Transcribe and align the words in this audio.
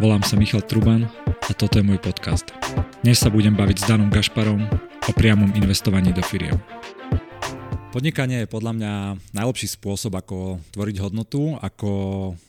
Volám 0.00 0.24
sa 0.24 0.32
Michal 0.40 0.64
Truban 0.64 1.04
a 1.28 1.52
toto 1.52 1.76
je 1.76 1.84
môj 1.84 2.00
podcast. 2.00 2.48
Dnes 3.04 3.20
sa 3.20 3.28
budem 3.28 3.52
baviť 3.52 3.84
s 3.84 3.88
Danom 3.88 4.08
Gašparom 4.08 4.64
o 5.04 5.12
priamom 5.12 5.52
investovaní 5.52 6.08
do 6.08 6.24
firiem. 6.24 6.56
Podnikanie 7.92 8.40
je 8.40 8.48
podľa 8.48 8.80
mňa 8.80 8.92
najlepší 9.36 9.76
spôsob, 9.76 10.16
ako 10.16 10.56
tvoriť 10.72 11.04
hodnotu, 11.04 11.52
ako, 11.60 11.92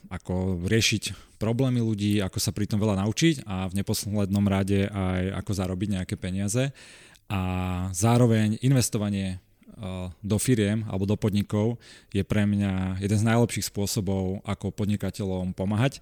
ako 0.08 0.64
riešiť 0.64 1.36
problémy 1.44 1.84
ľudí, 1.84 2.24
ako 2.24 2.40
sa 2.40 2.56
pri 2.56 2.72
tom 2.72 2.80
veľa 2.80 3.04
naučiť 3.04 3.44
a 3.44 3.68
v 3.68 3.84
neposlednom 3.84 4.48
rade 4.48 4.88
aj 4.88 5.44
ako 5.44 5.52
zarobiť 5.52 5.88
nejaké 6.00 6.16
peniaze. 6.16 6.72
A 7.28 7.42
zároveň 7.92 8.64
investovanie 8.64 9.36
eh, 9.36 10.08
do 10.08 10.38
firiem 10.40 10.88
alebo 10.88 11.04
do 11.04 11.20
podnikov 11.20 11.84
je 12.16 12.24
pre 12.24 12.48
mňa 12.48 13.04
jeden 13.04 13.18
z 13.20 13.28
najlepších 13.28 13.68
spôsobov, 13.68 14.40
ako 14.48 14.72
podnikateľom 14.72 15.52
pomáhať. 15.52 16.00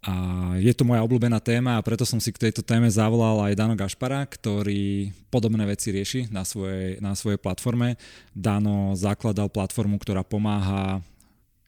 A 0.00 0.14
je 0.56 0.72
to 0.72 0.88
moja 0.88 1.04
obľúbená 1.04 1.44
téma 1.44 1.76
a 1.76 1.84
preto 1.84 2.08
som 2.08 2.16
si 2.16 2.32
k 2.32 2.48
tejto 2.48 2.64
téme 2.64 2.88
zavolal 2.88 3.44
aj 3.44 3.52
Dano 3.52 3.76
Gašpara, 3.76 4.24
ktorý 4.24 5.12
podobné 5.28 5.68
veci 5.68 5.92
rieši 5.92 6.32
na 6.32 6.40
svojej, 6.40 6.96
na 7.04 7.12
svojej 7.12 7.36
platforme. 7.36 8.00
Dano 8.32 8.96
zakladal 8.96 9.52
platformu, 9.52 10.00
ktorá 10.00 10.24
pomáha 10.24 11.04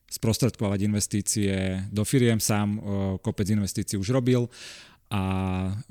sprostredkovať 0.09 0.81
investície 0.85 1.85
do 1.93 2.05
firiem, 2.09 2.41
sám 2.41 2.81
kopec 3.21 3.49
investícií 3.49 4.01
už 4.01 4.13
robil 4.13 4.49
a 5.13 5.21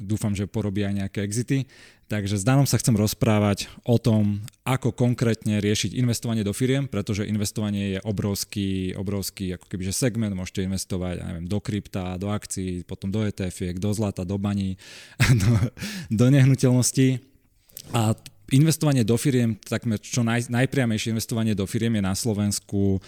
dúfam, 0.01 0.33
že 0.33 0.49
porobí 0.49 0.81
aj 0.81 1.05
nejaké 1.05 1.21
exity. 1.21 1.69
Takže 2.09 2.41
s 2.41 2.43
Danom 2.43 2.65
sa 2.65 2.81
chcem 2.81 2.97
rozprávať 2.97 3.69
o 3.87 3.95
tom, 3.95 4.41
ako 4.65 4.91
konkrétne 4.91 5.61
riešiť 5.61 5.95
investovanie 5.95 6.41
do 6.43 6.51
firiem, 6.51 6.89
pretože 6.89 7.29
investovanie 7.29 7.95
je 7.95 7.99
obrovský, 8.03 8.97
obrovský 8.97 9.55
ako 9.55 9.69
kebyže 9.69 9.95
segment, 9.95 10.33
môžete 10.35 10.65
investovať 10.65 11.21
ja 11.21 11.25
neviem, 11.31 11.47
do 11.47 11.61
krypta, 11.61 12.19
do 12.19 12.33
akcií, 12.33 12.83
potom 12.83 13.13
do 13.13 13.23
etf 13.23 13.55
do 13.79 13.93
zlata, 13.93 14.27
do 14.27 14.35
baní, 14.35 14.75
do, 15.41 15.51
do 16.09 16.25
nehnuteľností. 16.33 17.21
A 17.95 18.11
investovanie 18.51 19.07
do 19.07 19.15
firiem, 19.15 19.55
takmer 19.55 20.01
čo 20.01 20.25
naj, 20.25 20.51
najpriamejšie 20.51 21.15
investovanie 21.15 21.55
do 21.55 21.63
firiem 21.63 21.95
je 21.95 22.03
na 22.03 22.15
Slovensku 22.17 22.99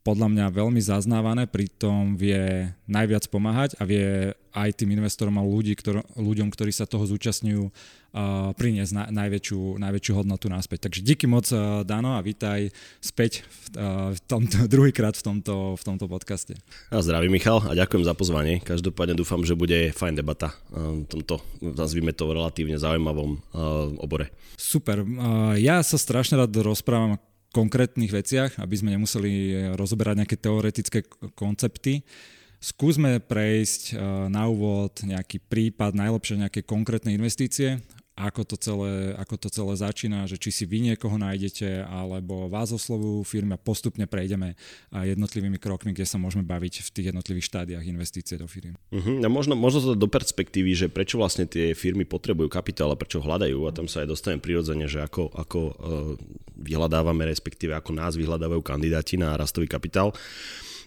podľa 0.00 0.32
mňa 0.32 0.56
veľmi 0.56 0.80
zaznávané, 0.80 1.44
pritom 1.44 2.16
vie 2.16 2.72
najviac 2.88 3.28
pomáhať 3.28 3.76
a 3.76 3.84
vie 3.84 4.32
aj 4.50 4.82
tým 4.82 4.96
investorom 4.96 5.36
a 5.36 5.44
ľudí, 5.44 5.76
ktor- 5.76 6.02
ľuďom, 6.16 6.48
ktorí 6.48 6.72
sa 6.72 6.88
toho 6.88 7.04
zúčastňujú, 7.04 7.68
uh, 7.68 8.50
priniesť 8.56 8.92
na- 8.96 9.10
najväčšiu, 9.12 9.76
najväčšiu 9.76 10.12
hodnotu 10.16 10.48
naspäť. 10.48 10.88
Takže 10.88 11.04
díky 11.04 11.28
moc, 11.28 11.46
uh, 11.52 11.84
Dano, 11.84 12.16
a 12.16 12.24
vítaj 12.24 12.72
späť 12.98 13.44
v, 13.44 13.66
uh, 13.76 14.10
v 14.16 14.20
tomto, 14.24 14.64
druhýkrát 14.72 15.14
v 15.20 15.22
tomto, 15.22 15.76
v 15.76 15.82
tomto 15.84 16.08
podcaste. 16.08 16.56
A 16.88 17.04
zdravím 17.04 17.36
Michal 17.36 17.60
a 17.62 17.76
ďakujem 17.76 18.02
za 18.02 18.16
pozvanie. 18.16 18.58
Každopádne 18.64 19.14
dúfam, 19.14 19.44
že 19.44 19.52
bude 19.52 19.92
fajn 19.92 20.14
debata 20.16 20.56
v 20.72 21.06
tomto, 21.06 21.44
nazvime 21.60 22.16
to, 22.16 22.32
relatívne 22.32 22.80
zaujímavom 22.80 23.36
uh, 23.52 23.92
obore. 24.00 24.32
Super. 24.56 25.04
Uh, 25.04 25.54
ja 25.60 25.84
sa 25.84 26.00
strašne 26.00 26.40
rád 26.40 26.56
rozprávam 26.56 27.20
konkrétnych 27.50 28.14
veciach, 28.14 28.62
aby 28.62 28.74
sme 28.78 28.94
nemuseli 28.94 29.74
rozoberať 29.74 30.22
nejaké 30.22 30.36
teoretické 30.38 30.98
koncepty. 31.34 32.06
Skúsme 32.60 33.24
prejsť 33.24 33.82
eh, 33.92 33.98
na 34.28 34.44
úvod 34.44 34.92
nejaký 35.00 35.40
prípad, 35.40 35.96
najlepšie 35.96 36.44
nejaké 36.44 36.60
konkrétne 36.62 37.10
investície 37.16 37.80
ako 38.20 38.44
to 38.44 38.56
celé, 38.60 39.16
ako 39.16 39.34
to 39.40 39.48
celé 39.48 39.72
začína, 39.80 40.28
že 40.28 40.36
či 40.36 40.52
si 40.52 40.64
vy 40.68 40.92
niekoho 40.92 41.16
nájdete, 41.16 41.88
alebo 41.88 42.52
vás 42.52 42.68
oslovujú 42.68 43.24
firmy 43.24 43.56
a 43.56 43.60
postupne 43.60 44.04
prejdeme 44.04 44.58
jednotlivými 44.92 45.56
krokmi, 45.56 45.96
kde 45.96 46.04
sa 46.04 46.20
môžeme 46.20 46.44
baviť 46.44 46.84
v 46.84 46.88
tých 46.92 47.06
jednotlivých 47.14 47.48
štádiách 47.48 47.84
investície 47.88 48.36
do 48.36 48.44
firmy. 48.44 48.76
Uh-huh. 48.92 49.24
A 49.24 49.28
možno, 49.32 49.56
možno 49.56 49.80
to 49.80 49.96
do 49.96 50.08
perspektívy, 50.10 50.76
že 50.76 50.86
prečo 50.92 51.16
vlastne 51.16 51.48
tie 51.48 51.72
firmy 51.72 52.04
potrebujú 52.04 52.52
kapitál 52.52 52.92
a 52.92 53.00
prečo 53.00 53.24
hľadajú 53.24 53.64
a 53.64 53.72
tam 53.72 53.88
sa 53.88 54.04
aj 54.04 54.12
dostanem 54.12 54.40
prirodzene, 54.42 54.84
že 54.84 55.00
ako, 55.00 55.32
ako 55.32 55.58
uh, 55.60 55.72
vyhľadávame, 56.60 57.24
respektíve 57.24 57.72
ako 57.72 57.96
nás 57.96 58.20
vyhľadávajú 58.20 58.60
kandidáti 58.60 59.16
na 59.16 59.32
rastový 59.40 59.64
kapitál 59.64 60.12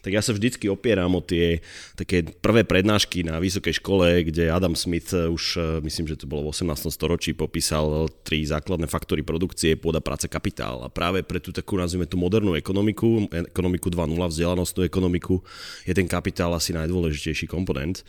tak 0.03 0.11
ja 0.11 0.19
sa 0.19 0.35
vždycky 0.35 0.67
opieram 0.67 1.15
o 1.15 1.23
tie 1.23 1.63
také 1.95 2.27
prvé 2.27 2.67
prednášky 2.67 3.23
na 3.23 3.39
vysokej 3.39 3.79
škole, 3.79 4.27
kde 4.27 4.51
Adam 4.51 4.75
Smith 4.75 5.15
eh, 5.15 5.31
už, 5.31 5.43
eh, 5.55 5.63
myslím, 5.79 6.11
že 6.11 6.19
to 6.19 6.27
bolo 6.27 6.51
v 6.51 6.51
18. 6.51 6.91
storočí, 6.91 7.31
popísal 7.31 8.11
tri 8.27 8.43
základné 8.43 8.91
faktory 8.91 9.23
produkcie, 9.23 9.79
pôda, 9.79 10.03
práce, 10.03 10.27
kapitál. 10.27 10.83
A 10.83 10.91
práve 10.91 11.23
pre 11.23 11.39
tú 11.39 11.55
takú, 11.55 11.79
nazvime 11.79 12.03
tú 12.03 12.19
modernú 12.19 12.59
ekonomiku, 12.59 13.31
ekonomiku 13.31 13.87
2.0, 13.87 14.19
vzdelanostnú 14.27 14.83
ekonomiku, 14.83 15.39
je 15.87 15.95
ten 15.95 16.05
kapitál 16.11 16.51
asi 16.51 16.75
najdôležitejší 16.75 17.47
komponent. 17.47 18.03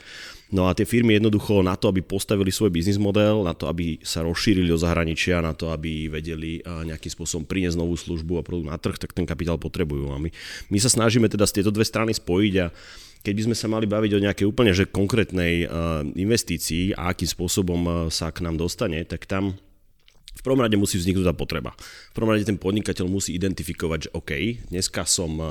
No 0.53 0.69
a 0.69 0.77
tie 0.77 0.85
firmy 0.85 1.17
jednoducho 1.17 1.65
na 1.65 1.75
to, 1.75 1.89
aby 1.89 2.05
postavili 2.05 2.53
svoj 2.53 2.69
biznis 2.69 3.01
model, 3.01 3.43
na 3.43 3.57
to, 3.57 3.67
aby 3.67 3.99
sa 4.05 4.21
rozšírili 4.23 4.69
do 4.69 4.79
zahraničia, 4.79 5.41
na 5.41 5.57
to, 5.57 5.73
aby 5.73 6.07
vedeli 6.13 6.61
nejakým 6.63 7.11
spôsobom 7.11 7.49
priniesť 7.49 7.81
novú 7.81 7.97
službu 7.97 8.39
a 8.39 8.47
produkt 8.47 8.69
na 8.71 8.79
trh, 8.79 9.01
tak 9.01 9.17
ten 9.17 9.25
kapitál 9.25 9.57
potrebujú. 9.59 10.15
A 10.15 10.21
my, 10.21 10.31
my 10.69 10.79
sa 10.79 10.93
snažíme 10.93 11.27
teda 11.27 11.49
z 11.49 11.59
tieto 11.59 11.75
dve 11.75 11.83
strany 11.83 12.15
spojiť 12.15 12.55
a 12.61 12.71
keď 13.25 13.33
by 13.35 13.43
sme 13.51 13.57
sa 13.57 13.67
mali 13.73 13.89
baviť 13.89 14.13
o 14.15 14.25
nejakej 14.31 14.47
úplne 14.47 14.77
že 14.77 14.85
konkrétnej 14.85 15.65
investícii 16.13 16.93
a 16.93 17.17
akým 17.17 17.27
spôsobom 17.27 18.13
sa 18.13 18.29
k 18.29 18.45
nám 18.45 18.61
dostane, 18.61 19.01
tak 19.09 19.25
tam 19.25 19.57
v 20.35 20.43
prvom 20.43 20.61
rade 20.61 20.75
musí 20.75 20.99
vzniknúť 20.99 21.31
tá 21.31 21.35
potreba. 21.35 21.71
V 22.11 22.15
prvom 22.19 22.35
rade 22.35 22.43
ten 22.43 22.59
podnikateľ 22.59 23.07
musí 23.07 23.39
identifikovať, 23.39 23.99
že 24.11 24.13
OK, 24.13 24.33
dneska 24.69 25.07
som 25.07 25.33
eh, 25.39 25.49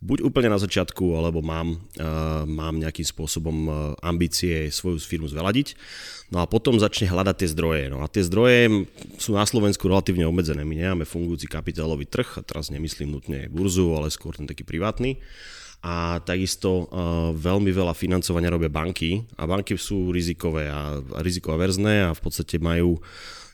buď 0.00 0.24
úplne 0.24 0.48
na 0.48 0.58
začiatku, 0.58 1.12
alebo 1.12 1.44
mám, 1.44 1.76
uh, 1.76 2.48
mám 2.48 2.80
nejakým 2.80 3.04
spôsobom 3.04 3.56
uh, 3.68 3.74
ambície 4.00 4.72
svoju 4.72 4.96
firmu 4.96 5.28
zveladiť. 5.28 5.76
No 6.32 6.40
a 6.40 6.48
potom 6.48 6.80
začne 6.80 7.04
hľadať 7.04 7.44
tie 7.44 7.52
zdroje. 7.52 7.84
No 7.92 8.00
a 8.00 8.08
tie 8.08 8.24
zdroje 8.24 8.88
sú 9.20 9.36
na 9.36 9.44
Slovensku 9.44 9.84
relatívne 9.92 10.24
obmedzené. 10.24 10.64
My 10.64 10.72
nemáme 10.72 11.04
fungujúci 11.04 11.52
kapitálový 11.52 12.08
trh, 12.08 12.40
a 12.40 12.46
teraz 12.46 12.72
nemyslím 12.72 13.12
nutne 13.12 13.52
burzu, 13.52 13.92
ale 13.92 14.08
skôr 14.08 14.32
ten 14.32 14.48
taký 14.48 14.64
privátny 14.64 15.20
a 15.80 16.20
takisto 16.20 16.92
uh, 16.92 17.32
veľmi 17.32 17.72
veľa 17.72 17.96
financovania 17.96 18.52
robia 18.52 18.68
banky 18.68 19.24
a 19.40 19.48
banky 19.48 19.80
sú 19.80 20.12
rizikové 20.12 20.68
a, 20.68 21.00
a 21.00 21.20
rizikoaverzné 21.24 22.04
a 22.04 22.10
v 22.12 22.20
podstate 22.20 22.60
majú 22.60 23.00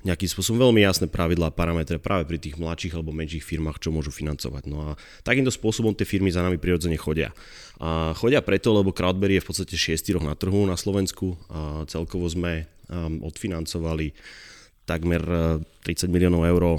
nejakým 0.07 0.31
spôsobom 0.31 0.71
veľmi 0.71 0.87
jasné 0.87 1.11
pravidlá 1.11 1.51
a 1.51 1.55
parametre 1.55 1.99
práve 1.99 2.31
pri 2.31 2.39
tých 2.39 2.55
mladších 2.55 2.95
alebo 2.95 3.11
menších 3.11 3.43
firmách, 3.43 3.83
čo 3.83 3.91
môžu 3.91 4.15
financovať. 4.15 4.71
No 4.71 4.79
a 4.81 4.89
takýmto 5.27 5.51
spôsobom 5.51 5.99
tie 5.99 6.07
firmy 6.07 6.31
za 6.31 6.47
nami 6.47 6.63
prirodzene 6.63 6.95
chodia. 6.95 7.35
A 7.83 8.15
chodia 8.15 8.39
preto, 8.39 8.71
lebo 8.71 8.95
Crowdberry 8.95 9.37
je 9.37 9.43
v 9.43 9.49
podstate 9.51 9.75
6 9.75 10.15
roh 10.15 10.25
na 10.25 10.39
trhu 10.39 10.63
na 10.63 10.79
Slovensku 10.79 11.35
a 11.51 11.83
celkovo 11.91 12.31
sme 12.31 12.71
um, 12.87 13.21
odfinancovali 13.27 14.15
takmer 14.87 15.21
30 15.83 16.07
uh, 16.07 16.11
miliónov 16.15 16.47
eur 16.47 16.63
uh, 16.63 16.75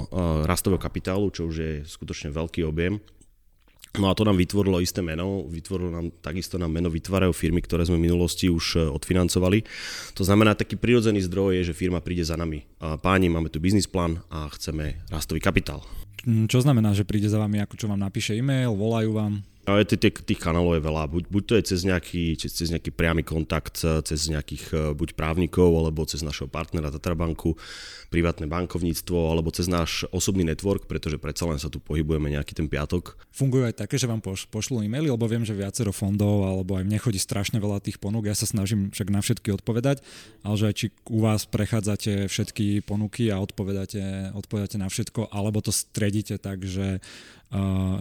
rastového 0.48 0.80
kapitálu, 0.80 1.28
čo 1.28 1.52
už 1.52 1.54
je 1.60 1.72
skutočne 1.84 2.32
veľký 2.32 2.64
objem 2.64 2.96
No 3.96 4.12
a 4.12 4.16
to 4.16 4.28
nám 4.28 4.36
vytvorilo 4.36 4.84
isté 4.84 5.00
meno, 5.00 5.48
vytvorilo 5.48 5.88
nám 5.88 6.12
takisto 6.20 6.60
nám 6.60 6.68
meno 6.68 6.92
vytvárajú 6.92 7.32
firmy, 7.32 7.64
ktoré 7.64 7.88
sme 7.88 7.96
v 7.96 8.12
minulosti 8.12 8.52
už 8.52 8.64
e, 8.76 8.78
odfinancovali. 8.84 9.64
To 10.12 10.22
znamená, 10.28 10.52
taký 10.52 10.76
prirodzený 10.76 11.24
zdroj 11.24 11.56
je, 11.62 11.72
že 11.72 11.78
firma 11.78 12.04
príde 12.04 12.22
za 12.26 12.36
nami. 12.36 12.68
Páni, 12.78 13.32
máme 13.32 13.48
tu 13.48 13.58
biznis 13.58 13.88
plán 13.88 14.20
a 14.28 14.44
chceme 14.52 15.00
rastový 15.08 15.40
kapitál. 15.40 15.80
Čo 16.26 16.60
znamená, 16.60 16.92
že 16.92 17.08
príde 17.08 17.30
za 17.30 17.40
vami, 17.40 17.62
ako 17.62 17.74
čo 17.78 17.86
vám 17.88 18.04
napíše 18.04 18.36
e-mail, 18.36 18.76
volajú 18.76 19.16
vám? 19.16 19.40
Ale 19.68 19.84
tých, 19.84 20.24
tých 20.24 20.40
kanálov 20.40 20.80
je 20.80 20.82
veľa. 20.88 21.02
Buď, 21.12 21.24
buď 21.28 21.42
to 21.44 21.54
je 21.60 21.62
cez 21.76 21.80
nejaký, 21.84 22.40
cez 22.40 22.72
nejaký 22.72 22.88
priamy 22.88 23.20
kontakt, 23.20 23.84
cez 23.84 24.20
nejakých 24.32 24.64
e, 24.72 24.76
buď 24.96 25.12
právnikov, 25.12 25.68
alebo 25.76 26.08
cez 26.08 26.24
našeho 26.24 26.48
partnera 26.48 26.88
Tatrabanku, 26.88 27.52
privátne 28.08 28.48
bankovníctvo, 28.48 29.28
alebo 29.28 29.52
cez 29.52 29.68
náš 29.68 30.08
osobný 30.08 30.48
network, 30.48 30.88
pretože 30.88 31.20
predsa 31.20 31.44
len 31.44 31.60
sa 31.60 31.68
tu 31.68 31.84
pohybujeme 31.84 32.32
nejaký 32.32 32.56
ten 32.56 32.64
piatok. 32.64 33.20
Fungujú 33.28 33.68
aj 33.68 33.84
také, 33.84 34.00
že 34.00 34.08
vám 34.08 34.24
poš, 34.24 34.48
pošlú 34.48 34.80
e-maily, 34.80 35.12
lebo 35.12 35.28
viem, 35.28 35.44
že 35.44 35.52
viacero 35.52 35.92
fondov, 35.92 36.48
alebo 36.48 36.80
aj 36.80 36.88
mne 36.88 36.96
chodí 36.96 37.20
strašne 37.20 37.60
veľa 37.60 37.84
tých 37.84 38.00
ponúk. 38.00 38.24
Ja 38.24 38.32
sa 38.32 38.48
snažím 38.48 38.88
však 38.88 39.12
na 39.12 39.20
všetky 39.20 39.52
odpovedať, 39.60 40.00
ale 40.48 40.56
že 40.56 40.64
aj 40.64 40.74
či 40.80 40.86
u 41.12 41.20
vás 41.20 41.44
prechádzate 41.44 42.32
všetky 42.32 42.88
ponuky 42.88 43.28
a 43.28 43.36
odpovedáte, 43.36 44.32
odpovedáte 44.32 44.80
na 44.80 44.88
všetko, 44.88 45.28
alebo 45.28 45.60
to 45.60 45.76
stredíte 45.76 46.40
tak, 46.40 46.64
že 46.64 47.04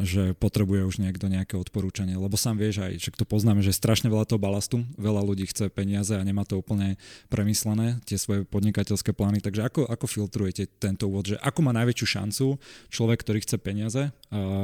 že 0.03 0.35
potrebuje 0.35 0.83
už 0.83 0.95
niekto 0.99 1.31
nejaké 1.31 1.55
odporúčanie. 1.55 2.19
Lebo 2.19 2.35
sám 2.35 2.59
vieš 2.59 2.83
aj, 2.83 2.99
že 2.99 3.09
to 3.15 3.23
poznáme, 3.23 3.63
že 3.63 3.71
strašne 3.71 4.11
veľa 4.11 4.27
toho 4.27 4.41
balastu, 4.41 4.83
veľa 4.99 5.23
ľudí 5.23 5.47
chce 5.47 5.71
peniaze 5.71 6.11
a 6.11 6.23
nemá 6.23 6.43
to 6.43 6.59
úplne 6.59 6.99
premyslené, 7.31 8.03
tie 8.03 8.19
svoje 8.19 8.43
podnikateľské 8.43 9.15
plány. 9.15 9.39
Takže 9.39 9.63
ako, 9.63 9.87
ako 9.87 10.05
filtrujete 10.07 10.67
tento 10.79 11.07
úvod, 11.07 11.31
že 11.31 11.39
ako 11.39 11.63
má 11.63 11.71
najväčšiu 11.71 12.07
šancu 12.07 12.59
človek, 12.91 13.23
ktorý 13.23 13.39
chce 13.39 13.55
peniaze, 13.61 14.11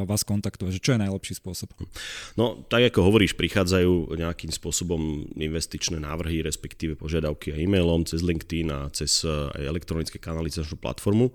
vás 0.03 0.27
kontaktovať, 0.27 0.75
že 0.75 0.83
čo 0.83 0.91
je 0.95 1.03
najlepší 1.07 1.39
spôsob? 1.39 1.71
No, 2.35 2.67
tak 2.67 2.91
ako 2.91 3.07
hovoríš, 3.07 3.39
prichádzajú 3.39 4.19
nejakým 4.19 4.51
spôsobom 4.51 5.31
investičné 5.39 5.95
návrhy, 6.03 6.43
respektíve 6.43 6.99
požiadavky 6.99 7.55
aj 7.55 7.59
e-mailom, 7.63 8.03
cez 8.03 8.19
LinkedIn 8.19 8.67
a 8.67 8.91
cez 8.91 9.23
aj 9.23 9.63
elektronické 9.63 10.19
kanály, 10.19 10.51
platformu. 10.75 11.31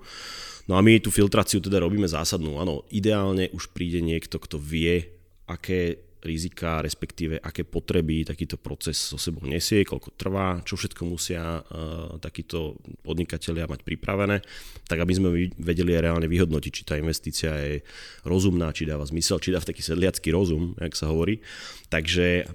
No 0.69 0.77
a 0.77 0.85
my 0.85 1.01
tú 1.01 1.09
filtráciu 1.09 1.65
teda 1.65 1.81
robíme 1.81 2.05
zásadnú. 2.05 2.61
Áno, 2.61 2.85
ideálne 2.93 3.49
už 3.57 3.73
príde 3.73 4.05
niekto, 4.05 4.37
kto 4.37 4.61
vie, 4.61 5.09
aké 5.49 6.09
rizika, 6.19 6.83
respektíve 6.83 7.39
aké 7.39 7.63
potreby 7.63 8.27
takýto 8.27 8.59
proces 8.59 8.99
so 8.99 9.17
sebou 9.17 9.47
nesie, 9.47 9.87
koľko 9.87 10.19
trvá, 10.19 10.59
čo 10.67 10.75
všetko 10.75 11.03
musia 11.07 11.63
uh, 11.63 12.19
takíto 12.19 12.75
podnikatelia 13.07 13.71
mať 13.71 13.87
pripravené, 13.87 14.43
tak 14.91 14.99
aby 14.99 15.13
sme 15.15 15.29
vedeli 15.57 15.95
reálne 15.95 16.27
vyhodnotiť, 16.27 16.73
či 16.75 16.83
tá 16.83 16.99
investícia 16.99 17.55
je 17.55 17.87
rozumná, 18.27 18.75
či 18.75 18.91
dáva 18.91 19.07
zmysel, 19.07 19.39
či 19.39 19.55
dá 19.55 19.63
v 19.63 19.71
taký 19.71 19.83
sedliacký 19.83 20.35
rozum, 20.35 20.75
jak 20.83 20.99
sa 20.99 21.07
hovorí. 21.07 21.39
Takže 21.87 22.51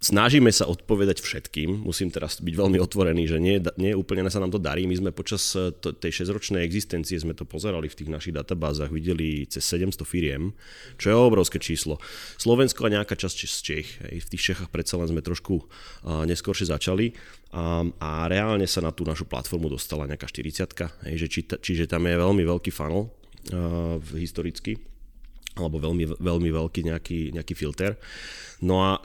Snažíme 0.00 0.48
sa 0.48 0.64
odpovedať 0.64 1.20
všetkým, 1.20 1.84
musím 1.84 2.08
teraz 2.08 2.40
byť 2.40 2.54
veľmi 2.56 2.80
otvorený, 2.80 3.28
že 3.28 3.36
nie, 3.36 3.60
nie 3.76 3.92
úplne 3.92 4.24
sa 4.32 4.40
nám 4.40 4.48
to 4.48 4.56
darí. 4.56 4.88
My 4.88 4.96
sme 4.96 5.12
počas 5.12 5.52
eh, 5.52 5.68
tej 5.76 6.24
6-ročnej 6.24 6.64
existencie 6.64 7.20
sme 7.20 7.36
to 7.36 7.44
pozerali 7.44 7.84
v 7.84 8.00
tých 8.00 8.08
našich 8.08 8.32
databázach, 8.32 8.88
videli 8.88 9.44
cez 9.44 9.60
700 9.60 10.00
firiem, 10.08 10.56
čo 10.96 11.12
je 11.12 11.20
obrovské 11.20 11.60
číslo. 11.60 12.00
Slovensko 12.40 12.88
a 12.88 12.96
nejaká 12.96 13.12
časť 13.12 13.38
z 13.44 13.58
Čech. 13.60 13.88
V 14.00 14.24
tých 14.32 14.56
Čechách 14.56 14.72
predsa 14.72 14.96
len 14.96 15.12
sme 15.12 15.20
trošku 15.20 15.68
uh, 15.68 16.24
neskôršie 16.24 16.72
začali 16.72 17.12
a, 17.52 17.84
a 18.00 18.24
reálne 18.24 18.64
sa 18.64 18.80
na 18.80 18.96
tú 18.96 19.04
našu 19.04 19.28
platformu 19.28 19.68
dostala 19.68 20.08
nejaká 20.08 20.24
40 20.32 21.12
hej, 21.12 21.16
že 21.20 21.26
či, 21.28 21.40
čiže 21.44 21.84
tam 21.84 22.08
je 22.08 22.16
veľmi 22.16 22.40
veľký 22.40 22.72
funnel 22.72 23.12
uh, 23.52 24.00
historicky 24.16 24.80
alebo 25.58 25.82
veľmi, 25.82 26.20
veľmi 26.20 26.50
veľký 26.50 26.80
nejaký, 26.86 27.20
nejaký 27.34 27.54
filter. 27.58 27.98
No 28.60 28.84
a 28.84 29.00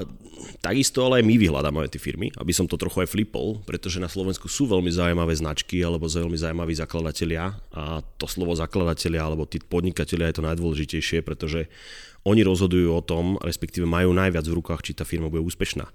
takisto 0.59 1.07
ale 1.07 1.23
aj 1.23 1.25
my 1.31 1.35
vyhľadáme 1.39 1.87
tie 1.87 2.01
firmy, 2.01 2.27
aby 2.35 2.51
som 2.51 2.67
to 2.67 2.75
trochu 2.75 3.07
aj 3.07 3.15
flipol, 3.15 3.63
pretože 3.63 4.03
na 4.03 4.11
Slovensku 4.11 4.51
sú 4.51 4.67
veľmi 4.67 4.91
zaujímavé 4.91 5.31
značky 5.31 5.79
alebo 5.79 6.11
veľmi 6.11 6.35
zaujímaví 6.35 6.75
zakladatelia 6.75 7.55
a 7.71 8.03
to 8.19 8.27
slovo 8.27 8.51
zakladatelia 8.51 9.23
alebo 9.23 9.47
tí 9.47 9.63
podnikatelia 9.63 10.27
je 10.27 10.37
to 10.37 10.43
najdôležitejšie, 10.43 11.23
pretože 11.23 11.71
oni 12.25 12.41
rozhodujú 12.41 12.89
o 12.89 13.05
tom, 13.05 13.37
respektíve 13.37 13.85
majú 13.85 14.09
najviac 14.09 14.43
v 14.49 14.57
rukách, 14.57 14.81
či 14.81 14.97
tá 14.97 15.05
firma 15.05 15.29
bude 15.29 15.45
úspešná. 15.45 15.85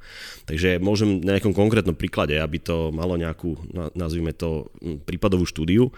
Takže 0.46 0.78
môžem 0.78 1.18
na 1.20 1.36
nejakom 1.36 1.50
konkrétnom 1.50 1.98
príklade, 1.98 2.38
aby 2.38 2.62
to 2.62 2.94
malo 2.94 3.18
nejakú, 3.18 3.58
nazvime 3.98 4.30
to, 4.30 4.70
prípadovú 5.04 5.42
štúdiu, 5.42 5.90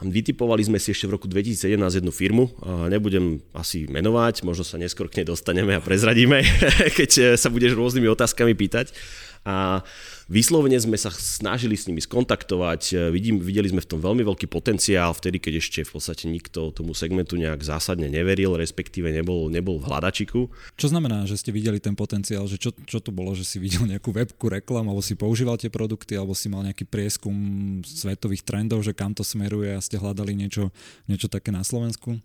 Vytipovali 0.00 0.64
sme 0.64 0.80
si 0.80 0.96
ešte 0.96 1.04
v 1.04 1.20
roku 1.20 1.28
2017 1.28 1.76
jednu 1.76 2.08
firmu, 2.08 2.48
nebudem 2.88 3.44
asi 3.52 3.84
menovať, 3.84 4.48
možno 4.48 4.64
sa 4.64 4.80
neskôr 4.80 5.12
k 5.12 5.20
nej 5.20 5.26
dostaneme 5.28 5.76
a 5.76 5.84
prezradíme, 5.84 6.40
keď 6.98 7.10
e, 7.16 7.22
sa 7.36 7.52
budeš 7.52 7.76
rôznymi 7.76 8.08
otázkami 8.08 8.56
pýtať. 8.56 8.96
A 9.40 9.80
Vyslovene 10.28 10.76
sme 10.76 11.00
sa 11.00 11.08
snažili 11.08 11.72
s 11.72 11.88
nimi 11.88 12.04
skontaktovať, 12.04 12.82
e, 12.92 12.94
vidím, 13.08 13.40
videli 13.40 13.72
sme 13.72 13.80
v 13.80 13.88
tom 13.88 14.00
veľmi 14.04 14.20
veľký 14.22 14.46
potenciál, 14.52 15.16
vtedy 15.16 15.40
keď 15.40 15.64
ešte 15.64 15.80
v 15.88 15.90
podstate 15.96 16.28
nikto 16.28 16.70
tomu 16.76 16.92
segmentu 16.92 17.40
nejak 17.40 17.64
zásadne 17.64 18.12
neveril, 18.12 18.54
respektíve 18.60 19.08
nebol, 19.08 19.48
nebol 19.48 19.80
v 19.80 19.88
hľadačiku. 19.88 20.46
Čo 20.76 20.86
znamená, 20.92 21.24
že 21.24 21.40
ste 21.40 21.56
videli 21.56 21.80
ten 21.80 21.96
potenciál, 21.96 22.44
že 22.44 22.60
čo, 22.60 22.70
čo 22.84 23.00
to 23.00 23.10
bolo, 23.10 23.32
že 23.32 23.48
si 23.48 23.56
videl 23.56 23.88
nejakú 23.88 24.12
webku, 24.12 24.52
reklam, 24.52 24.86
alebo 24.92 25.00
si 25.00 25.16
používal 25.16 25.56
tie 25.56 25.72
produkty, 25.72 26.20
alebo 26.20 26.36
si 26.36 26.52
mal 26.52 26.60
nejaký 26.60 26.84
prieskum 26.84 27.34
svetových 27.80 28.44
trendov, 28.44 28.84
že 28.84 28.92
kam 28.92 29.16
to 29.16 29.24
smeruje 29.24 29.72
a 29.72 29.80
ste 29.80 29.96
hľadali 29.96 30.36
niečo, 30.36 30.68
niečo 31.08 31.32
také 31.32 31.48
na 31.48 31.64
Slovensku? 31.64 32.20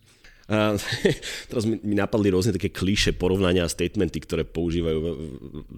A, 0.46 0.78
teraz 1.50 1.66
mi, 1.66 1.82
mi 1.82 1.98
napadli 1.98 2.30
rôzne 2.30 2.54
také 2.54 2.70
klíše 2.70 3.18
porovnania 3.18 3.66
a 3.66 3.72
statementy, 3.72 4.22
ktoré 4.22 4.46
používajú 4.46 5.00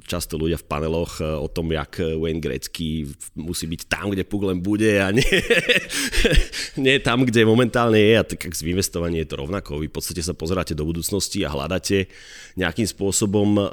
často 0.03 0.35
ľudia 0.35 0.59
v 0.59 0.67
paneloch 0.67 1.23
e, 1.23 1.27
o 1.39 1.47
tom, 1.47 1.71
jak 1.71 2.03
Wayne 2.03 2.43
Gretzky 2.43 3.07
musí 3.39 3.63
byť 3.63 3.81
tam, 3.87 4.11
kde 4.11 4.27
puk 4.27 4.43
len 4.43 4.59
bude 4.59 4.99
a 4.99 5.15
nie, 5.15 5.23
nie 6.83 6.99
tam, 6.99 7.23
kde 7.23 7.47
momentálne 7.47 7.95
je 7.95 8.13
a 8.19 8.27
tak 8.27 8.43
z 8.51 8.67
investovanie 8.67 9.23
je 9.23 9.31
to 9.31 9.39
rovnako. 9.39 9.79
Vy 9.79 9.87
v 9.87 9.95
podstate 9.95 10.19
sa 10.19 10.35
pozeráte 10.35 10.75
do 10.75 10.83
budúcnosti 10.83 11.47
a 11.47 11.53
hľadáte 11.55 12.11
nejakým 12.59 12.91
spôsobom 12.91 13.55
e, 13.55 13.63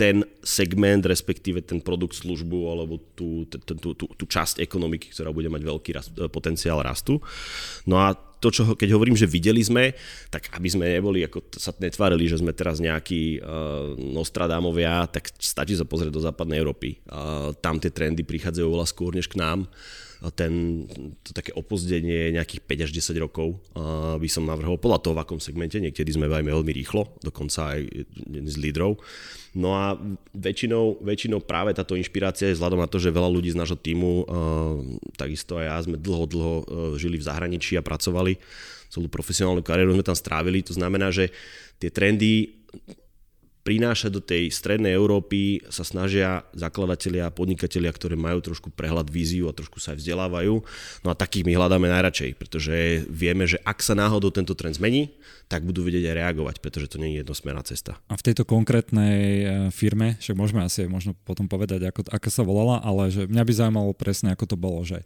ten 0.00 0.24
segment, 0.40 1.04
respektíve 1.04 1.60
ten 1.60 1.84
produkt, 1.84 2.16
službu 2.16 2.72
alebo 2.72 2.96
tú, 3.12 3.44
tú, 3.44 3.92
tú, 3.92 3.92
tú 3.92 4.24
časť 4.24 4.64
ekonomiky, 4.64 5.12
ktorá 5.12 5.28
bude 5.28 5.52
mať 5.52 5.60
veľký 5.60 5.90
rast, 5.92 6.10
e, 6.16 6.24
potenciál 6.32 6.80
rastu. 6.80 7.20
No 7.84 8.00
a 8.00 8.16
to, 8.40 8.48
čo, 8.48 8.72
keď 8.72 8.96
hovorím, 8.96 9.20
že 9.20 9.28
videli 9.28 9.60
sme, 9.60 9.92
tak 10.32 10.48
aby 10.56 10.68
sme 10.72 10.88
neboli, 10.88 11.20
ako 11.28 11.52
sa 11.52 11.76
netvárili, 11.76 12.24
že 12.24 12.40
sme 12.40 12.56
teraz 12.56 12.80
nejakí 12.80 13.36
uh, 13.36 13.92
Nostradamovia, 14.00 15.04
tak 15.12 15.28
stačí 15.36 15.76
sa 15.76 15.84
pozrieť 15.84 16.08
do 16.08 16.24
západnej 16.24 16.56
Európy. 16.56 16.96
Uh, 17.04 17.52
tam 17.60 17.76
tie 17.76 17.92
trendy 17.92 18.24
prichádzajú 18.24 18.64
oveľa 18.64 18.88
skôr 18.88 19.12
než 19.12 19.28
k 19.28 19.36
nám. 19.36 19.68
Ten, 20.36 20.84
to 21.24 21.32
také 21.32 21.56
opozdenie 21.56 22.36
nejakých 22.36 22.60
5 22.68 22.84
až 22.84 22.90
10 22.92 23.24
rokov 23.24 23.56
by 24.20 24.28
som 24.28 24.44
navrhol 24.44 24.76
podľa 24.76 25.00
toho, 25.00 25.14
v 25.16 25.22
akom 25.24 25.40
segmente. 25.40 25.80
Niekedy 25.80 26.12
sme 26.12 26.28
veľmi 26.28 26.72
rýchlo, 26.76 27.16
dokonca 27.24 27.76
aj 27.76 27.80
z 28.28 28.56
lídrov. 28.60 29.00
No 29.56 29.74
a 29.74 29.98
väčšinou, 30.30 31.02
väčšinou 31.02 31.42
práve 31.42 31.74
táto 31.74 31.98
inšpirácia 31.98 32.52
je 32.52 32.56
vzhľadom 32.60 32.78
na 32.78 32.86
to, 32.86 33.02
že 33.02 33.10
veľa 33.10 33.26
ľudí 33.32 33.50
z 33.50 33.58
nášho 33.58 33.74
týmu, 33.74 34.28
takisto 35.18 35.58
aj 35.58 35.66
ja, 35.66 35.76
sme 35.82 35.96
dlho, 35.98 36.24
dlho 36.30 36.54
uh, 36.54 36.64
žili 36.94 37.18
v 37.18 37.26
zahraničí 37.26 37.74
a 37.74 37.82
pracovali, 37.82 38.38
celú 38.86 39.10
profesionálnu 39.10 39.66
kariéru 39.66 39.90
sme 39.94 40.06
tam 40.06 40.14
strávili, 40.14 40.62
to 40.62 40.70
znamená, 40.70 41.10
že 41.10 41.34
tie 41.82 41.90
trendy 41.90 42.62
prinášať 43.60 44.10
do 44.10 44.22
tej 44.24 44.48
strednej 44.48 44.96
Európy 44.96 45.60
sa 45.68 45.84
snažia 45.84 46.48
zakladatelia 46.56 47.28
a 47.28 47.34
podnikatelia, 47.34 47.92
ktoré 47.92 48.16
majú 48.16 48.40
trošku 48.40 48.72
prehľad, 48.72 49.12
víziu 49.12 49.52
a 49.52 49.56
trošku 49.56 49.76
sa 49.76 49.92
aj 49.92 50.00
vzdelávajú. 50.00 50.54
No 51.04 51.08
a 51.12 51.14
takých 51.14 51.44
my 51.44 51.52
hľadáme 51.60 51.92
najradšej, 51.92 52.40
pretože 52.40 53.04
vieme, 53.12 53.44
že 53.44 53.60
ak 53.60 53.84
sa 53.84 53.92
náhodou 53.92 54.32
tento 54.32 54.56
trend 54.56 54.80
zmení, 54.80 55.12
tak 55.50 55.66
budú 55.66 55.82
vedieť 55.82 56.08
aj 56.08 56.16
reagovať, 56.16 56.56
pretože 56.62 56.94
to 56.94 57.02
nie 57.02 57.18
je 57.18 57.26
jednosmerná 57.26 57.60
cesta. 57.66 57.98
A 58.06 58.14
v 58.14 58.22
tejto 58.22 58.46
konkrétnej 58.46 59.18
e, 59.18 59.44
firme, 59.74 60.14
však 60.22 60.38
môžeme 60.38 60.62
asi 60.62 60.86
možno 60.86 61.12
potom 61.26 61.50
povedať, 61.50 61.90
ako, 61.90 62.06
ako 62.06 62.28
sa 62.30 62.42
volala, 62.46 62.78
ale 62.80 63.10
že 63.10 63.26
mňa 63.26 63.42
by 63.42 63.52
zaujímalo 63.52 63.90
presne, 63.92 64.30
ako 64.30 64.46
to 64.46 64.56
bolo, 64.56 64.86
že 64.86 65.02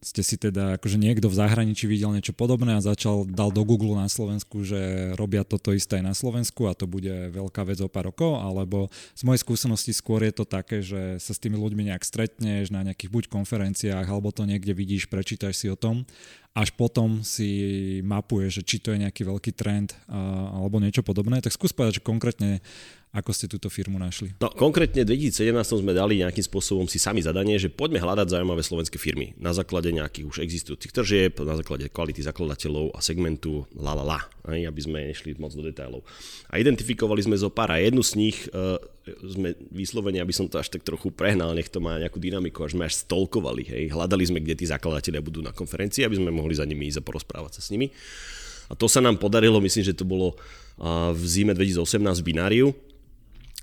ste 0.00 0.24
si 0.24 0.40
teda, 0.40 0.80
akože 0.80 0.96
niekto 0.96 1.28
v 1.28 1.36
zahraničí 1.36 1.84
videl 1.84 2.16
niečo 2.16 2.32
podobné 2.32 2.72
a 2.72 2.80
začal, 2.80 3.28
dal 3.28 3.52
do 3.52 3.60
Google 3.68 4.00
na 4.00 4.08
Slovensku, 4.08 4.64
že 4.64 5.12
robia 5.12 5.44
toto 5.44 5.76
isté 5.76 6.00
aj 6.00 6.04
na 6.08 6.14
Slovensku 6.16 6.64
a 6.64 6.72
to 6.72 6.88
bude 6.88 7.12
veľká 7.36 7.68
vec 7.68 7.84
o 7.84 7.88
pár 7.92 8.08
rokov, 8.08 8.40
alebo 8.40 8.88
z 9.12 9.22
mojej 9.28 9.44
skúsenosti 9.44 9.92
skôr 9.92 10.24
je 10.24 10.32
to 10.32 10.44
také, 10.48 10.80
že 10.80 11.20
sa 11.20 11.36
s 11.36 11.42
tými 11.42 11.60
ľuďmi 11.60 11.92
nejak 11.92 12.00
stretneš 12.00 12.72
na 12.72 12.80
nejakých 12.80 13.12
buď 13.12 13.24
konferenciách, 13.28 14.08
alebo 14.08 14.32
to 14.32 14.48
niekde 14.48 14.72
vidíš, 14.72 15.12
prečítaš 15.12 15.60
si 15.60 15.68
o 15.68 15.76
tom, 15.76 16.08
až 16.50 16.74
potom 16.74 17.22
si 17.22 18.00
mapuješ, 18.02 18.58
že 18.58 18.66
či 18.66 18.76
to 18.82 18.90
je 18.90 19.06
nejaký 19.06 19.22
veľký 19.22 19.52
trend 19.54 19.94
alebo 20.10 20.82
niečo 20.82 21.06
podobné. 21.06 21.38
Tak 21.38 21.54
skús 21.54 21.70
povedať, 21.70 22.02
že 22.02 22.08
konkrétne 22.08 22.58
ako 23.10 23.34
ste 23.34 23.50
túto 23.50 23.66
firmu 23.66 23.98
našli? 23.98 24.38
No, 24.38 24.54
konkrétne 24.54 25.02
v 25.02 25.18
2017 25.18 25.82
sme 25.82 25.90
dali 25.90 26.22
nejakým 26.22 26.46
spôsobom 26.46 26.86
si 26.86 27.02
sami 27.02 27.18
zadanie, 27.18 27.58
že 27.58 27.66
poďme 27.66 27.98
hľadať 27.98 28.30
zaujímavé 28.30 28.62
slovenské 28.62 29.02
firmy 29.02 29.34
na 29.34 29.50
základe 29.50 29.90
nejakých 29.90 30.30
už 30.30 30.36
existujúcich 30.46 30.94
tržieb, 30.94 31.34
na 31.42 31.58
základe 31.58 31.90
kvality 31.90 32.22
zakladateľov 32.22 32.94
a 32.94 33.02
segmentu 33.02 33.66
la 33.74 33.98
la 33.98 34.04
la, 34.06 34.20
aj, 34.46 34.62
aby 34.62 34.80
sme 34.80 34.98
nešli 35.10 35.34
moc 35.42 35.50
do 35.50 35.66
detailov. 35.66 36.06
A 36.54 36.62
identifikovali 36.62 37.18
sme 37.26 37.34
zo 37.34 37.50
pár 37.50 37.74
a 37.74 37.82
jednu 37.82 37.98
z 38.06 38.14
nich 38.14 38.46
uh, 38.54 38.78
sme 39.26 39.58
vyslovene, 39.74 40.22
aby 40.22 40.30
som 40.30 40.46
to 40.46 40.62
až 40.62 40.70
tak 40.70 40.86
trochu 40.86 41.10
prehnal, 41.10 41.50
nech 41.50 41.66
to 41.66 41.82
má 41.82 41.98
nejakú 41.98 42.22
dynamiku, 42.22 42.62
až 42.62 42.78
sme 42.78 42.86
až 42.86 42.94
stolkovali, 42.94 43.66
hej. 43.66 43.84
Hľadali 43.90 44.22
sme, 44.22 44.38
kde 44.38 44.54
tí 44.54 44.70
zakladatelia 44.70 45.18
budú 45.18 45.42
na 45.42 45.50
konferencii, 45.50 46.06
aby 46.06 46.14
sme 46.14 46.30
mohli 46.30 46.54
za 46.54 46.62
nimi 46.62 46.86
ísť 46.86 47.02
a 47.02 47.06
porozprávať 47.10 47.58
sa 47.58 47.62
s 47.66 47.74
nimi. 47.74 47.90
A 48.70 48.78
to 48.78 48.86
sa 48.86 49.02
nám 49.02 49.18
podarilo, 49.18 49.58
myslím, 49.58 49.82
že 49.82 49.98
to 49.98 50.06
bolo 50.06 50.38
v 51.10 51.24
zime 51.26 51.58
2018 51.58 51.98
v 52.22 52.24
Bináriu, 52.24 52.66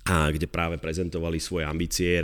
a 0.08 0.32
kde 0.32 0.48
práve 0.48 0.80
prezentovali 0.80 1.36
svoje 1.36 1.68
ambície 1.68 2.24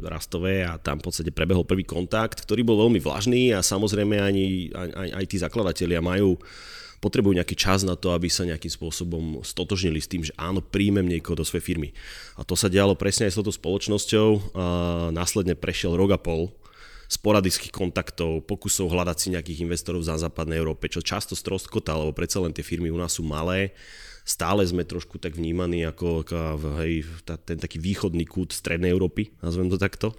rastové 0.00 0.64
a 0.64 0.80
tam 0.80 0.96
v 0.96 1.04
podstate 1.04 1.28
prebehol 1.28 1.68
prvý 1.68 1.84
kontakt, 1.84 2.48
ktorý 2.48 2.64
bol 2.64 2.80
veľmi 2.88 2.96
vlažný 2.96 3.52
a 3.52 3.60
samozrejme 3.60 4.16
ani, 4.16 4.72
aj, 4.72 5.08
aj 5.20 5.24
tí 5.28 5.36
zakladatelia 5.36 6.00
majú 6.00 6.40
potrebujú 7.00 7.36
nejaký 7.36 7.56
čas 7.56 7.80
na 7.84 7.96
to, 7.96 8.12
aby 8.12 8.28
sa 8.28 8.44
nejakým 8.44 8.68
spôsobom 8.68 9.40
stotožnili 9.40 10.00
s 10.00 10.08
tým, 10.08 10.24
že 10.24 10.36
áno, 10.36 10.60
príjmem 10.60 11.08
niekoho 11.08 11.36
do 11.36 11.44
svojej 11.48 11.64
firmy. 11.64 11.96
A 12.36 12.44
to 12.44 12.52
sa 12.52 12.68
dialo 12.68 12.92
presne 12.92 13.24
aj 13.28 13.32
s 13.32 13.38
touto 13.40 13.52
spoločnosťou. 13.56 14.28
A 14.52 14.64
následne 15.08 15.56
prešiel 15.56 15.96
rok 15.96 16.12
a 16.12 16.20
pol 16.20 16.52
sporadických 17.10 17.74
kontaktov, 17.74 18.46
pokusov 18.46 18.92
hľadať 18.92 19.16
si 19.18 19.26
nejakých 19.34 19.66
investorov 19.66 20.06
za 20.06 20.14
západnej 20.14 20.62
Európe, 20.62 20.86
čo 20.86 21.02
často 21.02 21.34
stroskota, 21.34 21.98
lebo 21.98 22.14
predsa 22.14 22.38
len 22.38 22.54
tie 22.54 22.62
firmy 22.62 22.86
u 22.86 23.00
nás 23.00 23.18
sú 23.18 23.26
malé 23.26 23.74
stále 24.24 24.62
sme 24.66 24.86
trošku 24.86 25.18
tak 25.18 25.36
vnímaní 25.36 25.84
ako, 25.86 26.22
ako 26.22 26.68
hej, 26.82 27.04
tá, 27.26 27.34
ten 27.40 27.58
taký 27.58 27.82
východný 27.82 28.24
kút 28.28 28.54
strednej 28.54 28.92
Európy, 28.92 29.32
nazvem 29.42 29.68
to 29.72 29.80
takto. 29.80 30.14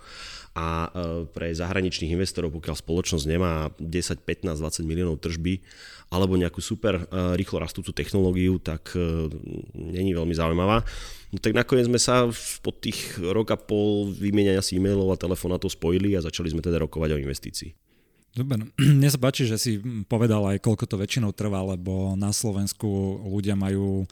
A 0.52 0.92
e, 0.92 1.24
pre 1.32 1.56
zahraničných 1.56 2.12
investorov, 2.12 2.52
pokiaľ 2.52 2.76
spoločnosť 2.76 3.24
nemá 3.24 3.72
10, 3.80 4.20
15, 4.28 4.60
20 4.60 4.84
miliónov 4.84 5.24
tržby 5.24 5.64
alebo 6.12 6.36
nejakú 6.36 6.60
super 6.60 7.00
e, 7.00 7.04
rýchlo 7.40 7.64
rastúcu 7.64 7.96
technológiu, 7.96 8.60
tak 8.60 8.92
e, 9.00 9.32
není 9.72 10.12
veľmi 10.12 10.36
zaujímavá. 10.36 10.84
No 11.32 11.40
tak 11.40 11.56
nakoniec 11.56 11.88
sme 11.88 11.96
sa 11.96 12.28
po 12.60 12.76
tých 12.76 13.16
rok 13.24 13.56
a 13.56 13.58
pol 13.58 14.12
vymieňania 14.12 14.60
si 14.60 14.76
e-mailov 14.76 15.16
a 15.16 15.22
telefonátov 15.22 15.72
spojili 15.72 16.20
a 16.20 16.26
začali 16.26 16.52
sme 16.52 16.60
teda 16.60 16.84
rokovať 16.84 17.16
o 17.16 17.22
investícii. 17.24 17.91
Dobre, 18.32 18.56
no, 18.62 18.66
mne 19.00 19.10
sa 19.12 19.20
páči, 19.20 19.48
že 19.48 19.58
si 19.60 19.72
povedal 20.08 20.44
aj 20.48 20.64
koľko 20.64 20.88
to 20.88 20.96
väčšinou 21.00 21.32
trvá, 21.36 21.64
lebo 21.64 22.16
na 22.16 22.32
Slovensku 22.32 22.88
ľudia 23.28 23.60
majú 23.60 24.08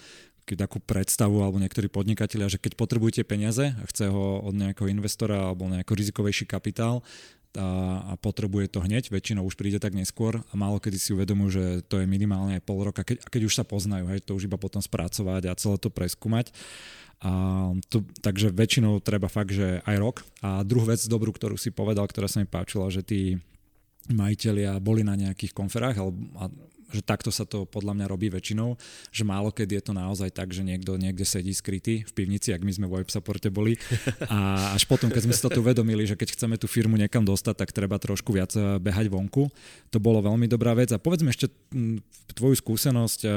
takú 0.49 0.81
predstavu 0.81 1.45
alebo 1.45 1.61
niektorí 1.61 1.93
podnikatelia, 1.93 2.49
že 2.49 2.57
keď 2.57 2.73
potrebujete 2.73 3.21
peniaze 3.21 3.69
a 3.69 3.85
chce 3.85 4.09
ho 4.09 4.41
od 4.41 4.57
nejakého 4.57 4.89
investora 4.89 5.53
alebo 5.53 5.69
nejaký 5.69 5.93
rizikovejší 5.93 6.49
kapitál, 6.49 7.05
a, 7.57 8.13
a 8.13 8.17
potrebuje 8.21 8.69
to 8.69 8.79
hneď, 8.85 9.09
väčšinou 9.09 9.41
už 9.41 9.57
príde 9.57 9.81
tak 9.81 9.97
neskôr 9.97 10.37
a 10.37 10.53
málo 10.53 10.77
kedy 10.77 10.97
si 11.01 11.17
uvedomujú, 11.17 11.49
že 11.49 11.65
to 11.89 11.97
je 11.97 12.05
minimálne 12.05 12.53
aj 12.53 12.61
pol 12.61 12.85
roka, 12.85 13.01
keď, 13.01 13.25
a 13.25 13.27
keď 13.29 13.41
už 13.49 13.57
sa 13.57 13.65
poznajú, 13.65 14.05
hej, 14.13 14.21
to 14.21 14.37
už 14.37 14.45
iba 14.45 14.61
potom 14.61 14.83
spracovať 14.85 15.49
a 15.49 15.57
celé 15.57 15.77
to 15.81 15.89
preskúmať. 15.89 16.53
A 17.19 17.31
to, 17.89 18.05
takže 18.21 18.53
väčšinou 18.53 19.01
treba 19.01 19.27
fakt, 19.27 19.51
že 19.51 19.81
aj 19.83 19.95
rok. 19.97 20.17
A 20.39 20.63
druhú 20.63 20.87
vec 20.87 21.03
dobrú, 21.03 21.35
ktorú 21.35 21.59
si 21.59 21.73
povedal, 21.73 22.07
ktorá 22.07 22.31
sa 22.31 22.39
mi 22.39 22.47
páčila, 22.47 22.87
že 22.93 23.03
tí 23.03 23.41
majiteľia 24.07 24.79
boli 24.79 25.03
na 25.03 25.19
nejakých 25.19 25.51
konferách 25.51 25.99
alebo, 25.99 26.17
a 26.39 26.47
že 26.89 27.01
takto 27.05 27.29
sa 27.29 27.45
to 27.45 27.69
podľa 27.69 27.93
mňa 28.01 28.05
robí 28.09 28.27
väčšinou, 28.33 28.73
že 29.13 29.21
málo 29.21 29.53
kedy 29.53 29.77
je 29.79 29.83
to 29.85 29.93
naozaj 29.93 30.29
tak, 30.33 30.49
že 30.49 30.65
niekto 30.65 30.97
niekde 30.97 31.21
sedí 31.21 31.53
skrytý 31.53 32.01
v 32.05 32.11
pivnici, 32.13 32.49
ak 32.49 32.65
my 32.65 32.71
sme 32.73 32.89
v 32.89 33.01
web 33.01 33.09
supporte 33.09 33.53
boli 33.53 33.77
a 34.33 34.71
až 34.73 34.89
potom, 34.89 35.13
keď 35.13 35.29
sme 35.29 35.33
si 35.37 35.41
to 35.41 35.53
uvedomili, 35.61 36.09
že 36.09 36.17
keď 36.17 36.33
chceme 36.33 36.55
tú 36.57 36.65
firmu 36.65 36.97
niekam 36.97 37.21
dostať, 37.21 37.55
tak 37.65 37.69
treba 37.73 38.01
trošku 38.01 38.33
viac 38.33 38.51
eh, 38.57 38.81
behať 38.81 39.13
vonku. 39.13 39.53
To 39.93 39.97
bolo 40.01 40.25
veľmi 40.25 40.49
dobrá 40.49 40.73
vec 40.73 40.89
a 40.89 40.97
povedzme 40.97 41.29
ešte 41.29 41.49
hm, 41.73 42.01
tvoju 42.33 42.57
skúsenosť 42.57 43.19
eh, 43.25 43.31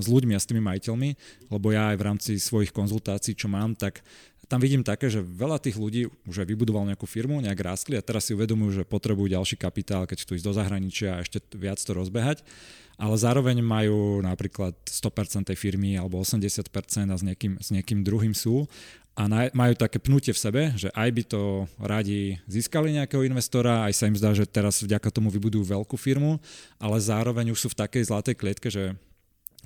s 0.00 0.06
ľuďmi 0.06 0.36
a 0.36 0.40
s 0.40 0.48
tými 0.48 0.60
majiteľmi, 0.60 1.10
lebo 1.48 1.66
ja 1.72 1.92
aj 1.94 1.96
v 1.96 2.04
rámci 2.06 2.30
svojich 2.36 2.72
konzultácií, 2.76 3.32
čo 3.32 3.48
mám, 3.48 3.72
tak 3.72 4.04
tam 4.50 4.58
vidím 4.58 4.82
také, 4.82 5.06
že 5.06 5.22
veľa 5.22 5.62
tých 5.62 5.78
ľudí 5.78 6.10
už 6.26 6.42
aj 6.42 6.50
vybudoval 6.50 6.82
nejakú 6.90 7.06
firmu, 7.06 7.38
nejak 7.38 7.62
rástli 7.62 7.94
a 7.94 8.02
teraz 8.02 8.26
si 8.26 8.34
uvedomujú, 8.34 8.82
že 8.82 8.88
potrebujú 8.88 9.30
ďalší 9.30 9.54
kapitál, 9.54 10.10
keď 10.10 10.26
chcú 10.26 10.34
ísť 10.34 10.46
do 10.50 10.56
zahraničia 10.58 11.08
a 11.14 11.22
ešte 11.22 11.38
viac 11.54 11.78
to 11.78 11.94
rozbehať. 11.94 12.42
Ale 12.98 13.14
zároveň 13.14 13.62
majú 13.62 14.18
napríklad 14.18 14.74
100% 14.90 15.46
tej 15.46 15.56
firmy 15.56 15.94
alebo 15.94 16.18
80% 16.18 16.66
a 16.66 17.16
s 17.16 17.22
niekým, 17.22 17.62
s 17.62 17.70
niekým 17.70 18.02
druhým 18.02 18.34
sú. 18.34 18.66
A 19.14 19.30
majú 19.54 19.74
také 19.78 20.02
pnutie 20.02 20.34
v 20.34 20.42
sebe, 20.42 20.62
že 20.74 20.90
aj 20.98 21.08
by 21.14 21.22
to 21.30 21.42
radi 21.78 22.40
získali 22.50 22.90
nejakého 22.90 23.22
investora, 23.22 23.86
aj 23.86 24.02
sa 24.02 24.08
im 24.10 24.18
zdá, 24.18 24.34
že 24.34 24.50
teraz 24.50 24.82
vďaka 24.82 25.14
tomu 25.14 25.30
vybudujú 25.30 25.62
veľkú 25.62 25.94
firmu, 25.94 26.42
ale 26.80 26.96
zároveň 26.98 27.54
už 27.54 27.58
sú 27.66 27.68
v 27.70 27.78
takej 27.86 28.02
zlatej 28.10 28.34
klietke, 28.34 28.66
že 28.72 28.98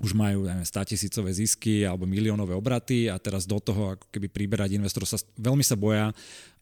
už 0.03 0.11
majú 0.11 0.51
100 0.51 0.91
tisícové 0.91 1.31
zisky 1.31 1.87
alebo 1.87 2.03
miliónové 2.03 2.51
obraty 2.51 3.07
a 3.07 3.15
teraz 3.23 3.47
do 3.47 3.63
toho 3.63 3.95
ako 3.95 4.07
keby 4.11 4.27
priberať 4.27 4.75
investorov 4.75 5.07
sa 5.07 5.23
veľmi 5.39 5.63
sa 5.63 5.79
boja 5.79 6.11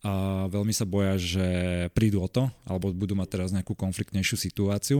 a 0.02 0.44
veľmi 0.52 0.74
sa 0.74 0.84
boja, 0.84 1.16
že 1.16 1.46
prídu 1.96 2.20
o 2.20 2.28
to 2.28 2.52
alebo 2.68 2.92
budú 2.92 3.16
mať 3.16 3.28
teraz 3.32 3.48
nejakú 3.54 3.72
konfliktnejšiu 3.72 4.36
situáciu. 4.36 4.98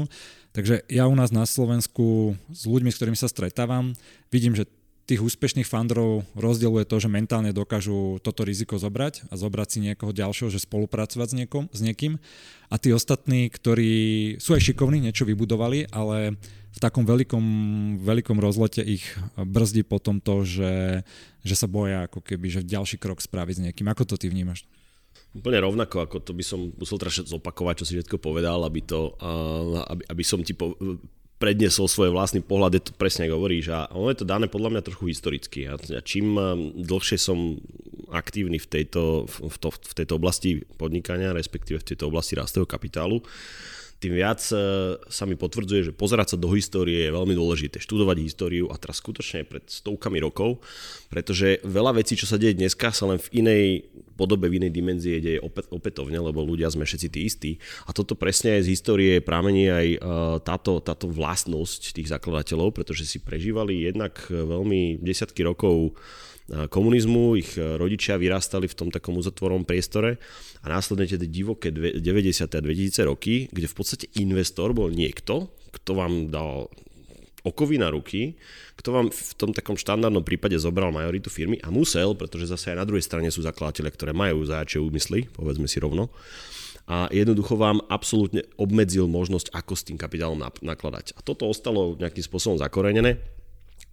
Takže 0.56 0.88
ja 0.88 1.04
u 1.04 1.14
nás 1.18 1.28
na 1.28 1.44
Slovensku 1.44 2.38
s 2.48 2.64
ľuďmi, 2.64 2.88
s 2.88 2.96
ktorými 2.96 3.18
sa 3.20 3.28
stretávam, 3.28 3.92
vidím, 4.32 4.56
že 4.56 4.64
tých 5.02 5.18
úspešných 5.18 5.66
fundrov 5.66 6.22
rozdieluje 6.38 6.86
to, 6.86 7.02
že 7.02 7.10
mentálne 7.10 7.50
dokážu 7.50 8.22
toto 8.22 8.46
riziko 8.46 8.78
zobrať 8.78 9.28
a 9.28 9.34
zobrať 9.34 9.68
si 9.68 9.78
niekoho 9.82 10.14
ďalšieho, 10.14 10.48
že 10.48 10.62
spolupracovať 10.62 11.28
s, 11.28 11.36
niekom, 11.36 11.64
s 11.74 11.80
niekým. 11.82 12.22
A 12.70 12.78
tí 12.78 12.94
ostatní, 12.94 13.50
ktorí 13.50 13.92
sú 14.38 14.54
aj 14.54 14.62
šikovní, 14.62 15.02
niečo 15.02 15.26
vybudovali, 15.26 15.90
ale 15.90 16.38
v 16.72 16.78
takom 16.80 17.04
veľkom, 17.04 17.44
veľkom 18.00 18.40
rozlete 18.40 18.80
ich 18.80 19.04
brzdí 19.36 19.84
potom 19.84 20.18
to, 20.18 20.40
že, 20.44 21.04
že 21.44 21.54
sa 21.54 21.68
boja 21.68 22.08
ako 22.08 22.24
keby, 22.24 22.48
že 22.48 22.60
ďalší 22.64 22.96
krok 22.96 23.20
spraviť 23.20 23.54
s 23.60 23.62
niekým. 23.68 23.86
Ako 23.92 24.08
to 24.08 24.16
ty 24.16 24.32
vnímaš? 24.32 24.64
Úplne 25.32 25.64
rovnako, 25.64 26.04
ako 26.04 26.16
to 26.20 26.32
by 26.36 26.44
som 26.44 26.72
musel 26.76 27.00
trošku 27.00 27.28
zopakovať, 27.28 27.84
čo 27.84 27.88
si 27.88 27.92
všetko 27.96 28.20
povedal, 28.20 28.64
aby, 28.64 28.84
to, 28.84 29.16
aby, 29.88 30.02
aby 30.08 30.24
som 30.24 30.44
ti 30.44 30.52
po, 30.52 30.76
predniesol 31.42 31.90
svoj 31.90 32.14
vlastný 32.14 32.38
pohľad, 32.38 32.78
je 32.78 32.82
to 32.86 32.92
presne 32.94 33.26
ako 33.26 33.42
hovoríš 33.42 33.74
a 33.74 33.90
ono 33.90 34.14
je 34.14 34.22
to 34.22 34.30
dané 34.30 34.46
podľa 34.46 34.78
mňa 34.78 34.86
trochu 34.86 35.10
historicky. 35.10 35.66
A 35.66 35.74
čím 36.06 36.38
dlhšie 36.78 37.18
som 37.18 37.58
aktívny 38.14 38.62
v 38.62 38.68
tejto, 38.70 39.26
v, 39.26 39.56
to, 39.58 39.68
v 39.74 39.94
tejto 39.98 40.22
oblasti 40.22 40.62
podnikania, 40.78 41.34
respektíve 41.34 41.82
v 41.82 41.88
tejto 41.90 42.06
oblasti 42.12 42.38
rastého 42.38 42.62
kapitálu, 42.62 43.24
tým 44.02 44.18
viac 44.18 44.42
e, 44.50 44.58
sa 44.98 45.24
mi 45.30 45.38
potvrdzuje, 45.38 45.80
že 45.86 45.92
pozerať 45.94 46.34
sa 46.34 46.36
do 46.42 46.50
histórie 46.50 47.06
je 47.06 47.14
veľmi 47.14 47.38
dôležité, 47.38 47.78
študovať 47.78 48.16
históriu 48.18 48.66
a 48.66 48.74
teraz 48.74 48.98
skutočne 48.98 49.46
pred 49.46 49.62
stovkami 49.62 50.18
rokov, 50.18 50.58
pretože 51.06 51.62
veľa 51.62 52.02
vecí, 52.02 52.18
čo 52.18 52.26
sa 52.26 52.34
deje 52.34 52.58
dneska, 52.58 52.90
sa 52.90 53.06
len 53.06 53.22
v 53.22 53.46
inej 53.46 53.86
podobe, 54.18 54.50
v 54.50 54.58
inej 54.58 54.74
dimenzie 54.74 55.22
deje 55.22 55.38
opät, 55.38 55.70
opätovne, 55.70 56.18
lebo 56.18 56.42
ľudia 56.42 56.66
sme 56.66 56.82
všetci 56.82 57.08
tí 57.14 57.20
istí. 57.22 57.52
A 57.86 57.94
toto 57.94 58.18
presne 58.18 58.58
aj 58.58 58.66
z 58.66 58.72
histórie 58.74 59.12
prámení 59.22 59.70
aj 59.70 59.86
e, 59.94 59.98
táto, 60.42 60.82
táto 60.82 61.06
vlastnosť 61.06 61.94
tých 61.94 62.10
zakladateľov, 62.10 62.74
pretože 62.74 63.06
si 63.06 63.22
prežívali 63.22 63.86
jednak 63.86 64.18
veľmi 64.26 64.98
desiatky 64.98 65.46
rokov 65.46 65.94
komunizmu, 66.50 67.38
ich 67.38 67.54
e, 67.54 67.78
rodičia 67.78 68.18
vyrastali 68.18 68.66
v 68.66 68.76
tom 68.76 68.88
takom 68.90 69.14
uzatvorom 69.16 69.62
priestore 69.62 70.18
a 70.62 70.72
následne 70.72 71.06
tie 71.06 71.18
divoké 71.18 71.70
90. 71.70 72.02
a 72.02 72.60
2000 72.60 73.10
roky, 73.10 73.46
kde 73.48 73.66
v 73.70 73.76
podstate 73.76 74.06
investor 74.18 74.74
bol 74.74 74.90
niekto, 74.90 75.48
kto 75.70 75.90
vám 75.96 76.28
dal 76.28 76.68
okovy 77.42 77.78
na 77.78 77.90
ruky, 77.90 78.38
kto 78.78 78.88
vám 78.94 79.06
v 79.10 79.32
tom 79.34 79.50
takom 79.50 79.74
štandardnom 79.74 80.22
prípade 80.22 80.54
zobral 80.58 80.94
majoritu 80.94 81.26
firmy 81.30 81.58
a 81.62 81.74
musel, 81.74 82.14
pretože 82.14 82.50
zase 82.50 82.74
aj 82.74 82.82
na 82.82 82.86
druhej 82.86 83.02
strane 83.02 83.28
sú 83.30 83.42
zakladateľe, 83.42 83.90
ktoré 83.90 84.12
majú 84.14 84.46
zajačie 84.46 84.78
úmysly, 84.78 85.26
povedzme 85.34 85.66
si 85.66 85.82
rovno, 85.82 86.10
a 86.86 87.06
jednoducho 87.14 87.54
vám 87.54 87.78
absolútne 87.86 88.42
obmedzil 88.58 89.06
možnosť, 89.06 89.54
ako 89.54 89.72
s 89.78 89.86
tým 89.86 89.98
kapitálom 89.98 90.38
nakladať. 90.60 91.14
A 91.14 91.22
toto 91.22 91.46
ostalo 91.46 91.94
nejakým 91.94 92.26
spôsobom 92.26 92.58
zakorenené. 92.58 93.22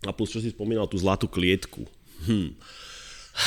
A 0.08 0.16
plus, 0.16 0.34
čo 0.34 0.42
si 0.42 0.50
spomínal, 0.50 0.90
tú 0.90 0.98
zlatú 0.98 1.30
klietku, 1.30 1.86
Hmm. 2.28 2.56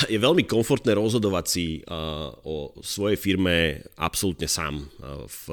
Je 0.08 0.16
veľmi 0.16 0.48
komfortné 0.48 0.96
rozhodovať 0.96 1.44
si 1.44 1.66
uh, 1.84 2.32
o 2.48 2.72
svojej 2.80 3.20
firme 3.20 3.84
absolútne 4.00 4.48
sám. 4.48 4.88
Uh, 4.96 5.28
v 5.28 5.44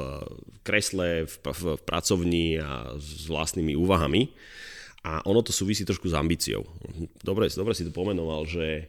kresle, 0.63 1.27
v, 1.27 1.33
v, 1.43 1.61
v 1.75 1.83
pracovni 1.83 2.55
a 2.55 2.95
s 2.95 3.27
vlastnými 3.27 3.75
úvahami. 3.75 4.31
A 5.03 5.23
ono 5.27 5.43
to 5.43 5.51
súvisí 5.51 5.83
trošku 5.83 6.11
s 6.11 6.15
ambíciou. 6.15 6.63
Dobre, 7.23 7.51
dobre 7.51 7.73
si 7.75 7.87
to 7.87 7.91
pomenoval, 7.91 8.43
že 8.47 8.87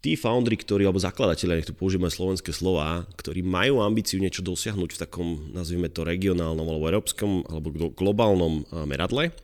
tí 0.00 0.16
foundry, 0.16 0.56
ktorí, 0.56 0.86
alebo 0.86 1.02
zakladatelia, 1.02 1.60
nech 1.60 1.68
tu 1.68 1.76
použijeme 1.76 2.08
slovenské 2.08 2.54
slova, 2.54 3.04
ktorí 3.18 3.44
majú 3.44 3.84
ambíciu 3.84 4.22
niečo 4.22 4.40
dosiahnuť 4.40 4.90
v 4.96 5.00
takom, 5.06 5.28
nazvime 5.52 5.92
to 5.92 6.06
regionálnom 6.06 6.64
alebo 6.64 6.88
európskom 6.88 7.44
alebo 7.46 7.92
globálnom 7.92 8.64
meradle, 8.88 9.34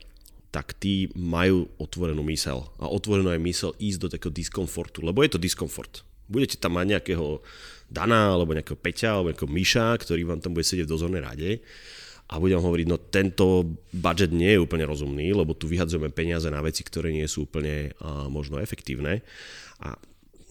tak 0.51 0.75
tí 0.79 1.11
majú 1.13 1.67
otvorenú 1.77 2.23
mysel. 2.31 2.65
A 2.79 2.87
otvorenú 2.87 3.29
aj 3.31 3.41
mysel 3.43 3.71
ísť 3.77 3.99
do 3.99 4.07
takého 4.07 4.33
diskomfortu, 4.33 5.03
lebo 5.03 5.21
je 5.21 5.35
to 5.35 5.39
diskomfort. 5.39 6.01
Budete 6.27 6.59
tam 6.59 6.75
mať 6.75 6.97
nejakého 6.97 7.39
Dana, 7.87 8.35
alebo 8.35 8.51
nejakého 8.51 8.79
Peťa, 8.79 9.15
alebo 9.15 9.31
nejakého 9.31 9.51
Miša, 9.51 9.87
ktorý 10.03 10.27
vám 10.27 10.43
tam 10.43 10.51
bude 10.51 10.67
sedieť 10.67 10.87
v 10.87 10.93
dozornej 10.95 11.23
rade 11.23 11.49
a 12.27 12.43
budem 12.43 12.59
hovoriť, 12.59 12.87
no 12.91 12.99
tento 12.99 13.63
budget 13.95 14.35
nie 14.35 14.51
je 14.55 14.63
úplne 14.63 14.83
rozumný, 14.83 15.31
lebo 15.31 15.55
tu 15.55 15.71
vyhadzujeme 15.71 16.11
peniaze 16.11 16.51
na 16.51 16.59
veci, 16.59 16.83
ktoré 16.83 17.15
nie 17.15 17.23
sú 17.23 17.47
úplne 17.47 17.95
uh, 18.03 18.27
možno 18.27 18.59
efektívne. 18.59 19.23
A 19.79 19.95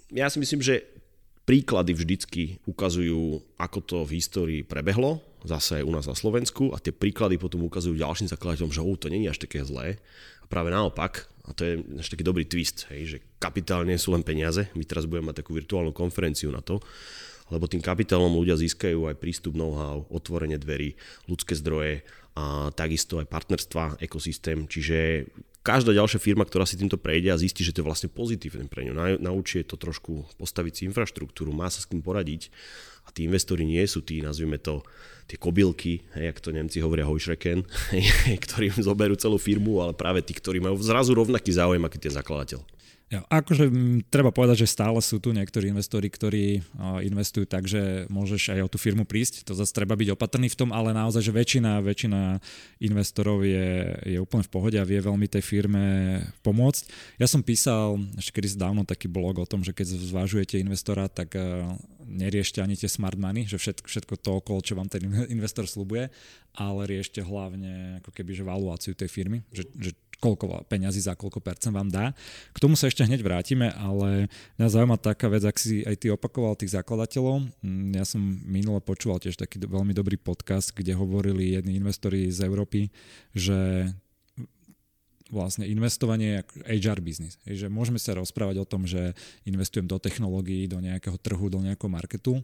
ja 0.09 0.33
si 0.33 0.41
myslím, 0.41 0.65
že 0.65 0.89
príklady 1.45 1.93
vždycky 1.93 2.43
ukazujú, 2.65 3.45
ako 3.61 3.79
to 3.85 3.97
v 4.09 4.15
histórii 4.17 4.61
prebehlo, 4.65 5.21
zase 5.47 5.81
u 5.81 5.91
nás 5.95 6.11
na 6.11 6.19
Slovensku 6.19 6.75
a 6.75 6.83
tie 6.83 6.91
príklady 6.91 7.39
potom 7.39 7.63
ukazujú 7.65 7.95
ďalším 7.95 8.29
zakladateľom, 8.29 8.75
že 8.75 8.83
oh, 8.83 8.99
to 8.99 9.07
není 9.07 9.31
až 9.31 9.41
také 9.41 9.63
zlé. 9.63 10.03
A 10.43 10.47
práve 10.51 10.75
naopak, 10.75 11.31
a 11.47 11.55
to 11.55 11.63
je 11.63 11.73
až 12.03 12.07
taký 12.11 12.27
dobrý 12.27 12.45
twist, 12.47 12.91
hej, 12.91 13.03
že 13.07 13.19
kapitálne 13.39 13.95
sú 13.97 14.13
len 14.15 14.27
peniaze. 14.27 14.67
My 14.75 14.83
teraz 14.83 15.07
budeme 15.07 15.31
mať 15.31 15.47
takú 15.47 15.55
virtuálnu 15.55 15.95
konferenciu 15.95 16.51
na 16.51 16.59
to, 16.59 16.83
lebo 17.55 17.71
tým 17.71 17.79
kapitálom 17.79 18.35
ľudia 18.35 18.59
získajú 18.59 19.07
aj 19.07 19.23
prístup 19.23 19.55
know-how, 19.55 20.03
otvorenie 20.11 20.59
dverí, 20.59 20.99
ľudské 21.31 21.55
zdroje 21.55 22.03
a 22.37 22.75
takisto 22.75 23.23
aj 23.23 23.31
partnerstva, 23.31 24.03
ekosystém. 24.03 24.67
Čiže 24.67 25.31
každá 25.63 25.91
ďalšia 25.95 26.23
firma, 26.23 26.47
ktorá 26.47 26.63
si 26.63 26.79
týmto 26.79 26.99
prejde 26.99 27.35
a 27.35 27.41
zistí, 27.41 27.67
že 27.67 27.75
to 27.75 27.83
je 27.83 27.89
vlastne 27.89 28.11
pozitívne 28.11 28.71
pre 28.71 28.87
ňu, 28.87 29.19
naučí 29.19 29.63
to 29.67 29.75
trošku 29.75 30.27
postaviť 30.39 30.73
si 30.79 30.83
infraštruktúru, 30.87 31.51
má 31.51 31.67
sa 31.67 31.83
s 31.83 31.91
kým 31.91 32.03
poradiť 32.03 32.55
a 33.07 33.15
tí 33.15 33.27
investori 33.27 33.67
nie 33.67 33.83
sú 33.87 34.03
tí, 34.03 34.23
nazvime 34.23 34.63
to, 34.63 34.87
tie 35.27 35.39
kobylky, 35.39 36.07
hej, 36.15 36.31
jak 36.31 36.39
to 36.39 36.55
Nemci 36.55 36.79
hovoria 36.79 37.07
hojšreken, 37.07 37.67
ktorí 38.47 38.71
zoberú 38.79 39.19
celú 39.19 39.43
firmu, 39.43 39.83
ale 39.83 39.93
práve 39.93 40.23
tí, 40.23 40.33
ktorí 40.33 40.63
majú 40.63 40.79
zrazu 40.79 41.13
rovnaký 41.19 41.51
záujem, 41.51 41.83
aký 41.83 41.99
ten 41.99 42.15
zakladateľ. 42.15 42.76
Ja, 43.07 43.23
akože 43.31 43.71
treba 44.11 44.35
povedať, 44.35 44.67
že 44.67 44.75
stále 44.75 44.99
sú 44.99 45.23
tu 45.23 45.31
niektorí 45.31 45.71
investori, 45.71 46.11
ktorí 46.11 46.59
investujú 47.07 47.47
tak, 47.47 47.71
že 47.71 48.11
môžeš 48.11 48.59
aj 48.59 48.67
o 48.67 48.73
tú 48.75 48.83
firmu 48.83 49.07
prísť. 49.07 49.47
To 49.47 49.55
zase 49.55 49.71
treba 49.71 49.95
byť 49.95 50.11
opatrný 50.11 50.51
v 50.51 50.59
tom, 50.59 50.75
ale 50.75 50.91
naozaj, 50.91 51.23
že 51.23 51.31
väčšina, 51.31 51.87
väčšina 51.87 52.43
investorov 52.83 53.47
je, 53.47 53.95
je 54.11 54.19
úplne 54.19 54.43
v 54.43 54.51
pohode 54.51 54.75
a 54.75 54.83
vie 54.83 54.99
veľmi 54.99 55.31
tej 55.31 55.39
firme 55.39 55.85
pomôcť. 56.43 56.83
Ja 57.23 57.31
som 57.31 57.47
písal 57.47 58.03
ešte 58.19 58.43
kedy 58.43 58.59
dávno 58.59 58.83
taký 58.83 59.07
blog 59.07 59.39
o 59.39 59.47
tom, 59.47 59.63
že 59.63 59.71
keď 59.71 59.87
zvážujete 60.03 60.59
investora, 60.59 61.07
tak 61.07 61.39
uh, 61.39 61.79
neriešte 62.11 62.59
ani 62.59 62.75
tie 62.75 62.91
smart 62.91 63.15
money, 63.15 63.47
že 63.47 63.55
všetko, 63.55 63.87
všetko 63.87 64.15
to 64.19 64.31
okolo, 64.43 64.59
čo 64.67 64.75
vám 64.75 64.91
ten 64.91 65.07
investor 65.35 65.63
slubuje, 65.71 66.11
ale 66.59 66.81
riešte 66.91 67.23
hlavne 67.23 68.03
ako 68.03 68.11
keby 68.11 68.35
že 68.35 68.43
valuáciu 68.43 68.99
tej 68.99 69.15
firmy, 69.15 69.47
že, 69.55 69.63
že 69.79 69.95
koľko 70.27 70.67
peňazí 70.67 70.99
za 70.99 71.15
koľko 71.15 71.39
percent 71.39 71.71
vám 71.71 71.87
dá. 71.87 72.11
K 72.51 72.59
tomu 72.59 72.75
sa 72.75 72.91
ešte 72.91 73.07
hneď 73.07 73.23
vrátime, 73.23 73.71
ale 73.79 74.27
mňa 74.59 74.67
zaujíma 74.67 74.99
taká 74.99 75.31
vec, 75.31 75.47
ak 75.47 75.55
si 75.55 75.87
aj 75.87 75.95
ty 76.03 76.11
opakoval 76.11 76.59
tých 76.59 76.75
zakladateľov. 76.75 77.47
Mm, 77.63 77.95
ja 77.95 78.03
som 78.03 78.19
minule 78.43 78.83
počúval 78.83 79.23
tiež 79.23 79.39
taký 79.39 79.63
veľmi 79.63 79.95
dobrý 79.95 80.19
podcast, 80.19 80.75
kde 80.75 80.99
hovorili 80.99 81.55
jedni 81.55 81.79
investori 81.79 82.27
z 82.27 82.43
Európy, 82.43 82.91
že 83.31 83.87
vlastne 85.31 85.67
investovanie 85.67 86.43
je 86.43 86.83
HR 86.83 86.99
business. 87.03 87.39
Že 87.47 87.71
môžeme 87.71 88.03
sa 88.03 88.19
rozprávať 88.19 88.63
o 88.63 88.69
tom, 88.69 88.87
že 88.87 89.15
investujem 89.47 89.87
do 89.87 89.99
technológií, 89.99 90.67
do 90.67 90.83
nejakého 90.83 91.19
trhu, 91.19 91.47
do 91.51 91.63
nejakého 91.63 91.91
marketu, 91.91 92.43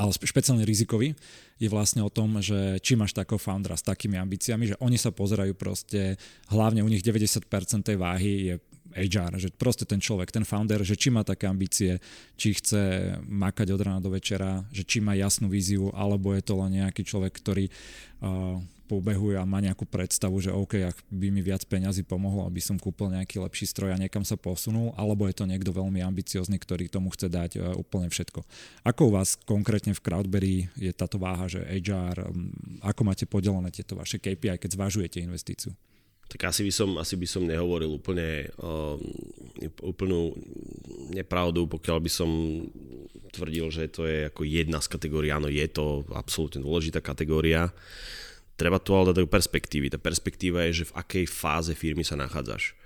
ale 0.00 0.10
špeciálne 0.12 0.64
rizikový 0.64 1.12
je 1.60 1.68
vlastne 1.68 2.00
o 2.00 2.08
tom, 2.08 2.40
že 2.40 2.80
či 2.80 2.96
máš 2.96 3.12
takého 3.12 3.36
foundera 3.36 3.76
s 3.76 3.84
takými 3.84 4.16
ambíciami, 4.16 4.72
že 4.72 4.80
oni 4.80 4.96
sa 4.96 5.12
pozerajú 5.12 5.52
proste, 5.52 6.16
hlavne 6.48 6.80
u 6.80 6.88
nich 6.88 7.04
90% 7.04 7.44
tej 7.84 7.96
váhy 8.00 8.32
je 8.48 8.54
HR, 8.90 9.38
že 9.38 9.54
proste 9.54 9.86
ten 9.86 10.02
človek, 10.02 10.34
ten 10.34 10.42
founder, 10.42 10.82
že 10.82 10.98
či 10.98 11.14
má 11.14 11.22
také 11.22 11.46
ambície, 11.46 12.02
či 12.34 12.58
chce 12.58 13.14
makať 13.22 13.70
od 13.70 13.80
rána 13.80 14.00
do 14.02 14.10
večera, 14.10 14.66
že 14.74 14.82
či 14.82 14.98
má 14.98 15.14
jasnú 15.14 15.46
víziu, 15.46 15.94
alebo 15.94 16.34
je 16.34 16.42
to 16.42 16.58
len 16.58 16.82
nejaký 16.82 17.06
človek, 17.06 17.30
ktorý 17.38 17.70
uh, 17.70 18.58
pobehuje 18.90 19.38
a 19.38 19.46
má 19.46 19.62
nejakú 19.62 19.86
predstavu, 19.86 20.42
že 20.42 20.50
OK, 20.50 20.82
ak 20.82 20.98
by 21.06 21.30
mi 21.30 21.38
viac 21.46 21.62
peňazí 21.62 22.02
pomohlo, 22.02 22.42
aby 22.50 22.58
som 22.58 22.74
kúpil 22.74 23.14
nejaký 23.14 23.38
lepší 23.38 23.70
stroj 23.70 23.94
a 23.94 24.00
niekam 24.02 24.26
sa 24.26 24.34
posunul, 24.34 24.90
alebo 24.98 25.30
je 25.30 25.38
to 25.38 25.46
niekto 25.46 25.70
veľmi 25.70 26.02
ambiciozný, 26.02 26.58
ktorý 26.58 26.90
tomu 26.90 27.14
chce 27.14 27.30
dať 27.30 27.50
uh, 27.62 27.78
úplne 27.78 28.10
všetko. 28.10 28.42
Ako 28.82 29.00
u 29.06 29.14
vás 29.14 29.38
konkrétne 29.46 29.94
v 29.94 30.02
Crowdberry 30.02 30.54
je 30.74 30.90
táto 30.90 31.22
váha, 31.22 31.46
že 31.46 31.62
HR, 31.62 32.34
ako 32.82 33.00
máte 33.06 33.30
podelené 33.30 33.70
tieto 33.70 33.94
vaše 33.94 34.18
KPI, 34.18 34.58
keď 34.58 34.74
zvažujete 34.74 35.22
investíciu? 35.22 35.70
tak 36.30 36.46
asi 36.46 36.62
by 36.62 36.70
som, 36.70 36.90
asi 36.94 37.18
by 37.18 37.26
som 37.26 37.42
nehovoril 37.42 37.98
úplne 37.98 38.46
um, 38.62 39.02
úplnú 39.82 40.30
nepravdu, 41.10 41.66
pokiaľ 41.66 41.98
by 41.98 42.06
som 42.06 42.30
tvrdil, 43.34 43.66
že 43.74 43.90
to 43.90 44.06
je 44.06 44.30
ako 44.30 44.46
jedna 44.46 44.78
z 44.78 44.94
kategórií. 44.94 45.34
Áno, 45.34 45.50
je 45.50 45.66
to 45.66 46.06
absolútne 46.14 46.62
dôležitá 46.62 47.02
kategória. 47.02 47.74
Treba 48.60 48.76
tu 48.76 48.92
ale 48.92 49.16
dať 49.16 49.24
perspektívy. 49.24 49.88
Tá 49.88 49.96
perspektíva 49.96 50.68
je, 50.68 50.84
že 50.84 50.88
v 50.92 50.96
akej 51.00 51.24
fáze 51.24 51.72
firmy 51.72 52.04
sa 52.04 52.12
nachádzaš. 52.20 52.76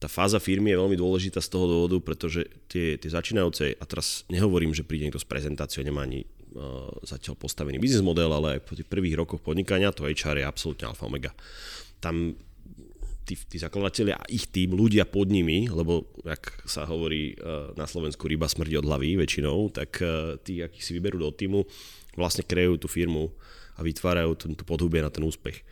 Tá 0.00 0.08
fáza 0.08 0.40
firmy 0.40 0.72
je 0.72 0.80
veľmi 0.80 0.96
dôležitá 0.96 1.44
z 1.44 1.52
toho 1.52 1.68
dôvodu, 1.68 2.00
pretože 2.00 2.48
tie, 2.72 2.96
tie 2.96 3.10
začínajúce, 3.12 3.76
a 3.76 3.84
teraz 3.84 4.24
nehovorím, 4.32 4.72
že 4.72 4.80
príde 4.80 5.04
niekto 5.04 5.20
s 5.20 5.28
prezentáciou, 5.28 5.84
nemá 5.84 6.08
ani 6.08 6.24
uh, 6.24 6.88
zatiaľ 7.04 7.36
postavený 7.36 7.76
biznis 7.76 8.00
model, 8.00 8.32
ale 8.32 8.56
aj 8.56 8.60
po 8.64 8.72
tých 8.80 8.88
prvých 8.88 9.20
rokoch 9.20 9.44
podnikania 9.44 9.92
to 9.92 10.08
HR 10.08 10.40
je 10.40 10.48
absolútne 10.48 10.88
alfa 10.88 11.04
omega. 11.04 11.36
Tam 12.00 12.32
tí, 13.28 13.36
tí 13.36 13.60
zakladatelia 13.60 14.16
a 14.16 14.24
ich 14.32 14.48
tým, 14.48 14.72
ľudia 14.72 15.04
pod 15.04 15.28
nimi, 15.28 15.68
lebo 15.68 16.08
ak 16.24 16.64
sa 16.64 16.88
hovorí 16.88 17.36
uh, 17.36 17.76
na 17.76 17.84
Slovensku 17.84 18.24
ryba 18.24 18.48
smrdí 18.48 18.80
od 18.80 18.88
hlavy 18.88 19.20
väčšinou, 19.20 19.68
tak 19.68 20.00
uh, 20.00 20.40
tí, 20.40 20.64
akí 20.64 20.80
si 20.80 20.96
vyberú 20.96 21.20
do 21.20 21.28
týmu, 21.28 21.68
vlastne 22.16 22.40
kreujú 22.40 22.80
tú 22.80 22.88
firmu 22.88 23.28
a 23.80 23.82
vytvárajú 23.82 24.36
tú, 24.36 24.52
tú 24.52 24.64
podhubie 24.68 25.00
na 25.00 25.08
ten 25.08 25.24
úspech. 25.24 25.64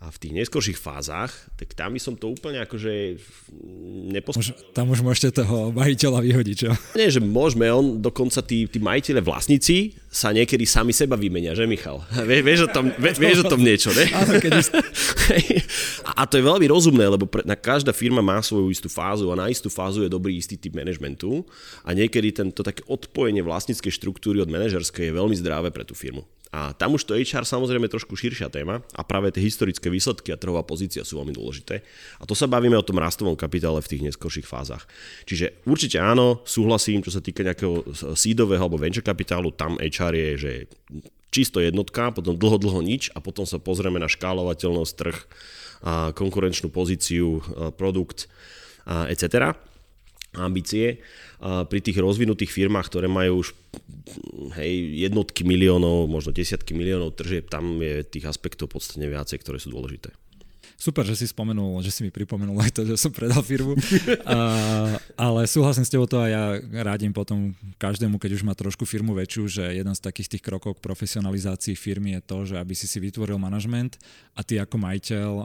A 0.00 0.08
v 0.08 0.16
tých 0.16 0.32
neskorších 0.32 0.80
fázach, 0.80 1.28
tak 1.60 1.76
tam 1.76 1.92
by 1.92 2.00
som 2.00 2.16
to 2.16 2.32
úplne 2.32 2.56
akože 2.64 3.20
nepost... 4.08 4.40
Tam 4.72 4.88
už 4.88 5.04
môžete 5.04 5.44
toho 5.44 5.76
majiteľa 5.76 6.24
vyhodiť, 6.24 6.56
čo? 6.56 6.72
Nie, 6.96 7.12
že 7.12 7.20
môžeme, 7.20 7.68
on 7.68 8.00
dokonca 8.00 8.40
tí, 8.40 8.64
tí 8.64 8.80
majiteľe 8.80 9.20
vlastníci 9.20 10.00
sa 10.08 10.32
niekedy 10.32 10.64
sami 10.64 10.96
seba 10.96 11.20
vymenia, 11.20 11.52
že 11.52 11.68
Michal? 11.68 12.00
Vie, 12.24 12.40
vieš, 12.40 12.64
o 12.64 12.68
tom, 12.72 12.88
vie, 12.96 13.12
vieš 13.12 13.44
o 13.44 13.52
tom 13.52 13.60
niečo, 13.60 13.92
ne? 13.92 14.08
a 16.16 16.24
to 16.24 16.40
je 16.40 16.48
veľmi 16.48 16.64
rozumné, 16.64 17.04
lebo 17.04 17.28
pre, 17.28 17.44
na 17.44 17.52
každá 17.52 17.92
firma 17.92 18.24
má 18.24 18.40
svoju 18.40 18.72
istú 18.72 18.88
fázu 18.88 19.28
a 19.28 19.36
na 19.36 19.52
istú 19.52 19.68
fázu 19.68 20.00
je 20.00 20.08
dobrý 20.08 20.32
istý 20.32 20.56
typ 20.56 20.80
manažmentu 20.80 21.44
a 21.84 21.92
niekedy 21.92 22.32
tento 22.32 22.64
také 22.64 22.80
odpojenie 22.88 23.44
vlastníckej 23.44 23.92
štruktúry 23.92 24.40
od 24.40 24.48
manažerskej 24.48 25.12
je 25.12 25.14
veľmi 25.20 25.36
zdravé 25.36 25.68
pre 25.68 25.84
tú 25.84 25.92
firmu. 25.92 26.24
A 26.50 26.74
tam 26.74 26.98
už 26.98 27.06
to 27.06 27.14
HR 27.14 27.46
samozrejme 27.46 27.86
trošku 27.86 28.18
širšia 28.18 28.50
téma 28.50 28.82
a 28.98 29.06
práve 29.06 29.30
tie 29.30 29.38
historické 29.38 29.86
výsledky 29.86 30.34
a 30.34 30.40
trhová 30.40 30.66
pozícia 30.66 31.06
sú 31.06 31.22
veľmi 31.22 31.30
dôležité. 31.30 31.86
A 32.18 32.26
to 32.26 32.34
sa 32.34 32.50
bavíme 32.50 32.74
o 32.74 32.82
tom 32.82 32.98
rastovom 32.98 33.38
kapitále 33.38 33.78
v 33.78 33.90
tých 33.90 34.02
neskorších 34.10 34.50
fázach. 34.50 34.90
Čiže 35.30 35.62
určite 35.62 36.02
áno, 36.02 36.42
súhlasím, 36.42 37.06
čo 37.06 37.14
sa 37.14 37.22
týka 37.22 37.46
nejakého 37.46 37.86
sídového 38.18 38.66
alebo 38.66 38.82
venture 38.82 39.06
kapitálu, 39.06 39.54
tam 39.54 39.78
HR 39.78 40.14
je, 40.18 40.30
že 40.34 40.52
čisto 41.30 41.62
jednotka, 41.62 42.10
potom 42.10 42.34
dlho, 42.34 42.58
dlho 42.58 42.82
nič 42.82 43.14
a 43.14 43.22
potom 43.22 43.46
sa 43.46 43.62
pozrieme 43.62 44.02
na 44.02 44.10
škálovateľnosť, 44.10 44.92
trh, 44.98 45.18
a 45.80 46.10
konkurenčnú 46.12 46.68
pozíciu, 46.74 47.40
produkt, 47.78 48.26
a 48.90 49.06
etc 49.06 49.54
ambície. 50.36 51.02
A 51.42 51.66
pri 51.66 51.80
tých 51.82 51.98
rozvinutých 51.98 52.52
firmách, 52.52 52.86
ktoré 52.86 53.08
majú 53.10 53.42
už 53.42 53.56
hej, 54.60 54.72
jednotky 55.08 55.42
miliónov, 55.42 56.06
možno 56.06 56.30
desiatky 56.30 56.76
miliónov 56.76 57.18
tržieb, 57.18 57.50
tam 57.50 57.82
je 57.82 58.06
tých 58.06 58.28
aspektov 58.30 58.70
podstatne 58.70 59.10
viacej, 59.10 59.42
ktoré 59.42 59.58
sú 59.58 59.74
dôležité. 59.74 60.14
Super, 60.80 61.04
že 61.04 61.12
si 61.12 61.28
spomenul, 61.28 61.84
že 61.84 61.92
si 61.92 62.00
mi 62.00 62.08
pripomenul 62.08 62.56
aj 62.56 62.72
to, 62.72 62.88
že 62.88 62.96
som 62.96 63.12
predal 63.12 63.44
firmu. 63.44 63.76
A, 64.24 64.36
ale 65.12 65.44
súhlasím 65.44 65.84
s 65.84 65.92
tebou 65.92 66.08
to 66.08 66.16
a 66.16 66.26
ja 66.32 66.44
radím 66.80 67.12
potom 67.12 67.52
každému, 67.76 68.16
keď 68.16 68.40
už 68.40 68.42
má 68.48 68.56
trošku 68.56 68.88
firmu 68.88 69.12
väčšiu, 69.12 69.44
že 69.44 69.64
jeden 69.76 69.92
z 69.92 70.00
takých 70.00 70.32
tých 70.32 70.42
krokov 70.48 70.80
k 70.80 70.84
profesionalizácii 70.88 71.76
firmy 71.76 72.16
je 72.16 72.20
to, 72.24 72.38
že 72.48 72.54
aby 72.56 72.72
si 72.72 72.88
si 72.88 72.96
vytvoril 72.96 73.36
manažment 73.36 74.00
a 74.32 74.40
ty 74.40 74.56
ako 74.56 74.80
majiteľ, 74.80 75.30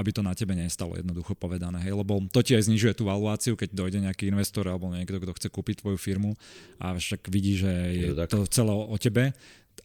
aby 0.00 0.16
to 0.16 0.24
na 0.24 0.32
tebe 0.32 0.56
nestalo 0.56 0.96
jednoducho 0.96 1.36
povedané. 1.36 1.84
Hej? 1.84 2.00
Lebo 2.00 2.24
to 2.32 2.40
ti 2.40 2.56
aj 2.56 2.72
znižuje 2.72 2.96
tú 2.96 3.04
valuáciu, 3.04 3.60
keď 3.60 3.76
dojde 3.76 4.00
nejaký 4.00 4.32
investor 4.32 4.64
alebo 4.64 4.88
niekto, 4.88 5.20
kto 5.20 5.36
chce 5.36 5.48
kúpiť 5.52 5.84
tvoju 5.84 6.00
firmu 6.00 6.32
a 6.80 6.96
však 6.96 7.28
vidí, 7.28 7.60
že 7.60 7.68
je, 7.68 8.16
je 8.16 8.28
to 8.32 8.48
celé 8.48 8.72
o 8.72 8.96
tebe, 8.96 9.36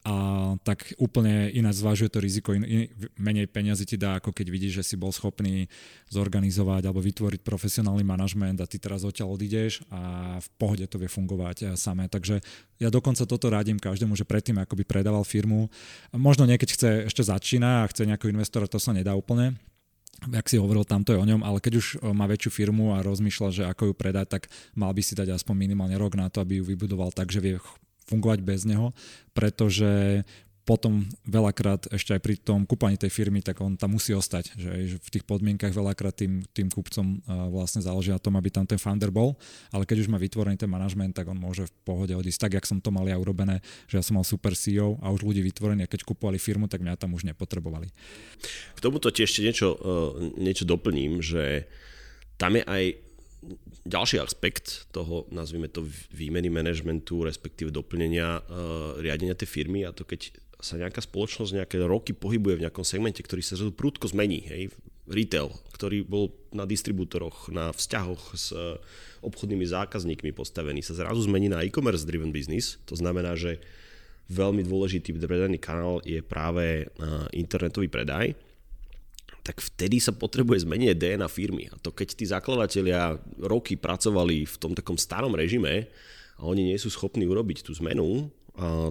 a 0.01 0.15
tak 0.62 0.91
úplne 0.99 1.47
ináč 1.53 1.79
zvažuje 1.79 2.10
to 2.12 2.19
riziko, 2.19 2.51
in, 2.51 2.63
in, 2.65 2.89
menej 3.15 3.47
peniazy 3.47 3.86
ti 3.86 3.95
dá, 3.95 4.19
ako 4.19 4.36
keď 4.36 4.47
vidíš, 4.51 4.73
že 4.81 4.84
si 4.84 4.95
bol 4.97 5.13
schopný 5.13 5.69
zorganizovať 6.10 6.89
alebo 6.89 6.99
vytvoriť 6.99 7.41
profesionálny 7.45 8.03
manažment 8.03 8.60
a 8.60 8.69
ty 8.69 8.81
teraz 8.81 9.08
odtiaľ 9.08 9.38
odídeš 9.38 9.86
a 9.93 10.36
v 10.41 10.47
pohode 10.60 10.86
to 10.89 10.99
vie 10.99 11.08
fungovať 11.08 11.58
eh, 11.62 11.67
samé. 11.77 12.10
Takže 12.10 12.41
ja 12.81 12.89
dokonca 12.91 13.23
toto 13.23 13.47
radím 13.47 13.79
každému, 13.79 14.17
že 14.19 14.27
predtým 14.27 14.60
ako 14.60 14.75
by 14.79 14.84
predával 14.84 15.23
firmu, 15.23 15.71
možno 16.12 16.43
niekedy 16.43 16.75
chce 16.75 16.89
ešte 17.08 17.23
začína 17.23 17.86
a 17.86 17.89
chce 17.89 18.03
nejakého 18.10 18.34
investora, 18.34 18.67
to 18.67 18.81
sa 18.81 18.91
nedá 18.91 19.15
úplne, 19.15 19.55
jak 20.23 20.47
si 20.47 20.55
hovoril, 20.55 20.88
tamto 20.88 21.12
je 21.12 21.19
o 21.19 21.27
ňom, 21.27 21.43
ale 21.43 21.60
keď 21.60 21.73
už 21.77 21.86
eh, 21.95 22.13
má 22.15 22.25
väčšiu 22.25 22.51
firmu 22.51 22.97
a 22.97 23.05
rozmýšľa, 23.05 23.49
že 23.53 23.63
ako 23.69 23.91
ju 23.91 23.93
predať, 23.93 24.39
tak 24.39 24.43
mal 24.73 24.89
by 24.95 25.01
si 25.05 25.13
dať 25.13 25.36
aspoň 25.36 25.55
minimálne 25.69 25.95
rok 25.99 26.17
na 26.17 26.31
to, 26.31 26.41
aby 26.41 26.60
ju 26.60 26.63
vybudoval 26.65 27.13
tak, 27.13 27.29
že 27.29 27.43
vie 27.43 27.55
fungovať 28.06 28.39
bez 28.46 28.65
neho, 28.65 28.94
pretože 29.34 30.24
potom 30.65 31.06
veľakrát 31.30 31.94
ešte 31.94 32.18
aj 32.18 32.22
pri 32.26 32.41
tom 32.41 32.65
kúpaní 32.65 32.98
tej 32.98 33.13
firmy, 33.13 33.46
tak 33.46 33.62
on 33.62 33.78
tam 33.78 33.94
musí 33.94 34.18
ostať. 34.18 34.58
Že, 34.58 34.98
v 34.98 35.10
tých 35.13 35.22
podmienkach 35.22 35.70
veľakrát 35.70 36.18
tým, 36.18 36.41
tým 36.58 36.74
kúpcom 36.74 37.22
vlastne 37.54 37.86
záleží 37.86 38.10
na 38.10 38.18
tom, 38.18 38.34
aby 38.34 38.50
tam 38.50 38.65
ten 38.65 38.82
founder 38.82 39.13
bol, 39.13 39.38
ale 39.70 39.86
keď 39.86 40.02
už 40.02 40.10
má 40.10 40.18
vytvorený 40.18 40.58
ten 40.58 40.65
manažment, 40.65 41.13
tak 41.13 41.30
on 41.30 41.38
môže 41.38 41.70
v 41.70 41.74
pohode 41.86 42.18
odísť. 42.18 42.50
Tak, 42.50 42.52
jak 42.58 42.65
som 42.65 42.82
to 42.82 42.89
mal 42.89 43.06
ja 43.06 43.13
urobené, 43.13 43.62
že 43.86 44.02
ja 44.02 44.04
som 44.04 44.18
mal 44.18 44.26
super 44.26 44.58
CEO 44.58 44.98
a 45.06 45.13
už 45.13 45.22
ľudí 45.22 45.46
vytvorení 45.46 45.86
a 45.86 45.91
keď 45.91 46.02
kupovali 46.02 46.41
firmu, 46.41 46.65
tak 46.65 46.82
mňa 46.82 46.98
tam 46.98 47.13
už 47.13 47.30
nepotrebovali. 47.30 47.94
K 48.74 48.80
tomuto 48.82 49.13
ti 49.13 49.22
ešte 49.22 49.46
niečo, 49.46 49.78
niečo 50.34 50.65
doplním, 50.65 51.22
že 51.22 51.70
tam 52.41 52.58
je 52.58 52.65
aj 52.65 53.05
ďalší 53.86 54.17
aspekt 54.21 54.89
toho, 54.89 55.29
nazvime 55.29 55.69
to 55.69 55.86
výmeny 56.13 56.49
manažmentu, 56.49 57.25
respektíve 57.25 57.69
doplnenia 57.69 58.41
uh, 58.41 58.97
riadenia 58.99 59.38
tej 59.38 59.49
firmy 59.49 59.86
a 59.86 59.93
to 59.93 60.03
keď 60.03 60.34
sa 60.60 60.79
nejaká 60.79 61.03
spoločnosť 61.03 61.62
nejaké 61.62 61.77
roky 61.84 62.15
pohybuje 62.15 62.58
v 62.58 62.63
nejakom 62.65 62.88
segmente, 62.88 63.21
ktorý 63.21 63.43
sa 63.45 63.60
zrazu 63.60 63.75
prúdko 63.75 64.10
zmení, 64.10 64.41
hej, 64.49 64.73
retail, 65.05 65.53
ktorý 65.75 66.01
bol 66.01 66.34
na 66.49 66.65
distribútoroch, 66.65 67.53
na 67.53 67.69
vzťahoch 67.69 68.23
s 68.34 68.49
uh, 68.55 68.79
obchodnými 69.21 69.65
zákazníkmi 69.67 70.34
postavený, 70.34 70.81
sa 70.81 70.97
zrazu 70.97 71.25
zmení 71.29 71.51
na 71.51 71.62
e-commerce 71.62 72.08
driven 72.08 72.34
business, 72.34 72.81
to 72.89 72.97
znamená, 72.97 73.38
že 73.38 73.62
veľmi 74.34 74.65
dôležitý 74.65 75.13
predajný 75.13 75.62
kanál 75.62 76.01
je 76.01 76.17
práve 76.25 76.89
uh, 76.89 77.29
internetový 77.29 77.86
predaj 77.91 78.34
tak 79.45 79.62
vtedy 79.62 80.01
sa 80.01 80.10
potrebuje 80.10 80.65
zmeniť 80.65 80.97
DNA 80.97 81.29
firmy. 81.29 81.69
A 81.69 81.77
to 81.77 81.93
keď 81.93 82.17
tí 82.17 82.25
zakladatelia 82.25 83.21
roky 83.38 83.77
pracovali 83.77 84.49
v 84.49 84.55
tom 84.58 84.73
takom 84.73 84.97
starom 84.97 85.38
režime 85.38 85.86
a 86.41 86.49
oni 86.49 86.73
nie 86.73 86.77
sú 86.81 86.89
schopní 86.89 87.29
urobiť 87.29 87.62
tú 87.62 87.71
zmenu, 87.77 88.34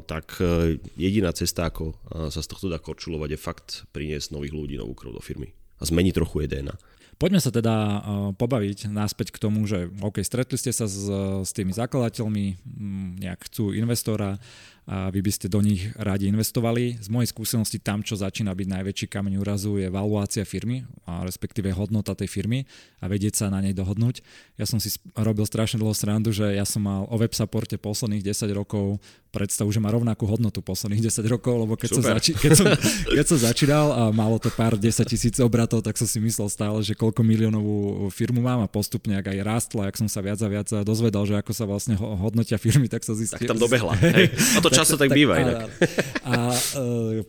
tak 0.05 0.39
e, 0.45 0.77
jediná 0.95 1.33
cesta, 1.33 1.73
ako 1.73 1.97
sa 2.29 2.41
z 2.45 2.49
tohto 2.53 2.69
dá 2.69 2.77
korčulovať, 2.77 3.29
je 3.33 3.41
fakt 3.41 3.69
priniesť 3.97 4.37
nových 4.37 4.55
ľudí, 4.55 4.75
novú 4.77 4.93
krv 4.93 5.17
do 5.17 5.25
firmy 5.25 5.57
a 5.81 5.83
zmeniť 5.83 6.15
trochu 6.15 6.47
DNA. 6.47 6.77
Poďme 7.15 7.39
sa 7.39 7.55
teda 7.55 7.75
uh, 7.75 7.99
pobaviť 8.35 8.91
náspäť 8.91 9.31
k 9.31 9.39
tomu, 9.39 9.63
že 9.71 9.87
OK, 10.03 10.19
stretli 10.27 10.59
ste 10.59 10.75
sa 10.75 10.91
s, 10.91 11.07
s 11.47 11.51
tými 11.55 11.71
zakladateľmi, 11.71 12.59
nejak 13.23 13.47
chcú 13.47 13.71
investora, 13.71 14.43
a 14.85 15.09
vy 15.09 15.25
by 15.25 15.33
ste 15.33 15.49
do 15.49 15.65
nich 15.65 15.89
radi 15.97 16.29
investovali. 16.29 17.01
Z 17.01 17.09
mojej 17.09 17.33
skúsenosti 17.33 17.81
tam, 17.81 18.05
čo 18.05 18.21
začína 18.21 18.53
byť 18.53 18.69
najväčší 18.69 19.07
kameň 19.09 19.41
úrazu, 19.41 19.81
je 19.81 19.89
valuácia 19.89 20.45
firmy, 20.45 20.85
a 21.09 21.25
respektíve 21.25 21.73
hodnota 21.73 22.13
tej 22.13 22.29
firmy 22.29 22.69
a 23.01 23.09
vedieť 23.09 23.45
sa 23.45 23.47
na 23.49 23.65
nej 23.65 23.73
dohodnúť. 23.73 24.21
Ja 24.61 24.69
som 24.69 24.77
si 24.77 24.93
robil 25.17 25.49
strašne 25.49 25.81
dlho 25.81 25.97
srandu, 25.97 26.37
že 26.37 26.53
ja 26.53 26.69
som 26.69 26.85
mal 26.85 27.09
o 27.09 27.17
web 27.17 27.33
supporte 27.33 27.81
posledných 27.81 28.25
10 28.25 28.53
rokov 28.53 29.01
predstavu, 29.35 29.73
že 29.75 29.83
má 29.83 29.91
rovnakú 29.91 30.31
hodnotu 30.31 30.63
posledných 30.63 31.11
10 31.11 31.27
rokov, 31.27 31.67
lebo 31.67 31.75
keď, 31.75 31.91
som, 31.99 32.03
zači- 32.07 32.39
keď, 32.39 32.51
som, 32.55 32.67
keď 33.19 33.27
som 33.27 33.39
začínal 33.43 33.87
a 33.91 34.03
malo 34.15 34.39
to 34.39 34.47
pár 34.55 34.79
10 34.79 34.87
tisíc 35.11 35.35
obratov, 35.43 35.83
tak 35.83 35.99
som 35.99 36.07
si 36.07 36.23
myslel 36.23 36.47
stále, 36.47 36.79
že 36.87 36.95
koľko 36.95 37.27
miliónovú 37.27 38.07
firmu 38.15 38.39
mám 38.39 38.63
a 38.63 38.71
postupne, 38.71 39.19
ak 39.19 39.35
aj 39.35 39.39
rástla, 39.43 39.91
ak 39.91 39.99
som 39.99 40.07
sa 40.07 40.23
viac 40.23 40.39
a 40.39 40.47
viac 40.47 40.71
dozvedal, 40.87 41.27
že 41.27 41.35
ako 41.35 41.51
sa 41.51 41.67
vlastne 41.67 41.99
hodnotia 41.99 42.61
firmy, 42.63 42.87
tak 42.87 43.03
sa 43.03 43.19
zistil. 43.19 43.43
Tak 43.43 43.51
tam 43.51 43.59
dobehla. 43.59 43.99
Hej. 44.17 44.31
A 44.55 44.59
to 44.63 44.71
často 44.75 44.99
tak, 44.99 45.11
tak 45.11 45.17
býva 45.17 45.35
inak. 45.39 45.71
A, 46.27 46.31
a, 46.31 46.33
uh, 46.79 47.23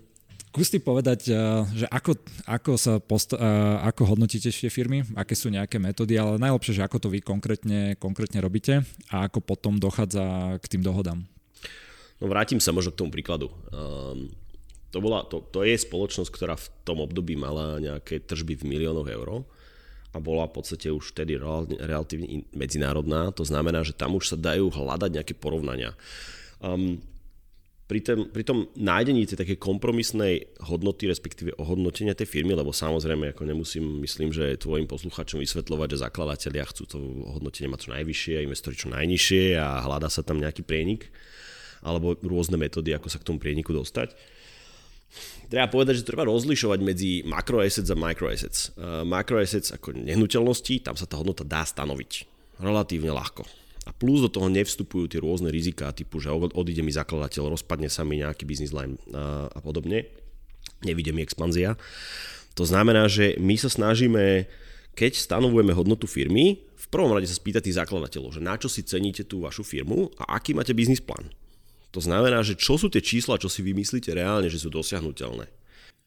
Skús 0.55 0.71
ty 0.71 0.79
povedať, 0.79 1.36
že 1.75 1.84
ako, 1.91 2.15
ako, 2.47 2.79
sa 2.79 3.03
post- 3.03 3.36
ako 3.84 4.15
hodnotíte 4.15 4.47
tie 4.47 4.71
firmy, 4.71 5.03
aké 5.19 5.36
sú 5.36 5.51
nejaké 5.51 5.84
metódy, 5.84 6.15
ale 6.15 6.39
najlepšie, 6.39 6.79
že 6.79 6.86
ako 6.88 6.95
to 7.03 7.12
vy 7.12 7.19
konkrétne, 7.19 7.99
konkrétne 7.99 8.39
robíte 8.39 8.79
a 9.12 9.27
ako 9.27 9.43
potom 9.43 9.75
dochádza 9.75 10.55
k 10.63 10.65
tým 10.71 10.79
dohodám. 10.79 11.27
No 12.23 12.31
vrátim 12.31 12.63
sa 12.63 12.71
možno 12.71 12.95
k 12.95 13.03
tomu 13.03 13.12
príkladu. 13.12 13.51
Um, 13.67 14.31
to, 14.95 15.03
bola, 15.03 15.27
to, 15.27 15.43
to 15.43 15.67
je 15.67 15.75
spoločnosť, 15.75 16.31
ktorá 16.31 16.55
v 16.55 16.71
tom 16.88 17.03
období 17.03 17.36
mala 17.36 17.84
nejaké 17.84 18.23
tržby 18.23 18.55
v 18.55 18.79
miliónoch 18.79 19.12
eur 19.12 19.43
a 20.15 20.23
bola 20.23 20.47
v 20.47 20.55
podstate 20.55 20.88
už 20.88 21.12
vtedy 21.12 21.36
relatívne 21.84 22.47
medzinárodná. 22.55 23.27
To 23.36 23.43
znamená, 23.43 23.84
že 23.84 23.91
tam 23.91 24.15
už 24.15 24.31
sa 24.31 24.38
dajú 24.39 24.71
hľadať 24.71 25.19
nejaké 25.19 25.36
porovnania. 25.36 25.99
Um, 26.63 27.03
pri, 27.86 28.00
tém, 28.02 28.19
pri 28.34 28.41
tom 28.41 28.65
nájdení 28.74 29.30
tej 29.30 29.38
také 29.38 29.62
kompromisnej 29.62 30.50
hodnoty, 30.65 31.06
respektíve 31.06 31.54
ohodnotenia 31.62 32.17
tej 32.17 32.26
firmy, 32.26 32.58
lebo 32.58 32.74
samozrejme 32.74 33.38
ako 33.38 33.45
nemusím, 33.45 34.02
myslím, 34.02 34.34
že 34.34 34.58
tvojim 34.58 34.89
posluchačom 34.89 35.38
vysvetľovať, 35.38 35.88
že 35.93 36.02
zakladatelia 36.02 36.65
chcú 36.65 36.84
to 36.89 36.98
hodnotenie 37.38 37.69
mať 37.69 37.86
čo 37.86 37.89
najvyššie 37.93 38.36
investori 38.41 38.76
čo 38.76 38.89
najnižšie 38.89 39.43
a 39.62 39.86
hľadá 39.86 40.10
sa 40.10 40.26
tam 40.26 40.41
nejaký 40.41 40.65
prienik 40.65 41.13
alebo 41.86 42.17
rôzne 42.26 42.58
metódy, 42.58 42.98
ako 42.98 43.13
sa 43.13 43.21
k 43.21 43.28
tomu 43.30 43.38
prieniku 43.38 43.69
dostať. 43.69 44.17
Treba 45.54 45.69
povedať, 45.69 46.02
že 46.02 46.10
treba 46.10 46.26
rozlišovať 46.26 46.80
medzi 46.82 47.21
macroassets 47.21 47.93
a 47.93 47.95
microassets. 47.95 48.74
Uh, 48.74 49.06
macroassets 49.06 49.69
ako 49.69 49.93
nehnuteľnosti, 49.93 50.82
tam 50.82 50.98
sa 50.98 51.06
tá 51.06 51.21
hodnota 51.21 51.45
dá 51.45 51.62
stanoviť 51.62 52.26
relatívne 52.58 53.13
ľahko 53.13 53.64
a 53.86 53.93
plus 53.93 54.26
do 54.26 54.30
toho 54.34 54.50
nevstupujú 54.50 55.06
tie 55.06 55.21
rôzne 55.21 55.54
riziká 55.54 55.93
typu, 55.93 56.17
že 56.17 56.34
odíde 56.34 56.82
mi 56.82 56.89
zakladateľ, 56.89 57.54
rozpadne 57.54 57.86
sa 57.86 58.02
mi 58.02 58.17
nejaký 58.17 58.43
business 58.43 58.74
line 58.74 58.98
a, 59.13 59.45
a 59.54 59.60
podobne. 59.62 60.10
Nevidie 60.82 61.13
mi 61.13 61.21
expanzia. 61.21 61.78
To 62.58 62.65
znamená, 62.65 63.06
že 63.06 63.38
my 63.38 63.54
sa 63.62 63.69
snažíme, 63.69 64.50
keď 64.98 65.21
stanovujeme 65.21 65.71
hodnotu 65.78 66.10
firmy, 66.10 66.65
v 66.65 66.88
prvom 66.89 67.13
rade 67.13 67.30
sa 67.30 67.38
spýtať 67.38 67.69
tých 67.69 67.78
zakladateľov, 67.78 68.34
že 68.34 68.41
na 68.41 68.58
čo 68.58 68.69
si 68.69 68.82
ceníte 68.82 69.26
tú 69.26 69.45
vašu 69.45 69.62
firmu 69.62 70.10
a 70.17 70.38
aký 70.38 70.58
máte 70.58 70.74
biznis 70.74 71.02
plán. 71.02 71.30
To 71.93 72.02
znamená, 72.02 72.41
že 72.41 72.58
čo 72.58 72.76
sú 72.76 72.89
tie 72.89 73.00
čísla, 73.00 73.39
čo 73.39 73.48
si 73.48 73.62
vymyslíte 73.62 74.12
reálne, 74.12 74.50
že 74.50 74.60
sú 74.60 74.74
dosiahnutelné 74.74 75.48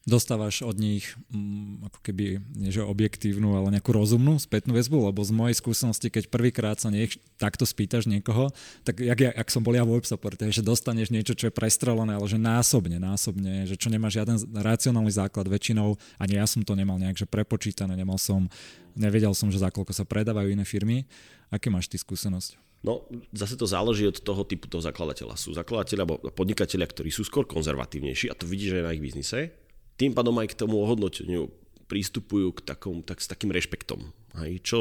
dostávaš 0.09 0.64
od 0.64 0.81
nich 0.81 1.05
mm, 1.29 1.92
ako 1.92 1.99
keby, 2.01 2.40
nie 2.57 2.73
že 2.73 2.81
objektívnu, 2.81 3.53
ale 3.53 3.77
nejakú 3.77 3.92
rozumnú 3.92 4.40
spätnú 4.40 4.73
väzbu, 4.73 5.12
lebo 5.12 5.21
z 5.21 5.37
mojej 5.37 5.57
skúsenosti, 5.61 6.09
keď 6.09 6.33
prvýkrát 6.33 6.81
sa 6.81 6.88
niek- 6.88 7.21
takto 7.37 7.68
spýtaš 7.68 8.09
niekoho, 8.09 8.49
tak 8.88 9.05
jak, 9.05 9.21
jak, 9.21 9.37
jak 9.37 9.49
som 9.53 9.61
bol 9.61 9.77
ja 9.77 9.85
v 9.85 10.01
web 10.01 10.05
že 10.49 10.64
dostaneš 10.64 11.12
niečo, 11.12 11.37
čo 11.37 11.53
je 11.53 11.55
prestrelené, 11.55 12.16
ale 12.16 12.25
že 12.25 12.40
násobne, 12.40 12.97
násobne, 12.97 13.68
že 13.68 13.77
čo 13.77 13.92
nemá 13.92 14.09
žiaden 14.09 14.40
racionálny 14.57 15.12
základ 15.12 15.44
väčšinou, 15.44 16.01
ani 16.16 16.40
ja 16.40 16.49
som 16.49 16.64
to 16.64 16.73
nemal 16.73 16.97
nejak 16.97 17.21
že 17.21 17.29
prepočítané, 17.29 17.92
nemal 17.92 18.16
som, 18.16 18.49
nevedel 18.97 19.37
som, 19.37 19.53
že 19.53 19.61
za 19.61 19.68
koľko 19.68 19.92
sa 19.92 20.09
predávajú 20.09 20.49
iné 20.49 20.64
firmy. 20.64 21.05
Aké 21.53 21.68
máš 21.68 21.92
ty 21.92 22.01
skúsenosť? 22.01 22.57
No, 22.79 23.11
zase 23.35 23.59
to 23.59 23.66
záleží 23.66 24.07
od 24.07 24.23
toho 24.23 24.47
typu 24.47 24.71
toho 24.71 24.79
zakladateľa. 24.79 25.35
Sú 25.35 25.51
zakladateľia 25.51 26.07
alebo 26.07 26.23
podnikatelia, 26.31 26.87
ktorí 26.87 27.11
sú 27.11 27.27
skôr 27.27 27.42
konzervatívnejší 27.42 28.31
a 28.31 28.38
to 28.38 28.47
vidíš 28.47 28.79
aj 28.79 28.85
na 28.87 28.94
ich 28.94 29.03
biznise 29.03 29.51
tým 29.98 30.14
pádom 30.14 30.38
aj 30.38 30.54
k 30.54 30.58
tomu 30.62 30.78
ohodnoteniu 30.78 31.50
prístupujú 31.90 32.54
k 32.54 32.64
takom, 32.64 33.02
tak, 33.02 33.18
s 33.18 33.26
takým 33.26 33.50
rešpektom. 33.50 34.14
Hej, 34.38 34.62
čo 34.62 34.80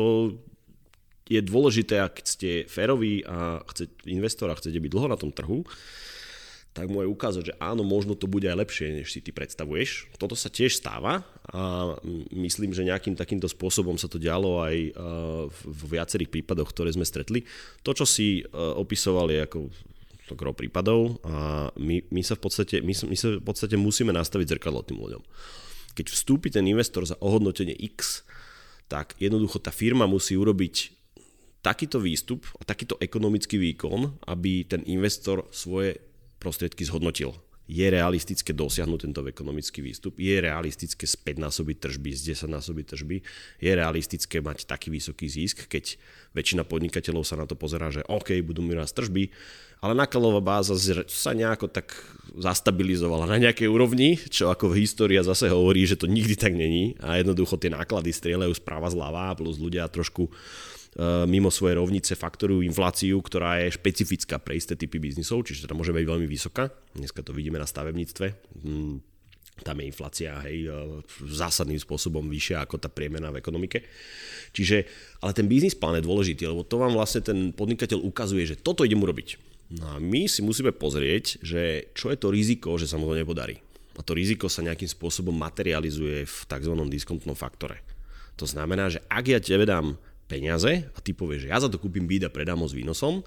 je 1.28 1.42
dôležité, 1.44 2.00
ak 2.00 2.24
ste 2.24 2.70
féroví 2.70 3.26
a 3.26 3.60
chce, 3.68 3.90
investor 4.08 4.48
a 4.48 4.56
chcete 4.56 4.78
byť 4.78 4.92
dlho 4.94 5.08
na 5.10 5.18
tom 5.20 5.34
trhu, 5.34 5.66
tak 6.78 6.94
môže 6.94 7.10
ukázať, 7.10 7.44
že 7.50 7.54
áno, 7.58 7.82
možno 7.82 8.14
to 8.14 8.30
bude 8.30 8.46
aj 8.46 8.54
lepšie, 8.54 9.02
než 9.02 9.10
si 9.10 9.18
ty 9.18 9.34
predstavuješ. 9.34 10.14
Toto 10.22 10.38
sa 10.38 10.46
tiež 10.46 10.78
stáva 10.78 11.26
a 11.50 11.98
myslím, 12.30 12.70
že 12.70 12.86
nejakým 12.86 13.18
takýmto 13.18 13.50
spôsobom 13.50 13.98
sa 13.98 14.06
to 14.06 14.22
dialo 14.22 14.62
aj 14.62 14.94
v 15.58 15.82
viacerých 15.90 16.30
prípadoch, 16.30 16.70
ktoré 16.70 16.94
sme 16.94 17.02
stretli. 17.02 17.50
To, 17.82 17.98
čo 17.98 18.06
si 18.06 18.46
opisovali 18.54 19.42
ako 19.42 19.74
to 19.74 19.97
gro 20.36 20.52
prípadov 20.52 21.22
a 21.24 21.70
my, 21.80 22.04
my, 22.12 22.22
sa 22.26 22.36
v 22.36 22.42
podstate, 22.44 22.76
my, 22.84 22.92
my 22.92 23.16
sa 23.16 23.38
v 23.40 23.46
podstate 23.46 23.80
musíme 23.80 24.12
nastaviť 24.12 24.58
zrkadlo 24.58 24.84
tým 24.84 25.00
ľuďom. 25.00 25.24
Keď 25.96 26.06
vstúpi 26.12 26.52
ten 26.52 26.68
investor 26.68 27.08
za 27.08 27.16
ohodnotenie 27.24 27.78
X, 27.96 28.28
tak 28.92 29.16
jednoducho 29.22 29.64
tá 29.64 29.72
firma 29.72 30.10
musí 30.10 30.36
urobiť 30.36 30.98
takýto 31.64 32.02
výstup 32.02 32.48
a 32.60 32.64
takýto 32.64 33.00
ekonomický 33.00 33.60
výkon, 33.60 34.24
aby 34.28 34.68
ten 34.68 34.84
investor 34.88 35.48
svoje 35.52 36.00
prostriedky 36.40 36.86
zhodnotil 36.86 37.36
je 37.68 37.84
realistické 37.84 38.56
dosiahnuť 38.56 39.00
tento 39.12 39.22
ekonomický 39.28 39.84
výstup, 39.84 40.16
je 40.16 40.40
realistické 40.40 41.04
späť 41.04 41.44
násobiť 41.44 41.78
tržby, 41.84 42.16
z 42.16 42.34
10 42.34 42.48
násobiť 42.48 42.86
tržby, 42.96 43.18
je 43.60 43.72
realistické 43.76 44.40
mať 44.40 44.64
taký 44.64 44.88
vysoký 44.88 45.28
zisk, 45.28 45.68
keď 45.68 46.00
väčšina 46.32 46.64
podnikateľov 46.64 47.28
sa 47.28 47.36
na 47.36 47.44
to 47.44 47.60
pozerá, 47.60 47.92
že 47.92 48.08
OK, 48.08 48.40
budú 48.40 48.64
mi 48.64 48.72
raz 48.72 48.96
tržby, 48.96 49.30
ale 49.84 49.94
nákladová 49.94 50.42
báza 50.42 50.74
sa 51.06 51.32
nejako 51.38 51.70
tak 51.70 51.94
zastabilizovala 52.34 53.30
na 53.30 53.38
nejakej 53.38 53.70
úrovni, 53.70 54.18
čo 54.18 54.50
ako 54.50 54.74
v 54.74 54.88
história 54.88 55.22
zase 55.22 55.52
hovorí, 55.54 55.86
že 55.86 56.00
to 56.00 56.10
nikdy 56.10 56.34
tak 56.34 56.58
není 56.58 56.98
a 56.98 57.20
jednoducho 57.22 57.62
tie 57.62 57.70
náklady 57.70 58.10
strieľajú 58.10 58.58
správa 58.58 58.90
zľava 58.90 59.38
plus 59.38 59.62
ľudia 59.62 59.86
trošku 59.92 60.34
mimo 61.30 61.54
svoje 61.54 61.78
rovnice 61.78 62.18
faktorujú 62.18 62.66
infláciu, 62.66 63.22
ktorá 63.22 63.62
je 63.62 63.78
špecifická 63.78 64.42
pre 64.42 64.58
isté 64.58 64.74
typy 64.74 64.98
biznisov, 64.98 65.46
čiže 65.46 65.70
teda 65.70 65.78
môže 65.78 65.94
byť 65.94 66.06
veľmi 66.10 66.26
vysoká. 66.26 66.74
Dneska 66.98 67.22
to 67.22 67.38
vidíme 67.38 67.62
na 67.62 67.70
stavebníctve. 67.70 68.26
Mm, 68.66 68.98
tam 69.62 69.78
je 69.82 69.86
inflácia 69.90 70.38
hej, 70.46 70.70
eh, 70.70 70.74
zásadným 71.26 71.78
spôsobom 71.78 72.26
vyššia 72.26 72.66
ako 72.66 72.82
tá 72.82 72.90
priemerná 72.90 73.30
v 73.34 73.42
ekonomike. 73.42 73.86
Čiže, 74.54 74.86
ale 75.22 75.32
ten 75.38 75.46
biznis 75.46 75.78
plán 75.78 75.98
je 76.02 76.06
dôležitý, 76.06 76.50
lebo 76.50 76.66
to 76.66 76.82
vám 76.82 76.94
vlastne 76.94 77.22
ten 77.22 77.54
podnikateľ 77.54 78.02
ukazuje, 78.02 78.46
že 78.46 78.58
toto 78.58 78.86
idem 78.86 79.02
urobiť. 79.02 79.38
No 79.78 79.86
a 79.94 79.96
my 80.00 80.32
si 80.32 80.42
musíme 80.42 80.72
pozrieť, 80.72 81.44
že 81.44 81.92
čo 81.92 82.10
je 82.10 82.18
to 82.18 82.32
riziko, 82.32 82.80
že 82.80 82.88
sa 82.88 82.96
mu 82.96 83.10
to 83.12 83.20
nepodarí. 83.20 83.60
A 83.98 84.06
to 84.06 84.14
riziko 84.14 84.48
sa 84.48 84.62
nejakým 84.62 84.88
spôsobom 84.88 85.34
materializuje 85.34 86.24
v 86.24 86.38
tzv. 86.46 86.74
diskontnom 86.88 87.34
faktore. 87.34 87.82
To 88.38 88.46
znamená, 88.46 88.94
že 88.94 89.02
ak 89.10 89.26
ja 89.26 89.42
tebe 89.42 89.66
dám 89.66 89.98
peniaze 90.28 90.92
a 90.92 90.98
ty 91.00 91.16
povieš, 91.16 91.48
že 91.48 91.52
ja 91.52 91.58
za 91.58 91.72
to 91.72 91.80
kúpim 91.82 92.06
byt 92.06 92.28
a 92.28 92.34
predám 92.34 92.60
ho 92.60 92.68
s 92.68 92.76
výnosom, 92.76 93.24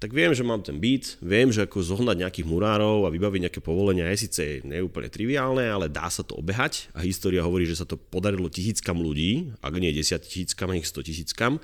tak 0.00 0.16
viem, 0.16 0.32
že 0.32 0.40
mám 0.40 0.64
ten 0.64 0.80
byt, 0.80 1.20
viem, 1.20 1.52
že 1.52 1.68
ako 1.68 1.84
zohnať 1.84 2.24
nejakých 2.24 2.48
murárov 2.48 3.04
a 3.04 3.12
vybaviť 3.12 3.40
nejaké 3.44 3.60
povolenia 3.60 4.08
je 4.08 4.24
síce 4.24 4.64
neúplne 4.64 5.12
triviálne, 5.12 5.68
ale 5.68 5.92
dá 5.92 6.08
sa 6.08 6.24
to 6.24 6.40
obehať 6.40 6.88
a 6.96 7.04
história 7.04 7.44
hovorí, 7.44 7.68
že 7.68 7.76
sa 7.76 7.84
to 7.84 8.00
podarilo 8.00 8.48
tisíckam 8.48 8.96
ľudí, 8.96 9.52
ak 9.60 9.76
nie 9.76 9.92
10 9.92 10.24
tisíckam, 10.24 10.72
nech 10.72 10.88
100 10.88 11.04
tisíckam. 11.04 11.60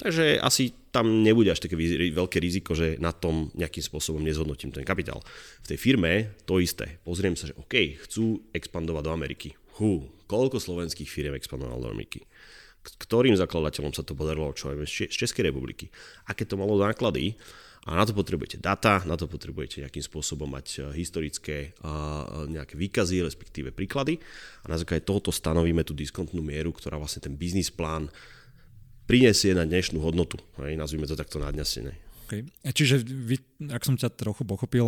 Takže 0.00 0.40
asi 0.40 0.72
tam 0.90 1.22
nebude 1.22 1.52
až 1.52 1.60
také 1.60 1.76
veľké 2.10 2.40
riziko, 2.40 2.72
že 2.72 2.96
na 2.98 3.12
tom 3.12 3.52
nejakým 3.52 3.84
spôsobom 3.84 4.18
nezhodnotím 4.24 4.72
ten 4.72 4.82
kapitál. 4.82 5.20
V 5.62 5.66
tej 5.70 5.78
firme 5.78 6.34
to 6.48 6.58
isté. 6.58 6.98
Pozriem 7.04 7.36
sa, 7.36 7.52
že 7.52 7.54
OK, 7.60 8.00
chcú 8.08 8.50
expandovať 8.50 9.02
do 9.06 9.12
Ameriky. 9.12 9.54
Hú, 9.78 10.08
koľko 10.24 10.56
slovenských 10.56 11.06
firiem 11.06 11.36
expandovalo 11.36 11.86
do 11.86 11.92
Ameriky? 11.92 12.24
Ktorým 12.80 13.36
zakladateľom 13.36 13.92
sa 13.92 14.02
to 14.02 14.16
podarilo, 14.16 14.56
čo 14.56 14.72
aj 14.72 14.88
z 14.88 15.12
Českej 15.12 15.52
republiky, 15.52 15.92
aké 16.28 16.48
to 16.48 16.56
malo 16.56 16.80
náklady 16.80 17.36
a 17.88 17.96
na 17.96 18.04
to 18.04 18.12
potrebujete 18.12 18.60
data, 18.60 19.00
na 19.08 19.16
to 19.16 19.24
potrebujete 19.24 19.80
nejakým 19.80 20.04
spôsobom 20.04 20.48
mať 20.48 20.66
e, 20.68 21.00
historické 21.00 21.72
nejaké 22.48 22.76
výkazy, 22.76 23.24
respektíve 23.24 23.72
príklady 23.72 24.20
a 24.64 24.66
na 24.68 24.76
základe 24.76 25.08
tohoto 25.08 25.32
stanovíme 25.32 25.80
tú 25.84 25.96
diskontnú 25.96 26.44
mieru, 26.44 26.76
ktorá 26.76 27.00
vlastne 27.00 27.24
ten 27.24 27.36
biznis 27.36 27.72
plán 27.72 28.12
prinesie 29.08 29.56
na 29.56 29.64
dnešnú 29.64 29.98
hodnotu. 29.98 30.38
Hej, 30.60 30.76
nazvime 30.76 31.08
to 31.08 31.18
takto 31.18 31.40
nadnesenie. 31.40 31.96
Okay. 32.30 32.46
Čiže 32.62 33.02
vy, 33.02 33.42
ak 33.74 33.82
som 33.82 33.98
ťa 33.98 34.14
trochu 34.14 34.46
pochopil, 34.46 34.86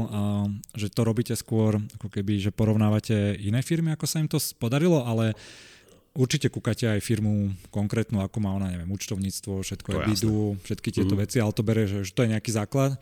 že 0.79 0.87
to 0.95 1.03
robíte 1.03 1.35
skôr, 1.35 1.75
ako 1.99 2.07
keby, 2.07 2.39
že 2.39 2.55
porovnávate 2.55 3.35
iné 3.35 3.67
firmy, 3.67 3.99
ako 3.99 4.07
sa 4.07 4.23
im 4.23 4.31
to 4.31 4.39
podarilo, 4.63 5.03
ale 5.03 5.35
Určite 6.13 6.53
kúkate 6.53 6.85
aj 6.85 7.01
firmu 7.01 7.57
konkrétnu, 7.73 8.21
ako 8.21 8.37
má 8.45 8.53
ona, 8.53 8.69
neviem, 8.69 8.89
účtovníctvo, 8.93 9.65
všetko 9.65 9.89
je 9.89 9.99
bidu, 10.13 10.39
všetky 10.61 10.89
tieto 10.93 11.17
mm. 11.17 11.21
veci, 11.25 11.41
ale 11.41 11.57
to 11.57 11.65
bere, 11.65 11.89
že, 11.89 12.05
že 12.05 12.13
to 12.13 12.29
je 12.29 12.33
nejaký 12.37 12.53
základ. 12.53 13.01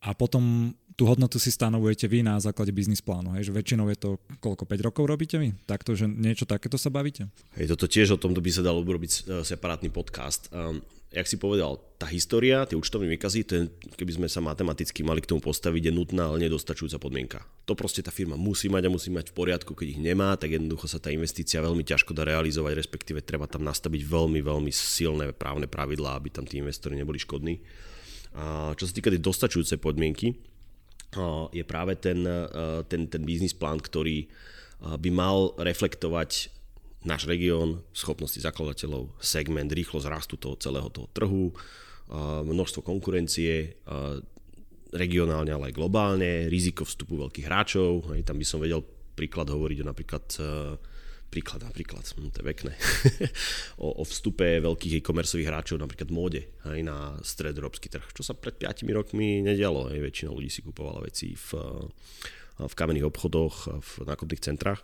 A 0.00 0.12
potom 0.12 0.72
tú 1.00 1.08
hodnotu 1.08 1.40
si 1.40 1.48
stanovujete 1.48 2.04
vy 2.04 2.20
na 2.20 2.36
základe 2.36 2.76
biznis 2.76 3.00
plánu, 3.00 3.32
hej, 3.32 3.48
že 3.48 3.56
väčšinou 3.56 3.88
je 3.88 3.96
to, 3.96 4.10
koľko, 4.44 4.68
5 4.68 4.86
rokov 4.92 5.08
robíte 5.08 5.40
vy? 5.40 5.56
Takto, 5.64 5.96
že 5.96 6.04
niečo 6.04 6.44
takéto 6.44 6.76
sa 6.76 6.92
bavíte? 6.92 7.32
Hej, 7.56 7.72
toto 7.72 7.88
tiež 7.88 8.16
o 8.16 8.20
tomto 8.20 8.44
by 8.44 8.50
sa 8.52 8.60
dalo 8.60 8.84
urobiť 8.84 9.12
e, 9.12 9.20
separátny 9.40 9.88
podcast. 9.88 10.52
Um, 10.52 10.84
jak 11.10 11.26
si 11.26 11.42
povedal, 11.42 11.82
tá 11.98 12.06
história, 12.06 12.62
tie 12.70 12.78
účtovné 12.78 13.10
výkazy, 13.18 13.42
to 13.42 13.52
je, 13.58 13.62
keby 13.98 14.14
sme 14.14 14.28
sa 14.30 14.38
matematicky 14.38 15.02
mali 15.02 15.18
k 15.18 15.26
tomu 15.26 15.42
postaviť, 15.42 15.90
je 15.90 15.92
nutná, 15.92 16.30
ale 16.30 16.46
nedostačujúca 16.46 17.02
podmienka. 17.02 17.42
To 17.66 17.74
proste 17.74 17.98
tá 18.06 18.14
firma 18.14 18.38
musí 18.38 18.70
mať 18.70 18.86
a 18.86 18.94
musí 18.94 19.10
mať 19.10 19.34
v 19.34 19.36
poriadku, 19.36 19.74
keď 19.74 19.98
ich 19.98 20.00
nemá, 20.00 20.38
tak 20.38 20.54
jednoducho 20.54 20.86
sa 20.86 21.02
tá 21.02 21.10
investícia 21.10 21.58
veľmi 21.58 21.82
ťažko 21.82 22.14
dá 22.14 22.22
realizovať, 22.22 22.78
respektíve 22.78 23.26
treba 23.26 23.50
tam 23.50 23.66
nastaviť 23.66 24.06
veľmi, 24.06 24.38
veľmi 24.38 24.70
silné 24.70 25.34
právne 25.34 25.66
pravidlá, 25.66 26.14
aby 26.14 26.30
tam 26.30 26.46
tí 26.46 26.62
investori 26.62 26.94
neboli 26.94 27.18
škodní. 27.18 27.58
A 28.38 28.70
čo 28.78 28.86
sa 28.86 28.94
týka 28.94 29.10
tej 29.10 29.18
dostačujúcej 29.18 29.82
podmienky, 29.82 30.38
je 31.50 31.64
práve 31.66 31.98
ten, 31.98 32.22
ten, 32.86 33.10
ten 33.10 33.22
biznis 33.26 33.50
plán, 33.50 33.82
ktorý 33.82 34.30
by 34.78 35.10
mal 35.10 35.58
reflektovať 35.58 36.59
náš 37.04 37.24
región, 37.24 37.80
schopnosti 37.96 38.36
zakladateľov, 38.40 39.16
segment, 39.20 39.72
rýchlosť 39.72 40.06
rastu 40.10 40.36
toho 40.36 40.56
celého 40.60 40.88
toho 40.92 41.08
trhu, 41.12 41.54
množstvo 42.44 42.84
konkurencie, 42.84 43.80
regionálne, 44.90 45.54
ale 45.54 45.70
aj 45.70 45.78
globálne, 45.78 46.50
riziko 46.50 46.82
vstupu 46.82 47.16
veľkých 47.16 47.46
hráčov. 47.46 48.10
Tam 48.26 48.36
by 48.36 48.46
som 48.46 48.60
vedel 48.60 48.82
príklad 49.14 49.48
hovoriť 49.48 49.78
o 49.80 49.88
napríklad 49.88 50.24
príklad, 51.30 51.62
napríklad, 51.62 52.02
hm, 52.02 52.34
to 52.34 52.42
je 52.42 52.46
pekné, 52.50 52.72
o, 53.86 54.02
o 54.02 54.04
vstupe 54.04 54.58
veľkých 54.58 54.98
e-commerceových 54.98 55.46
hráčov 55.46 55.78
napríklad 55.78 56.10
móde 56.10 56.50
aj 56.66 56.78
na 56.82 57.14
stredoeurópsky 57.22 57.86
trh, 57.86 58.10
čo 58.10 58.26
sa 58.26 58.34
pred 58.34 58.58
5 58.58 58.82
rokmi 58.90 59.38
nedialo. 59.46 59.94
Aj 59.94 59.94
väčšina 59.94 60.34
ľudí 60.34 60.50
si 60.50 60.66
kupovala 60.66 61.06
veci 61.06 61.38
v, 61.38 61.48
v 62.58 62.74
kamenných 62.74 63.06
obchodoch, 63.06 63.70
v 63.78 63.92
nákupných 64.10 64.42
centrách. 64.42 64.82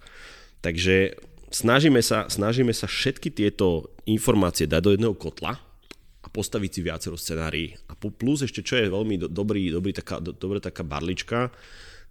Takže 0.63 1.19
snažíme 1.51 2.01
sa, 2.03 2.27
snažíme 2.27 2.73
sa 2.73 2.87
všetky 2.87 3.33
tieto 3.33 3.93
informácie 4.07 4.67
dať 4.67 4.81
do 4.83 4.91
jedného 4.95 5.15
kotla 5.15 5.59
a 6.23 6.27
postaviť 6.29 6.71
si 6.71 6.81
viacero 6.83 7.17
scenárií. 7.19 7.79
A 7.87 7.95
plus 7.95 8.43
ešte, 8.43 8.63
čo 8.63 8.79
je 8.79 8.91
veľmi 8.91 9.15
do, 9.23 9.27
dobrý, 9.31 9.71
dobrý 9.71 9.95
taká, 9.95 10.19
do, 10.19 10.35
dobrá 10.35 10.59
taká 10.59 10.83
barlička, 10.83 11.55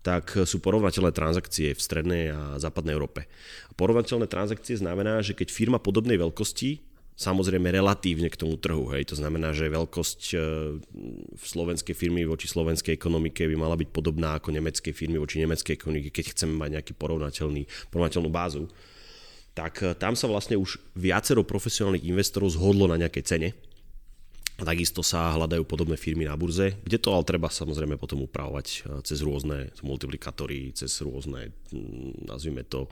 tak 0.06 0.38
sú 0.46 0.62
porovnateľné 0.62 1.10
transakcie 1.12 1.74
v 1.74 1.82
strednej 1.82 2.24
a 2.30 2.62
západnej 2.62 2.94
Európe. 2.94 3.26
Porovnateľné 3.74 4.30
transakcie 4.30 4.78
znamená, 4.78 5.26
že 5.26 5.34
keď 5.34 5.50
firma 5.50 5.82
podobnej 5.82 6.22
veľkosti 6.22 6.96
samozrejme 7.16 7.72
relatívne 7.72 8.28
k 8.28 8.36
tomu 8.36 8.60
trhu. 8.60 8.92
Hej. 8.92 9.16
To 9.16 9.16
znamená, 9.16 9.56
že 9.56 9.72
veľkosť 9.72 10.22
e, 10.36 10.38
slovenskej 11.40 11.96
firmy 11.96 12.28
voči 12.28 12.52
slovenskej 12.52 12.92
ekonomike 12.92 13.48
by 13.48 13.56
mala 13.56 13.80
byť 13.80 13.90
podobná 13.90 14.36
ako 14.36 14.52
nemeckej 14.52 14.92
firmy 14.92 15.16
voči 15.16 15.40
nemeckej 15.40 15.80
ekonomike, 15.80 16.12
keď 16.12 16.36
chceme 16.36 16.54
mať 16.60 16.70
nejaký 16.80 16.94
porovnateľný, 17.00 17.64
porovnateľnú 17.90 18.30
bázu 18.30 18.68
tak 19.56 19.82
eh, 19.82 19.96
tam 19.96 20.14
sa 20.14 20.28
vlastne 20.28 20.60
už 20.60 20.78
viacero 20.94 21.42
profesionálnych 21.42 22.06
investorov 22.06 22.54
zhodlo 22.54 22.86
na 22.92 23.00
nejakej 23.00 23.24
cene. 23.24 23.50
A 24.56 24.64
takisto 24.64 25.04
sa 25.04 25.36
hľadajú 25.36 25.68
podobné 25.68 26.00
firmy 26.00 26.24
na 26.24 26.40
burze, 26.40 26.80
kde 26.80 26.96
to 26.96 27.12
ale 27.12 27.28
treba 27.28 27.52
samozrejme 27.52 28.00
potom 28.00 28.28
upravovať 28.28 28.68
eh, 28.68 28.80
cez 29.08 29.24
rôzne 29.24 29.72
multiplikátory, 29.82 30.76
cez 30.76 30.92
rôzne, 31.02 31.56
hm, 31.72 32.28
nazvime 32.28 32.68
to, 32.68 32.92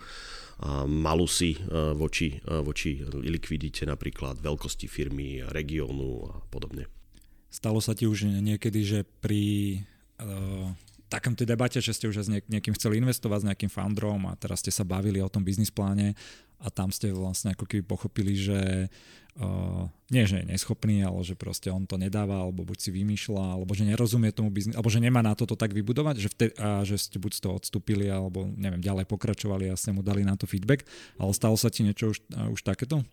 malusy 0.88 1.60
eh, 1.60 1.92
voči, 1.92 2.40
voči 2.48 3.04
likvidite 3.04 3.84
napríklad, 3.84 4.40
veľkosti 4.40 4.88
firmy, 4.88 5.44
regiónu 5.52 6.32
a 6.32 6.34
podobne. 6.48 6.88
Stalo 7.54 7.78
sa 7.78 7.94
ti 7.94 8.10
už 8.10 8.42
niekedy, 8.42 8.82
že 8.82 9.00
pri 9.06 9.78
takom 11.14 11.38
tej 11.38 11.46
debate, 11.46 11.78
že 11.78 11.94
ste 11.94 12.10
už 12.10 12.26
s 12.26 12.30
niekým 12.50 12.74
chceli 12.74 12.98
investovať 12.98 13.46
s 13.46 13.48
nejakým 13.54 13.70
founderom 13.70 14.26
a 14.26 14.34
teraz 14.34 14.66
ste 14.66 14.74
sa 14.74 14.82
bavili 14.82 15.22
o 15.22 15.30
tom 15.30 15.46
biznis 15.46 15.70
pláne 15.70 16.18
a 16.64 16.68
tam 16.72 16.90
ste 16.96 17.12
vlastne 17.12 17.52
ako 17.52 17.68
keby 17.68 17.84
pochopili, 17.84 18.40
že 18.40 18.88
uh, 19.36 19.92
nie, 20.08 20.24
že 20.24 20.40
je 20.40 20.50
neschopný, 20.50 21.04
ale 21.04 21.20
že 21.28 21.36
proste 21.36 21.68
on 21.68 21.84
to 21.84 22.00
nedáva, 22.00 22.40
alebo 22.40 22.64
buď 22.64 22.78
si 22.80 22.90
vymýšľa, 22.96 23.60
alebo 23.60 23.76
že 23.76 23.84
nerozumie 23.84 24.32
tomu 24.32 24.48
biznis, 24.48 24.80
alebo 24.80 24.88
že 24.88 25.04
nemá 25.04 25.20
na 25.20 25.36
toto 25.36 25.60
tak 25.60 25.76
vybudovať, 25.76 26.16
že, 26.24 26.30
vtedy, 26.32 26.52
a 26.56 26.88
že 26.88 26.96
ste 26.96 27.20
buď 27.20 27.32
z 27.36 27.42
toho 27.44 27.54
odstúpili, 27.60 28.08
alebo 28.08 28.48
neviem, 28.48 28.80
ďalej 28.80 29.04
pokračovali 29.12 29.68
a 29.68 29.76
ste 29.76 29.92
mu 29.92 30.00
dali 30.00 30.24
na 30.24 30.40
to 30.40 30.48
feedback, 30.48 30.88
ale 31.20 31.36
stalo 31.36 31.60
sa 31.60 31.68
ti 31.68 31.84
niečo 31.84 32.16
už, 32.16 32.18
uh, 32.32 32.48
už 32.56 32.64
takéto? 32.64 33.04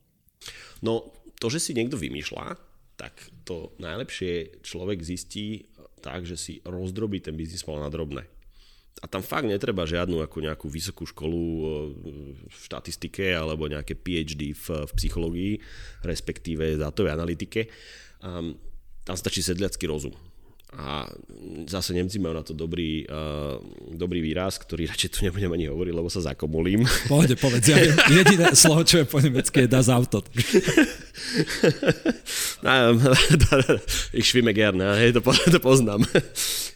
No, 0.81 1.11
to, 1.43 1.51
že 1.51 1.59
si 1.59 1.73
niekto 1.75 1.99
vymýšľa, 1.99 2.55
tak 2.95 3.17
to 3.49 3.73
najlepšie 3.81 4.63
človek 4.63 5.01
zistí 5.01 5.67
tak, 6.05 6.25
že 6.25 6.37
si 6.37 6.55
rozdrobí 6.65 7.21
ten 7.21 7.37
biznis 7.37 7.65
plán 7.65 7.85
na 7.85 7.93
drobné. 7.93 8.29
A 9.01 9.09
tam 9.09 9.25
fakt 9.25 9.49
netreba 9.49 9.89
žiadnu 9.89 10.21
ako 10.21 10.45
nejakú 10.45 10.67
vysokú 10.69 11.09
školu 11.09 11.41
e, 11.41 11.63
v 12.51 12.59
štatistike 12.61 13.33
alebo 13.33 13.65
nejaké 13.65 13.97
PhD 13.97 14.53
v, 14.53 14.67
v 14.85 14.93
psychológii, 14.93 15.53
respektíve 16.05 16.77
dátovej 16.77 17.17
analytike. 17.17 17.73
Um, 18.21 18.61
tam 19.09 19.17
stačí 19.17 19.41
sedliacký 19.41 19.89
rozum. 19.89 20.13
A 20.71 21.11
zase 21.67 21.91
Nemci 21.99 22.23
majú 22.23 22.35
na 22.39 22.47
to 22.47 22.55
dobrý, 22.55 23.03
uh, 23.11 23.59
dobrý 23.91 24.23
výraz, 24.23 24.55
ktorý 24.55 24.87
radšej 24.87 25.11
tu 25.11 25.27
nebudem 25.27 25.51
ani 25.51 25.67
hovoriť, 25.67 25.91
lebo 25.91 26.07
sa 26.07 26.23
zakomolím. 26.23 26.87
Pohode, 27.11 27.35
povedz. 27.35 27.67
Ja, 27.75 27.83
jediné 28.23 28.55
slovo, 28.55 28.87
čo 28.87 29.03
je 29.03 29.07
po 29.11 29.19
nemecky, 29.19 29.67
je 29.67 29.69
das 29.71 29.91
Auto. 29.91 30.23
ich 34.15 34.27
schwimme 34.31 34.55
gerne, 34.55 34.95
hej, 35.03 35.11
to, 35.11 35.21
to 35.27 35.59
poznám. 35.59 36.07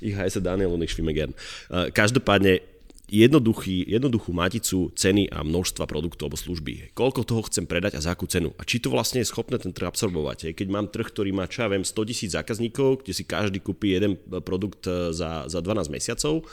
ich 0.03 0.19
heiße 0.19 0.43
Daniel 0.43 0.75
und 0.75 0.83
ich 0.83 0.91
schwimme 0.91 1.15
gerne. 1.15 1.35
Uh, 1.71 1.87
každopádne 1.95 2.74
jednoduchý, 3.09 3.85
jednoduchú 3.85 4.33
maticu 4.33 4.89
ceny 4.97 5.29
a 5.29 5.45
množstva 5.45 5.85
produktov 5.85 6.33
alebo 6.33 6.41
služby. 6.41 6.97
Koľko 6.97 7.21
toho 7.25 7.43
chcem 7.49 7.69
predať 7.69 8.01
a 8.01 8.05
za 8.05 8.17
akú 8.17 8.25
cenu. 8.25 8.57
A 8.57 8.65
či 8.65 8.81
to 8.81 8.89
vlastne 8.89 9.21
je 9.21 9.29
schopné 9.29 9.61
ten 9.61 9.73
trh 9.73 9.89
absorbovať. 9.89 10.57
Keď 10.57 10.69
mám 10.73 10.89
trh, 10.89 11.05
ktorý 11.05 11.37
má, 11.37 11.45
čo 11.45 11.65
ja 11.65 11.73
viem, 11.73 11.85
100 11.85 12.09
tisíc 12.09 12.31
zákazníkov, 12.33 13.05
kde 13.05 13.13
si 13.13 13.25
každý 13.25 13.61
kúpi 13.61 13.97
jeden 13.97 14.17
produkt 14.45 14.89
e, 14.89 15.13
za, 15.13 15.45
za 15.49 15.61
12 15.61 15.93
mesiacov, 15.93 16.49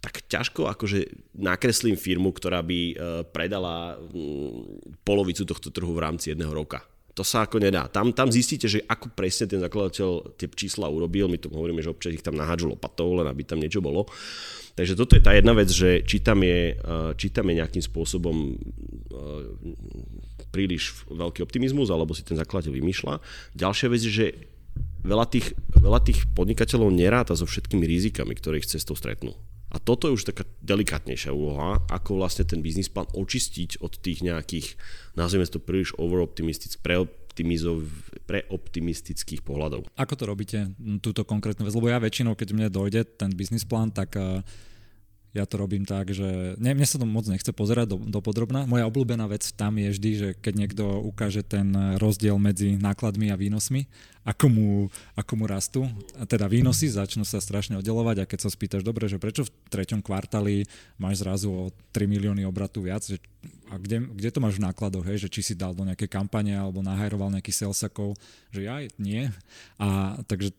tak 0.00 0.24
ťažko 0.26 0.64
akože 0.72 1.12
nakreslím 1.36 1.98
firmu, 1.98 2.32
ktorá 2.32 2.64
by 2.64 2.80
e, 2.90 2.94
predala 3.28 4.00
mm, 4.00 5.04
polovicu 5.04 5.44
tohto 5.44 5.68
trhu 5.68 5.92
v 5.92 6.02
rámci 6.02 6.32
jedného 6.32 6.50
roka. 6.50 6.89
To 7.20 7.28
sa 7.28 7.44
ako 7.44 7.60
nedá. 7.60 7.84
Tam, 7.84 8.16
tam 8.16 8.32
zistíte, 8.32 8.64
že 8.64 8.80
ako 8.88 9.12
presne 9.12 9.44
ten 9.44 9.60
zakladateľ 9.60 10.40
tie 10.40 10.48
čísla 10.48 10.88
urobil. 10.88 11.28
My 11.28 11.36
tu 11.36 11.52
hovoríme, 11.52 11.84
že 11.84 11.92
občas 11.92 12.16
ich 12.16 12.24
tam 12.24 12.32
nahádžu 12.32 12.72
lopatou, 12.72 13.12
len 13.12 13.28
aby 13.28 13.44
tam 13.44 13.60
niečo 13.60 13.84
bolo. 13.84 14.08
Takže 14.72 14.96
toto 14.96 15.20
je 15.20 15.20
tá 15.20 15.36
jedna 15.36 15.52
vec, 15.52 15.68
že 15.68 16.00
či 16.08 16.24
tam 16.24 16.40
je, 16.40 16.80
eh, 16.80 17.10
či 17.20 17.28
tam 17.28 17.52
je 17.52 17.60
nejakým 17.60 17.84
spôsobom 17.84 18.56
eh, 18.56 19.44
príliš 20.48 21.04
veľký 21.12 21.44
optimizmus, 21.44 21.92
alebo 21.92 22.16
si 22.16 22.24
ten 22.24 22.40
zakladateľ 22.40 22.72
vymýšľa. 22.72 23.20
Ďalšia 23.52 23.92
vec 23.92 24.00
je, 24.00 24.12
že 24.16 24.26
veľa 25.04 25.28
tých, 25.28 25.52
veľa 25.76 26.00
tých 26.00 26.24
podnikateľov 26.32 26.88
neráta 26.88 27.36
so 27.36 27.44
všetkými 27.44 27.84
rizikami, 27.84 28.32
ktoré 28.32 28.64
ich 28.64 28.70
cestou 28.72 28.96
stretnú. 28.96 29.36
A 29.70 29.78
toto 29.78 30.10
je 30.10 30.18
už 30.18 30.26
taká 30.26 30.42
delikátnejšia 30.66 31.30
úloha, 31.30 31.78
ako 31.86 32.18
vlastne 32.18 32.42
ten 32.42 32.58
biznis 32.58 32.90
plán 32.90 33.06
očistiť 33.14 33.78
od 33.78 33.94
tých 34.02 34.26
nejakých, 34.26 34.74
nazvime 35.14 35.46
to 35.46 35.62
príliš 35.62 35.94
overoptimistických, 35.94 36.82
preoptimistických 38.26 39.40
pohľadov. 39.46 39.86
Ako 39.94 40.14
to 40.18 40.24
robíte, 40.26 40.74
túto 40.98 41.22
konkrétnu 41.22 41.62
vec? 41.64 41.74
Lebo 41.78 41.86
ja 41.86 42.02
väčšinou, 42.02 42.34
keď 42.34 42.48
mne 42.50 42.68
dojde 42.68 43.06
ten 43.14 43.30
biznis 43.30 43.62
plán, 43.62 43.94
tak 43.94 44.18
uh 44.18 44.42
ja 45.30 45.46
to 45.46 45.62
robím 45.62 45.86
tak, 45.86 46.10
že 46.10 46.58
ne, 46.58 46.74
mne 46.74 46.82
sa 46.82 46.98
to 46.98 47.06
moc 47.06 47.22
nechce 47.30 47.54
pozerať 47.54 47.94
do, 47.94 47.98
do 48.02 48.18
podrobná. 48.18 48.66
Moja 48.66 48.90
obľúbená 48.90 49.30
vec 49.30 49.46
tam 49.54 49.78
je 49.78 49.94
vždy, 49.94 50.10
že 50.18 50.28
keď 50.34 50.54
niekto 50.58 50.84
ukáže 51.06 51.46
ten 51.46 51.70
rozdiel 52.02 52.34
medzi 52.34 52.74
nákladmi 52.74 53.30
a 53.30 53.38
výnosmi, 53.38 53.86
ako 54.26 54.46
mu, 54.50 54.68
ako 55.14 55.32
mu 55.38 55.44
rastú, 55.46 55.80
a 56.18 56.26
teda 56.26 56.50
výnosy 56.50 56.90
začnú 56.90 57.22
sa 57.22 57.38
strašne 57.38 57.78
oddelovať 57.78 58.16
a 58.20 58.28
keď 58.28 58.38
sa 58.42 58.50
spýtaš, 58.50 58.82
dobre, 58.82 59.06
že 59.06 59.22
prečo 59.22 59.46
v 59.46 59.50
treťom 59.70 60.02
kvartáli 60.02 60.66
máš 60.98 61.22
zrazu 61.22 61.48
o 61.48 61.62
3 61.94 62.10
milióny 62.10 62.42
obratu 62.42 62.82
viac, 62.82 63.06
že 63.06 63.22
a 63.70 63.78
kde, 63.78 64.02
kde 64.02 64.30
to 64.34 64.42
máš 64.42 64.58
v 64.58 64.66
nákladoch, 64.66 65.06
hej? 65.06 65.24
že 65.24 65.32
či 65.32 65.40
si 65.40 65.54
dal 65.54 65.72
do 65.72 65.86
nejakej 65.86 66.10
kampane 66.10 66.52
alebo 66.52 66.84
nahajroval 66.84 67.32
nejaký 67.32 67.54
salesakov, 67.54 68.18
že 68.50 68.66
ja 68.66 68.82
nie. 68.98 69.30
A 69.78 70.18
takže 70.26 70.52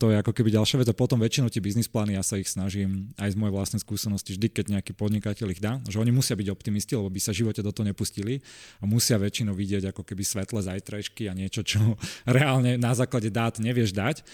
to 0.00 0.06
je 0.10 0.16
ako 0.18 0.32
keby 0.32 0.50
ďalšia 0.50 0.80
vec 0.80 0.88
a 0.90 0.96
potom 0.96 1.20
väčšinou 1.20 1.52
tie 1.52 1.62
biznis 1.62 1.86
plány, 1.86 2.16
ja 2.16 2.24
sa 2.24 2.40
ich 2.40 2.48
snažím 2.48 3.12
aj 3.20 3.36
z 3.36 3.38
mojej 3.38 3.54
vlastnej 3.54 3.80
skúsenosti, 3.84 4.34
vždy 4.34 4.48
keď 4.50 4.64
nejaký 4.80 4.92
podnikateľ 4.96 5.46
ich 5.52 5.62
dá, 5.62 5.78
že 5.86 6.00
oni 6.00 6.10
musia 6.10 6.34
byť 6.34 6.48
optimisti, 6.50 6.96
lebo 6.98 7.12
by 7.12 7.20
sa 7.20 7.30
v 7.30 7.44
živote 7.44 7.60
do 7.60 7.70
toho 7.70 7.86
nepustili 7.86 8.40
a 8.80 8.88
musia 8.88 9.20
väčšinou 9.20 9.54
vidieť 9.54 9.92
ako 9.92 10.02
keby 10.02 10.24
svetle 10.24 10.58
zajtrajšky 10.64 11.28
a 11.30 11.36
niečo, 11.36 11.62
čo 11.62 11.78
reálne 12.26 12.80
na 12.80 12.96
základe 12.96 13.28
dát 13.28 13.60
nevieš 13.60 13.92
dať. 13.94 14.24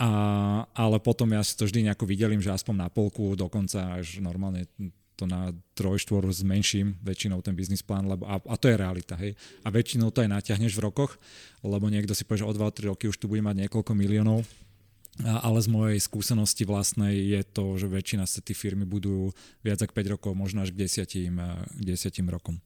A, 0.00 0.64
ale 0.72 0.96
potom 0.96 1.28
ja 1.28 1.44
si 1.44 1.52
to 1.60 1.68
vždy 1.68 1.84
nejako 1.84 2.08
vydelím, 2.08 2.40
že 2.40 2.48
aspoň 2.48 2.74
na 2.86 2.88
polku, 2.88 3.36
dokonca 3.36 4.00
až 4.00 4.16
normálne 4.24 4.64
to 5.20 5.28
na 5.28 5.52
troj, 5.76 6.00
štvor 6.00 6.24
s 6.32 6.40
menším 6.40 6.96
väčšinou 7.04 7.44
ten 7.44 7.52
biznis 7.52 7.84
plán, 7.84 8.08
lebo, 8.08 8.24
a, 8.24 8.40
a 8.40 8.54
to 8.56 8.72
je 8.72 8.80
realita, 8.80 9.20
hej. 9.20 9.36
A 9.60 9.68
väčšinou 9.68 10.08
to 10.08 10.24
aj 10.24 10.32
natiahneš 10.32 10.72
v 10.80 10.88
rokoch, 10.88 11.20
lebo 11.60 11.92
niekto 11.92 12.16
si 12.16 12.24
povie, 12.24 12.40
že 12.40 12.48
o 12.48 12.56
2-3 12.56 12.88
roky 12.88 13.12
už 13.12 13.20
tu 13.20 13.28
bude 13.28 13.44
mať 13.44 13.68
niekoľko 13.68 13.92
miliónov 13.92 14.48
ale 15.24 15.58
z 15.60 15.68
mojej 15.68 15.98
skúsenosti 16.00 16.64
vlastnej 16.64 17.12
je 17.18 17.42
to, 17.44 17.76
že 17.76 17.90
väčšina 17.90 18.24
sa 18.24 18.40
tí 18.40 18.56
firmy 18.56 18.88
budú 18.88 19.34
viac 19.60 19.82
ako 19.82 19.92
5 19.92 20.14
rokov, 20.16 20.32
možno 20.32 20.64
až 20.64 20.72
k 20.72 20.86
10, 20.86 21.04
k 21.76 21.82
10 21.82 22.24
rokom. 22.30 22.56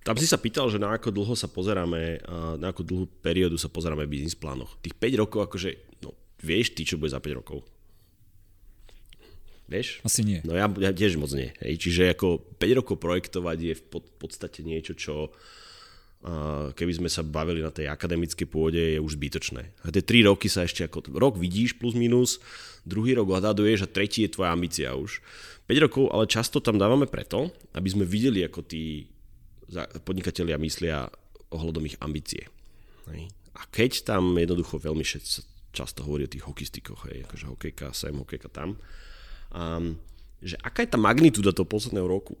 Tam 0.00 0.16
si 0.16 0.24
sa 0.24 0.40
pýtal, 0.40 0.72
že 0.72 0.80
na 0.80 0.96
ako 0.96 1.12
dlho 1.12 1.34
sa 1.36 1.46
pozeráme, 1.46 2.24
na 2.56 2.72
ako 2.72 2.82
dlhú 2.82 3.06
periódu 3.20 3.60
sa 3.60 3.68
pozeráme 3.68 4.08
v 4.08 4.18
biznis 4.18 4.34
plánoch. 4.34 4.80
Tých 4.80 4.96
5 4.96 5.22
rokov, 5.22 5.40
akože, 5.46 6.00
no, 6.02 6.16
vieš 6.40 6.72
ty, 6.74 6.82
čo 6.88 6.96
bude 6.96 7.12
za 7.12 7.20
5 7.20 7.38
rokov? 7.44 7.62
Vieš? 9.70 10.02
Asi 10.02 10.26
nie. 10.26 10.42
No 10.42 10.58
ja, 10.58 10.66
ja 10.66 10.90
tiež 10.90 11.14
moc 11.14 11.30
nie. 11.30 11.54
Hej. 11.62 11.78
Čiže 11.78 12.18
ako 12.18 12.42
5 12.58 12.78
rokov 12.82 12.98
projektovať 12.98 13.58
je 13.62 13.74
v 13.78 13.82
pod, 13.86 14.04
podstate 14.18 14.66
niečo, 14.66 14.98
čo 14.98 15.30
keby 16.76 17.00
sme 17.00 17.08
sa 17.08 17.24
bavili 17.24 17.64
na 17.64 17.72
tej 17.72 17.88
akademickej 17.88 18.44
pôde, 18.44 18.76
je 18.76 19.00
už 19.00 19.16
zbytočné. 19.16 19.72
A 19.80 19.88
tie 19.88 20.04
3 20.04 20.28
roky 20.28 20.52
sa 20.52 20.68
ešte 20.68 20.84
ako 20.84 21.16
rok 21.16 21.40
vidíš 21.40 21.80
plus 21.80 21.96
minus, 21.96 22.44
druhý 22.84 23.16
rok 23.16 23.40
odhaduješ 23.40 23.88
a 23.88 23.92
tretí 23.92 24.28
je 24.28 24.34
tvoja 24.36 24.52
ambícia 24.52 24.92
už. 24.92 25.24
5 25.64 25.84
rokov, 25.88 26.12
ale 26.12 26.28
často 26.28 26.60
tam 26.60 26.76
dávame 26.76 27.08
preto, 27.08 27.48
aby 27.72 27.88
sme 27.88 28.04
videli, 28.04 28.44
ako 28.44 28.60
tí 28.68 29.08
podnikatelia 30.04 30.60
myslia 30.60 31.08
ohľadom 31.56 31.88
ich 31.88 31.96
ambície. 32.04 32.52
Hej. 33.08 33.32
A 33.56 33.64
keď 33.72 34.04
tam 34.04 34.36
jednoducho 34.36 34.76
veľmi 34.76 35.06
často 35.72 36.04
hovorí 36.04 36.28
o 36.28 36.32
tých 36.36 36.44
hokistikoch, 36.44 37.08
hej, 37.08 37.24
akože 37.24 37.44
hokejka 37.48 37.96
sem, 37.96 38.12
hokejka 38.12 38.52
tam, 38.52 38.76
um, 39.54 39.96
že 40.40 40.56
aká 40.64 40.82
je 40.82 40.92
tá 40.94 40.98
magnitúda 40.98 41.52
toho 41.52 41.68
posledného 41.68 42.08
roku. 42.08 42.34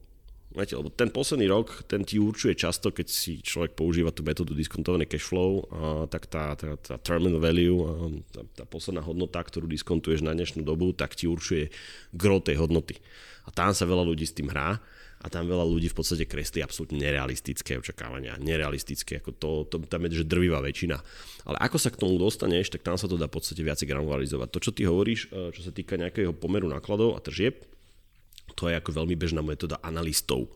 Viete, 0.50 0.74
lebo 0.74 0.90
ten 0.90 1.06
posledný 1.14 1.46
rok, 1.46 1.86
ten 1.86 2.02
ti 2.02 2.18
určuje 2.18 2.58
často, 2.58 2.90
keď 2.90 3.06
si 3.06 3.38
človek 3.38 3.78
používa 3.78 4.10
tú 4.10 4.26
metódu 4.26 4.50
diskontovaný 4.50 5.06
cash 5.06 5.30
flow, 5.30 5.62
uh, 5.62 6.10
tak 6.10 6.26
tá, 6.26 6.58
tá, 6.58 6.74
tá 6.74 6.98
terminal 6.98 7.38
value, 7.38 7.78
uh, 7.86 8.10
tá, 8.34 8.42
tá 8.58 8.64
posledná 8.66 8.98
hodnota, 8.98 9.38
ktorú 9.38 9.70
diskontuješ 9.70 10.26
na 10.26 10.34
dnešnú 10.34 10.66
dobu, 10.66 10.90
tak 10.90 11.14
ti 11.14 11.30
určuje 11.30 11.70
gro 12.10 12.42
tej 12.42 12.58
hodnoty. 12.58 12.98
A 13.46 13.54
tam 13.54 13.70
sa 13.70 13.86
veľa 13.86 14.02
ľudí 14.02 14.26
s 14.26 14.34
tým 14.34 14.50
hrá 14.50 14.82
a 15.20 15.26
tam 15.28 15.44
veľa 15.44 15.68
ľudí 15.68 15.92
v 15.92 15.96
podstate 16.00 16.24
kreslí 16.24 16.64
absolútne 16.64 16.96
nerealistické 16.96 17.76
očakávania. 17.76 18.40
Nerealistické, 18.40 19.20
ako 19.20 19.30
to, 19.36 19.50
to 19.68 19.76
tam 19.84 20.08
je 20.08 20.24
že 20.24 20.26
drvivá 20.26 20.64
väčšina. 20.64 20.96
Ale 21.44 21.56
ako 21.60 21.76
sa 21.76 21.92
k 21.92 22.00
tomu 22.00 22.16
dostaneš, 22.16 22.72
tak 22.72 22.80
tam 22.80 22.96
sa 22.96 23.04
to 23.04 23.20
dá 23.20 23.28
v 23.28 23.36
podstate 23.36 23.60
viac 23.60 23.76
granularizovať. 23.84 24.48
To, 24.48 24.58
čo 24.64 24.72
ty 24.72 24.88
hovoríš, 24.88 25.28
čo 25.28 25.60
sa 25.60 25.72
týka 25.76 26.00
nejakého 26.00 26.32
pomeru 26.32 26.72
nákladov 26.72 27.14
a 27.16 27.20
tržieb, 27.20 27.60
to 28.56 28.72
je 28.72 28.80
ako 28.80 28.96
veľmi 28.96 29.12
bežná 29.14 29.44
metóda 29.44 29.76
analistov 29.84 30.48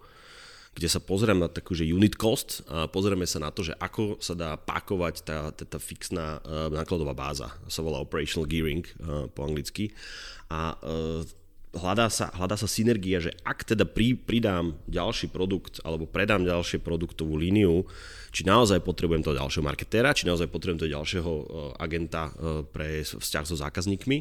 kde 0.74 0.90
sa 0.90 0.98
pozriem 0.98 1.38
na 1.38 1.46
takú, 1.46 1.72
že 1.72 1.86
unit 1.86 2.18
cost 2.18 2.66
a 2.66 2.90
pozrieme 2.90 3.24
sa 3.30 3.38
na 3.38 3.54
to, 3.54 3.62
že 3.62 3.78
ako 3.78 4.18
sa 4.18 4.34
dá 4.34 4.58
pakovať 4.58 5.14
tá, 5.22 5.38
tá, 5.54 5.64
tá 5.64 5.78
fixná 5.78 6.42
uh, 6.42 6.66
nákladová 6.74 7.14
báza. 7.14 7.54
Sa 7.70 7.80
volá 7.80 8.02
operational 8.02 8.50
gearing 8.50 8.82
uh, 8.82 9.30
po 9.30 9.46
anglicky. 9.46 9.94
A 10.50 10.74
uh, 10.74 11.22
hľadá 11.74 12.06
sa, 12.08 12.30
hľadá 12.34 12.54
sa 12.54 12.70
synergia, 12.70 13.18
že 13.18 13.34
ak 13.42 13.66
teda 13.66 13.84
pri, 13.84 14.14
pridám 14.14 14.78
ďalší 14.86 15.30
produkt 15.30 15.82
alebo 15.82 16.06
predám 16.06 16.46
ďalšie 16.46 16.80
produktovú 16.80 17.34
líniu, 17.36 17.84
či 18.34 18.42
naozaj 18.42 18.82
potrebujem 18.82 19.22
toho 19.22 19.38
ďalšieho 19.38 19.62
marketéra, 19.62 20.10
či 20.14 20.26
naozaj 20.26 20.50
potrebujem 20.50 20.86
toho 20.86 20.94
ďalšieho 20.98 21.32
agenta 21.78 22.34
pre 22.74 23.06
vzťah 23.06 23.44
so 23.46 23.54
zákazníkmi 23.54 24.18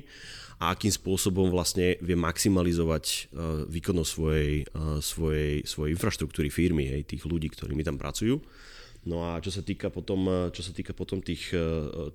a 0.61 0.71
akým 0.71 0.93
spôsobom 0.93 1.49
vlastne 1.49 1.97
vie 1.99 2.13
maximalizovať 2.15 3.33
uh, 3.33 3.65
výkonnosť 3.67 4.11
svojej, 4.13 4.53
svojej, 5.01 5.53
svojej 5.65 5.91
infraštruktúry 5.97 6.53
firmy, 6.53 6.87
hej, 6.87 7.03
tých 7.09 7.25
ľudí, 7.25 7.49
ktorí 7.51 7.73
mi 7.73 7.81
tam 7.81 7.97
pracujú. 7.97 8.37
No 9.03 9.19
a 9.27 9.43
čo 9.43 9.51
sa 9.51 9.59
týka 9.59 9.91
potom, 9.91 10.47
čo 10.55 10.63
sa 10.63 10.71
týka 10.71 10.95
potom 10.95 11.19
tých, 11.19 11.51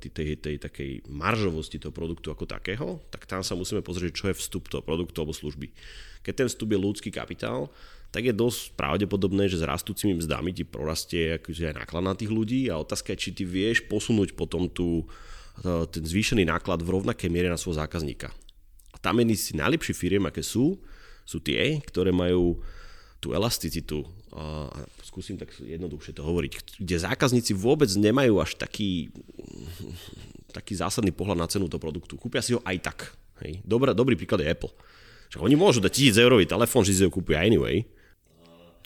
tej, 0.00 0.08
tej, 0.08 0.28
tej 0.40 0.56
takej 0.56 0.90
maržovosti 1.12 1.76
toho 1.76 1.92
produktu 1.92 2.32
ako 2.32 2.48
takého, 2.48 3.04
tak 3.12 3.28
tam 3.28 3.44
sa 3.44 3.52
musíme 3.52 3.84
pozrieť, 3.84 4.12
čo 4.16 4.24
je 4.32 4.38
vstup 4.40 4.72
toho 4.72 4.80
produktu 4.80 5.20
alebo 5.20 5.36
služby. 5.36 5.68
Keď 6.24 6.32
ten 6.32 6.48
vstup 6.48 6.72
je 6.72 6.80
ľudský 6.80 7.10
kapitál, 7.12 7.68
tak 8.08 8.24
je 8.24 8.32
dosť 8.32 8.72
pravdepodobné, 8.72 9.52
že 9.52 9.60
s 9.60 9.68
rastúcimi 9.68 10.16
mzdami 10.16 10.56
ti 10.56 10.64
prorastie 10.64 11.36
akože 11.36 11.68
aj 11.68 11.76
náklad 11.84 12.04
na 12.08 12.16
tých 12.16 12.32
ľudí 12.32 12.72
a 12.72 12.80
otázka 12.80 13.12
je, 13.12 13.20
či 13.20 13.30
ty 13.36 13.44
vieš 13.44 13.84
posunúť 13.84 14.32
potom 14.32 14.64
tú, 14.64 15.04
ten 15.92 16.04
zvýšený 16.08 16.48
náklad 16.48 16.80
v 16.80 16.96
rovnakej 16.96 17.28
miere 17.28 17.52
na 17.52 17.60
svojho 17.60 17.84
zákazníka. 17.84 18.32
A 18.92 18.96
tam 18.96 19.20
jedni 19.20 19.36
si 19.36 19.52
najlepší 19.52 19.92
firiem, 19.92 20.24
aké 20.24 20.40
sú, 20.40 20.80
sú 21.28 21.36
tie, 21.44 21.84
ktoré 21.84 22.08
majú 22.08 22.64
tú 23.18 23.34
elasticitu, 23.34 24.06
a 24.30 24.70
skúsim 25.02 25.34
tak 25.34 25.50
jednoduchšie 25.58 26.14
to 26.14 26.22
hovoriť, 26.22 26.78
kde 26.78 26.96
zákazníci 27.02 27.52
vôbec 27.58 27.90
nemajú 27.90 28.38
až 28.38 28.54
taký, 28.54 29.10
taký 30.54 30.78
zásadný 30.78 31.10
pohľad 31.10 31.38
na 31.38 31.50
cenu 31.50 31.66
toho 31.66 31.82
produktu. 31.82 32.14
Kúpia 32.14 32.38
si 32.38 32.54
ho 32.54 32.62
aj 32.62 32.76
tak. 32.78 32.98
Hej. 33.42 33.62
Dobrý, 33.66 33.90
dobrý 33.94 34.14
príklad 34.14 34.42
je 34.42 34.50
Apple. 34.50 34.70
Že 35.34 35.44
oni 35.44 35.56
môžu 35.58 35.82
dať 35.82 36.14
1000 36.14 36.24
eurový 36.24 36.46
telefón, 36.46 36.86
že 36.86 36.94
si 36.94 37.02
ho 37.02 37.10
kúpia 37.10 37.42
anyway, 37.42 37.82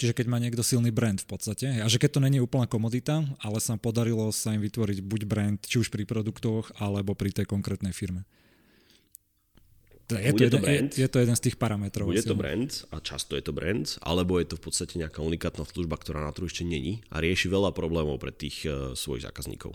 Čiže 0.03 0.19
keď 0.19 0.27
má 0.27 0.43
niekto 0.43 0.67
silný 0.67 0.91
brand 0.91 1.21
v 1.21 1.29
podstate, 1.31 1.79
a 1.79 1.87
že 1.87 2.01
keď 2.01 2.19
to 2.19 2.25
není 2.25 2.43
úplná 2.43 2.67
komodita, 2.67 3.23
ale 3.39 3.63
sa 3.63 3.79
podarilo 3.79 4.35
sa 4.35 4.51
im 4.51 4.59
vytvoriť 4.59 4.99
buď 4.99 5.21
brand, 5.31 5.61
či 5.63 5.79
už 5.79 5.95
pri 5.95 6.03
produktoch, 6.03 6.75
alebo 6.83 7.15
pri 7.15 7.31
tej 7.31 7.47
konkrétnej 7.47 7.95
firme. 7.95 8.27
Je 10.11 10.35
to, 10.35 10.45
jeden, 10.45 10.51
to 10.51 10.59
brand, 10.61 10.91
je, 10.93 11.05
je 11.05 11.09
to 11.09 11.19
jeden 11.23 11.37
z 11.39 11.43
tých 11.49 11.57
parametrov. 11.57 12.05
Bude 12.05 12.27
to 12.27 12.37
brand 12.37 12.85
a 12.93 13.01
často 13.01 13.33
je 13.39 13.45
to 13.45 13.55
brand, 13.55 13.97
alebo 14.05 14.37
je 14.37 14.51
to 14.51 14.61
v 14.61 14.63
podstate 14.69 15.01
nejaká 15.01 15.25
unikátna 15.25 15.65
služba, 15.65 15.97
ktorá 15.97 16.21
na 16.21 16.35
trhu 16.35 16.51
ešte 16.51 16.69
není 16.69 17.01
a 17.09 17.23
rieši 17.23 17.49
veľa 17.49 17.73
problémov 17.73 18.21
pre 18.21 18.35
tých 18.35 18.69
uh, 18.69 18.93
svojich 18.93 19.25
zákazníkov. 19.25 19.73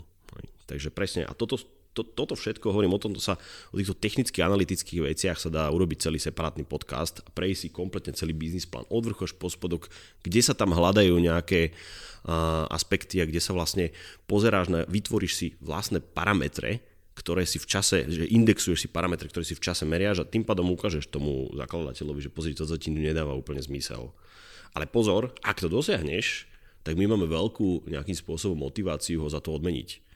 Takže 0.68 0.92
presne, 0.92 1.24
a 1.24 1.32
toto, 1.32 1.56
to, 1.96 2.04
toto 2.04 2.36
všetko, 2.36 2.70
hovorím 2.70 2.92
o 2.92 3.00
tomto 3.00 3.24
sa, 3.24 3.40
o 3.72 3.80
týchto 3.80 3.96
technických 3.96 4.44
analytických 4.44 5.00
veciach 5.00 5.40
sa 5.40 5.48
dá 5.48 5.64
urobiť 5.72 6.04
celý 6.04 6.20
separátny 6.20 6.68
podcast 6.68 7.24
a 7.24 7.28
prejsť 7.32 7.60
si 7.64 7.68
kompletne 7.72 8.12
celý 8.12 8.36
biznis 8.36 8.68
plán 8.68 8.84
od 8.92 9.00
vrchu 9.00 9.24
až 9.24 9.32
po 9.32 9.48
spodok, 9.48 9.88
kde 10.20 10.44
sa 10.44 10.52
tam 10.52 10.76
hľadajú 10.76 11.16
nejaké 11.16 11.72
uh, 11.72 12.68
aspekty 12.68 13.24
a 13.24 13.26
kde 13.26 13.40
sa 13.40 13.56
vlastne 13.56 13.96
pozeráš 14.28 14.68
na, 14.68 14.84
vytvoríš 14.84 15.32
si 15.32 15.46
vlastné 15.64 16.04
parametre, 16.04 16.84
ktoré 17.18 17.42
si 17.42 17.58
v 17.58 17.66
čase, 17.66 18.06
že 18.06 18.30
indexuješ 18.30 18.86
si 18.86 18.88
parametre, 18.88 19.26
ktoré 19.26 19.42
si 19.42 19.58
v 19.58 19.64
čase 19.66 19.82
meriaš 19.82 20.22
a 20.22 20.28
tým 20.30 20.46
pádom 20.46 20.70
ukážeš 20.70 21.10
tomu 21.10 21.50
zakladateľovi, 21.58 22.20
že 22.22 22.30
pozri, 22.30 22.54
to 22.54 22.64
ti 22.78 22.94
nedáva 22.94 23.34
úplne 23.34 23.58
zmysel. 23.58 24.14
Ale 24.78 24.86
pozor, 24.86 25.34
ak 25.42 25.58
to 25.58 25.66
dosiahneš, 25.66 26.46
tak 26.86 26.94
my 26.94 27.10
máme 27.10 27.26
veľkú 27.26 27.90
nejakým 27.90 28.14
spôsobom 28.14 28.62
motiváciu 28.62 29.26
ho 29.26 29.28
za 29.28 29.42
to 29.42 29.50
odmeniť 29.50 30.08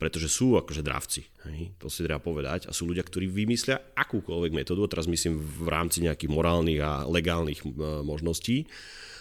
pretože 0.00 0.32
sú 0.32 0.56
akože 0.56 0.80
dravci, 0.80 1.28
to 1.76 1.92
si 1.92 2.00
treba 2.00 2.24
povedať, 2.24 2.64
a 2.64 2.72
sú 2.72 2.88
ľudia, 2.88 3.04
ktorí 3.04 3.28
vymyslia 3.28 3.92
akúkoľvek 3.92 4.56
metódu, 4.56 4.88
teraz 4.88 5.04
myslím 5.04 5.36
v 5.36 5.68
rámci 5.68 6.00
nejakých 6.00 6.32
morálnych 6.32 6.80
a 6.80 7.04
legálnych 7.04 7.60
možností, 8.00 8.64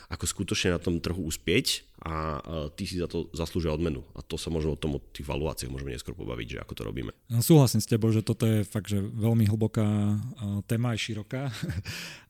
ako 0.10 0.26
skutočne 0.26 0.74
na 0.74 0.82
tom 0.82 0.98
trhu 0.98 1.22
uspieť 1.22 1.86
a 2.02 2.42
ty 2.74 2.90
si 2.90 2.98
za 2.98 3.06
to 3.06 3.30
zaslúžia 3.30 3.70
odmenu. 3.70 4.02
A 4.18 4.26
to 4.26 4.42
sa 4.42 4.50
možno 4.50 4.74
o 4.74 4.80
tom, 4.80 4.98
o 4.98 5.04
tých 5.14 5.30
valuáciách 5.30 5.70
môžeme 5.70 5.94
neskôr 5.94 6.18
pobaviť, 6.18 6.58
že 6.58 6.62
ako 6.66 6.74
to 6.74 6.82
robíme. 6.82 7.12
No, 7.30 7.46
súhlasím 7.46 7.78
s 7.78 7.86
tebou, 7.86 8.10
že 8.10 8.26
toto 8.26 8.50
je 8.50 8.66
fakt, 8.66 8.90
že 8.90 8.98
veľmi 8.98 9.46
hlboká 9.46 10.18
téma 10.66 10.98
aj 10.98 11.00
široká. 11.00 11.42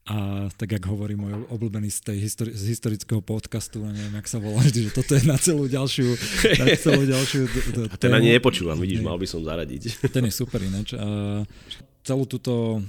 A 0.10 0.50
tak, 0.58 0.74
jak 0.74 0.90
hovorí 0.90 1.14
môj 1.14 1.46
obľúbený 1.54 1.94
z, 1.94 2.00
tej 2.02 2.18
histori- 2.18 2.56
z 2.58 2.74
historického 2.74 3.22
podcastu, 3.22 3.86
neviem, 3.86 4.18
jak 4.18 4.26
sa 4.26 4.42
volá 4.42 4.66
že 4.66 4.90
toto 4.90 5.14
je 5.14 5.22
na 5.22 5.38
celú 5.38 5.70
ďalšiu, 5.70 6.18
na 6.58 6.66
celú 6.82 7.06
ďalšiu 7.06 7.42
A 7.94 7.96
ten 8.02 8.10
ani 8.10 8.34
nepočúvam, 8.34 8.82
vidíš, 8.82 9.06
mal 9.06 9.22
by 9.22 9.30
som 9.30 9.46
zaradiť. 9.46 10.02
Ten 10.10 10.26
je 10.26 10.34
super 10.34 10.66
ináč. 10.66 10.98
A 10.98 11.46
celú 12.02 12.26
túto 12.26 12.82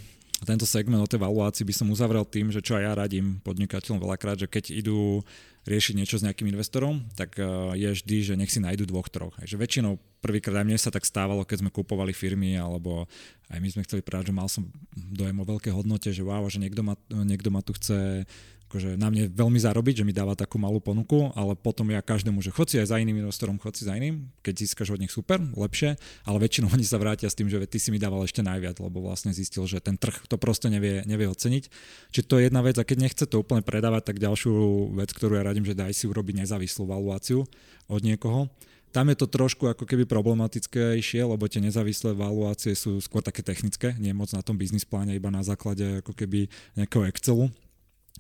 tento 0.49 0.65
segment 0.65 1.05
o 1.05 1.11
tej 1.11 1.21
valuácii 1.21 1.69
by 1.69 1.75
som 1.77 1.93
uzavrel 1.93 2.25
tým, 2.25 2.49
že 2.49 2.65
čo 2.65 2.81
aj 2.81 2.83
ja 2.83 2.93
radím 2.97 3.45
podnikateľom 3.45 4.01
veľakrát, 4.01 4.41
že 4.41 4.49
keď 4.49 4.73
idú 4.73 5.21
riešiť 5.69 5.95
niečo 5.97 6.17
s 6.17 6.25
nejakým 6.25 6.49
investorom, 6.49 7.05
tak 7.13 7.37
eh, 7.37 7.45
je 7.77 7.89
vždy, 7.93 8.17
že 8.25 8.35
nech 8.41 8.49
si 8.49 8.61
nájdu 8.65 8.89
dvoch, 8.89 9.13
troch. 9.13 9.37
Takže 9.37 9.61
väčšinou 9.61 10.01
prvýkrát 10.25 10.65
aj 10.65 10.67
mne 10.67 10.79
sa 10.81 10.89
tak 10.89 11.05
stávalo, 11.05 11.45
keď 11.45 11.65
sme 11.65 11.75
kupovali 11.75 12.17
firmy, 12.17 12.57
alebo 12.57 13.05
aj 13.53 13.59
my 13.61 13.69
sme 13.69 13.85
chceli 13.85 14.01
práve, 14.01 14.33
že 14.33 14.37
mal 14.37 14.49
som 14.49 14.65
dojem 14.97 15.37
o 15.37 15.49
veľké 15.49 15.69
hodnote, 15.73 16.09
že 16.13 16.25
wow, 16.25 16.45
že 16.49 16.61
niekto 16.61 16.81
ma, 16.81 16.97
niekto 17.13 17.53
ma 17.53 17.61
tu 17.61 17.77
chce 17.77 18.25
akože 18.71 18.95
na 18.95 19.11
mne 19.11 19.27
veľmi 19.35 19.59
zarobiť, 19.59 20.01
že 20.01 20.07
mi 20.07 20.15
dáva 20.15 20.39
takú 20.39 20.55
malú 20.55 20.79
ponuku, 20.79 21.35
ale 21.35 21.59
potom 21.59 21.91
ja 21.91 21.99
každému, 21.99 22.39
že 22.39 22.55
chod 22.55 22.71
aj 22.71 22.87
za 22.87 23.03
iným 23.03 23.27
investorom, 23.27 23.59
chod 23.59 23.75
si 23.75 23.83
za 23.83 23.99
iným, 23.99 24.31
keď 24.47 24.63
získaš 24.63 24.95
od 24.95 25.03
nich 25.03 25.11
super, 25.11 25.43
lepšie, 25.43 25.99
ale 26.23 26.39
väčšinou 26.39 26.71
oni 26.71 26.87
sa 26.87 27.03
vrátia 27.03 27.27
s 27.27 27.35
tým, 27.35 27.51
že 27.51 27.59
ty 27.67 27.83
si 27.83 27.91
mi 27.91 27.99
dával 27.99 28.23
ešte 28.23 28.47
najviac, 28.47 28.79
lebo 28.79 29.03
vlastne 29.03 29.35
zistil, 29.35 29.67
že 29.67 29.83
ten 29.83 29.99
trh 29.99 30.15
to 30.31 30.39
proste 30.39 30.71
nevie, 30.71 31.03
nevie 31.03 31.27
oceniť. 31.27 31.67
Čiže 32.15 32.25
to 32.31 32.39
je 32.39 32.47
jedna 32.47 32.63
vec 32.63 32.79
a 32.79 32.87
keď 32.87 33.11
nechce 33.11 33.25
to 33.27 33.43
úplne 33.43 33.67
predávať, 33.67 34.15
tak 34.15 34.23
ďalšiu 34.23 34.55
vec, 34.95 35.11
ktorú 35.11 35.35
ja 35.35 35.43
radím, 35.43 35.67
že 35.67 35.75
daj 35.75 35.91
si 35.91 36.07
urobiť 36.07 36.47
nezávislú 36.47 36.87
valuáciu 36.87 37.43
od 37.91 38.01
niekoho, 38.07 38.55
tam 38.91 39.07
je 39.07 39.23
to 39.23 39.31
trošku 39.31 39.71
ako 39.71 39.87
keby 39.87 40.03
problematickejšie, 40.03 41.23
lebo 41.23 41.47
tie 41.47 41.63
nezávislé 41.63 42.11
valuácie 42.11 42.75
sú 42.75 42.99
skôr 42.99 43.23
také 43.23 43.43
technické, 43.43 43.95
nie 44.03 44.11
moc 44.11 44.35
na 44.35 44.43
tom 44.43 44.59
biznis 44.59 44.83
pláne, 44.83 45.15
iba 45.15 45.31
na 45.31 45.47
základe 45.47 46.03
ako 46.03 46.11
keby 46.11 46.51
nejakého 46.75 47.07
Excelu 47.07 47.55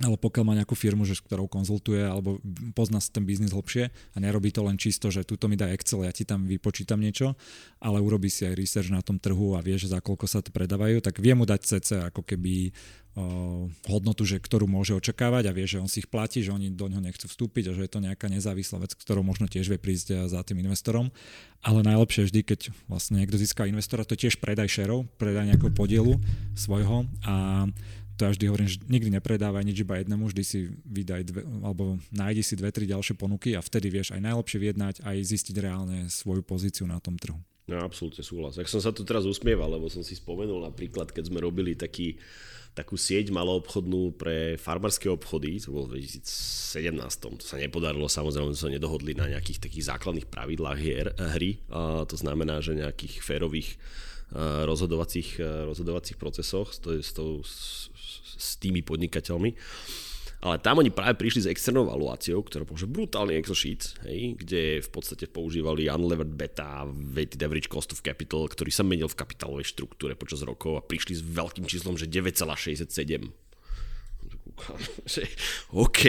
ale 0.00 0.16
pokiaľ 0.16 0.44
má 0.46 0.54
nejakú 0.56 0.72
firmu, 0.72 1.04
že 1.04 1.18
ktorou 1.18 1.44
konzultuje 1.44 2.00
alebo 2.00 2.40
pozná 2.72 3.02
ten 3.04 3.26
biznis 3.26 3.52
hlbšie 3.52 3.92
a 3.92 4.16
nerobí 4.16 4.48
to 4.48 4.64
len 4.64 4.80
čisto, 4.80 5.12
že 5.12 5.28
túto 5.28 5.44
mi 5.44 5.60
dá 5.60 5.68
Excel, 5.74 6.08
ja 6.08 6.12
ti 6.14 6.24
tam 6.24 6.48
vypočítam 6.48 6.96
niečo, 6.96 7.36
ale 7.84 8.00
urobí 8.00 8.32
si 8.32 8.48
aj 8.48 8.56
research 8.56 8.88
na 8.88 9.04
tom 9.04 9.20
trhu 9.20 9.58
a 9.58 9.60
vie, 9.60 9.76
že 9.76 9.92
za 9.92 10.00
koľko 10.00 10.24
sa 10.24 10.40
to 10.40 10.54
predávajú, 10.54 11.04
tak 11.04 11.20
vie 11.20 11.36
mu 11.36 11.44
dať 11.44 11.60
CC 11.66 11.88
ako 12.00 12.24
keby 12.24 12.72
o, 13.12 13.68
hodnotu, 13.92 14.24
že 14.24 14.40
ktorú 14.40 14.64
môže 14.64 14.96
očakávať 14.96 15.50
a 15.50 15.56
vie, 15.56 15.68
že 15.68 15.82
on 15.82 15.90
si 15.90 16.00
ich 16.00 16.08
platí, 16.08 16.40
že 16.40 16.54
oni 16.54 16.72
do 16.72 16.88
ňoho 16.88 17.04
nechcú 17.04 17.28
vstúpiť 17.28 17.68
a 17.68 17.76
že 17.76 17.84
je 17.84 17.92
to 17.92 18.00
nejaká 18.00 18.32
nezávislá 18.32 18.80
vec, 18.80 18.96
ktorou 18.96 19.20
možno 19.20 19.52
tiež 19.52 19.68
vie 19.68 19.76
prísť 19.76 20.32
za 20.32 20.40
tým 20.46 20.64
investorom. 20.64 21.12
Ale 21.60 21.84
najlepšie 21.84 22.24
vždy, 22.24 22.40
keď 22.40 22.60
vlastne 22.88 23.20
niekto 23.20 23.36
získa 23.36 23.68
investora, 23.68 24.08
to 24.08 24.16
tiež 24.16 24.40
predaj 24.40 24.80
šerov, 24.80 25.04
predaj 25.20 25.44
nejakého 25.52 25.68
podielu 25.76 26.16
svojho 26.56 27.04
a 27.20 27.68
to 28.20 28.28
ja 28.28 28.36
vždy 28.36 28.52
hovorím, 28.52 28.68
že 28.68 28.84
nikdy 28.84 29.08
nepredávaj 29.16 29.64
nič 29.64 29.80
iba 29.80 29.96
jednému, 29.96 30.28
vždy 30.28 30.42
si 30.44 30.68
vydaj 30.84 31.22
dve, 31.24 31.40
alebo 31.64 31.96
nájdi 32.12 32.44
si 32.44 32.52
dve, 32.52 32.68
tri 32.68 32.84
ďalšie 32.84 33.16
ponuky 33.16 33.56
a 33.56 33.64
vtedy 33.64 33.88
vieš 33.88 34.12
aj 34.12 34.20
najlepšie 34.20 34.60
vyjednať, 34.60 34.94
aj 35.00 35.16
zistiť 35.24 35.56
reálne 35.56 36.04
svoju 36.12 36.44
pozíciu 36.44 36.84
na 36.84 37.00
tom 37.00 37.16
trhu. 37.16 37.40
No, 37.64 37.80
absolútne 37.80 38.20
súhlas. 38.20 38.60
Ak 38.60 38.68
som 38.68 38.84
sa 38.84 38.92
tu 38.92 39.08
teraz 39.08 39.24
usmieval, 39.24 39.72
lebo 39.72 39.88
som 39.88 40.04
si 40.04 40.12
spomenul 40.20 40.68
napríklad, 40.68 41.16
keď 41.16 41.32
sme 41.32 41.40
robili 41.40 41.72
taký, 41.72 42.20
takú 42.76 43.00
sieť 43.00 43.32
maloobchodnú 43.32 44.20
pre 44.20 44.60
farmárske 44.60 45.08
obchody, 45.08 45.56
to 45.56 45.72
bolo 45.72 45.88
v 45.88 46.04
2017, 46.04 47.40
to 47.40 47.46
sa 47.46 47.56
nepodarilo, 47.56 48.04
samozrejme 48.04 48.52
sa 48.52 48.68
nedohodli 48.68 49.16
na 49.16 49.32
nejakých 49.32 49.64
takých 49.64 49.96
základných 49.96 50.28
pravidlách 50.28 50.78
hier, 50.82 51.08
hry, 51.16 51.56
a 51.72 52.04
to 52.04 52.20
znamená, 52.20 52.60
že 52.60 52.76
nejakých 52.76 53.24
férových 53.24 53.80
rozhodovacích, 54.66 55.42
rozhodovacích 55.66 56.14
procesoch 56.14 56.70
s, 56.70 56.78
s, 56.86 57.10
s, 57.18 57.89
s 58.40 58.56
tými 58.56 58.80
podnikateľmi. 58.80 59.52
Ale 60.40 60.56
tam 60.64 60.80
oni 60.80 60.88
práve 60.88 61.20
prišli 61.20 61.44
s 61.44 61.50
externou 61.52 61.84
valuáciou, 61.84 62.40
ktorá 62.40 62.64
bol 62.64 62.80
brutálny 62.80 63.36
Excel 63.36 63.52
sheet, 63.52 63.92
hej, 64.08 64.40
kde 64.40 64.80
v 64.80 64.88
podstate 64.88 65.28
používali 65.28 65.92
unlevered 65.92 66.32
beta, 66.32 66.88
weighted 66.88 67.44
average 67.44 67.68
cost 67.68 67.92
of 67.92 68.00
capital, 68.00 68.48
ktorý 68.48 68.72
sa 68.72 68.80
menil 68.80 69.04
v 69.12 69.20
kapitálovej 69.20 69.68
štruktúre 69.68 70.16
počas 70.16 70.40
rokov 70.40 70.80
a 70.80 70.86
prišli 70.86 71.20
s 71.20 71.22
veľkým 71.22 71.68
číslom, 71.68 72.00
že 72.00 72.08
9,67 72.08 73.49
že 75.12 75.26
OK, 75.72 76.02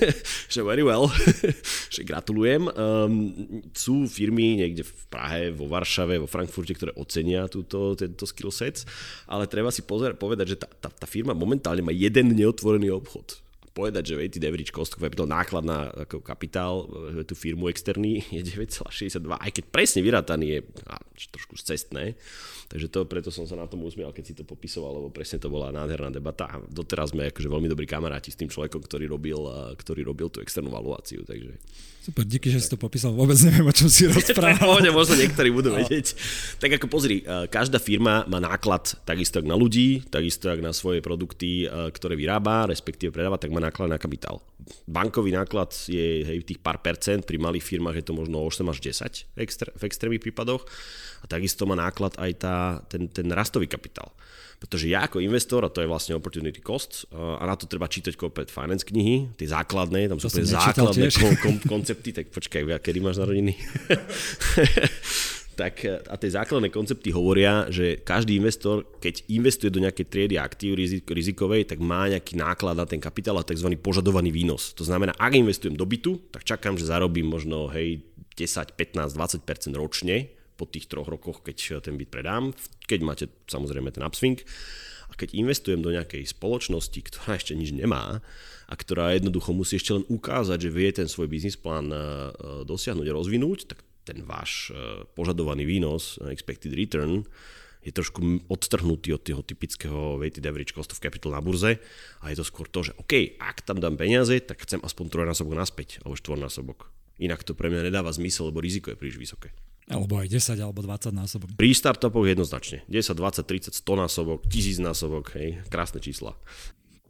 že 0.52 0.60
very 0.62 0.84
well, 0.84 1.08
že 1.94 2.00
gratulujem. 2.06 2.68
Um, 2.72 3.34
sú 3.72 4.06
firmy 4.06 4.60
niekde 4.60 4.86
v 4.86 4.92
Prahe, 5.08 5.42
vo 5.52 5.66
Varšave, 5.70 6.20
vo 6.20 6.28
Frankfurte, 6.30 6.74
ktoré 6.74 6.92
ocenia 6.96 7.48
túto, 7.48 7.96
tento 7.98 8.24
skillset, 8.28 8.84
ale 9.26 9.50
treba 9.50 9.72
si 9.72 9.82
pozer, 9.82 10.14
povedať, 10.14 10.46
že 10.54 10.56
tá, 10.60 10.68
tá, 10.68 10.88
tá 10.92 11.06
firma 11.08 11.32
momentálne 11.32 11.82
má 11.82 11.94
jeden 11.94 12.34
neotvorený 12.36 12.92
obchod 12.92 13.46
povedať, 13.76 14.08
že 14.08 14.16
weighted 14.16 14.44
average 14.48 14.72
cost 14.72 14.96
of 14.96 15.04
capital, 15.04 15.28
náklad 15.28 15.60
na 15.60 15.92
ako 15.92 16.24
kapitál, 16.24 16.88
tú 17.28 17.36
firmu 17.36 17.68
externý 17.68 18.24
je 18.32 18.40
9,62, 18.40 19.36
aj 19.36 19.50
keď 19.52 19.64
presne 19.68 20.00
vyrátaný 20.00 20.46
je 20.48 20.60
á, 20.88 20.96
trošku 21.28 21.60
cestné, 21.60 22.16
takže 22.66 22.86
to, 22.90 23.06
preto 23.06 23.30
som 23.32 23.46
sa 23.46 23.54
na 23.58 23.66
tom 23.70 23.82
usmial, 23.86 24.10
keď 24.10 24.24
si 24.24 24.34
to 24.34 24.44
popisoval, 24.44 25.02
lebo 25.02 25.08
presne 25.10 25.42
to 25.42 25.50
bola 25.50 25.74
nádherná 25.74 26.10
debata 26.12 26.46
a 26.46 26.56
doteraz 26.62 27.14
sme 27.14 27.30
akože 27.30 27.48
veľmi 27.48 27.68
dobrí 27.70 27.86
kamaráti 27.88 28.34
s 28.34 28.38
tým 28.38 28.50
človekom, 28.50 28.82
ktorý 28.82 29.10
robil, 29.10 29.38
ktorý 29.78 30.02
robil 30.06 30.28
tú 30.30 30.42
externú 30.42 30.70
valuáciu, 30.70 31.22
takže 31.26 31.56
Super, 32.06 32.22
díky, 32.22 32.54
že 32.54 32.62
si 32.62 32.70
to 32.70 32.78
popísal. 32.78 33.18
Vôbec 33.18 33.34
neviem, 33.42 33.66
o 33.66 33.74
čom 33.74 33.90
si 33.90 34.06
rozprával. 34.10 34.78
Pohode, 34.78 34.94
možno 34.94 35.18
niektorí 35.18 35.50
budú 35.50 35.74
no. 35.74 35.82
vedieť. 35.82 36.14
Tak 36.62 36.78
ako 36.78 36.86
pozri, 36.86 37.26
každá 37.50 37.82
firma 37.82 38.22
má 38.30 38.38
náklad 38.38 38.94
takisto 39.02 39.42
na 39.42 39.58
ľudí, 39.58 40.06
takisto 40.06 40.46
na 40.62 40.70
svoje 40.70 41.02
produkty, 41.02 41.66
ktoré 41.66 42.14
vyrába, 42.14 42.70
respektíve 42.70 43.10
predáva, 43.10 43.42
tak 43.42 43.50
má 43.50 43.58
náklad 43.58 43.90
na 43.90 43.98
kapitál. 43.98 44.38
Bankový 44.86 45.34
náklad 45.34 45.74
je 45.90 46.22
hej, 46.22 46.46
tých 46.46 46.62
pár 46.62 46.78
percent, 46.78 47.26
pri 47.26 47.42
malých 47.42 47.66
firmách 47.66 47.98
je 47.98 48.06
to 48.06 48.14
možno 48.14 48.38
8 48.38 48.70
až 48.70 48.78
10 48.86 49.34
v 49.74 49.82
extrémnych 49.82 50.22
prípadoch. 50.22 50.62
A 51.26 51.28
takisto 51.34 51.66
má 51.66 51.74
náklad 51.74 52.14
aj 52.22 52.32
tá, 52.38 52.56
ten, 52.86 53.10
ten 53.10 53.26
rastový 53.34 53.66
kapitál. 53.66 54.14
Pretože 54.62 54.86
ja 54.86 55.04
ako 55.04 55.18
investor, 55.18 55.66
a 55.66 55.74
to 55.74 55.82
je 55.82 55.90
vlastne 55.90 56.14
opportunity 56.14 56.62
cost, 56.62 57.02
a 57.12 57.42
na 57.42 57.58
to 57.58 57.66
treba 57.66 57.90
čítať 57.90 58.14
corporate 58.14 58.54
finance 58.54 58.86
knihy, 58.86 59.34
tie 59.34 59.50
základné, 59.50 60.08
tam 60.08 60.22
sú 60.22 60.32
úplne 60.32 60.48
základné 60.48 61.06
kon, 61.12 61.34
kon, 61.42 61.56
koncepty, 61.66 62.14
tak 62.14 62.30
počkaj, 62.30 62.78
kedy 62.80 62.98
máš 63.02 63.18
narodeniny? 63.18 63.58
tak 65.60 65.82
a 65.84 66.14
tie 66.14 66.30
základné 66.30 66.70
koncepty 66.70 67.10
hovoria, 67.10 67.66
že 67.74 68.00
každý 68.00 68.38
investor, 68.38 68.86
keď 69.02 69.26
investuje 69.28 69.68
do 69.68 69.82
nejakej 69.82 70.06
triedy 70.08 70.36
aktív 70.38 70.78
rizikovej, 71.04 71.68
tak 71.68 71.82
má 71.82 72.06
nejaký 72.06 72.38
náklad 72.38 72.78
na 72.78 72.86
ten 72.86 73.02
kapitál 73.02 73.36
a 73.40 73.44
tzv. 73.44 73.66
požadovaný 73.76 74.30
výnos. 74.30 74.72
To 74.78 74.84
znamená, 74.84 75.16
ak 75.18 75.32
investujem 75.36 75.74
do 75.74 75.88
bytu, 75.88 76.32
tak 76.32 76.48
čakám, 76.48 76.78
že 76.78 76.88
zarobím 76.88 77.28
možno 77.28 77.68
hej, 77.72 78.04
10, 78.36 78.76
15, 78.76 79.16
20% 79.16 79.74
ročne 79.74 80.35
po 80.56 80.64
tých 80.66 80.88
troch 80.88 81.06
rokoch, 81.06 81.44
keď 81.44 81.84
ten 81.84 82.00
byt 82.00 82.10
predám, 82.10 82.56
keď 82.88 83.00
máte 83.04 83.24
samozrejme 83.46 83.92
ten 83.92 84.02
upswing. 84.02 84.40
A 85.06 85.14
keď 85.14 85.38
investujem 85.38 85.80
do 85.84 85.94
nejakej 85.94 86.26
spoločnosti, 86.26 86.98
ktorá 86.98 87.38
ešte 87.38 87.54
nič 87.54 87.70
nemá 87.70 88.18
a 88.66 88.74
ktorá 88.74 89.14
jednoducho 89.14 89.54
musí 89.54 89.78
ešte 89.78 89.94
len 89.94 90.04
ukázať, 90.10 90.66
že 90.66 90.74
vie 90.74 90.90
ten 90.90 91.06
svoj 91.06 91.30
biznis 91.30 91.54
plán 91.54 91.94
e, 91.94 91.98
dosiahnuť 92.66 93.06
a 93.06 93.16
rozvinúť, 93.16 93.70
tak 93.70 93.86
ten 94.06 94.22
váš 94.22 94.70
požadovaný 95.18 95.66
výnos, 95.66 96.22
expected 96.30 96.70
return, 96.78 97.26
je 97.86 97.94
trošku 97.94 98.18
odtrhnutý 98.50 99.14
od 99.14 99.22
toho 99.22 99.46
typického 99.46 100.18
weighted 100.18 100.42
average 100.42 100.74
cost 100.74 100.90
of 100.90 100.98
capital 100.98 101.30
na 101.30 101.38
burze 101.38 101.78
a 102.18 102.24
je 102.34 102.36
to 102.38 102.44
skôr 102.46 102.66
to, 102.66 102.82
že 102.82 102.98
OK, 102.98 103.38
ak 103.38 103.62
tam 103.62 103.78
dám 103.78 103.94
peniaze, 103.94 104.34
tak 104.42 104.66
chcem 104.66 104.82
aspoň 104.82 105.06
trojnásobok 105.06 105.54
naspäť 105.54 106.02
alebo 106.02 106.18
štvornásobok. 106.18 106.90
Inak 107.22 107.46
to 107.46 107.54
pre 107.54 107.70
mňa 107.70 107.86
nedáva 107.86 108.10
zmysel, 108.10 108.50
lebo 108.50 108.58
riziko 108.58 108.90
je 108.90 108.98
príliš 108.98 109.22
vysoké. 109.22 109.54
Alebo 109.86 110.18
aj 110.18 110.26
10 110.26 110.58
alebo 110.58 110.82
20 110.82 111.14
násobok. 111.14 111.48
Pri 111.54 111.70
startupoch 111.70 112.26
jednoznačne. 112.26 112.82
10, 112.90 113.14
20, 113.14 113.46
30, 113.46 113.70
100 113.70 114.02
násobok, 114.02 114.42
1000 114.50 114.82
násobok, 114.82 115.30
hej, 115.38 115.62
krásne 115.70 116.02
čísla. 116.02 116.34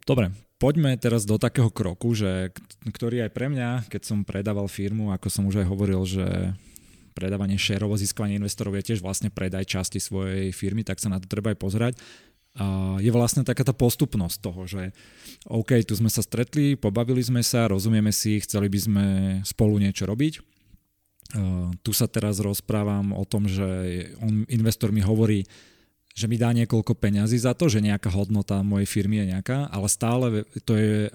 Dobre, 0.05 0.29
poďme 0.61 0.93
teraz 0.95 1.25
do 1.25 1.41
takého 1.41 1.73
kroku, 1.73 2.13
že, 2.13 2.53
ktorý 2.85 3.25
aj 3.25 3.31
pre 3.33 3.49
mňa, 3.49 3.89
keď 3.89 4.01
som 4.05 4.21
predával 4.21 4.69
firmu, 4.69 5.09
ako 5.09 5.27
som 5.27 5.49
už 5.49 5.65
aj 5.65 5.67
hovoril, 5.67 6.01
že 6.05 6.53
predávanie 7.17 7.57
šerov, 7.57 7.97
získavanie 7.97 8.37
investorov 8.37 8.77
je 8.77 8.93
tiež 8.93 9.01
vlastne 9.01 9.33
predaj 9.33 9.65
časti 9.65 9.97
svojej 9.97 10.53
firmy, 10.53 10.85
tak 10.85 11.01
sa 11.01 11.09
na 11.09 11.17
to 11.17 11.25
treba 11.25 11.49
aj 11.49 11.57
pozerať. 11.57 11.93
A 12.57 12.97
je 13.01 13.09
vlastne 13.09 13.41
taká 13.41 13.65
tá 13.65 13.73
postupnosť 13.73 14.37
toho, 14.37 14.61
že 14.69 14.93
OK, 15.49 15.81
tu 15.81 15.93
sme 15.97 16.13
sa 16.13 16.21
stretli, 16.21 16.77
pobavili 16.77 17.21
sme 17.21 17.41
sa, 17.41 17.69
rozumieme 17.69 18.13
si, 18.13 18.37
chceli 18.41 18.69
by 18.69 18.79
sme 18.81 19.05
spolu 19.45 19.81
niečo 19.81 20.05
robiť. 20.05 20.56
Uh, 21.35 21.75
tu 21.83 21.91
sa 21.91 22.07
teraz 22.07 22.39
rozprávam 22.39 23.11
o 23.11 23.27
tom, 23.27 23.51
že 23.51 23.67
on, 24.23 24.47
investor 24.47 24.95
mi 24.95 25.03
hovorí, 25.03 25.43
že 26.15 26.25
mi 26.31 26.39
dá 26.39 26.55
niekoľko 26.55 26.95
peňazí 26.95 27.35
za 27.35 27.51
to, 27.51 27.67
že 27.67 27.83
nejaká 27.83 28.07
hodnota 28.09 28.63
mojej 28.63 28.87
firmy 28.87 29.21
je 29.21 29.35
nejaká, 29.35 29.67
ale 29.67 29.87
stále 29.91 30.47
to 30.63 30.73
je 30.79 31.11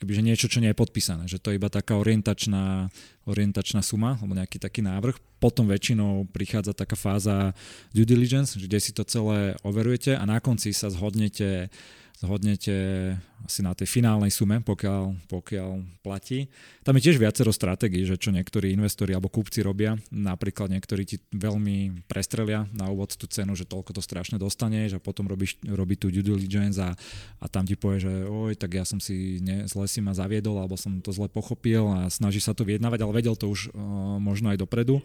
kebyže 0.00 0.22
niečo, 0.24 0.48
čo 0.48 0.64
nie 0.64 0.72
je 0.72 0.80
podpísané, 0.80 1.28
že 1.28 1.36
to 1.36 1.52
je 1.52 1.60
iba 1.60 1.68
taká 1.68 2.00
orientačná, 2.00 2.88
orientačná 3.28 3.84
suma, 3.84 4.16
alebo 4.16 4.32
nejaký 4.32 4.56
taký 4.56 4.80
návrh. 4.80 5.20
Potom 5.36 5.68
väčšinou 5.68 6.24
prichádza 6.32 6.72
taká 6.72 6.96
fáza 6.96 7.52
due 7.92 8.08
diligence, 8.08 8.56
kde 8.56 8.80
si 8.80 8.96
to 8.96 9.04
celé 9.04 9.60
overujete 9.60 10.16
a 10.16 10.24
na 10.24 10.40
konci 10.40 10.72
sa 10.72 10.88
zhodnete 10.88 11.68
zhodnete 12.20 12.76
asi 13.44 13.64
na 13.64 13.72
tej 13.72 13.88
finálnej 13.88 14.28
sume, 14.28 14.60
pokiaľ, 14.60 15.28
pokiaľ 15.28 16.00
platí. 16.04 16.52
Tam 16.84 16.96
je 16.96 17.08
tiež 17.08 17.16
viacero 17.20 17.50
stratégií, 17.52 18.04
že 18.04 18.20
čo 18.20 18.32
niektorí 18.32 18.72
investori 18.72 19.16
alebo 19.16 19.32
kúpci 19.32 19.64
robia. 19.64 19.96
Napríklad 20.12 20.68
niektorí 20.72 21.02
ti 21.08 21.16
veľmi 21.32 22.04
prestrelia 22.04 22.68
na 22.76 22.88
úvod 22.92 23.16
tú 23.16 23.24
cenu, 23.26 23.56
že 23.56 23.68
toľko 23.68 23.96
to 23.96 24.02
strašne 24.04 24.36
dostaneš 24.36 24.96
a 24.96 25.02
potom 25.02 25.28
robíš, 25.28 25.56
robí 25.64 25.96
tú 25.96 26.12
due 26.12 26.24
diligence 26.24 26.80
a, 26.80 26.92
a 27.40 27.46
tam 27.48 27.64
ti 27.64 27.74
povie, 27.74 28.04
že 28.04 28.12
oj, 28.28 28.56
tak 28.56 28.76
ja 28.76 28.84
som 28.84 29.00
si 29.00 29.40
ne, 29.40 29.64
zle 29.66 29.88
si 29.88 30.04
ma 30.04 30.12
zaviedol 30.12 30.60
alebo 30.60 30.76
som 30.76 31.00
to 31.00 31.10
zle 31.10 31.28
pochopil 31.28 31.88
a 31.90 32.12
snaží 32.12 32.38
sa 32.38 32.52
to 32.52 32.64
vyjednávať, 32.64 33.00
ale 33.02 33.16
vedel 33.16 33.34
to 33.34 33.48
už 33.48 33.72
uh, 33.72 34.18
možno 34.20 34.52
aj 34.52 34.60
dopredu 34.60 35.00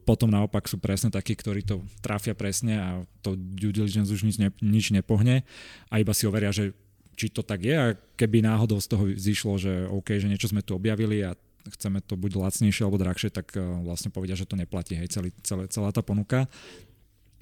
potom 0.00 0.32
naopak 0.32 0.66
sú 0.66 0.80
presne 0.80 1.12
takí, 1.12 1.36
ktorí 1.36 1.62
to 1.62 1.84
trafia 2.00 2.32
presne 2.34 2.74
a 2.80 2.88
to 3.20 3.36
due 3.36 3.70
diligence 3.70 4.10
už 4.10 4.26
nič, 4.26 4.36
ne, 4.40 4.50
nič 4.58 4.90
nepohne 4.90 5.44
a 5.92 5.94
iba 6.00 6.10
si 6.16 6.24
overia, 6.26 6.50
že 6.50 6.72
či 7.20 7.28
to 7.28 7.44
tak 7.44 7.60
je 7.60 7.76
a 7.76 7.92
keby 8.16 8.40
náhodou 8.40 8.80
z 8.80 8.88
toho 8.88 9.04
zišlo, 9.12 9.60
že 9.60 9.84
OK, 9.92 10.16
že 10.16 10.24
niečo 10.24 10.48
sme 10.48 10.64
tu 10.64 10.72
objavili 10.72 11.20
a 11.20 11.36
chceme 11.76 12.00
to 12.00 12.16
buď 12.16 12.40
lacnejšie 12.40 12.88
alebo 12.88 12.96
drahšie, 12.96 13.28
tak 13.28 13.52
eh, 13.52 13.60
vlastne 13.60 14.08
povedia, 14.08 14.32
že 14.32 14.48
to 14.48 14.56
neplatí, 14.56 14.96
hej, 14.96 15.12
celý, 15.12 15.28
celé, 15.44 15.68
celá 15.68 15.92
tá 15.92 16.00
ponuka. 16.00 16.48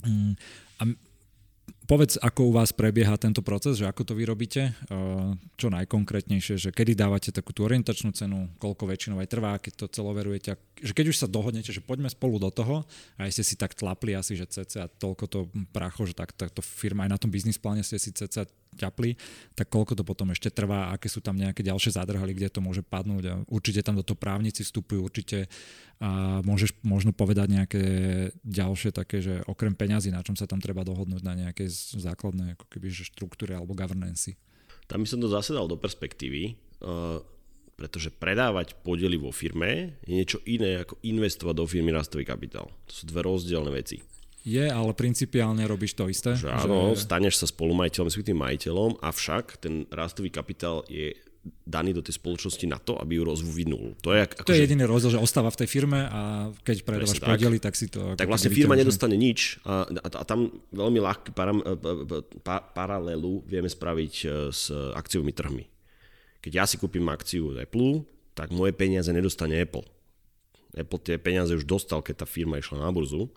Mm, 0.03 0.35
a 0.83 0.83
Povedz, 1.89 2.21
ako 2.21 2.41
u 2.45 2.53
vás 2.53 2.69
prebieha 2.77 3.17
tento 3.17 3.41
proces, 3.41 3.81
že 3.81 3.89
ako 3.89 4.05
to 4.05 4.13
vyrobíte, 4.13 4.77
čo 5.57 5.73
najkonkrétnejšie, 5.73 6.61
že 6.61 6.69
kedy 6.69 6.93
dávate 6.93 7.33
takú 7.33 7.57
tú 7.57 7.65
orientačnú 7.65 8.13
cenu, 8.13 8.53
koľko 8.61 8.93
väčšinou 8.93 9.17
aj 9.25 9.33
trvá, 9.33 9.57
keď 9.57 9.73
to 9.73 9.87
celoverujete, 9.97 10.61
že 10.85 10.93
keď 10.93 11.07
už 11.09 11.17
sa 11.17 11.33
dohodnete, 11.33 11.73
že 11.73 11.81
poďme 11.81 12.13
spolu 12.13 12.37
do 12.37 12.53
toho 12.53 12.85
a 13.17 13.25
ste 13.33 13.41
si 13.41 13.57
tak 13.57 13.73
tlapli 13.73 14.13
asi, 14.13 14.37
že 14.37 14.45
cca 14.45 14.85
toľko 15.01 15.25
to 15.33 15.39
pracho, 15.73 16.05
že 16.05 16.13
tak, 16.13 16.37
táto 16.37 16.61
firma 16.61 17.09
aj 17.09 17.17
na 17.17 17.19
tom 17.25 17.33
biznis 17.33 17.57
pláne 17.57 17.81
ste 17.81 17.97
si 17.97 18.13
cca 18.13 18.45
ťapli, 18.77 19.17
tak 19.57 19.73
koľko 19.73 19.97
to 19.97 20.05
potom 20.05 20.29
ešte 20.29 20.53
trvá, 20.53 20.93
aké 20.93 21.09
sú 21.09 21.25
tam 21.25 21.41
nejaké 21.41 21.65
ďalšie 21.65 21.97
zadrhaly, 21.97 22.37
kde 22.37 22.53
to 22.53 22.61
môže 22.61 22.85
padnúť? 22.85 23.25
A 23.33 23.35
určite 23.49 23.81
tam 23.81 23.97
do 23.97 24.05
toho 24.05 24.21
právnici 24.21 24.61
vstupujú, 24.61 25.09
určite 25.09 25.49
a 25.99 26.39
môžeš 26.47 26.79
možno 26.87 27.11
povedať 27.11 27.59
nejaké 27.59 27.83
ďalšie 28.47 28.95
také, 28.95 29.19
že 29.19 29.43
okrem 29.51 29.75
peňazí, 29.75 30.15
na 30.15 30.23
čom 30.23 30.39
sa 30.39 30.47
tam 30.47 30.63
treba 30.63 30.87
dohodnúť 30.87 31.27
na 31.27 31.35
základné 31.97 32.59
ako 32.59 32.67
keby, 32.71 32.89
že 32.91 33.09
štruktúre 33.09 33.55
alebo 33.55 33.77
governance. 33.77 34.35
Tam 34.89 35.05
by 35.05 35.09
som 35.09 35.21
to 35.21 35.29
zase 35.29 35.53
dal 35.53 35.69
do 35.69 35.77
perspektívy, 35.77 36.57
uh, 36.83 37.21
pretože 37.79 38.11
predávať 38.11 38.75
podiely 38.83 39.15
vo 39.15 39.31
firme 39.31 40.01
je 40.03 40.13
niečo 40.19 40.43
iné 40.49 40.83
ako 40.83 40.99
investovať 41.07 41.55
do 41.55 41.65
firmy 41.69 41.95
rastový 41.95 42.27
kapitál. 42.27 42.73
To 42.91 42.93
sú 42.93 43.03
dve 43.07 43.23
rozdielne 43.23 43.71
veci. 43.71 44.03
Je, 44.49 44.65
ale 44.65 44.97
principiálne 44.97 45.61
robíš 45.69 45.93
to 45.93 46.09
isté? 46.09 46.33
Že 46.33 46.49
áno, 46.49 46.97
že... 46.97 47.05
staneš 47.05 47.43
sa 47.43 47.47
spolumajiteľom, 47.47 48.09
tým 48.09 48.39
majiteľom, 48.39 49.03
avšak 49.05 49.61
ten 49.61 49.85
rastový 49.93 50.33
kapitál 50.33 50.89
je 50.89 51.13
daný 51.67 51.97
do 51.97 52.03
tej 52.03 52.17
spoločnosti 52.17 52.67
na 52.69 52.81
to, 52.81 52.97
aby 52.97 53.21
ju 53.21 53.23
rozvinul. 53.29 53.97
To 54.01 54.17
je, 54.17 54.25
ako, 54.25 54.47
to 54.49 54.55
je 54.57 54.63
že... 54.63 54.65
jediný 54.71 54.85
rozdiel, 54.89 55.19
že 55.19 55.21
ostáva 55.21 55.53
v 55.53 55.59
tej 55.65 55.69
firme 55.69 56.01
a 56.09 56.51
keď 56.65 56.77
predávaš 56.87 57.21
podiely, 57.21 57.59
tak 57.61 57.75
si 57.77 57.91
to... 57.93 58.17
Tak 58.17 58.29
vlastne 58.29 58.53
firma 58.53 58.77
že... 58.77 58.87
nedostane 58.87 59.17
nič 59.17 59.61
a, 59.67 59.85
a, 59.85 60.09
a 60.09 60.25
tam 60.25 60.49
veľmi 60.73 60.99
ľahký 61.03 61.31
param, 61.33 61.61
pa, 62.43 62.61
paralelu 62.61 63.45
vieme 63.45 63.69
spraviť 63.69 64.15
e, 64.25 64.27
s 64.53 64.73
akciovými 64.73 65.33
trhmi. 65.35 65.65
Keď 66.41 66.53
ja 66.55 66.65
si 66.65 66.79
kúpim 66.79 67.05
akciu 67.11 67.57
Apple, 67.59 68.07
tak 68.39 68.55
moje 68.55 68.71
peniaze 68.73 69.11
nedostane 69.11 69.59
Apple. 69.59 69.85
Apple 70.77 71.01
tie 71.03 71.17
peniaze 71.19 71.51
už 71.57 71.67
dostal, 71.67 72.05
keď 72.05 72.23
tá 72.23 72.27
firma 72.29 72.61
išla 72.61 72.79
na 72.85 72.91
burzu 72.95 73.33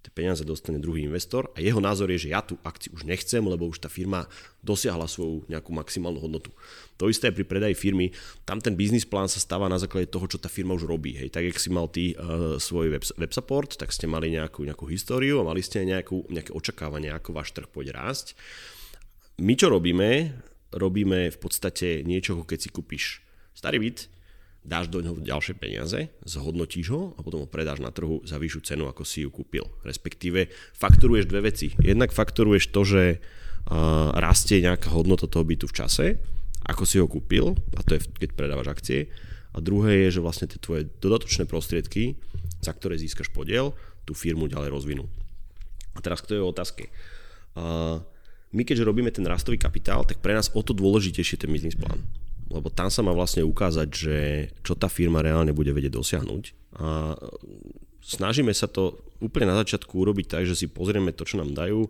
tie 0.00 0.12
peniaze 0.12 0.40
dostane 0.48 0.80
druhý 0.80 1.04
investor 1.04 1.52
a 1.52 1.60
jeho 1.60 1.76
názor 1.76 2.08
je, 2.16 2.28
že 2.28 2.32
ja 2.32 2.40
tú 2.40 2.56
akciu 2.64 2.96
už 2.96 3.04
nechcem, 3.04 3.44
lebo 3.44 3.68
už 3.68 3.84
tá 3.84 3.88
firma 3.92 4.24
dosiahla 4.64 5.04
svoju 5.04 5.44
nejakú 5.48 5.76
maximálnu 5.76 6.20
hodnotu. 6.20 6.48
To 6.96 7.12
isté 7.12 7.28
pri 7.32 7.44
predaji 7.44 7.76
firmy, 7.76 8.12
tam 8.48 8.60
ten 8.60 8.76
biznis 8.76 9.04
plán 9.04 9.28
sa 9.28 9.40
stáva 9.40 9.68
na 9.68 9.76
základe 9.76 10.08
toho, 10.08 10.24
čo 10.28 10.40
tá 10.40 10.48
firma 10.48 10.76
už 10.76 10.88
robí. 10.88 11.16
Hej. 11.16 11.32
Tak, 11.32 11.44
jak 11.48 11.58
si 11.60 11.68
mal 11.72 11.88
ty 11.88 12.12
uh, 12.16 12.56
svoj 12.56 12.92
web, 12.92 13.04
web 13.04 13.32
support, 13.32 13.76
tak 13.76 13.92
ste 13.92 14.08
mali 14.08 14.32
nejakú, 14.32 14.64
nejakú 14.64 14.88
históriu 14.88 15.40
a 15.40 15.48
mali 15.48 15.60
ste 15.60 15.84
nejakú, 15.84 16.28
nejaké 16.28 16.52
očakávanie, 16.52 17.12
ako 17.12 17.36
váš 17.36 17.52
trh 17.52 17.68
pôjde 17.68 17.92
rásť. 17.96 18.36
My 19.40 19.56
čo 19.56 19.72
robíme? 19.72 20.36
Robíme 20.72 21.32
v 21.32 21.38
podstate 21.40 22.04
niečo, 22.04 22.44
keď 22.44 22.58
si 22.60 22.68
kúpiš 22.68 23.24
starý 23.56 23.80
byt, 23.80 24.19
dáš 24.60 24.92
do 24.92 25.00
neho 25.00 25.16
ďalšie 25.16 25.56
peniaze, 25.56 26.12
zhodnotíš 26.28 26.92
ho 26.92 27.02
a 27.16 27.20
potom 27.24 27.44
ho 27.44 27.48
predáš 27.48 27.80
na 27.80 27.88
trhu 27.88 28.20
za 28.28 28.36
vyššiu 28.36 28.60
cenu, 28.60 28.84
ako 28.86 29.02
si 29.08 29.24
ju 29.24 29.32
kúpil. 29.32 29.64
Respektíve 29.82 30.52
fakturuješ 30.76 31.24
dve 31.26 31.48
veci. 31.48 31.72
Jednak 31.80 32.12
fakturuješ 32.12 32.68
to, 32.68 32.84
že 32.84 33.02
uh, 33.16 34.12
rastie 34.20 34.60
nejaká 34.60 34.92
hodnota 34.92 35.24
toho 35.24 35.48
bytu 35.48 35.64
v 35.64 35.76
čase, 35.76 36.06
ako 36.68 36.84
si 36.84 37.00
ho 37.00 37.08
kúpil, 37.08 37.56
a 37.76 37.80
to 37.80 37.96
je 37.96 38.04
keď 38.20 38.30
predávaš 38.36 38.68
akcie. 38.68 39.08
A 39.50 39.58
druhé 39.58 40.06
je, 40.06 40.20
že 40.20 40.24
vlastne 40.24 40.46
tie 40.46 40.60
tvoje 40.60 40.86
dodatočné 41.02 41.48
prostriedky, 41.48 42.20
za 42.62 42.76
ktoré 42.76 43.00
získaš 43.00 43.32
podiel, 43.32 43.72
tú 44.04 44.12
firmu 44.12 44.46
ďalej 44.46 44.70
rozvinú. 44.70 45.04
A 45.96 46.04
teraz 46.04 46.22
k 46.22 46.36
tej 46.36 46.44
otázke. 46.44 46.92
Uh, 47.56 47.98
my 48.52 48.62
keďže 48.62 48.86
robíme 48.86 49.10
ten 49.10 49.26
rastový 49.26 49.58
kapitál, 49.58 50.04
tak 50.06 50.22
pre 50.22 50.36
nás 50.36 50.52
o 50.52 50.60
to 50.62 50.76
dôležitejšie 50.76 51.40
ten 51.40 51.50
biznis 51.50 51.74
plán 51.74 52.04
lebo 52.50 52.68
tam 52.68 52.90
sa 52.90 53.00
má 53.06 53.14
vlastne 53.14 53.46
ukázať, 53.46 53.88
že 53.88 54.18
čo 54.66 54.74
tá 54.74 54.90
firma 54.90 55.22
reálne 55.22 55.54
bude 55.54 55.70
vedieť 55.70 55.94
dosiahnuť. 55.94 56.42
A 56.82 57.14
snažíme 58.02 58.50
sa 58.50 58.66
to 58.66 58.98
úplne 59.22 59.54
na 59.54 59.56
začiatku 59.62 59.94
urobiť 59.94 60.26
tak, 60.26 60.42
že 60.50 60.58
si 60.58 60.66
pozrieme 60.66 61.14
to, 61.14 61.22
čo 61.22 61.38
nám 61.38 61.54
dajú 61.54 61.86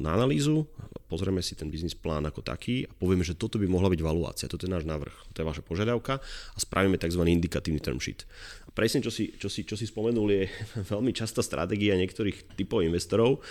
na 0.00 0.16
analýzu, 0.16 0.64
pozrieme 1.12 1.44
si 1.44 1.52
ten 1.52 1.68
biznis 1.68 1.92
plán 1.92 2.24
ako 2.24 2.40
taký 2.40 2.88
a 2.88 2.92
povieme, 2.96 3.20
že 3.20 3.36
toto 3.36 3.60
by 3.60 3.68
mohla 3.68 3.92
byť 3.92 4.00
valuácia, 4.00 4.48
toto 4.48 4.64
je 4.64 4.72
náš 4.72 4.88
návrh, 4.88 5.12
to 5.36 5.44
je 5.44 5.48
vaša 5.48 5.60
požiadavka 5.60 6.16
a 6.24 6.56
spravíme 6.56 6.96
tzv. 6.96 7.20
indikatívny 7.20 7.76
term 7.76 8.00
sheet. 8.00 8.24
A 8.64 8.72
presne, 8.72 9.04
čo 9.04 9.12
si, 9.12 9.28
čo, 9.36 9.52
si, 9.52 9.68
čo 9.68 9.76
si 9.76 9.84
spomenul, 9.84 10.28
je 10.32 10.42
veľmi 10.92 11.12
častá 11.12 11.44
stratégia 11.44 12.00
niektorých 12.00 12.56
typov 12.56 12.80
investorov, 12.80 13.44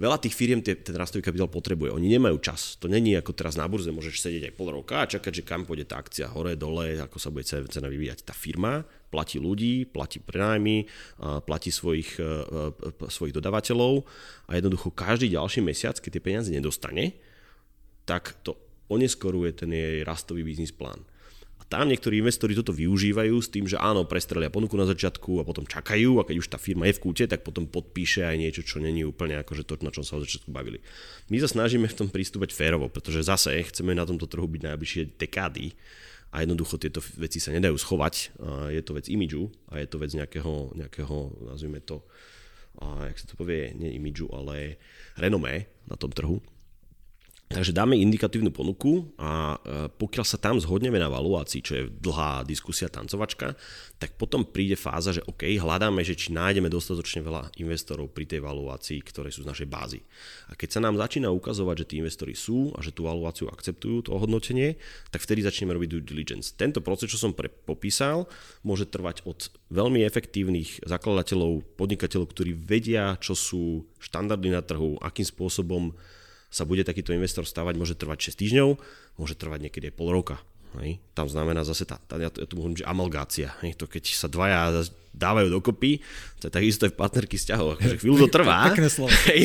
veľa 0.00 0.16
tých 0.16 0.32
firiem 0.32 0.64
tie, 0.64 0.80
ten 0.80 0.96
rastový 0.96 1.20
kapitál 1.20 1.52
potrebuje. 1.52 1.92
Oni 1.92 2.08
nemajú 2.08 2.40
čas. 2.40 2.80
To 2.80 2.88
není 2.88 3.12
ako 3.12 3.36
teraz 3.36 3.60
na 3.60 3.68
burze, 3.68 3.92
môžeš 3.92 4.24
sedieť 4.24 4.48
aj 4.48 4.56
pol 4.56 4.72
roka 4.72 5.04
a 5.04 5.10
čakať, 5.10 5.44
že 5.44 5.46
kam 5.46 5.68
pôjde 5.68 5.84
tá 5.84 6.00
akcia 6.00 6.32
hore, 6.32 6.56
dole, 6.56 6.96
ako 6.96 7.20
sa 7.20 7.28
bude 7.28 7.44
cena 7.44 7.92
vyvíjať. 7.92 8.24
Tá 8.24 8.32
firma 8.32 8.80
platí 9.12 9.36
ľudí, 9.36 9.84
platí 9.84 10.24
prenájmy, 10.24 10.88
platí 11.44 11.68
svojich, 11.68 12.16
e, 12.16 12.24
e, 12.24 13.10
svojich 13.12 13.36
dodávateľov 13.36 14.08
a 14.48 14.56
jednoducho 14.56 14.94
každý 14.94 15.34
ďalší 15.36 15.60
mesiac, 15.60 16.00
keď 16.00 16.10
tie 16.16 16.24
peniaze 16.24 16.48
nedostane, 16.48 17.18
tak 18.08 18.40
to 18.40 18.56
oneskoruje 18.88 19.52
ten 19.52 19.70
jej 19.70 20.00
rastový 20.06 20.46
biznis 20.46 20.72
plán 20.72 21.09
tam 21.70 21.86
niektorí 21.86 22.18
investori 22.18 22.58
toto 22.58 22.74
využívajú 22.74 23.38
s 23.38 23.46
tým, 23.46 23.70
že 23.70 23.78
áno, 23.78 24.02
prestrelia 24.02 24.50
ponuku 24.50 24.74
na 24.74 24.90
začiatku 24.90 25.38
a 25.38 25.46
potom 25.46 25.62
čakajú 25.62 26.18
a 26.18 26.26
keď 26.26 26.36
už 26.42 26.50
tá 26.50 26.58
firma 26.58 26.90
je 26.90 26.98
v 26.98 27.02
kúte, 27.06 27.24
tak 27.30 27.46
potom 27.46 27.70
podpíše 27.70 28.26
aj 28.26 28.36
niečo, 28.42 28.66
čo 28.66 28.82
není 28.82 29.06
úplne 29.06 29.38
akože 29.38 29.62
to, 29.62 29.78
na 29.86 29.94
čom 29.94 30.02
sa 30.02 30.18
od 30.18 30.26
začiatku 30.26 30.50
bavili. 30.50 30.82
My 31.30 31.38
sa 31.38 31.46
snažíme 31.46 31.86
v 31.86 31.94
tom 31.94 32.10
pristúpať 32.10 32.50
férovo, 32.50 32.90
pretože 32.90 33.22
zase 33.22 33.54
chceme 33.70 33.94
na 33.94 34.02
tomto 34.02 34.26
trhu 34.26 34.50
byť 34.50 34.66
najbližšie 34.66 35.02
dekády 35.14 35.78
a 36.34 36.42
jednoducho 36.42 36.74
tieto 36.74 36.98
veci 37.14 37.38
sa 37.38 37.54
nedajú 37.54 37.78
schovať. 37.78 38.34
Je 38.74 38.82
to 38.82 38.98
vec 38.98 39.06
imidžu 39.06 39.46
a 39.70 39.78
je 39.78 39.86
to 39.86 40.02
vec 40.02 40.10
nejakého, 40.10 40.74
nejakého 40.74 41.16
nazvime 41.54 41.78
to, 41.86 42.02
a 42.82 43.14
jak 43.14 43.18
sa 43.22 43.26
to 43.30 43.38
povie, 43.38 43.70
nie 43.78 43.94
imidžu, 43.94 44.26
ale 44.34 44.74
renomé 45.14 45.70
na 45.86 45.94
tom 45.94 46.10
trhu. 46.10 46.42
Takže 47.50 47.74
dáme 47.74 47.98
indikatívnu 47.98 48.54
ponuku 48.54 49.10
a 49.18 49.58
e, 49.58 49.90
pokiaľ 49.90 50.22
sa 50.22 50.38
tam 50.38 50.62
zhodneme 50.62 51.02
na 51.02 51.10
valuácii, 51.10 51.58
čo 51.58 51.72
je 51.74 51.90
dlhá 51.90 52.46
diskusia 52.46 52.86
tancovačka, 52.86 53.58
tak 53.98 54.14
potom 54.14 54.46
príde 54.46 54.78
fáza, 54.78 55.10
že 55.10 55.26
OK, 55.26 55.58
hľadáme, 55.58 56.06
že 56.06 56.14
či 56.14 56.30
nájdeme 56.30 56.70
dostatočne 56.70 57.26
veľa 57.26 57.50
investorov 57.58 58.14
pri 58.14 58.30
tej 58.30 58.46
valuácii, 58.46 59.02
ktoré 59.02 59.34
sú 59.34 59.42
z 59.42 59.50
našej 59.50 59.66
bázy. 59.66 59.98
A 60.46 60.54
keď 60.54 60.78
sa 60.78 60.80
nám 60.86 60.94
začína 60.94 61.34
ukazovať, 61.34 61.82
že 61.82 61.88
tí 61.90 61.94
investori 61.98 62.38
sú 62.38 62.70
a 62.78 62.86
že 62.86 62.94
tú 62.94 63.10
valuáciu 63.10 63.50
akceptujú, 63.50 64.06
to 64.06 64.14
ohodnotenie, 64.14 64.78
tak 65.10 65.18
vtedy 65.18 65.42
začneme 65.42 65.74
robiť 65.74 65.90
due 65.90 66.06
diligence. 66.06 66.54
Tento 66.54 66.78
proces, 66.78 67.10
čo 67.10 67.18
som 67.18 67.34
pre, 67.34 67.50
popísal, 67.50 68.30
môže 68.62 68.86
trvať 68.86 69.26
od 69.26 69.50
veľmi 69.74 70.06
efektívnych 70.06 70.86
zakladateľov, 70.86 71.66
podnikateľov, 71.74 72.30
ktorí 72.30 72.54
vedia, 72.54 73.18
čo 73.18 73.34
sú 73.34 73.90
štandardy 73.98 74.54
na 74.54 74.62
trhu, 74.62 75.02
akým 75.02 75.26
spôsobom 75.26 75.98
sa 76.50 76.66
bude 76.66 76.82
takýto 76.82 77.14
investor 77.14 77.46
stavať, 77.46 77.74
môže 77.78 77.94
trvať 77.94 78.34
6 78.34 78.42
týždňov, 78.42 78.68
môže 79.16 79.34
trvať 79.38 79.70
niekedy 79.70 79.88
aj 79.88 79.94
pol 79.94 80.10
roka. 80.10 80.42
Hej. 80.78 81.02
Tam 81.18 81.26
znamená 81.26 81.66
zase 81.66 81.82
tá, 81.82 81.98
tá 81.98 82.14
ja, 82.14 82.30
to, 82.30 82.42
ja 82.42 82.46
to 82.46 82.54
môžem, 82.54 82.82
že 82.82 82.86
amalgácia. 82.86 83.50
Hej. 83.66 83.74
To 83.82 83.90
keď 83.90 84.04
sa 84.14 84.30
dvaja 84.30 84.86
dávajú 85.10 85.50
dokopy, 85.50 85.98
to 86.38 86.46
je 86.46 86.52
takisto 86.54 86.86
aj 86.86 86.94
v 86.94 87.00
partnerky 87.02 87.34
vzťahov. 87.34 87.74
Akože 87.74 87.96
chvíľu 87.98 88.16
to 88.26 88.28
trvá. 88.38 88.70
Pekné 88.70 88.86
slovo. 88.86 89.10
Hej. 89.30 89.40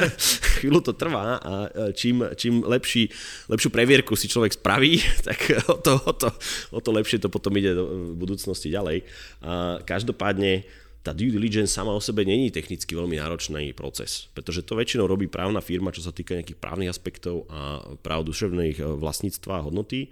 chvíľu 0.60 0.80
to 0.84 0.92
trvá 0.92 1.40
a 1.40 1.52
čím, 1.96 2.28
čím 2.36 2.60
lepší, 2.60 3.08
lepšiu 3.48 3.72
previerku 3.72 4.12
si 4.12 4.28
človek 4.28 4.60
spraví, 4.60 5.00
tak 5.24 5.38
o 5.72 5.80
to, 5.80 5.96
o, 5.96 6.12
to, 6.12 6.28
o 6.76 6.80
to 6.84 6.90
lepšie 6.92 7.24
to 7.24 7.32
potom 7.32 7.56
ide 7.56 7.72
do 7.72 8.12
budúcnosti 8.12 8.68
ďalej. 8.68 9.08
A 9.40 9.80
každopádne 9.80 10.68
tá 11.06 11.14
due 11.14 11.30
diligence 11.30 11.70
sama 11.70 11.94
o 11.94 12.02
sebe 12.02 12.26
není 12.26 12.50
technicky 12.50 12.98
veľmi 12.98 13.22
náročný 13.22 13.70
proces, 13.78 14.26
pretože 14.34 14.66
to 14.66 14.74
väčšinou 14.74 15.06
robí 15.06 15.30
právna 15.30 15.62
firma, 15.62 15.94
čo 15.94 16.02
sa 16.02 16.10
týka 16.10 16.34
nejakých 16.34 16.58
právnych 16.58 16.90
aspektov 16.90 17.46
a 17.46 17.78
práv 18.02 18.26
duševných 18.26 18.82
eh, 18.82 18.86
vlastníctva 18.98 19.62
a 19.62 19.64
hodnoty. 19.70 20.10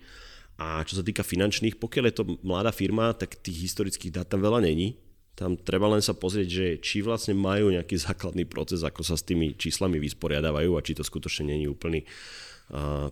A 0.54 0.86
čo 0.86 0.94
sa 0.94 1.02
týka 1.02 1.26
finančných, 1.26 1.82
pokiaľ 1.82 2.04
je 2.06 2.14
to 2.14 2.24
mladá 2.46 2.70
firma, 2.70 3.10
tak 3.10 3.34
tých 3.42 3.66
historických 3.66 4.22
dát 4.22 4.30
tam 4.30 4.38
veľa 4.38 4.62
není. 4.62 4.94
Tam 5.34 5.58
treba 5.58 5.90
len 5.90 5.98
sa 5.98 6.14
pozrieť, 6.14 6.46
že 6.46 6.66
či 6.78 7.02
vlastne 7.02 7.34
majú 7.34 7.74
nejaký 7.74 7.98
základný 7.98 8.46
proces, 8.46 8.86
ako 8.86 9.02
sa 9.02 9.18
s 9.18 9.26
tými 9.26 9.58
číslami 9.58 9.98
vysporiadávajú 9.98 10.78
a 10.78 10.84
či 10.86 10.94
to 10.94 11.02
skutočne 11.02 11.50
není 11.50 11.66
úplný 11.66 12.06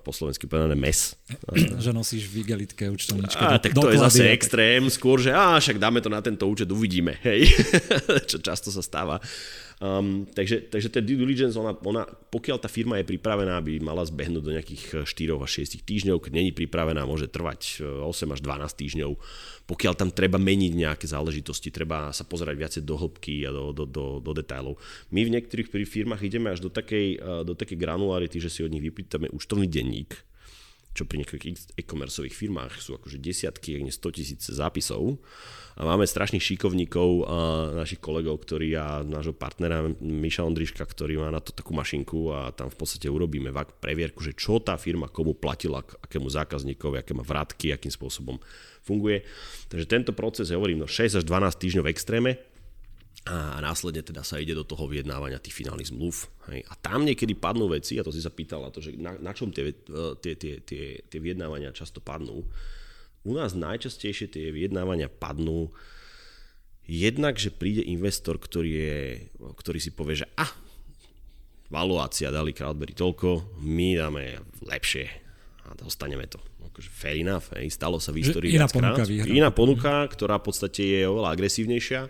po 0.00 0.10
slovensky 0.10 0.48
povedané 0.48 0.74
mes. 0.74 1.12
Že 1.54 1.92
nosíš 1.92 2.24
v 2.32 2.42
igelitke 2.42 2.88
účtovničke. 2.88 3.38
A, 3.38 3.60
tak 3.60 3.76
to 3.76 3.92
je 3.92 4.00
zase 4.00 4.32
extrém, 4.32 4.88
skôr, 4.88 5.20
že 5.20 5.30
á, 5.30 5.60
však 5.60 5.76
dáme 5.76 6.00
to 6.00 6.08
na 6.08 6.24
tento 6.24 6.48
účet, 6.48 6.66
uvidíme, 6.72 7.20
hej. 7.20 7.52
Čo 8.30 8.40
často 8.40 8.72
sa 8.72 8.80
stáva. 8.80 9.20
Um, 9.82 10.30
takže, 10.30 10.70
takže 10.70 10.94
ten 10.94 11.02
due 11.02 11.18
diligence, 11.18 11.58
ona, 11.58 11.74
ona, 11.82 12.06
pokiaľ 12.06 12.62
tá 12.62 12.70
firma 12.70 13.02
je 13.02 13.10
pripravená, 13.10 13.58
by 13.58 13.82
mala 13.82 14.06
zbehnúť 14.06 14.42
do 14.46 14.54
nejakých 14.54 15.02
4 15.02 15.34
až 15.42 15.50
6 15.66 15.82
týždňov, 15.82 16.22
keď 16.22 16.32
není 16.38 16.54
pripravená, 16.54 17.02
môže 17.02 17.26
trvať 17.26 17.82
8 17.82 18.06
až 18.30 18.40
12 18.46 18.78
týždňov. 18.78 19.10
Pokiaľ 19.66 19.94
tam 19.98 20.14
treba 20.14 20.38
meniť 20.38 20.72
nejaké 20.86 21.10
záležitosti, 21.10 21.74
treba 21.74 22.14
sa 22.14 22.22
pozerať 22.22 22.54
viacej 22.62 22.82
do 22.86 22.94
hĺbky 22.94 23.42
a 23.42 23.50
do, 23.50 23.74
do, 23.74 23.82
do, 23.90 24.04
do 24.22 24.30
detailov. 24.30 24.78
My 25.10 25.26
v 25.26 25.34
niektorých 25.34 25.74
firmách 25.90 26.22
ideme 26.30 26.54
až 26.54 26.62
do 26.62 26.70
takej, 26.70 27.42
do 27.42 27.58
takej 27.58 27.74
granularity, 27.74 28.38
že 28.38 28.54
si 28.54 28.62
od 28.62 28.70
nich 28.70 28.86
vypýtame 28.86 29.34
účtovný 29.34 29.66
denník, 29.66 30.14
čo 30.94 31.10
pri 31.10 31.26
niektorých 31.26 31.74
e-commerceových 31.74 32.38
firmách 32.38 32.78
sú 32.78 32.94
akože 33.02 33.18
desiatky, 33.18 33.80
ak 33.80 33.82
nie 33.82 33.90
100 33.90 34.14
tisíce 34.14 34.50
zápisov. 34.54 35.18
A 35.72 35.88
máme 35.88 36.04
strašných 36.04 36.44
šikovníkov 36.44 37.24
našich 37.72 37.96
kolegov, 37.96 38.44
ktorí 38.44 38.76
a 38.76 39.00
nášho 39.00 39.32
partnera 39.32 39.80
Miša 40.04 40.44
Ondriška, 40.44 40.84
ktorý 40.84 41.24
má 41.24 41.32
na 41.32 41.40
to 41.40 41.56
takú 41.56 41.72
mašinku 41.72 42.28
a 42.28 42.52
tam 42.52 42.68
v 42.68 42.76
podstate 42.76 43.08
urobíme 43.08 43.48
previerku, 43.80 44.20
že 44.20 44.36
čo 44.36 44.60
tá 44.60 44.76
firma 44.76 45.08
komu 45.08 45.32
platila, 45.32 45.80
akému 45.80 46.28
zákazníkovi, 46.28 47.00
aké 47.00 47.16
má 47.16 47.24
vratky, 47.24 47.72
akým 47.72 47.88
spôsobom 47.88 48.36
funguje. 48.84 49.24
Takže 49.72 49.88
tento 49.88 50.12
proces, 50.12 50.52
ja 50.52 50.60
hovorím, 50.60 50.84
no 50.84 50.88
6 50.90 51.20
až 51.20 51.24
12 51.24 51.56
týždňov 51.56 51.84
v 51.88 51.92
extréme, 51.92 52.32
a 53.22 53.62
následne 53.62 54.02
teda 54.02 54.26
sa 54.26 54.42
ide 54.42 54.50
do 54.50 54.66
toho 54.66 54.90
vyjednávania 54.90 55.38
tých 55.38 55.54
finálnych 55.54 55.94
zmluv. 55.94 56.26
Hej. 56.50 56.66
A 56.66 56.74
tam 56.74 57.06
niekedy 57.06 57.38
padnú 57.38 57.70
veci, 57.70 57.94
a 57.94 58.02
to 58.02 58.10
si 58.10 58.18
sa 58.18 58.34
pýtal 58.34 58.66
na 58.66 58.74
to, 58.74 58.82
že 58.82 58.98
na, 58.98 59.14
na 59.14 59.30
čom 59.30 59.54
tie, 59.54 59.70
tie, 60.18 60.34
tie, 60.34 60.58
tie, 60.58 60.98
tie 61.06 61.20
vyjednávania 61.22 61.70
často 61.70 62.02
padnú. 62.02 62.42
U 63.22 63.38
nás 63.38 63.54
najčastejšie 63.54 64.26
tie 64.30 64.50
vyjednávania 64.50 65.06
padnú 65.06 65.70
jednak, 66.86 67.38
že 67.38 67.54
príde 67.54 67.86
investor, 67.86 68.38
ktorý, 68.38 68.72
je, 68.74 69.00
ktorý 69.38 69.78
si 69.78 69.94
povie, 69.94 70.22
že 70.22 70.26
a, 70.34 70.42
ah, 70.42 70.52
valuácia 71.70 72.34
dali 72.34 72.52
Crowdberry 72.52 72.92
toľko, 72.92 73.62
my 73.62 73.88
dáme 73.96 74.22
lepšie 74.66 75.06
a 75.70 75.78
dostaneme 75.78 76.26
to. 76.26 76.42
Akože 76.72 76.90
fair 76.90 77.20
enough, 77.20 77.52
hej. 77.54 77.70
stalo 77.70 78.02
sa 78.02 78.10
v 78.10 78.26
histórii 78.26 78.56
Iná 78.56 78.66
ponuka, 78.66 79.02
Iná 79.08 79.50
ponuka, 79.54 80.08
ktorá 80.10 80.40
v 80.40 80.44
podstate 80.50 80.82
je 80.82 81.00
oveľa 81.06 81.36
agresívnejšia 81.36 82.00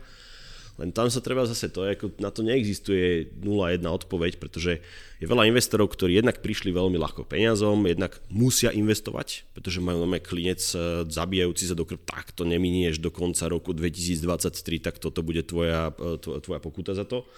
len 0.80 0.88
tam 0.88 1.12
sa 1.12 1.20
treba 1.20 1.44
zase 1.44 1.68
to, 1.68 1.84
ako 1.84 2.16
na 2.16 2.32
to 2.32 2.40
neexistuje 2.40 3.28
0-1 3.44 3.84
odpoveď, 3.84 4.40
pretože 4.40 4.80
je 5.20 5.26
veľa 5.28 5.44
investorov, 5.52 5.92
ktorí 5.92 6.16
jednak 6.16 6.40
prišli 6.40 6.72
veľmi 6.72 6.96
ľahko 6.96 7.28
peniazom, 7.28 7.84
jednak 7.84 8.16
musia 8.32 8.72
investovať, 8.72 9.44
pretože 9.52 9.84
majú 9.84 10.08
nové 10.08 10.24
klinec 10.24 10.58
e, 10.72 11.04
zabijajúci 11.06 11.68
sa 11.68 11.76
do 11.76 11.84
krv, 11.84 12.00
tak 12.08 12.32
to 12.32 12.48
neminieš 12.48 13.04
do 13.04 13.12
konca 13.12 13.52
roku 13.52 13.76
2023, 13.76 14.80
tak 14.80 14.96
toto 14.96 15.20
bude 15.20 15.44
tvoja, 15.44 15.92
e, 15.92 16.16
tvoja 16.18 16.58
pokuta 16.58 16.96
za 16.96 17.04
to. 17.04 17.28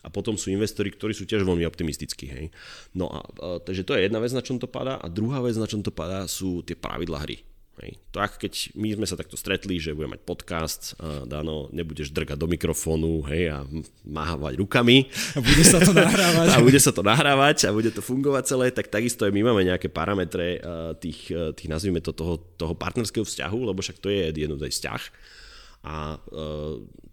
A 0.00 0.08
potom 0.08 0.34
sú 0.40 0.48
investori, 0.48 0.88
ktorí 0.88 1.12
sú 1.12 1.28
tiež 1.28 1.44
veľmi 1.44 1.62
optimistickí. 1.68 2.26
Hej. 2.26 2.44
No 2.96 3.12
a, 3.12 3.20
a 3.20 3.46
takže 3.60 3.84
to 3.84 3.92
je 3.92 4.08
jedna 4.08 4.16
vec, 4.16 4.32
na 4.32 4.40
čom 4.40 4.56
to 4.56 4.64
padá. 4.64 4.96
A 4.96 5.12
druhá 5.12 5.44
vec, 5.44 5.60
na 5.60 5.68
čom 5.68 5.84
to 5.84 5.92
padá, 5.92 6.24
sú 6.24 6.64
tie 6.64 6.72
pravidla 6.72 7.20
hry. 7.20 7.44
Hej. 7.80 7.96
Tak 8.12 8.36
keď 8.36 8.76
my 8.76 8.92
sme 8.92 9.06
sa 9.08 9.16
takto 9.16 9.40
stretli, 9.40 9.80
že 9.80 9.96
budeme 9.96 10.20
mať 10.20 10.22
podcast, 10.28 10.82
a 11.00 11.24
Dano, 11.24 11.72
nebudeš 11.72 12.12
drgať 12.12 12.36
do 12.36 12.44
mikrofónu 12.44 13.24
hej, 13.32 13.56
a 13.56 13.64
máhavať 14.04 14.60
rukami. 14.60 15.08
A 15.32 15.40
bude 15.40 15.64
sa 15.64 15.80
to 15.80 15.96
nahrávať. 15.96 16.46
a 16.54 16.56
bude 16.60 16.80
sa 16.80 16.92
to 16.92 17.00
nahrávať 17.00 17.56
a 17.64 17.70
bude 17.72 17.88
to 17.88 18.04
fungovať 18.04 18.44
celé, 18.44 18.66
tak 18.68 18.92
takisto 18.92 19.24
aj 19.24 19.32
my 19.32 19.40
máme 19.48 19.64
nejaké 19.64 19.88
parametre 19.88 20.60
tých, 21.00 21.32
tých 21.32 21.68
nazvime 21.72 22.04
to, 22.04 22.12
toho, 22.12 22.36
toho 22.60 22.76
partnerského 22.76 23.24
vzťahu, 23.24 23.58
lebo 23.72 23.80
však 23.80 23.96
to 23.96 24.12
je 24.12 24.28
jednoduchý 24.28 24.76
vzťah. 24.76 25.02
A 25.80 26.20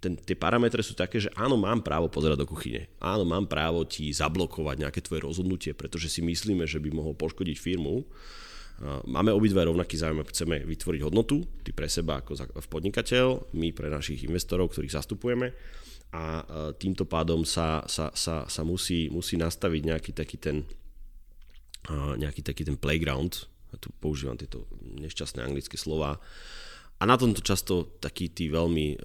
ten, 0.04 0.20
tie 0.20 0.36
parametre 0.36 0.84
sú 0.84 0.92
také, 0.92 1.24
že 1.24 1.32
áno, 1.40 1.56
mám 1.56 1.80
právo 1.80 2.12
pozerať 2.12 2.44
do 2.44 2.48
kuchyne. 2.50 2.92
Áno, 3.00 3.24
mám 3.24 3.48
právo 3.48 3.88
ti 3.88 4.12
zablokovať 4.12 4.84
nejaké 4.84 5.00
tvoje 5.00 5.24
rozhodnutie, 5.24 5.72
pretože 5.72 6.12
si 6.12 6.20
myslíme, 6.20 6.68
že 6.68 6.84
by 6.84 6.92
mohol 6.92 7.16
poškodiť 7.16 7.56
firmu 7.56 8.04
Máme 9.10 9.34
obidva 9.34 9.66
rovnaký 9.66 9.98
záujem, 9.98 10.22
chceme 10.30 10.62
vytvoriť 10.62 11.02
hodnotu, 11.02 11.42
ty 11.66 11.74
pre 11.74 11.90
seba 11.90 12.22
ako 12.22 12.38
podnikateľ, 12.70 13.54
my 13.58 13.74
pre 13.74 13.90
našich 13.90 14.22
investorov, 14.30 14.70
ktorých 14.70 14.94
zastupujeme. 14.94 15.50
A 16.14 16.46
týmto 16.78 17.10
pádom 17.10 17.42
sa, 17.42 17.82
sa, 17.90 18.14
sa, 18.14 18.46
sa 18.46 18.62
musí, 18.62 19.10
musí 19.10 19.36
nastaviť 19.36 19.82
nejaký 19.82 20.12
taký 20.14 20.38
ten, 20.38 20.58
nejaký 21.92 22.46
taký 22.46 22.64
ten 22.70 22.78
playground, 22.78 23.50
ja 23.74 23.78
tu 23.82 23.90
používam 23.98 24.38
tieto 24.38 24.70
nešťastné 24.80 25.42
anglické 25.42 25.76
slova, 25.76 26.22
a 26.98 27.04
na 27.06 27.14
tomto 27.14 27.46
často 27.46 27.98
takí 28.02 28.34
tí 28.34 28.50
veľmi 28.50 28.98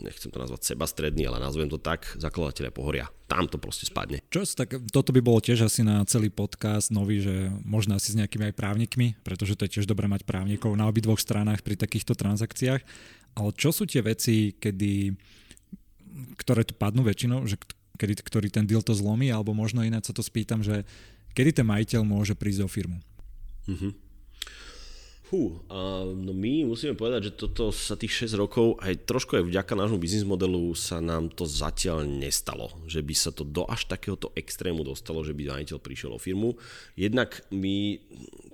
nechcem 0.00 0.30
to 0.30 0.42
nazvať 0.42 0.74
sebastredný, 0.74 1.30
ale 1.30 1.38
nazvem 1.38 1.70
to 1.70 1.78
tak, 1.78 2.06
zakladateľe 2.18 2.74
pohoria. 2.74 3.06
Tam 3.30 3.46
to 3.46 3.56
proste 3.56 3.86
spadne. 3.86 4.20
Čo, 4.28 4.44
tak 4.54 4.74
toto 4.90 5.14
by 5.14 5.20
bolo 5.22 5.38
tiež 5.38 5.66
asi 5.66 5.86
na 5.86 6.02
celý 6.04 6.28
podcast 6.28 6.90
nový, 6.90 7.22
že 7.22 7.50
možno 7.62 7.94
asi 7.94 8.12
s 8.12 8.18
nejakými 8.18 8.50
aj 8.50 8.54
právnikmi, 8.58 9.18
pretože 9.22 9.54
to 9.54 9.64
je 9.66 9.78
tiež 9.78 9.86
dobré 9.86 10.10
mať 10.10 10.26
právnikov 10.26 10.74
na 10.74 10.90
obidvoch 10.90 11.18
stranách 11.18 11.62
pri 11.62 11.78
takýchto 11.78 12.18
transakciách. 12.18 12.82
Ale 13.34 13.50
čo 13.58 13.74
sú 13.74 13.86
tie 13.86 14.02
veci, 14.02 14.54
kedy, 14.54 15.14
ktoré 16.38 16.62
tu 16.62 16.74
padnú 16.78 17.02
väčšinou, 17.02 17.46
že 17.46 17.58
kedy, 17.98 18.22
ktorý 18.22 18.48
ten 18.50 18.66
deal 18.66 18.82
to 18.82 18.94
zlomí, 18.94 19.30
alebo 19.30 19.54
možno 19.54 19.82
iné 19.82 19.98
sa 20.02 20.14
to 20.14 20.22
spýtam, 20.22 20.62
že 20.62 20.86
kedy 21.34 21.62
ten 21.62 21.66
majiteľ 21.66 22.02
môže 22.06 22.34
prísť 22.38 22.66
o 22.66 22.68
firmu? 22.70 22.98
Uh-huh. 23.66 23.90
Fú, 25.24 25.56
a, 25.72 26.04
no 26.04 26.36
my 26.36 26.68
musíme 26.68 26.92
povedať, 26.92 27.32
že 27.32 27.48
toto 27.48 27.72
sa 27.72 27.96
tých 27.96 28.28
6 28.28 28.36
rokov, 28.36 28.76
aj 28.84 29.08
trošku 29.08 29.40
aj 29.40 29.48
vďaka 29.48 29.72
nášmu 29.72 29.96
biznis 29.96 30.20
modelu 30.20 30.76
sa 30.76 31.00
nám 31.00 31.32
to 31.32 31.48
zatiaľ 31.48 32.04
nestalo, 32.04 32.68
že 32.84 33.00
by 33.00 33.14
sa 33.16 33.32
to 33.32 33.40
do 33.40 33.64
až 33.64 33.88
takéhoto 33.88 34.36
extrému 34.36 34.84
dostalo, 34.84 35.24
že 35.24 35.32
by 35.32 35.48
majiteľ 35.48 35.80
prišiel 35.80 36.12
o 36.12 36.20
firmu. 36.20 36.60
Jednak 36.92 37.40
my 37.48 38.04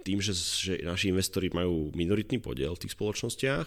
tým, 0.07 0.23
že, 0.23 0.31
že 0.39 0.79
naši 0.87 1.11
investori 1.11 1.51
majú 1.51 1.91
minoritný 1.91 2.39
podiel 2.39 2.79
v 2.79 2.87
tých 2.87 2.95
spoločnostiach, 2.95 3.67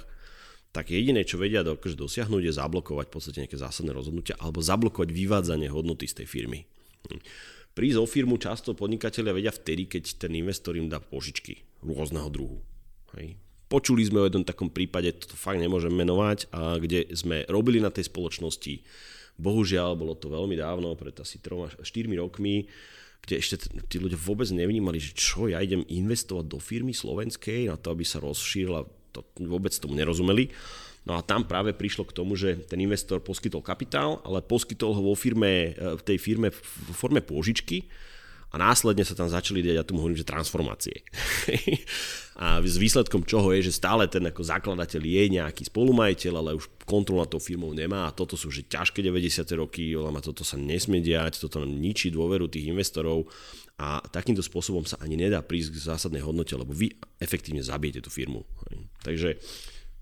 tak 0.72 0.88
jediné, 0.88 1.28
čo 1.28 1.36
vedia 1.36 1.60
dokáže 1.60 2.00
dosiahnuť, 2.00 2.40
je 2.40 2.54
zablokovať 2.56 3.06
v 3.12 3.14
podstate 3.20 3.40
nejaké 3.44 3.60
zásadné 3.60 3.92
rozhodnutia 3.92 4.40
alebo 4.40 4.64
zablokovať 4.64 5.12
vyvádzanie 5.12 5.68
hodnoty 5.68 6.08
z 6.08 6.24
tej 6.24 6.28
firmy. 6.32 6.64
Hm. 7.12 7.20
Prísť 7.76 8.00
o 8.00 8.08
firmu 8.08 8.40
často 8.40 8.72
podnikatelia 8.72 9.36
vedia 9.36 9.52
vtedy, 9.52 9.92
keď 9.92 10.24
ten 10.24 10.32
investor 10.40 10.80
im 10.80 10.88
dá 10.88 11.04
požičky 11.04 11.68
rôzneho 11.84 12.32
druhu 12.32 12.64
Hej. 13.18 13.38
Počuli 13.70 14.06
sme 14.06 14.22
o 14.22 14.28
jednom 14.30 14.46
takom 14.46 14.70
prípade, 14.70 15.10
toto 15.18 15.34
fakt 15.34 15.58
nemôžem 15.58 15.90
menovať, 15.90 16.52
a 16.54 16.78
kde 16.78 17.10
sme 17.18 17.42
robili 17.50 17.82
na 17.82 17.90
tej 17.90 18.06
spoločnosti, 18.06 18.86
bohužiaľ, 19.42 19.98
bolo 19.98 20.14
to 20.14 20.30
veľmi 20.30 20.54
dávno, 20.54 20.94
pred 20.94 21.18
asi 21.18 21.42
3, 21.42 21.82
4 21.82 22.22
rokmi, 22.22 22.70
kde 23.24 23.40
ešte 23.40 23.56
tí 23.90 23.98
ľudia 23.98 24.20
vôbec 24.20 24.46
nevnímali, 24.52 25.00
že 25.02 25.16
čo 25.16 25.50
ja 25.50 25.64
idem 25.64 25.82
investovať 25.88 26.46
do 26.46 26.60
firmy 26.62 26.94
slovenskej 26.94 27.72
na 27.72 27.80
to, 27.80 27.96
aby 27.96 28.06
sa 28.06 28.22
rozšírila, 28.22 28.86
to 29.16 29.26
vôbec 29.42 29.74
tomu 29.74 29.96
nerozumeli. 29.98 30.54
No 31.08 31.18
a 31.18 31.24
tam 31.24 31.48
práve 31.48 31.74
prišlo 31.74 32.08
k 32.08 32.16
tomu, 32.16 32.36
že 32.38 32.56
ten 32.68 32.80
investor 32.80 33.20
poskytol 33.24 33.64
kapitál, 33.64 34.22
ale 34.28 34.44
poskytol 34.44 34.96
ho 34.96 35.02
vo 35.02 35.16
firme, 35.16 35.74
v 35.76 36.04
tej 36.04 36.20
firme 36.20 36.52
v 36.52 36.94
forme 36.96 37.24
pôžičky, 37.24 37.88
a 38.54 38.56
následne 38.62 39.02
sa 39.02 39.18
tam 39.18 39.26
začali 39.26 39.66
diať, 39.66 39.82
ja 39.82 39.86
tomu 39.86 40.06
hovorím, 40.06 40.22
že 40.22 40.30
transformácie. 40.30 41.02
a 42.46 42.62
s 42.62 42.78
výsledkom 42.78 43.26
čoho 43.26 43.50
je, 43.58 43.74
že 43.74 43.82
stále 43.82 44.06
ten 44.06 44.22
ako 44.30 44.46
zakladateľ 44.46 45.02
je 45.02 45.24
nejaký 45.42 45.74
spolumajiteľ, 45.74 46.34
ale 46.38 46.58
už 46.58 46.70
kontrol 46.86 47.26
nad 47.26 47.30
tou 47.34 47.42
firmou 47.42 47.74
nemá 47.74 48.06
a 48.06 48.14
toto 48.14 48.38
sú 48.38 48.54
že 48.54 48.70
ťažké 48.70 49.02
90. 49.02 49.42
roky, 49.58 49.98
ma 49.98 50.22
toto 50.22 50.46
sa 50.46 50.54
nesmie 50.54 51.02
diať, 51.02 51.42
toto 51.42 51.66
ničí 51.66 52.14
dôveru 52.14 52.46
tých 52.46 52.70
investorov 52.70 53.26
a 53.82 54.06
takýmto 54.06 54.46
spôsobom 54.46 54.86
sa 54.86 55.02
ani 55.02 55.18
nedá 55.18 55.42
prísť 55.42 55.74
k 55.74 55.90
zásadnej 55.90 56.22
hodnote, 56.22 56.54
lebo 56.54 56.78
vy 56.78 56.94
efektívne 57.18 57.66
zabijete 57.66 58.06
tú 58.06 58.14
firmu. 58.14 58.46
Takže 59.02 59.42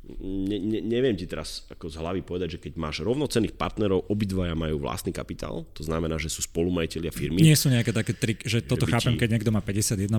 ne, 0.10 0.58
ne, 0.58 0.80
neviem 0.82 1.14
ti 1.14 1.30
teraz 1.30 1.70
ako 1.70 1.86
z 1.86 1.96
hlavy 2.02 2.22
povedať, 2.26 2.58
že 2.58 2.60
keď 2.60 2.74
máš 2.74 3.06
rovnocenných 3.06 3.54
partnerov, 3.54 4.10
obidvaja 4.10 4.58
majú 4.58 4.82
vlastný 4.82 5.14
kapitál, 5.14 5.70
to 5.78 5.86
znamená, 5.86 6.18
že 6.18 6.34
sú 6.34 6.42
spolumajiteľia 6.42 7.14
firmy. 7.14 7.46
Nie 7.46 7.54
sú 7.54 7.70
nejaké 7.70 7.94
také 7.94 8.18
triky, 8.18 8.44
že 8.50 8.66
toto 8.66 8.90
že 8.90 8.98
chápem, 8.98 9.14
keď 9.14 9.30
niekto 9.38 9.54
má 9.54 9.62
51%, 9.62 10.10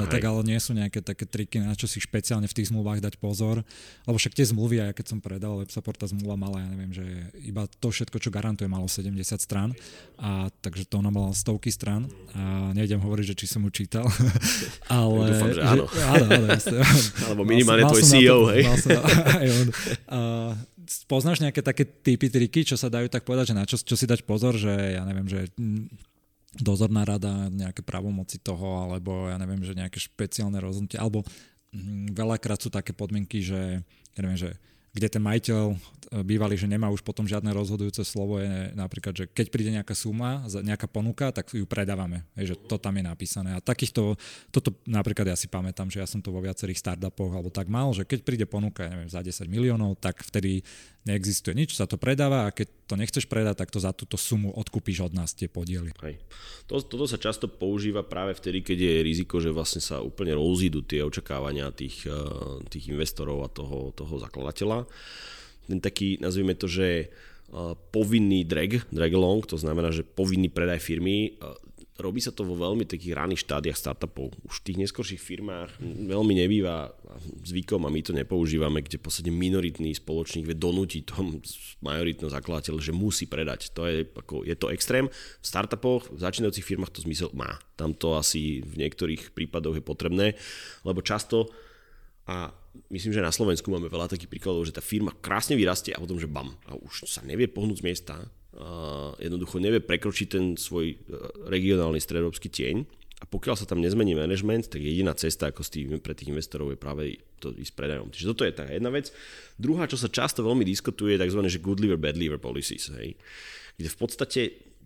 a 0.00 0.06
tak, 0.06 0.22
ale 0.28 0.40
nie 0.44 0.60
sú 0.60 0.76
nejaké 0.76 1.00
také 1.00 1.24
triky, 1.24 1.56
na 1.64 1.72
čo 1.72 1.88
si 1.88 1.98
špeciálne 2.04 2.44
v 2.44 2.54
tých 2.54 2.68
zmluvách 2.68 3.00
dať 3.00 3.14
pozor, 3.16 3.64
lebo 4.04 4.16
však 4.20 4.36
tie 4.36 4.44
zmluvy, 4.44 4.92
aj 4.92 5.00
keď 5.00 5.06
som 5.08 5.18
predal 5.24 5.64
Websupport, 5.64 5.96
tá 5.96 6.06
zmluva 6.06 6.36
mala, 6.36 6.60
ja 6.60 6.68
neviem, 6.68 6.92
že 6.92 7.04
iba 7.40 7.64
to 7.80 7.88
všetko, 7.88 8.20
čo 8.20 8.28
garantuje, 8.28 8.68
malo 8.68 8.92
70 8.92 9.16
strán, 9.40 9.72
a 10.20 10.52
takže 10.60 10.84
to 10.84 11.00
ona 11.00 11.08
mala 11.08 11.32
stovky 11.32 11.72
strán 11.72 12.12
a 12.36 12.76
nejdem 12.76 13.00
hovoriť, 13.00 13.32
že 13.32 13.34
či 13.40 13.46
som 13.48 13.64
ju 13.64 13.72
čítal, 13.72 14.04
ale... 14.92 15.32
Dúfam, 15.32 15.50
že 15.56 15.62
áno. 15.64 15.84
Že, 15.88 16.02
áno, 16.04 16.24
áno 16.28 16.46
Alebo 17.24 17.42
minimálne 17.48 17.88
tvoj 17.88 18.04
CEO, 18.04 18.38
hej. 18.52 18.68
Aj 19.30 19.48
on. 19.48 19.68
Uh, 20.10 20.52
poznáš 21.06 21.38
nejaké 21.42 21.62
také 21.62 21.86
typy, 21.86 22.26
triky, 22.26 22.60
čo 22.66 22.74
sa 22.74 22.90
dajú 22.90 23.06
tak 23.06 23.22
povedať, 23.22 23.54
že 23.54 23.58
na 23.58 23.64
čo, 23.64 23.76
čo 23.78 23.94
si 23.94 24.06
dať 24.06 24.26
pozor, 24.26 24.58
že 24.58 24.98
ja 24.98 25.02
neviem, 25.06 25.28
že 25.30 25.50
dozorná 26.58 27.06
rada, 27.06 27.46
nejaké 27.46 27.86
pravomoci 27.86 28.42
toho, 28.42 28.90
alebo 28.90 29.30
ja 29.30 29.38
neviem, 29.38 29.62
že 29.62 29.78
nejaké 29.78 30.02
špeciálne 30.02 30.58
rozhodnutie, 30.58 30.98
alebo 30.98 31.22
mm, 31.70 32.16
veľakrát 32.18 32.58
sú 32.58 32.74
také 32.74 32.90
podmienky, 32.90 33.38
že 33.38 33.86
ja 34.18 34.20
neviem, 34.26 34.40
že 34.40 34.50
kde 34.90 35.06
ten 35.06 35.22
majiteľ 35.22 35.62
e, 35.70 35.76
bývalý, 36.26 36.58
že 36.58 36.66
nemá 36.66 36.90
už 36.90 37.06
potom 37.06 37.22
žiadne 37.22 37.54
rozhodujúce 37.54 38.02
slovo, 38.02 38.42
je 38.42 38.74
napríklad, 38.74 39.14
že 39.14 39.24
keď 39.30 39.46
príde 39.48 39.70
nejaká 39.70 39.94
suma, 39.94 40.42
nejaká 40.50 40.90
ponuka, 40.90 41.30
tak 41.30 41.54
ju 41.54 41.62
predávame. 41.62 42.26
Hej, 42.34 42.54
že 42.54 42.56
to 42.66 42.76
tam 42.76 42.98
je 42.98 43.04
napísané. 43.06 43.54
A 43.54 43.62
takýchto, 43.62 44.18
toto 44.50 44.74
napríklad 44.84 45.30
ja 45.30 45.36
si 45.38 45.46
pamätám, 45.46 45.86
že 45.86 46.02
ja 46.02 46.08
som 46.10 46.18
to 46.18 46.34
vo 46.34 46.42
viacerých 46.42 46.82
startupoch 46.82 47.30
alebo 47.30 47.54
tak 47.54 47.70
mal, 47.70 47.94
že 47.94 48.02
keď 48.02 48.20
príde 48.26 48.46
ponuka, 48.50 48.82
ja 48.82 48.90
neviem, 48.90 49.10
za 49.10 49.22
10 49.22 49.46
miliónov, 49.46 49.94
tak 50.02 50.18
vtedy 50.26 50.66
neexistuje 51.08 51.56
nič, 51.56 51.72
sa 51.76 51.88
to 51.88 51.96
predáva 51.96 52.44
a 52.44 52.52
keď 52.52 52.68
to 52.84 52.94
nechceš 52.98 53.24
predať, 53.24 53.64
tak 53.64 53.72
to 53.72 53.80
za 53.80 53.96
túto 53.96 54.20
sumu 54.20 54.52
odkúpiš 54.52 55.08
od 55.08 55.12
nás 55.16 55.32
tie 55.32 55.48
podiely. 55.48 55.96
Hej. 56.04 56.20
To, 56.68 56.84
toto 56.84 57.08
sa 57.08 57.16
často 57.16 57.48
používa 57.48 58.04
práve 58.04 58.36
vtedy, 58.36 58.60
keď 58.60 58.78
je 58.78 58.94
riziko, 59.06 59.40
že 59.40 59.54
vlastne 59.54 59.80
sa 59.80 60.04
úplne 60.04 60.36
rozídu 60.36 60.84
tie 60.84 61.00
očakávania 61.00 61.72
tých, 61.72 62.04
eh, 62.04 62.14
tých 62.68 62.92
investorov 62.92 63.46
a 63.46 63.48
toho, 63.48 63.96
toho 63.96 64.20
zakladateľa. 64.20 64.84
Ten 65.70 65.80
taký, 65.80 66.20
nazvime 66.20 66.52
to, 66.52 66.68
že 66.68 67.08
eh, 67.08 67.74
povinný 67.90 68.44
drag, 68.44 68.84
drag 68.92 69.12
along, 69.16 69.48
to 69.48 69.56
znamená, 69.56 69.88
že 69.88 70.04
povinný 70.04 70.52
predaj 70.52 70.84
firmy, 70.84 71.32
eh, 71.32 71.56
robí 72.00 72.18
sa 72.18 72.32
to 72.32 72.42
vo 72.42 72.56
veľmi 72.56 72.88
takých 72.88 73.14
raných 73.14 73.44
štádiach 73.46 73.78
startupov. 73.78 74.32
Už 74.48 74.60
v 74.60 74.66
tých 74.72 74.80
neskorších 74.82 75.20
firmách 75.20 75.80
veľmi 75.80 76.34
nebýva 76.36 76.90
zvykom 77.46 77.84
a 77.86 77.92
my 77.92 78.00
to 78.00 78.16
nepoužívame, 78.16 78.80
kde 78.80 78.98
v 78.98 79.04
podstate 79.04 79.30
minoritný 79.30 79.92
spoločník 79.94 80.48
vie 80.48 80.56
donútiť 80.56 81.02
tom 81.06 81.38
majoritného 81.84 82.32
zakladateľa, 82.32 82.80
že 82.80 82.96
musí 82.96 83.28
predať. 83.28 83.70
To 83.76 83.84
je, 83.86 84.08
ako, 84.08 84.42
je 84.48 84.56
to 84.56 84.72
extrém. 84.72 85.06
V 85.12 85.46
startupoch, 85.46 86.08
v 86.10 86.18
začínajúcich 86.18 86.66
firmách 86.66 86.92
to 86.96 87.04
zmysel 87.04 87.30
má. 87.36 87.60
Tam 87.78 87.92
to 87.92 88.16
asi 88.16 88.64
v 88.64 88.74
niektorých 88.80 89.36
prípadoch 89.36 89.78
je 89.78 89.84
potrebné, 89.84 90.26
lebo 90.82 91.04
často 91.04 91.52
a 92.30 92.54
myslím, 92.94 93.10
že 93.10 93.26
na 93.26 93.34
Slovensku 93.34 93.66
máme 93.74 93.90
veľa 93.90 94.06
takých 94.06 94.30
príkladov, 94.30 94.62
že 94.62 94.76
tá 94.76 94.82
firma 94.84 95.10
krásne 95.18 95.58
vyrastie 95.58 95.90
a 95.90 95.98
potom, 95.98 96.20
že 96.20 96.30
bam, 96.30 96.54
a 96.70 96.78
už 96.78 97.10
sa 97.10 97.26
nevie 97.26 97.50
pohnúť 97.50 97.82
z 97.82 97.86
miesta, 97.86 98.14
jednoducho 99.20 99.62
nevie 99.62 99.80
prekročiť 99.80 100.28
ten 100.28 100.44
svoj 100.56 100.94
e, 100.94 100.96
regionálny 101.48 102.00
stredovský 102.00 102.48
tieň 102.52 102.76
a 103.20 103.24
pokiaľ 103.28 103.56
sa 103.56 103.68
tam 103.68 103.84
nezmení 103.84 104.16
management, 104.16 104.72
tak 104.72 104.80
jediná 104.80 105.12
cesta 105.12 105.52
ako 105.52 105.60
s 105.60 105.68
tým, 105.68 106.00
pre 106.00 106.16
tých 106.16 106.32
investorov 106.32 106.72
je 106.72 106.80
práve 106.80 107.20
to 107.36 107.52
ísť 107.52 107.76
predajom. 107.76 108.08
Čiže 108.08 108.28
toto 108.32 108.48
je 108.48 108.56
tá 108.56 108.64
jedna 108.64 108.88
vec. 108.88 109.12
Druhá, 109.60 109.84
čo 109.84 110.00
sa 110.00 110.08
často 110.08 110.40
veľmi 110.40 110.64
diskutuje, 110.64 111.16
je 111.16 111.22
tzv. 111.28 111.40
Že 111.44 111.60
good 111.60 111.80
liver, 111.84 112.00
bad 112.00 112.16
liver 112.16 112.40
policies, 112.40 112.88
hej, 112.96 113.12
kde 113.76 113.88
v 113.92 113.98
podstate 114.00 114.40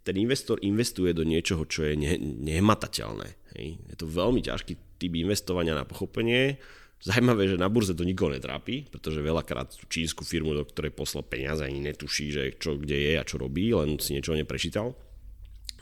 ten 0.05 0.21
investor 0.21 0.61
investuje 0.61 1.17
do 1.17 1.25
niečoho, 1.25 1.65
čo 1.65 1.87
je 1.89 1.97
ne, 1.97 2.19
nehmatateľné. 2.21 3.29
Hej. 3.57 3.67
Je 3.89 3.97
to 3.97 4.05
veľmi 4.05 4.45
ťažký 4.45 5.01
typ 5.01 5.13
investovania 5.17 5.73
na 5.73 5.89
pochopenie, 5.89 6.61
Zajímavé, 7.05 7.53
že 7.53 7.61
na 7.61 7.69
burze 7.69 7.93
to 7.93 8.01
nikoho 8.01 8.33
netrápi, 8.33 8.89
pretože 8.89 9.21
veľakrát 9.21 9.77
tú 9.77 9.85
čínsku 9.93 10.25
firmu, 10.25 10.57
do 10.57 10.65
ktorej 10.65 10.97
poslal 10.97 11.21
peniaze, 11.21 11.61
ani 11.61 11.85
netuší, 11.85 12.33
že 12.33 12.43
čo 12.57 12.81
kde 12.81 12.97
je 12.97 13.13
a 13.21 13.29
čo 13.29 13.37
robí, 13.37 13.77
len 13.77 14.01
si 14.01 14.17
niečo 14.17 14.33
neprečítal. 14.33 14.97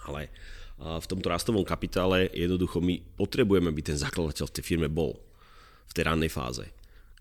Ale 0.02 0.34
v 0.82 1.06
tomto 1.06 1.30
rastovom 1.30 1.62
kapitále 1.62 2.26
jednoducho 2.34 2.82
my 2.82 2.98
potrebujeme, 3.14 3.70
aby 3.70 3.86
ten 3.86 3.94
zakladateľ 3.94 4.50
v 4.50 4.54
tej 4.58 4.64
firme 4.66 4.90
bol 4.90 5.14
v 5.86 5.92
tej 5.94 6.10
rannej 6.10 6.32
fáze 6.32 6.66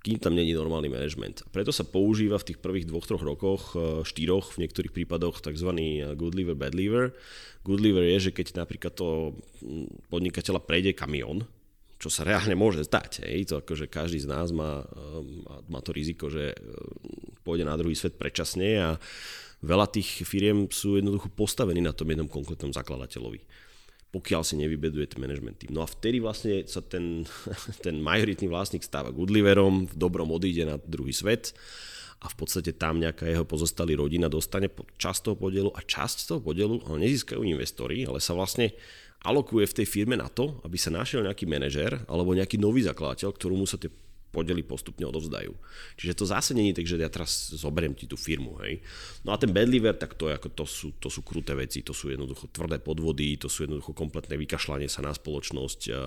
kým 0.01 0.17
tam 0.17 0.33
není 0.33 0.57
normálny 0.57 0.89
management. 0.89 1.45
Preto 1.53 1.69
sa 1.69 1.85
používa 1.85 2.41
v 2.41 2.47
tých 2.51 2.59
prvých 2.59 2.89
dvoch, 2.89 3.05
troch 3.05 3.21
rokoch, 3.21 3.77
e, 3.77 4.01
štyroch, 4.01 4.57
v 4.57 4.65
niektorých 4.65 4.93
prípadoch 4.97 5.45
tzv. 5.45 5.69
good 6.17 6.33
liver, 6.33 6.57
bad 6.57 6.73
liver. 6.73 7.13
Good 7.61 7.81
liver 7.85 8.01
je, 8.09 8.29
že 8.29 8.31
keď 8.33 8.65
napríklad 8.65 8.97
to 8.97 9.37
podnikateľa 10.09 10.65
prejde 10.65 10.97
kamión, 10.97 11.45
čo 12.01 12.09
sa 12.09 12.25
reálne 12.25 12.57
môže 12.57 12.81
stať. 12.81 13.21
Hej. 13.29 13.53
To 13.53 13.61
akože 13.61 13.85
každý 13.85 14.25
z 14.25 14.27
nás 14.27 14.49
má, 14.49 14.81
um, 14.81 15.45
má 15.69 15.85
to 15.85 15.93
riziko, 15.93 16.33
že 16.33 16.57
um, 16.57 17.37
pôjde 17.45 17.69
na 17.69 17.77
druhý 17.77 17.93
svet 17.93 18.17
predčasne 18.17 18.69
a 18.81 18.89
veľa 19.61 19.85
tých 19.93 20.25
firiem 20.25 20.65
sú 20.73 20.97
jednoducho 20.97 21.29
postavení 21.29 21.77
na 21.77 21.93
tom 21.93 22.09
jednom 22.09 22.25
konkrétnom 22.25 22.73
zakladateľovi 22.73 23.69
pokiaľ 24.11 24.43
si 24.43 24.59
nevybeduje 24.59 25.15
ten 25.15 25.23
management 25.23 25.63
tým. 25.63 25.71
No 25.71 25.81
a 25.81 25.87
vtedy 25.87 26.19
vlastne 26.19 26.67
sa 26.67 26.83
ten, 26.83 27.23
ten 27.85 27.95
majoritný 28.03 28.51
vlastník 28.51 28.83
stáva 28.83 29.15
goodliverom, 29.15 29.87
v 29.87 29.95
dobrom 29.95 30.27
odíde 30.35 30.67
na 30.67 30.75
druhý 30.75 31.15
svet 31.15 31.55
a 32.21 32.27
v 32.29 32.35
podstate 32.35 32.75
tam 32.75 32.99
nejaká 33.01 33.25
jeho 33.25 33.47
pozostalý 33.47 33.97
rodina 33.97 34.29
dostane 34.29 34.69
časť 34.99 35.19
toho 35.31 35.35
podielu 35.39 35.71
a 35.73 35.79
časť 35.81 36.27
toho 36.27 36.39
podielu 36.43 36.83
ho 36.85 36.95
nezískajú 36.99 37.41
investori, 37.41 38.03
ale 38.05 38.19
sa 38.21 38.35
vlastne 38.35 38.75
alokuje 39.21 39.65
v 39.69 39.77
tej 39.81 39.87
firme 39.87 40.17
na 40.17 40.29
to, 40.29 40.61
aby 40.65 40.77
sa 40.77 40.89
našiel 40.89 41.21
nejaký 41.21 41.45
manažer 41.45 42.01
alebo 42.09 42.33
nejaký 42.33 42.57
nový 42.57 42.81
zakladateľ, 42.81 43.29
ktorému 43.33 43.65
sa 43.69 43.77
tie 43.77 43.91
podely 44.31 44.63
postupne 44.63 45.03
odovzdajú. 45.03 45.51
Čiže 45.99 46.15
to 46.15 46.23
zase 46.23 46.55
není 46.55 46.71
tak, 46.71 46.87
že 46.87 46.95
ja 46.95 47.11
teraz 47.11 47.51
zoberiem 47.51 47.91
ti 47.91 48.07
tú 48.07 48.15
firmu. 48.15 48.55
Hej. 48.63 48.79
No 49.27 49.35
a 49.35 49.37
ten 49.37 49.51
bedliver, 49.51 49.91
tak 49.99 50.15
to, 50.15 50.31
ako 50.31 50.55
to, 50.55 50.63
sú, 50.65 50.87
to 50.97 51.11
sú 51.11 51.19
kruté 51.21 51.51
veci, 51.51 51.83
to 51.83 51.91
sú 51.91 52.09
jednoducho 52.09 52.47
tvrdé 52.47 52.79
podvody, 52.79 53.35
to 53.35 53.51
sú 53.51 53.67
jednoducho 53.67 53.91
kompletné 53.91 54.39
vykašľanie 54.39 54.87
sa 54.87 55.03
na 55.03 55.11
spoločnosť, 55.11 55.79
a, 55.91 55.91
a 55.91 56.01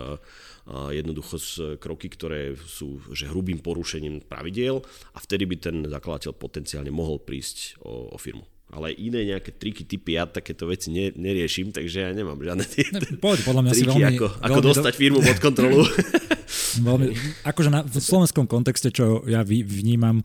jednoducho 0.96 1.36
kroky, 1.76 2.08
ktoré 2.08 2.56
sú 2.56 3.04
že 3.12 3.28
hrubým 3.28 3.60
porušením 3.60 4.24
pravidiel 4.24 4.80
a 5.12 5.18
vtedy 5.20 5.44
by 5.44 5.56
ten 5.60 5.76
zakladateľ 5.84 6.32
potenciálne 6.32 6.88
mohol 6.88 7.20
prísť 7.20 7.76
o, 7.84 8.08
o 8.08 8.16
firmu 8.16 8.53
ale 8.74 8.90
iné 8.98 9.22
nejaké 9.30 9.54
triky, 9.54 9.86
typy, 9.86 10.18
ja 10.18 10.26
takéto 10.26 10.66
veci 10.66 10.90
ne, 10.90 11.14
neriešim, 11.14 11.70
takže 11.70 11.98
ja 12.02 12.10
nemám 12.10 12.42
žiadne 12.42 12.66
tie 12.66 12.90
ne, 12.90 13.00
poď, 13.22 13.46
podľa 13.46 13.62
mňa 13.62 13.72
triky, 13.72 13.86
si 13.86 13.90
veľmi, 13.90 14.06
ako, 14.18 14.26
ako 14.42 14.58
veľmi 14.58 14.68
dostať 14.74 14.92
do... 14.92 14.98
firmu 14.98 15.18
pod 15.22 15.38
kontrolu. 15.38 15.80
veľmi, 16.86 17.06
akože 17.46 17.70
na, 17.70 17.80
v 17.86 17.96
slovenskom 17.98 18.46
kontexte, 18.50 18.90
čo 18.90 19.22
ja 19.30 19.46
vnímam, 19.46 20.22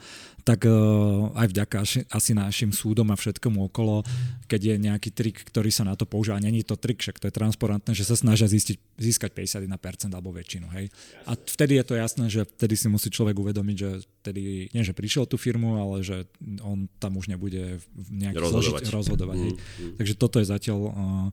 tak 0.47 0.65
uh, 0.65 1.29
aj 1.37 1.47
vďaka 1.51 1.75
asi, 1.83 1.99
asi 2.09 2.31
našim 2.33 2.71
súdom 2.73 3.13
a 3.13 3.19
všetkomu 3.19 3.69
okolo, 3.69 4.01
keď 4.49 4.61
je 4.73 4.75
nejaký 4.81 5.09
trik, 5.13 5.37
ktorý 5.45 5.69
sa 5.69 5.85
na 5.85 5.93
to 5.93 6.09
používa, 6.09 6.41
není 6.41 6.65
to 6.65 6.73
trik, 6.73 6.97
však 7.03 7.21
to 7.21 7.29
je 7.29 7.37
transparentné, 7.37 7.91
že 7.93 8.07
sa 8.07 8.17
snažia 8.17 8.49
zistiť, 8.49 8.97
získať 8.97 9.29
51% 9.35 10.09
alebo 10.09 10.33
väčšinu. 10.33 10.71
Hej? 10.73 10.89
A 11.29 11.37
vtedy 11.37 11.77
je 11.77 11.85
to 11.85 11.93
jasné, 11.93 12.25
že 12.33 12.41
vtedy 12.57 12.73
si 12.79 12.87
musí 12.89 13.13
človek 13.13 13.37
uvedomiť, 13.37 13.77
že 13.77 13.89
vtedy 14.19 14.67
nie, 14.75 14.83
že 14.83 14.91
prišiel 14.91 15.23
tú 15.25 15.39
firmu, 15.39 15.79
ale 15.79 16.03
že 16.03 16.27
on 16.59 16.91
tam 16.99 17.15
už 17.15 17.31
nebude 17.31 17.79
nejak 18.11 18.35
rozhodovať. 18.35 18.83
Zložiť, 18.83 18.95
rozhodovať 18.95 19.37
mm, 19.39 19.47
mm. 19.55 19.95
Takže 19.97 20.13
toto 20.19 20.37
je 20.43 20.47
zatiaľ... 20.47 20.79
Uh, 20.91 21.27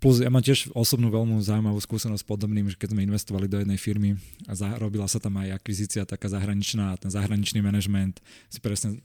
plus 0.00 0.24
ja 0.24 0.32
mám 0.32 0.40
tiež 0.40 0.72
osobnú 0.72 1.12
veľmi 1.12 1.38
zaujímavú 1.44 1.78
skúsenosť 1.78 2.24
podobným, 2.24 2.72
že 2.72 2.80
keď 2.80 2.96
sme 2.96 3.04
investovali 3.04 3.46
do 3.46 3.60
jednej 3.60 3.76
firmy 3.76 4.16
a 4.48 4.56
za, 4.56 4.72
robila 4.80 5.04
sa 5.04 5.20
tam 5.20 5.36
aj 5.38 5.60
akvizícia 5.60 6.08
taká 6.08 6.32
zahraničná 6.32 6.96
a 6.96 6.98
ten 6.98 7.12
zahraničný 7.12 7.60
manažment 7.60 8.18
si 8.48 8.58
presne 8.58 9.04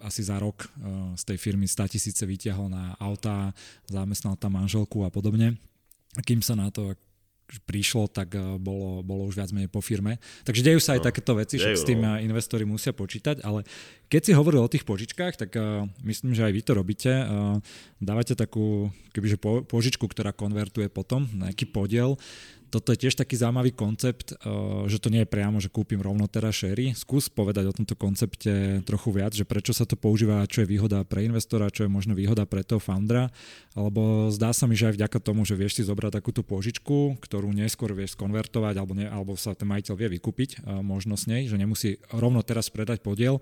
asi 0.00 0.22
za 0.24 0.38
rok 0.38 0.64
eh, 0.64 0.70
z 1.18 1.22
tej 1.34 1.38
firmy 1.38 1.66
100 1.68 1.94
tisíce 1.94 2.22
vyťahol 2.24 2.70
na 2.70 2.94
auta, 2.96 3.52
zamestnal 3.90 4.38
tam 4.38 4.56
manželku 4.56 5.04
a 5.04 5.10
podobne. 5.12 5.58
A 6.16 6.20
kým 6.24 6.40
sa 6.40 6.56
na 6.56 6.72
to 6.72 6.96
prišlo, 7.64 8.12
tak 8.12 8.36
eh, 8.36 8.40
bolo, 8.60 9.00
bolo 9.00 9.28
už 9.28 9.40
viac 9.40 9.50
menej 9.52 9.72
po 9.72 9.80
firme. 9.80 10.20
Takže 10.44 10.60
dejú 10.60 10.80
sa 10.80 10.96
aj 10.96 11.00
no, 11.00 11.06
takéto 11.08 11.32
veci, 11.36 11.56
že 11.56 11.72
s 11.72 11.84
tým 11.84 12.04
no. 12.04 12.20
investori 12.20 12.68
musia 12.68 12.92
počítať, 12.92 13.40
ale 13.40 13.64
keď 14.08 14.20
si 14.24 14.32
hovoril 14.32 14.64
o 14.64 14.72
tých 14.72 14.88
požičkách, 14.88 15.36
tak 15.36 15.52
uh, 15.60 15.84
myslím, 16.00 16.32
že 16.32 16.48
aj 16.48 16.52
vy 16.56 16.62
to 16.64 16.72
robíte. 16.72 17.12
Uh, 17.12 17.60
dávate 18.00 18.32
takú 18.32 18.88
kebyže 19.12 19.36
po, 19.36 19.60
požičku, 19.68 20.08
ktorá 20.08 20.32
konvertuje 20.32 20.88
potom 20.88 21.28
na 21.36 21.52
nejaký 21.52 21.68
podiel 21.68 22.16
toto 22.68 22.92
je 22.92 23.08
tiež 23.08 23.16
taký 23.16 23.34
zaujímavý 23.34 23.72
koncept, 23.72 24.32
eh, 24.32 24.36
že 24.86 25.00
to 25.00 25.08
nie 25.08 25.24
je 25.24 25.32
priamo, 25.32 25.58
že 25.58 25.72
kúpim 25.72 25.98
rovno 25.98 26.28
teraz 26.28 26.60
sherry. 26.60 26.92
Skús 26.92 27.32
povedať 27.32 27.68
o 27.68 27.76
tomto 27.76 27.96
koncepte 27.96 28.84
trochu 28.84 29.08
viac, 29.10 29.32
že 29.32 29.48
prečo 29.48 29.72
sa 29.72 29.88
to 29.88 29.96
používa, 29.96 30.44
čo 30.46 30.62
je 30.62 30.70
výhoda 30.70 31.02
pre 31.08 31.24
investora, 31.24 31.72
čo 31.72 31.88
je 31.88 31.90
možno 31.90 32.12
výhoda 32.12 32.44
pre 32.44 32.60
toho 32.62 32.78
foundera, 32.78 33.32
alebo 33.72 34.28
zdá 34.28 34.52
sa 34.52 34.68
mi, 34.68 34.76
že 34.76 34.92
aj 34.92 34.94
vďaka 35.00 35.18
tomu, 35.24 35.48
že 35.48 35.56
vieš 35.56 35.80
si 35.80 35.82
zobrať 35.82 36.20
takúto 36.20 36.44
požičku, 36.44 37.18
ktorú 37.18 37.50
neskôr 37.50 37.96
vieš 37.96 38.14
skonvertovať, 38.14 38.74
alebo, 38.76 38.92
ne, 38.92 39.08
alebo 39.08 39.34
sa 39.34 39.56
ten 39.56 39.66
majiteľ 39.66 39.94
vie 39.96 40.08
vykúpiť 40.20 40.50
eh, 40.60 40.84
možno 40.84 41.16
s 41.16 41.26
nej, 41.26 41.48
že 41.48 41.56
nemusí 41.56 41.98
rovno 42.12 42.44
teraz 42.44 42.68
predať 42.68 43.00
podiel, 43.00 43.40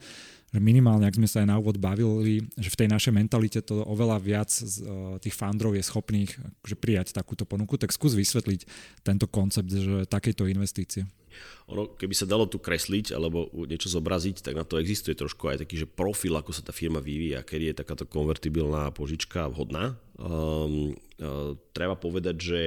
že 0.55 0.61
minimálne, 0.63 1.05
ak 1.05 1.19
sme 1.19 1.27
sa 1.27 1.43
aj 1.43 1.49
na 1.51 1.59
úvod 1.59 1.77
bavili, 1.77 2.47
že 2.55 2.71
v 2.71 2.79
tej 2.79 2.89
našej 2.89 3.13
mentalite 3.13 3.61
to 3.61 3.83
oveľa 3.83 4.23
viac 4.23 4.51
z 4.51 4.87
uh, 4.87 5.19
tých 5.19 5.35
fandrov 5.35 5.75
je 5.75 5.83
schopných 5.83 6.33
že 6.63 6.79
prijať 6.79 7.13
takúto 7.13 7.43
ponuku, 7.43 7.75
tak 7.75 7.91
skús 7.91 8.15
vysvetliť 8.15 8.61
tento 9.03 9.27
koncept, 9.27 9.69
že 9.69 10.07
takejto 10.07 10.47
investície. 10.47 11.05
Ono, 11.69 11.93
keby 11.99 12.15
sa 12.17 12.25
dalo 12.25 12.49
tu 12.49 12.57
kresliť 12.57 13.13
alebo 13.13 13.51
niečo 13.69 13.93
zobraziť, 13.93 14.41
tak 14.41 14.55
na 14.57 14.65
to 14.65 14.81
existuje 14.81 15.13
trošku 15.13 15.51
aj 15.53 15.67
taký, 15.67 15.85
že 15.85 15.91
profil, 15.91 16.39
ako 16.39 16.55
sa 16.55 16.65
tá 16.65 16.73
firma 16.73 17.03
vyvíja, 17.03 17.45
kedy 17.45 17.75
je 17.75 17.81
takáto 17.83 18.09
konvertibilná 18.09 18.89
požička 18.95 19.51
vhodná. 19.53 19.99
Um, 20.17 20.97
uh, 21.21 21.59
treba 21.77 21.99
povedať, 21.99 22.37
že 22.41 22.61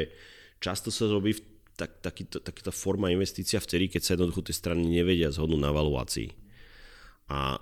často 0.61 0.93
sa 0.93 1.09
robí 1.09 1.33
tak, 1.79 2.03
takýto, 2.03 2.43
takýto 2.43 2.75
forma 2.75 3.07
investícia 3.07 3.57
vtedy, 3.57 3.87
keď 3.87 4.01
sa 4.03 4.13
jednoducho 4.19 4.43
tie 4.43 4.53
strany 4.53 4.83
nevedia 4.83 5.31
zhodnúť 5.31 5.61
na 5.63 5.71
valuácii. 5.71 6.48
A 7.29 7.61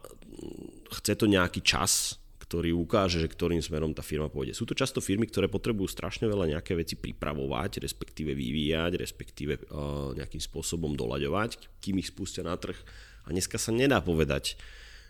chce 0.98 1.14
to 1.20 1.28
nejaký 1.28 1.60
čas, 1.62 2.16
ktorý 2.48 2.72
ukáže, 2.72 3.20
že 3.20 3.28
ktorým 3.28 3.60
smerom 3.60 3.92
tá 3.92 4.00
firma 4.00 4.32
pôjde. 4.32 4.56
Sú 4.56 4.64
to 4.64 4.72
často 4.72 5.04
firmy, 5.04 5.28
ktoré 5.28 5.52
potrebujú 5.52 5.92
strašne 5.92 6.32
veľa 6.32 6.56
nejaké 6.56 6.80
veci 6.80 6.96
pripravovať, 6.96 7.84
respektíve 7.84 8.32
vyvíjať, 8.32 8.92
respektíve 8.96 9.68
uh, 9.68 10.16
nejakým 10.16 10.40
spôsobom 10.40 10.96
doľaďovať, 10.96 11.84
kým 11.84 12.00
ich 12.00 12.08
spustia 12.08 12.48
na 12.48 12.56
trh. 12.56 12.80
A 13.28 13.36
dneska 13.36 13.60
sa 13.60 13.76
nedá 13.76 14.00
povedať, 14.00 14.56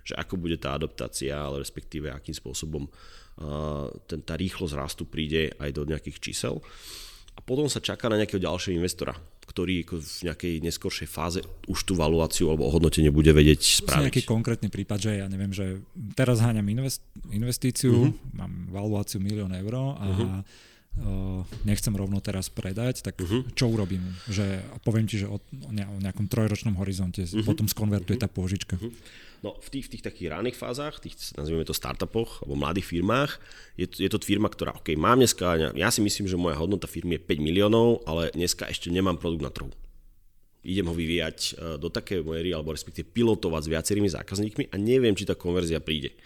že 0.02 0.18
ako 0.18 0.42
bude 0.42 0.58
tá 0.58 0.74
adaptácia, 0.74 1.38
ale 1.38 1.62
respektíve 1.62 2.10
akým 2.10 2.34
spôsobom 2.34 2.90
ten, 4.10 4.20
tá 4.26 4.34
rýchlosť 4.34 4.74
rastu 4.74 5.04
príde 5.06 5.54
aj 5.62 5.70
do 5.70 5.86
nejakých 5.86 6.18
čísel. 6.18 6.58
A 7.38 7.40
potom 7.44 7.70
sa 7.70 7.78
čaká 7.78 8.10
na 8.10 8.18
nejakého 8.18 8.42
ďalšieho 8.42 8.82
investora, 8.82 9.14
ktorý 9.48 9.88
v 9.88 10.22
nejakej 10.28 10.54
neskoršej 10.60 11.08
fáze 11.08 11.40
už 11.72 11.80
tú 11.88 11.96
valuáciu 11.96 12.52
alebo 12.52 12.68
ohodnotenie 12.68 13.10
bude 13.10 13.32
vedieť 13.32 13.82
spraviť. 13.88 14.12
nejaký 14.12 14.24
konkrétny 14.28 14.68
prípad, 14.68 15.00
že 15.00 15.12
ja 15.24 15.28
neviem, 15.32 15.56
že 15.56 15.80
teraz 16.14 16.44
háňam 16.44 16.68
invest, 16.68 17.00
investíciu, 17.32 18.12
uh-huh. 18.12 18.36
mám 18.36 18.68
valuáciu 18.70 19.24
milión 19.24 19.56
eur 19.56 19.74
a 19.96 20.06
uh-huh 20.06 20.67
nechcem 21.64 21.94
rovno 21.94 22.18
teraz 22.20 22.50
predať, 22.50 23.06
tak 23.06 23.22
uh-huh. 23.22 23.46
čo 23.54 23.70
urobím? 23.70 24.02
Že, 24.28 24.66
poviem 24.82 25.06
ti, 25.06 25.22
že 25.22 25.28
o, 25.30 25.38
o 25.38 25.72
nejakom 26.02 26.26
trojročnom 26.26 26.76
horizonte 26.82 27.24
uh-huh. 27.24 27.46
potom 27.46 27.70
skonvertuje 27.70 28.18
uh-huh. 28.18 28.26
tá 28.26 28.32
pôžička. 28.32 28.76
Uh-huh. 28.82 28.92
No 29.46 29.54
v 29.62 29.70
tých, 29.70 29.86
v 29.86 29.92
tých 29.98 30.06
takých 30.06 30.34
raných 30.34 30.58
fázach, 30.58 30.98
tých 30.98 31.14
nazvime 31.38 31.62
to 31.62 31.76
startupoch 31.76 32.42
alebo 32.42 32.58
mladých 32.58 32.90
firmách, 32.90 33.38
je 33.78 33.86
to, 33.86 33.96
je 34.02 34.10
to 34.10 34.18
firma, 34.26 34.50
ktorá, 34.50 34.74
OK, 34.74 34.98
mám 34.98 35.22
dneska, 35.22 35.78
ja 35.78 35.90
si 35.94 36.02
myslím, 36.02 36.26
že 36.26 36.42
moja 36.42 36.58
hodnota 36.58 36.90
firmy 36.90 37.22
je 37.22 37.38
5 37.38 37.46
miliónov, 37.46 38.02
ale 38.10 38.34
dneska 38.34 38.66
ešte 38.66 38.90
nemám 38.90 39.22
produkt 39.22 39.46
na 39.46 39.54
trhu. 39.54 39.70
Idem 40.66 40.90
ho 40.90 40.96
vyvíjať 40.98 41.38
e, 41.38 41.50
do 41.78 41.88
takej 41.94 42.26
miery, 42.26 42.50
alebo 42.50 42.74
respektíve 42.74 43.14
pilotovať 43.14 43.62
s 43.70 43.72
viacerými 43.72 44.10
zákazníkmi 44.10 44.64
a 44.74 44.76
neviem, 44.82 45.14
či 45.14 45.30
tá 45.30 45.38
konverzia 45.38 45.78
príde. 45.78 46.18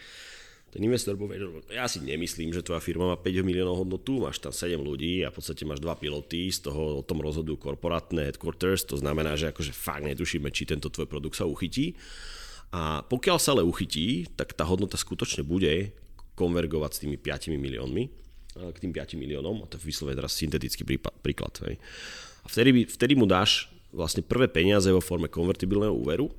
Ten 0.72 0.88
investor 0.88 1.20
povie, 1.20 1.36
že 1.36 1.76
ja 1.76 1.84
si 1.84 2.00
nemyslím, 2.00 2.48
že 2.48 2.64
tvoja 2.64 2.80
firma 2.80 3.12
má 3.12 3.20
5 3.20 3.44
miliónov 3.44 3.84
hodnotu, 3.84 4.24
máš 4.24 4.40
tam 4.40 4.56
7 4.56 4.80
ľudí 4.80 5.20
a 5.20 5.28
v 5.28 5.36
podstate 5.36 5.68
máš 5.68 5.84
dva 5.84 5.92
piloty, 6.00 6.48
z 6.48 6.64
toho 6.64 6.98
o 6.98 7.02
tom 7.04 7.20
rozhodujú 7.20 7.60
korporátne 7.60 8.24
headquarters, 8.24 8.88
to 8.88 8.96
znamená, 8.96 9.36
že 9.36 9.52
akože 9.52 9.76
fakt 9.76 10.08
netušíme, 10.08 10.48
či 10.48 10.64
tento 10.64 10.88
tvoj 10.88 11.04
produkt 11.04 11.36
sa 11.36 11.44
uchytí. 11.44 11.92
A 12.72 13.04
pokiaľ 13.04 13.36
sa 13.36 13.52
ale 13.52 13.68
uchytí, 13.68 14.32
tak 14.32 14.56
tá 14.56 14.64
hodnota 14.64 14.96
skutočne 14.96 15.44
bude 15.44 15.92
konvergovať 16.40 16.90
s 16.96 16.98
tými 17.04 17.20
5 17.20 17.52
miliónmi, 17.52 18.04
k 18.56 18.76
tým 18.80 18.96
5 18.96 19.20
miliónom, 19.20 19.60
a 19.60 19.68
to 19.68 19.76
je 19.76 19.84
vyslovene 19.84 20.16
teraz 20.16 20.32
syntetický 20.40 20.88
príklad. 21.20 21.52
Hej. 21.68 21.76
A 22.44 22.46
vtedy, 22.48 22.88
vtedy 22.88 23.12
mu 23.12 23.28
dáš 23.28 23.68
vlastne 23.92 24.24
prvé 24.24 24.48
peniaze 24.48 24.88
vo 24.88 25.04
forme 25.04 25.28
konvertibilného 25.28 25.92
úveru, 25.92 26.32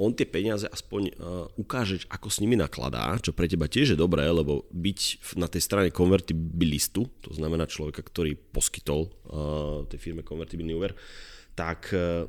on 0.00 0.16
tie 0.16 0.24
peniaze 0.24 0.64
aspoň 0.64 1.02
uh, 1.12 1.46
ukáže, 1.60 2.08
ako 2.08 2.32
s 2.32 2.40
nimi 2.40 2.56
nakladá, 2.56 3.20
čo 3.20 3.36
pre 3.36 3.44
teba 3.44 3.68
tiež 3.68 3.94
je 3.94 3.98
dobré, 4.00 4.24
lebo 4.24 4.64
byť 4.72 5.30
na 5.36 5.46
tej 5.46 5.60
strane 5.60 5.92
konvertibilistu, 5.92 7.04
to 7.20 7.30
znamená 7.36 7.68
človeka, 7.68 8.00
ktorý 8.00 8.34
poskytol 8.34 9.12
uh, 9.28 9.84
tej 9.92 10.00
firme 10.00 10.24
konvertibilný 10.24 10.72
úver, 10.72 10.96
tak 11.52 11.92
uh, 11.92 12.24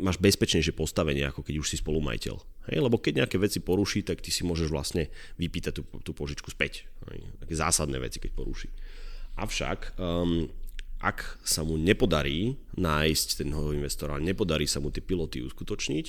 máš 0.00 0.16
bezpečnejšie 0.16 0.72
postavenie, 0.72 1.28
ako 1.28 1.44
keď 1.44 1.54
už 1.60 1.68
si 1.68 1.76
spolumajiteľ. 1.76 2.36
Hej? 2.72 2.78
Lebo 2.80 2.96
keď 2.96 3.24
nejaké 3.24 3.36
veci 3.36 3.60
poruší, 3.60 4.00
tak 4.00 4.24
ty 4.24 4.32
si 4.32 4.48
môžeš 4.48 4.72
vlastne 4.72 5.12
vypýtať 5.36 5.72
tú, 5.76 5.82
tú 6.00 6.16
požičku 6.16 6.48
späť. 6.48 6.88
Hej? 7.12 7.28
Také 7.44 7.54
zásadné 7.54 8.00
veci, 8.00 8.16
keď 8.16 8.32
poruší. 8.32 8.72
Avšak 9.36 10.00
um, 10.00 10.48
ak 10.98 11.38
sa 11.46 11.62
mu 11.62 11.78
nepodarí 11.78 12.58
nájsť 12.74 13.28
ten 13.42 13.54
investora, 13.54 14.18
nepodarí 14.18 14.66
sa 14.66 14.82
mu 14.82 14.90
tie 14.90 14.98
piloty 14.98 15.46
uskutočniť, 15.46 16.06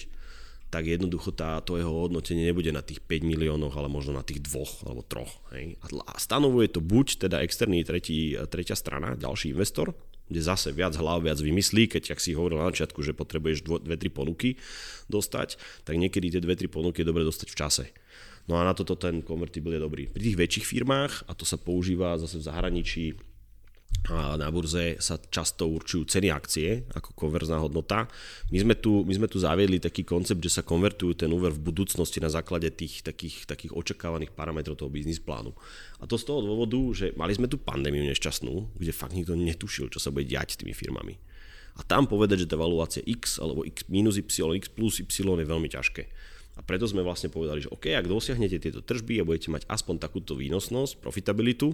tak 0.69 0.85
jednoducho 0.85 1.33
tá, 1.33 1.57
to 1.65 1.81
jeho 1.81 1.89
hodnotenie 1.89 2.45
nebude 2.45 2.69
na 2.69 2.85
tých 2.85 3.01
5 3.01 3.25
miliónoch, 3.25 3.73
ale 3.73 3.89
možno 3.89 4.13
na 4.13 4.21
tých 4.21 4.45
dvoch 4.45 4.85
alebo 4.85 5.01
troch. 5.01 5.41
Hej. 5.49 5.81
A 6.05 6.13
stanovuje 6.21 6.69
to 6.69 6.79
buď 6.79 7.25
teda 7.25 7.41
externý 7.41 7.81
tretí, 7.81 8.37
tretia 8.53 8.77
strana, 8.77 9.17
ďalší 9.17 9.57
investor, 9.57 9.97
kde 10.29 10.41
zase 10.45 10.69
viac 10.69 10.93
hlav, 10.93 11.25
viac 11.25 11.41
vymyslí, 11.41 11.89
keď, 11.89 12.13
ak 12.13 12.21
si 12.21 12.37
hovoril 12.37 12.61
na 12.61 12.69
začiatku, 12.69 13.01
že 13.01 13.17
potrebuješ 13.17 13.65
dvo, 13.65 13.81
dve, 13.81 13.97
tri 13.97 14.13
ponuky 14.13 14.61
dostať, 15.09 15.57
tak 15.89 15.97
niekedy 15.97 16.37
tie 16.37 16.41
dve, 16.41 16.53
tri 16.53 16.69
ponuky 16.69 17.01
je 17.01 17.09
dobre 17.09 17.25
dostať 17.25 17.49
v 17.49 17.57
čase. 17.57 17.85
No 18.45 18.61
a 18.61 18.65
na 18.65 18.77
toto 18.77 18.93
ten 18.93 19.25
konvertibil 19.25 19.77
je 19.77 19.81
dobrý. 19.81 20.03
Pri 20.05 20.21
tých 20.21 20.37
väčších 20.37 20.65
firmách, 20.69 21.25
a 21.25 21.33
to 21.33 21.49
sa 21.49 21.57
používa 21.57 22.17
zase 22.21 22.37
v 22.37 22.45
zahraničí, 22.45 23.17
a 24.09 24.39
na 24.41 24.49
burze 24.49 24.97
sa 24.97 25.21
často 25.21 25.69
určujú 25.69 26.07
ceny 26.09 26.33
akcie 26.33 26.87
ako 26.97 27.13
konverzná 27.13 27.61
hodnota. 27.61 28.09
My 28.49 28.57
sme, 28.57 28.73
tu, 28.73 29.05
my 29.05 29.13
sme 29.13 29.27
tu 29.29 29.37
zaviedli 29.37 29.77
taký 29.77 30.01
koncept, 30.01 30.41
že 30.41 30.49
sa 30.49 30.63
konvertujú 30.65 31.13
ten 31.13 31.29
úver 31.29 31.53
v 31.53 31.69
budúcnosti 31.69 32.17
na 32.17 32.31
základe 32.31 32.73
tých 32.73 33.05
takých, 33.05 33.45
takých 33.45 33.75
očakávaných 33.75 34.33
parametrov 34.33 34.81
toho 34.81 34.89
biznis 34.89 35.21
plánu. 35.21 35.53
A 36.01 36.09
to 36.09 36.17
z 36.17 36.25
toho 36.25 36.41
dôvodu, 36.41 36.79
že 36.95 37.13
mali 37.19 37.37
sme 37.37 37.45
tu 37.45 37.61
pandémiu 37.61 38.01
nešťastnú, 38.09 38.81
kde 38.81 38.95
fakt 38.95 39.13
nikto 39.13 39.37
netušil, 39.37 39.93
čo 39.93 40.01
sa 40.01 40.09
bude 40.09 40.25
diať 40.25 40.57
s 40.57 40.59
tými 40.63 40.73
firmami. 40.73 41.19
A 41.77 41.85
tam 41.85 42.09
povedať, 42.09 42.47
že 42.47 42.49
tá 42.49 42.57
valuácia 42.57 43.05
X 43.05 43.37
alebo 43.37 43.61
X 43.61 43.85
minus 43.93 44.17
Y, 44.17 44.25
X 44.57 44.73
plus 44.73 45.05
Y 45.05 45.05
je 45.21 45.47
veľmi 45.47 45.69
ťažké. 45.69 46.03
A 46.57 46.65
preto 46.65 46.83
sme 46.89 47.05
vlastne 47.05 47.31
povedali, 47.31 47.63
že 47.63 47.71
OK, 47.71 47.93
ak 47.93 48.09
dosiahnete 48.09 48.59
tieto 48.59 48.83
tržby 48.83 49.21
a 49.21 49.27
budete 49.27 49.47
mať 49.47 49.63
aspoň 49.69 49.95
takúto 50.01 50.35
výnosnosť, 50.35 50.99
profitabilitu, 50.99 51.71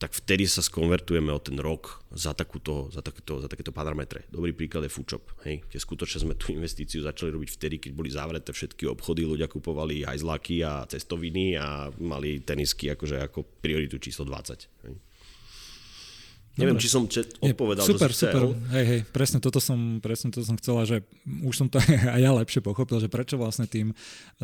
tak 0.00 0.16
vtedy 0.16 0.48
sa 0.48 0.64
skonvertujeme 0.64 1.28
o 1.28 1.36
ten 1.36 1.60
rok 1.60 2.00
za, 2.08 2.32
takúto, 2.32 2.88
za, 2.88 3.04
takéto, 3.04 3.36
za 3.36 3.52
takéto 3.52 3.68
parametre. 3.68 4.24
Dobrý 4.32 4.56
príklad 4.56 4.88
je 4.88 4.96
Foodshop. 4.96 5.28
Hej, 5.44 5.60
kde 5.68 5.76
skutočne 5.76 6.24
sme 6.24 6.34
tú 6.40 6.56
investíciu 6.56 7.04
začali 7.04 7.28
robiť 7.28 7.50
vtedy, 7.52 7.76
keď 7.76 7.92
boli 7.92 8.08
zavreté 8.08 8.48
všetky 8.56 8.88
obchody, 8.88 9.28
ľudia 9.28 9.44
kupovali 9.52 10.08
hajzláky 10.08 10.64
a 10.64 10.88
cestoviny 10.88 11.60
a 11.60 11.92
mali 12.00 12.40
tenisky 12.40 12.88
akože 12.96 13.20
ako 13.28 13.44
prioritu 13.60 14.00
číslo 14.00 14.24
20. 14.24 14.88
Hej. 14.88 14.96
Neviem, 16.58 16.80
či 16.82 16.90
som 16.90 17.04
čet, 17.06 17.36
odpovedal, 17.38 17.84
super, 17.86 18.10
super. 18.10 18.56
Hej, 18.74 18.84
hej, 18.84 19.00
presne 19.08 19.38
toto 19.38 19.62
som, 19.62 20.02
presne 20.02 20.28
toto 20.34 20.44
som 20.44 20.58
chcela, 20.58 20.82
že 20.82 21.04
už 21.44 21.54
som 21.54 21.68
to 21.68 21.78
aj 22.16 22.20
ja 22.20 22.32
lepšie 22.34 22.64
pochopil, 22.64 23.00
že 23.00 23.12
prečo 23.12 23.36
vlastne 23.36 23.68
tým, 23.68 23.92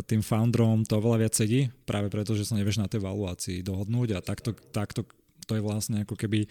tým 0.05 0.21
founderom 0.21 0.85
to 0.85 1.01
veľa 1.01 1.27
viac 1.27 1.35
sedí, 1.35 1.69
práve 1.89 2.13
preto, 2.13 2.37
že 2.37 2.45
sa 2.45 2.57
nevieš 2.57 2.79
na 2.79 2.89
tej 2.89 3.05
valuácii 3.05 3.65
dohodnúť 3.65 4.17
a 4.17 4.25
takto, 4.25 4.55
takto 4.71 5.05
to 5.47 5.55
je 5.55 5.63
vlastne 5.63 6.03
ako 6.03 6.19
keby 6.19 6.45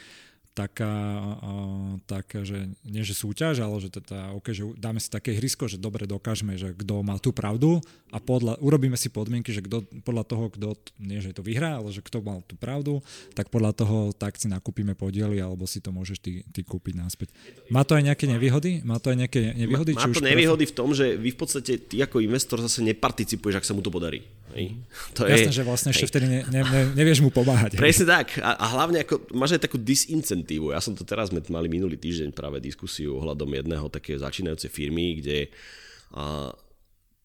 taká, 0.56 0.96
uh, 1.44 2.00
taká, 2.08 2.48
že 2.48 2.72
nie 2.88 3.04
že 3.04 3.12
súťaž, 3.12 3.60
ale 3.60 3.76
že 3.84 3.92
teda, 3.92 4.32
okay, 4.40 4.56
že 4.56 4.64
dáme 4.80 5.04
si 5.04 5.12
také 5.12 5.36
hrysko, 5.36 5.68
že 5.68 5.76
dobre 5.76 6.08
dokážeme, 6.08 6.56
že 6.56 6.72
kto 6.72 7.04
má 7.04 7.20
tú 7.20 7.36
pravdu 7.36 7.84
a 8.16 8.24
podľa, 8.24 8.56
urobíme 8.64 8.96
si 8.96 9.12
podmienky, 9.12 9.52
že 9.52 9.60
kdo, 9.60 9.84
podľa 10.08 10.24
toho, 10.24 10.48
kto, 10.56 10.68
nie 11.04 11.20
že 11.20 11.36
to 11.36 11.44
vyhrá, 11.44 11.84
ale 11.84 11.92
že 11.92 12.00
kto 12.00 12.24
mal 12.24 12.40
tú 12.48 12.56
pravdu, 12.56 13.04
tak 13.36 13.52
podľa 13.52 13.76
toho 13.76 14.16
tak 14.16 14.40
si 14.40 14.48
nakúpime 14.48 14.96
podiely, 14.96 15.44
alebo 15.44 15.68
si 15.68 15.84
to 15.84 15.92
môžeš 15.92 16.24
ty, 16.24 16.48
ty 16.56 16.64
kúpiť 16.64 17.04
náspäť. 17.04 17.36
Má 17.68 17.84
to 17.84 18.00
aj 18.00 18.08
nejaké 18.08 18.24
nevýhody? 18.32 18.80
Má 18.88 19.04
to 19.04 19.12
aj 19.12 19.28
nejaké 19.28 19.52
nevýhody? 19.60 19.92
Má, 19.92 20.08
má 20.08 20.16
to 20.16 20.24
nevýhody 20.24 20.64
v 20.64 20.74
tom, 20.74 20.96
že 20.96 21.20
vy 21.20 21.36
v 21.36 21.38
podstate, 21.38 21.84
ty 21.84 22.00
ako 22.00 22.24
investor 22.24 22.64
zase 22.64 22.80
neparticipuješ, 22.80 23.60
ak 23.60 23.68
sa 23.68 23.76
mu 23.76 23.84
to 23.84 23.92
podarí. 23.92 24.24
Hej. 24.56 24.80
To 25.20 25.28
Jasné, 25.28 25.52
je, 25.52 25.58
že 25.60 25.64
vlastne 25.68 25.92
ešte 25.92 26.08
vtedy 26.08 26.32
ne, 26.32 26.40
ne, 26.48 26.62
ne, 26.64 26.82
nevieš 26.96 27.20
mu 27.20 27.28
pomáhať. 27.28 27.76
Presne 27.76 28.08
tak. 28.08 28.40
A, 28.40 28.56
a 28.56 28.66
hlavne 28.72 29.04
ako, 29.04 29.28
máš 29.36 29.60
aj 29.60 29.68
takú 29.68 29.76
disincentívu. 30.46 30.78
Ja 30.78 30.82
som 30.82 30.94
to 30.94 31.02
teraz, 31.02 31.34
sme 31.34 31.42
mali 31.50 31.68
minulý 31.68 31.98
týždeň 31.98 32.30
práve 32.32 32.62
diskusiu 32.62 33.18
ohľadom 33.18 33.50
jedného 33.50 33.90
takého 33.90 34.22
začínajúcej 34.22 34.70
firmy, 34.70 35.20
kde 35.20 35.50
a, 36.14 36.54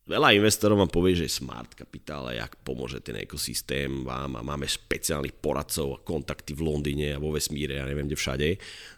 veľa 0.08 0.34
investorov 0.34 0.80
vám 0.80 0.90
povie, 0.90 1.20
že 1.20 1.28
smart 1.28 1.76
kapitál 1.76 2.32
a 2.32 2.40
jak 2.40 2.56
pomôže 2.64 3.04
ten 3.04 3.20
ekosystém 3.20 4.02
vám 4.02 4.40
a 4.40 4.42
máme 4.42 4.64
špeciálnych 4.64 5.36
poradcov 5.36 6.00
a 6.00 6.02
kontakty 6.02 6.56
v 6.56 6.64
Londýne 6.64 7.14
a 7.14 7.22
vo 7.22 7.30
vesmíre 7.30 7.78
a 7.78 7.86
neviem 7.86 8.08
kde 8.08 8.16
všade. 8.18 8.48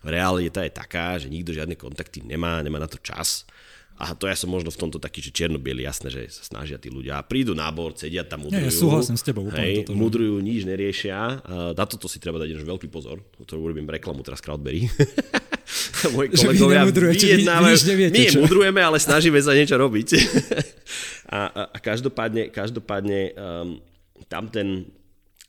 Realita 0.07 0.63
je 0.63 0.73
taká, 0.73 1.19
že 1.19 1.29
nikto 1.29 1.53
žiadne 1.53 1.75
kontakty 1.75 2.23
nemá, 2.23 2.63
nemá 2.63 2.79
na 2.79 2.89
to 2.89 3.03
čas 3.03 3.45
a 4.01 4.17
to 4.17 4.27
ja 4.27 4.35
som 4.35 4.51
možno 4.51 4.73
v 4.73 4.79
tomto 4.81 4.99
taký, 4.99 5.23
že 5.23 5.31
čierno 5.31 5.61
jasné, 5.63 6.09
že 6.11 6.27
sa 6.33 6.43
snažia 6.43 6.81
tí 6.81 6.91
ľudia. 6.91 7.23
Prídu 7.23 7.53
na 7.55 7.71
bord, 7.71 7.95
sedia 7.95 8.27
tam, 8.27 8.49
mudrujú. 8.49 8.59
Nie, 8.59 8.73
ja 8.73 8.75
súhlasím 8.75 9.17
s 9.21 9.25
tebou. 9.25 9.47
Hej, 9.53 9.87
toto, 9.87 9.95
mudrujú, 9.95 10.43
nič 10.43 10.67
neriešia. 10.67 11.45
Na 11.77 11.85
toto 11.87 12.11
si 12.11 12.19
treba 12.19 12.43
dať 12.43 12.67
veľký 12.67 12.89
pozor. 12.91 13.23
To 13.39 13.53
urobím 13.55 13.87
reklamu 13.87 14.25
teraz 14.27 14.43
Crowdberry. 14.43 14.89
Moji 16.17 16.29
kolegovia 16.35 16.83
vyjednávajú. 16.85 17.77
Vy, 17.95 18.05
my 18.11 18.25
čo? 18.27 18.41
mudrujeme, 18.43 18.81
ale 18.83 18.99
snažíme 18.99 19.39
sa 19.39 19.55
niečo 19.55 19.79
robiť. 19.79 20.09
a, 21.37 21.39
a, 21.47 21.63
a 21.71 21.79
každopádne, 21.79 22.51
každopádne 22.51 23.21
um, 23.39 23.79
tam 24.27 24.51
ten, 24.51 24.91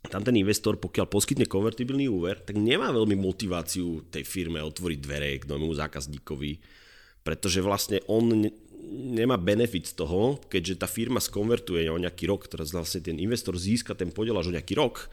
tam 0.08 0.22
ten 0.22 0.36
investor, 0.38 0.78
pokiaľ 0.78 1.10
poskytne 1.10 1.50
konvertibilný 1.50 2.06
úver, 2.06 2.40
tak 2.46 2.56
nemá 2.62 2.94
veľmi 2.94 3.18
motiváciu 3.18 4.06
tej 4.14 4.24
firme 4.24 4.62
otvoriť 4.62 5.00
dvere 5.02 5.42
k 5.42 5.50
novému 5.50 5.74
zákazníkovi 5.74 6.83
pretože 7.24 7.64
vlastne 7.64 8.04
on 8.12 8.52
nemá 8.94 9.40
benefit 9.40 9.90
z 9.90 10.06
toho, 10.06 10.38
keďže 10.52 10.86
tá 10.86 10.88
firma 10.88 11.18
skonvertuje 11.18 11.90
o 11.90 11.98
nejaký 11.98 12.30
rok, 12.30 12.46
teraz 12.46 12.70
vlastne 12.70 13.02
ten 13.02 13.18
investor 13.18 13.58
získa 13.58 13.98
ten 13.98 14.14
podiel 14.14 14.38
až 14.38 14.54
o 14.54 14.56
nejaký 14.56 14.78
rok. 14.78 15.10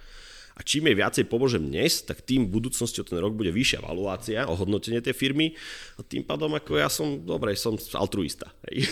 A 0.59 0.67
čím 0.67 0.93
je 0.93 0.99
viacej 0.99 1.25
pomôžem 1.31 1.63
dnes, 1.63 2.05
tak 2.05 2.21
tým 2.21 2.45
v 2.45 2.61
budúcnosti 2.61 3.01
o 3.01 3.07
ten 3.07 3.17
rok 3.17 3.33
bude 3.33 3.49
vyššia 3.49 3.81
valuácia, 3.81 4.45
ohodnotenie 4.45 5.01
tej 5.01 5.17
firmy 5.17 5.57
a 5.97 6.05
tým 6.05 6.21
pádom 6.21 6.53
ako 6.53 6.77
ja 6.77 6.93
som, 6.93 7.23
dobre, 7.23 7.57
som 7.57 7.81
altruista. 7.97 8.53
Hej. 8.69 8.85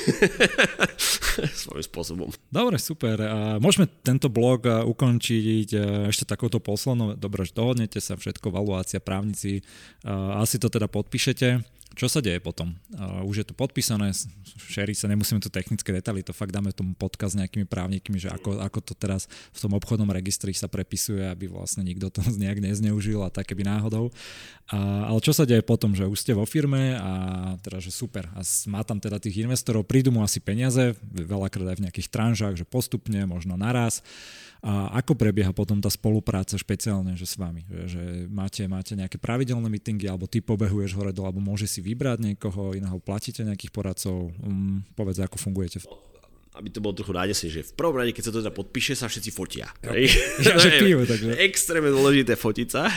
Svojím 1.69 1.85
spôsobom. 1.85 2.29
Dobre, 2.49 2.81
super. 2.81 3.21
A 3.21 3.39
môžeme 3.61 3.85
tento 4.01 4.33
blog 4.33 4.65
ukončiť 4.65 5.69
ešte 6.09 6.25
takouto 6.25 6.57
poslednou. 6.57 7.19
Dobre, 7.19 7.45
dohodnete 7.53 8.01
sa, 8.01 8.17
všetko, 8.17 8.49
valuácia, 8.49 9.03
právnici. 9.03 9.61
Asi 10.41 10.57
to 10.57 10.73
teda 10.73 10.89
podpíšete 10.89 11.78
Čo 11.99 12.07
sa 12.07 12.23
deje 12.23 12.39
potom? 12.39 12.79
Už 13.27 13.43
je 13.43 13.47
to 13.51 13.59
podpísané, 13.59 14.15
šerí 14.71 14.95
sa, 14.95 15.11
nemusíme 15.11 15.43
tu 15.43 15.51
technické 15.51 15.91
detaily, 15.91 16.23
to 16.23 16.31
fakt 16.31 16.55
dáme 16.55 16.71
tomu 16.71 16.95
podkaz 16.95 17.35
s 17.35 17.39
nejakými 17.43 17.67
právnikmi, 17.67 18.23
že 18.23 18.31
ako, 18.31 18.63
ako 18.63 18.79
to 18.87 18.95
teraz 18.95 19.27
v 19.51 19.59
tom 19.59 19.75
obchodnom 19.75 20.07
registri 20.07 20.55
sa 20.55 20.71
prepisuje, 20.71 21.27
aby 21.27 21.51
vlastne 21.51 21.83
nikto 21.83 22.07
to 22.07 22.23
nejak 22.43 22.63
nezneužil 22.63 23.19
a 23.27 23.35
tak 23.35 23.51
keby 23.51 23.67
náhodou. 23.67 24.15
Uh, 24.71 25.11
ale 25.11 25.19
čo 25.19 25.35
sa 25.35 25.43
deje 25.43 25.59
potom, 25.67 25.91
že 25.99 26.07
už 26.07 26.23
ste 26.23 26.39
vo 26.39 26.47
firme 26.47 26.95
a 26.95 27.13
teda, 27.67 27.83
že 27.83 27.91
super. 27.91 28.31
A 28.39 28.47
má 28.71 28.87
tam 28.87 29.03
teda 29.03 29.19
tých 29.19 29.43
investorov, 29.43 29.83
prídu 29.83 30.15
mu 30.15 30.23
asi 30.23 30.39
peniaze, 30.39 30.95
veľakrát 31.03 31.75
aj 31.75 31.83
v 31.83 31.85
nejakých 31.91 32.09
tranžách, 32.15 32.63
že 32.63 32.69
postupne, 32.69 33.27
možno 33.27 33.59
naraz. 33.59 34.07
A 34.59 34.91
ako 34.99 35.15
prebieha 35.15 35.55
potom 35.55 35.79
tá 35.79 35.87
spolupráca 35.87 36.59
špeciálne 36.59 37.15
že 37.15 37.31
s 37.31 37.39
vami? 37.39 37.63
Že, 37.71 37.83
že 37.87 38.03
máte, 38.27 38.67
máte 38.67 38.99
nejaké 38.99 39.15
pravidelné 39.15 39.71
meetingy, 39.71 40.11
alebo 40.11 40.27
ty 40.27 40.43
pobehuješ 40.43 40.99
hore 40.99 41.15
dole, 41.15 41.31
alebo 41.31 41.39
môže 41.39 41.71
si 41.71 41.79
vybrať 41.79 42.19
niekoho 42.35 42.75
iného, 42.75 42.99
platíte 42.99 43.47
nejakých 43.47 43.71
poradcov? 43.71 44.35
Um, 44.43 44.83
povedz, 44.99 45.23
ako 45.23 45.39
fungujete 45.39 45.79
aby 46.59 46.69
to 46.75 46.83
bolo 46.83 46.99
trochu 46.99 47.15
nádesne, 47.15 47.49
že 47.55 47.63
v 47.63 47.73
prvom 47.79 47.95
rade, 47.95 48.11
keď 48.11 48.29
sa 48.29 48.33
to 48.35 48.43
teda 48.43 48.51
podpíše, 48.51 48.99
sa 48.99 49.07
všetci 49.07 49.31
fotia. 49.31 49.71
Ja, 49.87 49.95
ja 50.47 50.59
že 50.59 50.75
pijú, 50.83 51.07
takže. 51.07 51.39
Extrémne 51.39 51.95
dôležité 51.95 52.35
fotiť 52.35 52.69
sa. 52.69 52.91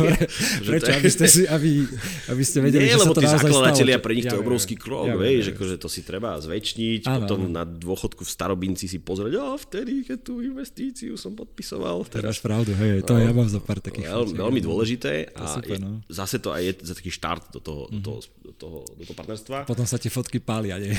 Prečo? 0.70 0.90
Aby 0.94 1.10
ste, 1.10 1.26
si, 1.26 1.42
aby, 1.50 1.90
aby 2.30 2.42
ste 2.46 2.62
vedeli, 2.62 2.86
Nie, 2.86 2.94
že 2.94 3.02
lebo 3.02 3.10
sa 3.10 3.18
to 3.18 3.22
tí 3.26 3.28
zakladatelia, 3.28 3.98
pre 3.98 4.14
nich 4.14 4.30
ja, 4.30 4.32
to 4.32 4.36
je 4.38 4.42
obrovský 4.46 4.78
krok, 4.78 5.10
ja, 5.10 5.18
vieš, 5.18 5.50
ja, 5.50 5.58
akože 5.58 5.74
to 5.82 5.88
si 5.90 6.06
treba 6.06 6.38
zväčšniť, 6.38 7.10
áno, 7.10 7.26
potom 7.26 7.38
áno. 7.50 7.54
na 7.58 7.62
dôchodku 7.66 8.22
v 8.22 8.30
starobinci 8.30 8.86
si 8.86 9.02
pozrieť, 9.02 9.34
a 9.42 9.58
vtedy, 9.58 10.06
keď 10.06 10.18
tú 10.22 10.38
investíciu 10.38 11.18
som 11.18 11.34
podpisoval. 11.34 12.06
Teraz 12.06 12.38
pravdu, 12.38 12.78
hej, 12.78 13.02
to 13.02 13.18
no, 13.18 13.26
ja 13.26 13.34
mám 13.34 13.50
za 13.50 13.58
pár 13.58 13.82
takých 13.82 14.06
veľmi, 14.06 14.38
veľmi 14.38 14.60
dôležité 14.62 15.34
a 15.34 15.50
super, 15.50 15.82
no. 15.82 15.98
zase 16.06 16.38
to 16.38 16.54
aj 16.54 16.62
je 16.62 16.72
za 16.86 16.94
taký 16.94 17.10
štart 17.10 17.50
do 17.50 17.58
toho, 17.58 17.82
mm-hmm. 17.90 17.98
do, 17.98 18.02
toho, 18.06 18.18
do, 18.22 18.52
toho, 18.54 18.78
do 18.94 19.02
toho 19.02 19.16
partnerstva. 19.18 19.56
Potom 19.66 19.82
sa 19.82 19.98
tie 19.98 20.12
fotky 20.12 20.38
pália, 20.38 20.78
nie? 20.78 20.94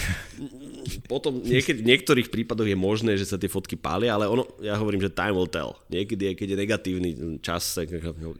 Potom 1.08 1.40
niekedy, 1.40 1.80
niektorých 2.02 2.34
prípadoch 2.34 2.66
je 2.66 2.74
možné, 2.74 3.14
že 3.14 3.30
sa 3.30 3.38
tie 3.38 3.46
fotky 3.46 3.78
pália, 3.78 4.18
ale 4.18 4.26
ono, 4.26 4.50
ja 4.58 4.74
hovorím, 4.74 5.06
že 5.06 5.14
time 5.14 5.38
will 5.38 5.46
tell. 5.46 5.78
Niekedy, 5.94 6.34
keď 6.34 6.48
je 6.50 6.58
negatívny 6.58 7.10
čas, 7.46 7.78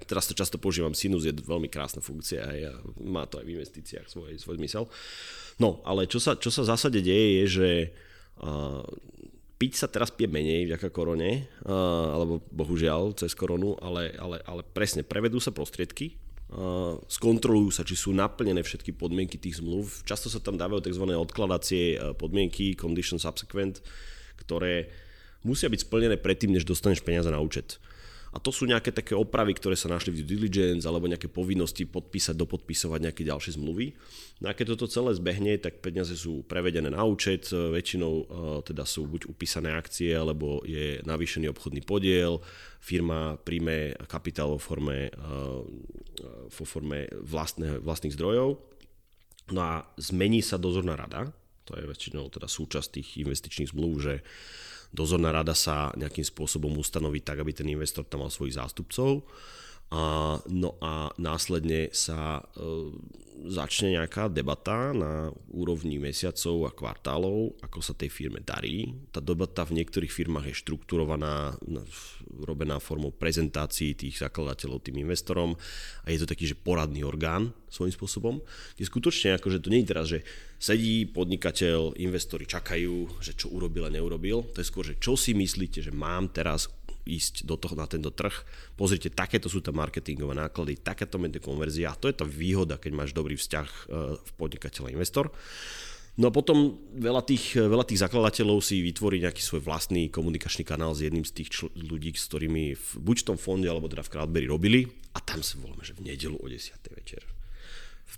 teraz 0.10 0.26
to 0.26 0.34
často 0.34 0.58
používam, 0.58 0.98
sinus 0.98 1.30
je 1.30 1.34
veľmi 1.38 1.70
krásna 1.70 2.02
funkcia 2.02 2.42
a 2.42 2.74
má 3.06 3.30
to 3.30 3.38
aj 3.38 3.46
v 3.46 3.54
investíciách 3.62 4.10
svoj, 4.10 4.34
svoj 4.42 4.58
zmysel. 4.58 4.90
No, 5.62 5.86
ale 5.86 6.10
čo 6.10 6.18
sa, 6.18 6.34
čo 6.34 6.50
sa 6.50 6.66
v 6.66 6.72
zásade 6.74 7.00
deje, 7.06 7.30
je, 7.38 7.46
že 7.46 7.70
uh, 8.42 8.82
piť 9.62 9.78
sa 9.78 9.86
teraz 9.86 10.10
pije 10.10 10.26
menej 10.26 10.66
vďaka 10.74 10.90
korone, 10.90 11.46
uh, 11.70 12.18
alebo 12.18 12.42
bohužiaľ 12.50 13.14
cez 13.14 13.38
koronu, 13.38 13.78
ale, 13.78 14.10
ale, 14.18 14.42
ale 14.42 14.66
presne 14.66 15.06
prevedú 15.06 15.38
sa 15.38 15.54
prostriedky, 15.54 16.18
skontrolujú 17.08 17.72
sa, 17.72 17.88
či 17.88 17.96
sú 17.96 18.12
naplnené 18.12 18.60
všetky 18.60 18.92
podmienky 18.92 19.40
tých 19.40 19.64
zmluv. 19.64 20.04
Často 20.04 20.28
sa 20.28 20.44
tam 20.44 20.60
dávajú 20.60 20.84
tzv. 20.84 21.08
odkladacie 21.16 21.96
e, 21.96 21.98
podmienky, 22.12 22.76
condition 22.76 23.16
subsequent, 23.16 23.80
ktoré 24.36 24.92
musia 25.48 25.72
byť 25.72 25.88
splnené 25.88 26.20
predtým, 26.20 26.52
než 26.52 26.68
dostaneš 26.68 27.08
peniaze 27.08 27.32
na 27.32 27.40
účet. 27.40 27.80
A 28.32 28.40
to 28.40 28.48
sú 28.48 28.64
nejaké 28.64 28.96
také 28.96 29.12
opravy, 29.12 29.52
ktoré 29.52 29.76
sa 29.76 29.92
našli 29.92 30.16
v 30.16 30.24
due 30.24 30.40
diligence 30.40 30.88
alebo 30.88 31.04
nejaké 31.04 31.28
povinnosti 31.28 31.84
podpísať, 31.84 32.40
dopodpisovať 32.40 33.12
nejaké 33.12 33.28
ďalšie 33.28 33.60
zmluvy. 33.60 33.92
No 34.40 34.48
a 34.48 34.56
keď 34.56 34.80
toto 34.80 34.88
celé 34.88 35.12
zbehne, 35.20 35.60
tak 35.60 35.84
peniaze 35.84 36.16
sú 36.16 36.48
prevedené 36.48 36.88
na 36.88 37.04
účet, 37.04 37.52
väčšinou 37.52 38.14
uh, 38.16 38.24
teda 38.64 38.88
sú 38.88 39.04
buď 39.04 39.28
upísané 39.28 39.76
akcie, 39.76 40.16
alebo 40.16 40.64
je 40.64 41.04
navýšený 41.04 41.52
obchodný 41.52 41.84
podiel, 41.84 42.40
firma 42.80 43.36
príjme 43.36 44.00
kapitál 44.08 44.56
vo 44.56 44.60
forme, 44.64 45.12
uh, 45.12 45.60
vo 46.48 46.64
forme 46.64 47.12
vlastné, 47.20 47.84
vlastných 47.84 48.16
zdrojov. 48.16 48.56
No 49.52 49.60
a 49.60 49.84
zmení 50.00 50.40
sa 50.40 50.56
dozorná 50.56 50.96
rada, 50.96 51.36
to 51.68 51.76
je 51.76 51.84
väčšinou 51.84 52.32
teda 52.32 52.48
súčasť 52.48 52.88
tých 52.96 53.10
investičných 53.28 53.76
zmluv, 53.76 53.94
že 54.00 54.14
dozorná 54.92 55.32
rada 55.32 55.56
sa 55.56 55.90
nejakým 55.96 56.24
spôsobom 56.24 56.72
ustanoví 56.76 57.24
tak, 57.24 57.40
aby 57.40 57.56
ten 57.56 57.68
investor 57.72 58.04
tam 58.04 58.28
mal 58.28 58.32
svojich 58.32 58.60
zástupcov. 58.60 59.24
A, 59.92 60.40
no 60.48 60.80
a 60.80 61.12
následne 61.20 61.92
sa 61.92 62.40
e, 62.40 62.44
začne 63.48 63.98
nejaká 63.98 64.30
debata 64.30 64.94
na 64.94 65.34
úrovni 65.50 65.98
mesiacov 65.98 66.70
a 66.70 66.72
kvartálov, 66.72 67.58
ako 67.66 67.80
sa 67.82 67.98
tej 67.98 68.14
firme 68.14 68.40
darí. 68.46 68.94
Tá 69.10 69.24
debata 69.24 69.66
v 69.66 69.82
niektorých 69.82 70.14
firmách 70.14 70.52
je 70.52 70.60
štrukturovaná, 70.62 71.58
robená 72.46 72.78
formou 72.78 73.10
prezentácií 73.10 73.98
tých 73.98 74.22
zakladateľov 74.22 74.86
tým 74.86 75.02
investorom 75.02 75.58
a 76.06 76.08
je 76.14 76.22
to 76.22 76.30
taký, 76.30 76.46
že 76.54 76.60
poradný 76.60 77.02
orgán 77.02 77.50
svojím 77.72 77.96
spôsobom. 77.96 78.36
Je 78.78 78.86
skutočne 78.86 79.40
ako, 79.40 79.48
že 79.50 79.62
to 79.64 79.72
nie 79.72 79.82
je 79.82 79.90
teraz, 79.90 80.06
že 80.12 80.20
sedí 80.62 81.10
podnikateľ, 81.10 81.98
investori 81.98 82.46
čakajú, 82.46 83.24
že 83.24 83.34
čo 83.34 83.50
urobil 83.50 83.90
a 83.90 83.94
neurobil. 83.94 84.46
To 84.54 84.62
je 84.62 84.70
skôr, 84.70 84.86
že 84.86 85.02
čo 85.02 85.18
si 85.18 85.34
myslíte, 85.34 85.82
že 85.82 85.90
mám 85.90 86.30
teraz 86.30 86.70
ísť 87.06 87.48
do 87.48 87.58
toho, 87.58 87.74
na 87.74 87.90
tento 87.90 88.14
trh. 88.14 88.34
Pozrite, 88.78 89.14
takéto 89.14 89.50
sú 89.50 89.62
tam 89.62 89.80
marketingové 89.82 90.38
náklady, 90.38 90.82
takéto 90.82 91.18
je 91.22 91.42
konverzia 91.42 91.94
a 91.94 92.00
to 92.00 92.10
je 92.12 92.16
tá 92.16 92.26
výhoda, 92.28 92.78
keď 92.78 92.92
máš 92.94 93.12
dobrý 93.12 93.38
vzťah 93.38 93.68
e, 93.68 93.82
v 94.20 94.32
podnikateľ 94.38 94.90
a 94.90 94.94
investor. 94.94 95.34
No 96.20 96.28
a 96.28 96.36
potom 96.36 96.76
veľa 96.92 97.24
tých, 97.24 97.56
veľa 97.56 97.88
tých 97.88 98.04
zakladateľov 98.04 98.60
si 98.60 98.84
vytvorí 98.84 99.24
nejaký 99.24 99.40
svoj 99.40 99.64
vlastný 99.64 100.12
komunikačný 100.12 100.68
kanál 100.68 100.92
s 100.92 101.08
jedným 101.08 101.24
z 101.24 101.32
tých 101.40 101.50
čl- 101.56 101.72
ľudí, 101.72 102.12
s 102.12 102.28
ktorými 102.28 102.76
v, 102.76 102.88
buď 103.00 103.24
v 103.24 103.28
tom 103.32 103.38
fonde, 103.40 103.72
alebo 103.72 103.88
teda 103.88 104.04
v 104.04 104.12
Crowdberry 104.12 104.48
robili 104.52 104.82
a 105.16 105.24
tam 105.24 105.40
sa 105.40 105.56
voláme, 105.64 105.88
že 105.88 105.96
v 105.96 106.12
nedelu 106.12 106.36
o 106.36 106.48
10. 106.52 106.76
večer 106.92 107.24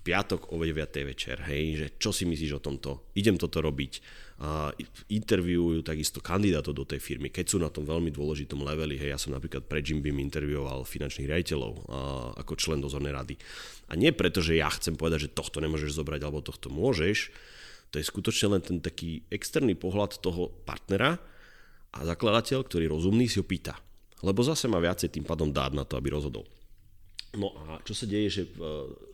piatok 0.04 0.51
o 0.51 0.60
9. 0.60 0.76
večer, 1.08 1.47
hej, 1.47 1.64
že 1.80 1.88
čo 1.95 2.12
si 2.12 2.28
myslíš 2.28 2.60
o 2.60 2.62
tomto, 2.62 3.08
idem 3.16 3.39
toto 3.39 3.64
robiť, 3.64 4.24
a 4.43 4.76
interviujú 5.08 5.88
takisto 5.88 6.20
kandidátov 6.20 6.76
do 6.76 6.84
tej 6.84 6.99
firmy, 6.99 7.32
keď 7.32 7.45
sú 7.47 7.58
na 7.64 7.72
tom 7.72 7.88
veľmi 7.88 8.12
dôležitom 8.12 8.60
leveli, 8.60 8.99
hej, 8.99 9.16
ja 9.16 9.20
som 9.20 9.32
napríklad 9.32 9.64
pre 9.64 9.80
Jim 9.80 10.04
Beam 10.04 10.20
intervjuoval 10.20 10.84
finančných 10.84 11.30
riaditeľov 11.32 11.72
a, 11.72 11.80
ako 12.43 12.54
člen 12.60 12.84
dozornej 12.84 13.16
rady. 13.16 13.39
A 13.88 13.95
nie 13.95 14.12
preto, 14.12 14.43
že 14.43 14.60
ja 14.60 14.68
chcem 14.68 14.99
povedať, 14.99 15.32
že 15.32 15.36
tohto 15.38 15.64
nemôžeš 15.64 15.95
zobrať 15.95 16.22
alebo 16.28 16.43
tohto 16.43 16.68
môžeš, 16.68 17.32
to 17.93 18.01
je 18.01 18.10
skutočne 18.10 18.58
len 18.58 18.62
ten 18.66 18.78
taký 18.82 19.22
externý 19.30 19.78
pohľad 19.78 20.18
toho 20.18 20.49
partnera 20.66 21.22
a 21.93 21.99
zakladateľ, 22.01 22.66
ktorý 22.66 22.89
rozumný, 22.89 23.30
si 23.30 23.38
ho 23.38 23.45
pýta. 23.45 23.78
Lebo 24.26 24.41
zase 24.41 24.66
má 24.66 24.82
viacej 24.82 25.14
tým 25.14 25.24
pádom 25.24 25.54
dát 25.54 25.78
na 25.78 25.86
to, 25.86 25.95
aby 25.95 26.10
rozhodol. 26.10 26.43
No 27.34 27.49
a 27.65 27.81
čo 27.81 27.97
sa 27.97 28.05
deje, 28.05 28.29
že 28.29 28.43
e, 28.45 28.49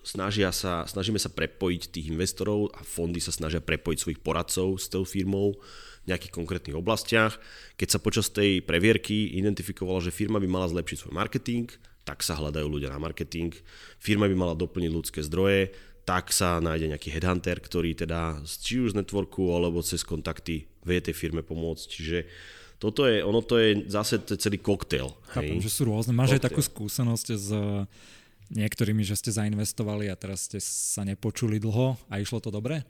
snažia 0.03 0.51
sa, 0.51 0.83
snažíme 0.83 1.15
sa 1.15 1.31
prepojiť 1.31 1.87
tých 1.87 2.11
investorov 2.11 2.67
a 2.75 2.83
fondy 2.83 3.23
sa 3.23 3.31
snažia 3.31 3.63
prepojiť 3.63 3.97
svojich 4.03 4.19
poradcov 4.19 4.75
s 4.75 4.91
tou 4.91 5.07
firmou 5.07 5.55
v 6.03 6.05
nejakých 6.11 6.35
konkrétnych 6.35 6.75
oblastiach. 6.75 7.39
Keď 7.79 7.87
sa 7.87 8.03
počas 8.03 8.27
tej 8.27 8.59
previerky 8.59 9.39
identifikovalo, 9.39 10.03
že 10.03 10.11
firma 10.11 10.35
by 10.35 10.51
mala 10.51 10.67
zlepšiť 10.67 10.97
svoj 10.99 11.15
marketing, 11.15 11.71
tak 12.03 12.19
sa 12.19 12.35
hľadajú 12.35 12.67
ľudia 12.67 12.91
na 12.91 12.99
marketing. 12.99 13.55
Firma 14.03 14.27
by 14.27 14.35
mala 14.35 14.51
doplniť 14.57 14.91
ľudské 14.91 15.23
zdroje, 15.23 15.71
tak 16.03 16.35
sa 16.35 16.59
nájde 16.59 16.91
nejaký 16.91 17.15
headhunter, 17.15 17.55
ktorý 17.61 17.95
teda 17.95 18.43
či 18.43 18.83
už 18.83 18.97
z 18.97 18.99
networku 18.99 19.47
alebo 19.55 19.79
cez 19.79 20.03
kontakty 20.03 20.67
vie 20.83 20.99
tej 20.99 21.15
firme 21.15 21.39
pomôcť. 21.39 21.85
Čiže 21.87 22.17
toto 22.79 23.03
je, 23.03 23.19
ono 23.19 23.43
to 23.43 23.59
je 23.59 23.91
zase 23.91 24.23
celý 24.39 24.57
koktail. 24.63 25.11
Chápem, 25.35 25.59
že 25.59 25.67
sú 25.67 25.91
rôzne. 25.91 26.15
Máš 26.15 26.39
aj 26.39 26.47
takú 26.47 26.63
skúsenosť 26.63 27.27
s 27.35 27.49
niektorými, 28.49 29.03
že 29.05 29.19
ste 29.19 29.35
zainvestovali 29.35 30.09
a 30.09 30.17
teraz 30.17 30.47
ste 30.49 30.57
sa 30.63 31.05
nepočuli 31.05 31.61
dlho 31.61 31.99
a 32.09 32.13
išlo 32.17 32.41
to 32.41 32.49
dobre? 32.49 32.81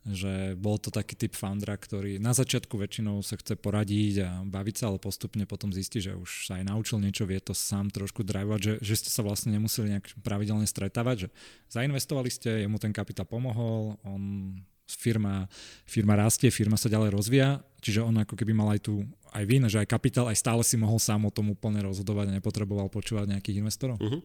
Že 0.00 0.56
bol 0.56 0.80
to 0.80 0.88
taký 0.88 1.12
typ 1.12 1.36
foundera, 1.36 1.76
ktorý 1.76 2.16
na 2.16 2.32
začiatku 2.32 2.72
väčšinou 2.72 3.20
sa 3.20 3.36
chce 3.36 3.52
poradiť 3.60 4.14
a 4.24 4.30
baviť 4.48 4.74
sa, 4.80 4.84
ale 4.88 4.96
postupne 4.96 5.44
potom 5.44 5.68
zistí, 5.68 6.00
že 6.00 6.16
už 6.16 6.48
sa 6.48 6.56
aj 6.56 6.72
naučil 6.72 7.04
niečo, 7.04 7.28
vie 7.28 7.36
to 7.36 7.52
sám 7.52 7.92
trošku 7.92 8.24
drivovať, 8.24 8.60
že, 8.64 8.74
že 8.80 8.94
ste 8.96 9.10
sa 9.12 9.20
vlastne 9.20 9.52
nemuseli 9.52 9.92
nejak 9.92 10.06
pravidelne 10.24 10.64
stretávať, 10.64 11.26
že 11.26 11.34
zainvestovali 11.68 12.32
ste, 12.32 12.64
jemu 12.64 12.80
ten 12.80 12.96
kapitál 12.96 13.28
pomohol, 13.28 14.00
on 14.00 14.56
firma, 14.98 15.46
firma 15.86 16.18
rastie, 16.18 16.50
firma 16.50 16.74
sa 16.74 16.90
ďalej 16.90 17.10
rozvíja, 17.14 17.62
čiže 17.78 18.02
on 18.02 18.18
ako 18.22 18.34
keby 18.34 18.52
mal 18.54 18.74
aj 18.74 18.80
tu 18.86 19.06
aj 19.30 19.44
vy, 19.46 19.62
že 19.70 19.78
aj 19.78 19.88
kapitál, 19.88 20.26
aj 20.26 20.38
stále 20.38 20.62
si 20.66 20.74
mohol 20.74 20.98
sám 20.98 21.22
o 21.26 21.34
tom 21.34 21.54
úplne 21.54 21.78
rozhodovať 21.86 22.30
a 22.30 22.36
nepotreboval 22.36 22.90
počúvať 22.90 23.30
nejakých 23.30 23.62
investorov? 23.62 24.02
Uh-huh. 24.02 24.20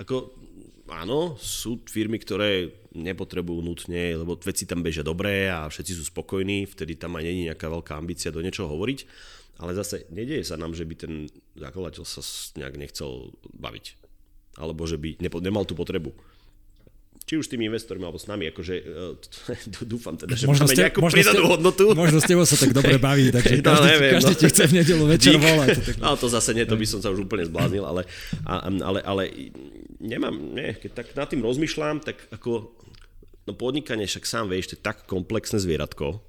Ako, 0.00 0.32
áno, 0.88 1.36
sú 1.36 1.84
firmy, 1.84 2.16
ktoré 2.16 2.72
nepotrebujú 2.96 3.60
nutne, 3.60 4.16
lebo 4.16 4.40
veci 4.40 4.64
tam 4.64 4.80
bežia 4.80 5.04
dobre 5.04 5.52
a 5.52 5.68
všetci 5.68 5.92
sú 5.92 6.08
spokojní, 6.08 6.64
vtedy 6.64 6.96
tam 6.96 7.20
aj 7.20 7.24
není 7.28 7.52
nejaká 7.52 7.68
veľká 7.68 7.92
ambícia 8.00 8.32
do 8.32 8.40
niečoho 8.40 8.72
hovoriť, 8.72 8.98
ale 9.60 9.76
zase 9.76 10.08
nedieje 10.08 10.48
sa 10.48 10.56
nám, 10.56 10.72
že 10.72 10.88
by 10.88 10.94
ten 10.96 11.12
zakladateľ 11.56 12.04
sa 12.08 12.24
nejak 12.56 12.80
nechcel 12.80 13.36
baviť, 13.56 13.86
alebo 14.56 14.88
že 14.88 14.96
by 14.96 15.20
nemal 15.20 15.68
tú 15.68 15.76
potrebu 15.76 16.16
či 17.26 17.34
už 17.34 17.50
s 17.50 17.50
tými 17.50 17.66
investormi 17.66 18.06
alebo 18.06 18.22
s 18.22 18.30
nami, 18.30 18.54
akože 18.54 18.74
uh, 18.86 19.82
dúfam 19.82 20.14
teda, 20.14 20.38
že 20.38 20.46
možno 20.46 20.70
máme 20.70 20.74
ste, 20.78 20.82
nejakú 20.86 21.00
možno 21.02 21.16
pridanú 21.18 21.42
ste, 21.42 21.50
hodnotu. 21.50 21.84
Možno 21.98 22.18
s 22.22 22.26
tebou 22.30 22.46
sa 22.46 22.54
tak 22.54 22.70
dobre 22.70 22.96
baví, 23.02 23.30
takže 23.36 23.54
no, 23.58 23.66
každý, 23.66 23.88
neviem, 23.90 24.12
každý 24.14 24.34
no. 24.34 24.38
ti 24.38 24.46
chce 24.46 24.62
v 24.62 24.72
nedelu 24.78 25.04
večer 25.10 25.32
Dík. 25.34 25.42
volať. 25.42 25.68
No 26.06 26.14
to 26.14 26.30
zase 26.30 26.54
nie, 26.54 26.62
to 26.62 26.78
by 26.78 26.86
som 26.86 27.02
sa 27.02 27.10
už 27.10 27.26
úplne 27.26 27.42
zbláznil, 27.42 27.82
ale, 27.82 28.06
ale, 28.46 29.02
ale 29.02 29.22
nemám, 29.98 30.38
nie, 30.38 30.78
keď 30.78 31.02
tak 31.02 31.06
nad 31.18 31.26
tým 31.26 31.42
rozmýšľam, 31.42 31.98
tak 31.98 32.30
ako 32.30 32.70
no 33.50 33.52
podnikanie 33.58 34.06
však 34.06 34.22
sám 34.22 34.46
vieš, 34.46 34.70
to 34.70 34.74
je 34.78 34.86
tak 34.86 35.02
komplexné 35.10 35.58
zvieratko, 35.58 36.22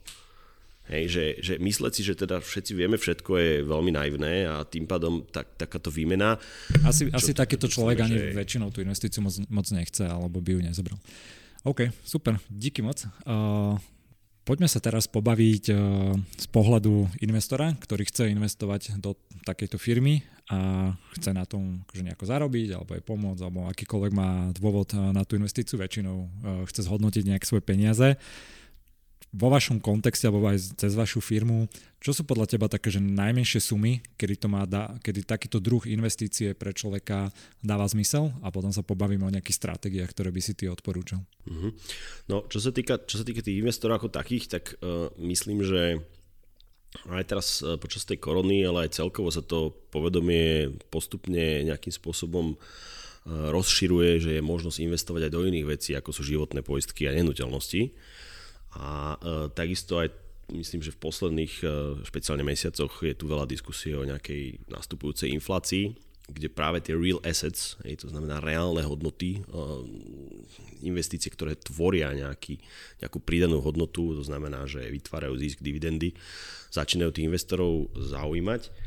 Hej, 0.88 1.04
že, 1.12 1.26
že 1.44 1.54
mysleť 1.60 1.92
si, 1.92 2.02
že 2.08 2.16
teda 2.16 2.40
všetci 2.40 2.72
vieme 2.72 2.96
všetko 2.96 3.32
je 3.36 3.52
veľmi 3.68 3.92
naivné 3.92 4.48
a 4.48 4.64
tým 4.64 4.88
pádom 4.88 5.20
tak, 5.28 5.60
takáto 5.60 5.92
výmena... 5.92 6.40
Asi, 6.88 7.12
asi 7.12 7.36
takýto 7.36 7.68
človek 7.68 8.08
ani 8.08 8.16
že... 8.16 8.26
väčšinou 8.32 8.72
tú 8.72 8.80
investíciu 8.80 9.20
moc, 9.20 9.36
moc 9.52 9.68
nechce 9.76 10.08
alebo 10.08 10.40
by 10.40 10.56
ju 10.56 10.60
nezobral. 10.64 10.96
OK, 11.68 11.92
super, 12.08 12.40
díky 12.48 12.80
moc. 12.80 13.04
Uh, 13.28 13.76
poďme 14.48 14.72
sa 14.72 14.80
teraz 14.80 15.12
pobaviť 15.12 15.76
uh, 15.76 16.16
z 16.40 16.48
pohľadu 16.56 17.12
investora, 17.20 17.76
ktorý 17.76 18.08
chce 18.08 18.32
investovať 18.32 18.96
do 19.04 19.20
takejto 19.44 19.76
firmy 19.76 20.24
a 20.48 20.96
chce 21.20 21.36
na 21.36 21.44
tom 21.44 21.84
akože 21.84 22.08
nejako 22.08 22.24
zarobiť 22.24 22.80
alebo 22.80 22.96
aj 22.96 23.04
pomôcť, 23.04 23.42
alebo 23.44 23.68
akýkoľvek 23.68 24.14
má 24.16 24.56
dôvod 24.56 24.96
na 24.96 25.28
tú 25.28 25.36
investíciu, 25.36 25.76
väčšinou 25.76 26.16
uh, 26.16 26.28
chce 26.72 26.88
zhodnotiť 26.88 27.28
nejaké 27.28 27.44
svoje 27.44 27.68
peniaze. 27.68 28.16
Uh, 28.16 28.56
vo 29.36 29.48
vašom 29.52 29.84
kontexte 29.84 30.32
alebo 30.32 30.48
aj 30.48 30.80
cez 30.80 30.96
vašu 30.96 31.20
firmu, 31.20 31.68
čo 31.98 32.16
sú 32.16 32.24
podľa 32.24 32.48
teba 32.48 32.72
také, 32.72 32.88
že 32.88 33.04
najmenšie 33.04 33.60
sumy, 33.60 34.00
kedy, 34.16 34.40
to 34.40 34.48
má 34.48 34.64
da, 34.64 34.96
kedy 35.04 35.28
takýto 35.28 35.60
druh 35.60 35.84
investície 35.90 36.56
pre 36.56 36.72
človeka 36.72 37.34
dáva 37.60 37.84
zmysel 37.90 38.32
a 38.46 38.48
potom 38.54 38.72
sa 38.72 38.86
pobavíme 38.86 39.28
o 39.28 39.34
nejakých 39.34 39.60
stratégiách, 39.60 40.14
ktoré 40.14 40.30
by 40.32 40.42
si 40.42 40.54
ty 40.56 40.72
odporúčal. 40.72 41.20
Mm-hmm. 41.50 41.72
No, 42.32 42.48
čo 42.48 42.62
sa, 42.64 42.72
týka, 42.72 43.02
čo 43.04 43.20
sa 43.20 43.26
týka 43.28 43.44
tých 43.44 43.60
investorov 43.60 44.00
ako 44.00 44.14
takých, 44.14 44.46
tak 44.48 44.64
uh, 44.80 45.12
myslím, 45.20 45.66
že 45.66 46.00
aj 47.12 47.24
teraz 47.28 47.60
uh, 47.60 47.76
počas 47.76 48.08
tej 48.08 48.24
korony, 48.24 48.64
ale 48.64 48.88
aj 48.88 49.04
celkovo 49.04 49.28
sa 49.28 49.44
to 49.44 49.76
povedomie 49.92 50.72
postupne 50.88 51.68
nejakým 51.68 51.92
spôsobom 51.92 52.56
uh, 52.56 52.58
rozširuje, 53.52 54.12
že 54.24 54.32
je 54.40 54.42
možnosť 54.46 54.86
investovať 54.86 55.28
aj 55.28 55.34
do 55.36 55.44
iných 55.44 55.68
vecí, 55.68 55.92
ako 55.98 56.16
sú 56.16 56.24
životné 56.24 56.64
poistky 56.64 57.10
a 57.10 57.16
nenúteľnosti. 57.18 57.92
A 58.76 59.16
e, 59.16 59.48
takisto 59.56 60.02
aj 60.02 60.12
myslím, 60.52 60.84
že 60.84 60.96
v 60.96 61.02
posledných 61.02 61.54
e, 61.64 61.66
špeciálne 62.04 62.44
mesiacoch 62.44 63.04
je 63.04 63.16
tu 63.16 63.28
veľa 63.28 63.48
diskusie 63.48 63.96
o 63.96 64.08
nejakej 64.08 64.68
nastupujúcej 64.68 65.32
inflácii, 65.32 65.96
kde 66.28 66.52
práve 66.52 66.84
tie 66.84 66.92
real 66.92 67.24
assets, 67.24 67.80
to 67.80 68.12
znamená 68.12 68.44
reálne 68.44 68.84
hodnoty, 68.84 69.40
e, 69.40 69.42
investície, 70.84 71.32
ktoré 71.32 71.56
tvoria 71.56 72.12
nejaký, 72.12 72.60
nejakú 73.00 73.20
pridanú 73.24 73.64
hodnotu, 73.64 74.12
to 74.16 74.24
znamená, 74.28 74.68
že 74.68 74.84
vytvárajú 74.84 75.40
zisk, 75.40 75.64
dividendy, 75.64 76.12
začínajú 76.72 77.16
tých 77.16 77.28
investorov 77.32 77.88
zaujímať 77.96 78.87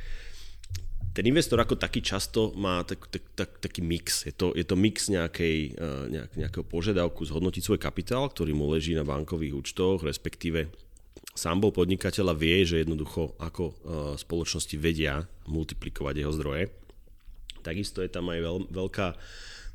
ten 1.10 1.26
investor 1.26 1.58
ako 1.58 1.74
taký 1.74 2.06
často 2.06 2.54
má 2.54 2.86
tak, 2.86 3.10
tak, 3.10 3.24
tak, 3.34 3.50
taký 3.58 3.82
mix. 3.82 4.22
Je 4.22 4.34
to, 4.34 4.54
je 4.54 4.62
to 4.62 4.78
mix 4.78 5.10
nejakej, 5.10 5.74
eh, 5.74 6.02
nejak, 6.06 6.30
nejakého 6.38 6.64
požiadavku 6.64 7.26
zhodnotiť 7.26 7.62
svoj 7.66 7.80
kapitál, 7.82 8.30
ktorý 8.30 8.54
mu 8.54 8.70
leží 8.70 8.94
na 8.94 9.02
bankových 9.02 9.58
účtoch, 9.58 10.06
respektíve 10.06 10.70
sám 11.34 11.62
bol 11.62 11.74
podnikateľ 11.74 12.30
a 12.30 12.38
vie, 12.38 12.62
že 12.62 12.86
jednoducho 12.86 13.34
ako 13.42 13.64
eh, 13.66 13.74
spoločnosti 14.16 14.76
vedia 14.78 15.26
multiplikovať 15.50 16.14
jeho 16.14 16.32
zdroje. 16.32 16.64
Takisto 17.60 18.00
je 18.00 18.08
tam 18.08 18.30
aj 18.30 18.40
veľ, 18.40 18.56
veľká, 18.72 19.08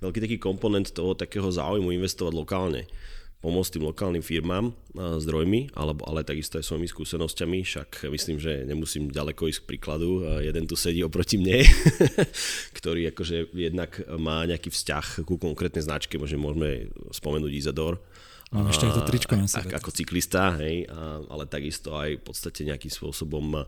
veľký 0.02 0.20
taký 0.24 0.38
komponent 0.42 0.90
toho 0.90 1.14
takého 1.14 1.46
záujmu 1.52 1.94
investovať 1.94 2.34
lokálne 2.34 2.90
pomôcť 3.46 3.78
tým 3.78 3.86
lokálnym 3.86 4.26
firmám 4.26 4.74
zdrojmi, 4.98 5.78
alebo, 5.78 6.02
ale 6.10 6.26
takisto 6.26 6.58
aj 6.58 6.66
svojimi 6.66 6.90
skúsenosťami, 6.90 7.62
však 7.62 8.10
myslím, 8.10 8.42
že 8.42 8.66
nemusím 8.66 9.14
ďaleko 9.14 9.46
ísť 9.46 9.62
k 9.62 9.70
príkladu. 9.78 10.26
Jeden 10.42 10.66
tu 10.66 10.74
sedí 10.74 11.06
oproti 11.06 11.38
mne, 11.38 11.62
ktorý 12.82 13.14
akože 13.14 13.54
jednak 13.54 14.02
má 14.18 14.50
nejaký 14.50 14.74
vzťah 14.74 15.30
ku 15.30 15.38
konkrétnej 15.38 15.86
značke, 15.86 16.18
môžeme, 16.18 16.42
môžeme 16.42 16.70
spomenúť 17.14 17.54
Izador. 17.54 18.02
Mám 18.50 18.74
ešte 18.74 18.90
aj 18.90 18.94
to 18.98 19.04
tričko 19.14 19.34
na 19.38 19.46
sebe. 19.46 19.78
Ako 19.78 19.94
cyklista, 19.94 20.58
hej, 20.58 20.90
ale 21.30 21.46
takisto 21.46 21.94
aj 21.94 22.18
v 22.18 22.24
podstate 22.26 22.66
nejakým 22.66 22.94
spôsobom 22.94 23.62
um, 23.62 23.66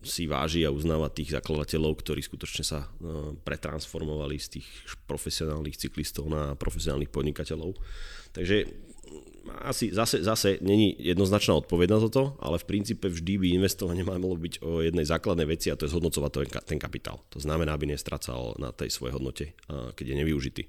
si 0.00 0.24
váži 0.24 0.64
a 0.64 0.72
uznáva 0.72 1.12
tých 1.12 1.36
zakladateľov, 1.36 2.00
ktorí 2.00 2.24
skutočne 2.24 2.64
sa 2.64 2.88
pretransformovali 3.44 4.36
z 4.40 4.60
tých 4.60 4.68
profesionálnych 5.04 5.76
cyklistov 5.76 6.28
na 6.32 6.56
profesionálnych 6.56 7.12
podnikateľov. 7.12 7.76
Takže 8.32 8.70
asi 9.66 9.90
zase, 9.90 10.22
zase 10.22 10.62
není 10.62 10.94
jednoznačná 11.00 11.58
odpoveď 11.58 11.88
na 11.90 11.98
toto, 11.98 12.38
ale 12.38 12.60
v 12.62 12.68
princípe 12.68 13.10
vždy 13.10 13.40
by 13.40 13.48
investovanie 13.58 14.06
malo 14.06 14.36
byť 14.36 14.62
o 14.62 14.84
jednej 14.84 15.02
základnej 15.02 15.48
veci 15.48 15.72
a 15.72 15.76
to 15.76 15.88
je 15.88 15.92
zhodnocovať 15.96 16.62
ten 16.62 16.78
kapitál. 16.78 17.18
To 17.34 17.42
znamená, 17.42 17.74
aby 17.74 17.90
nestracal 17.90 18.54
na 18.60 18.70
tej 18.70 18.92
svojej 18.92 19.16
hodnote, 19.18 19.44
keď 19.66 20.04
je 20.04 20.16
nevyužitý. 20.22 20.64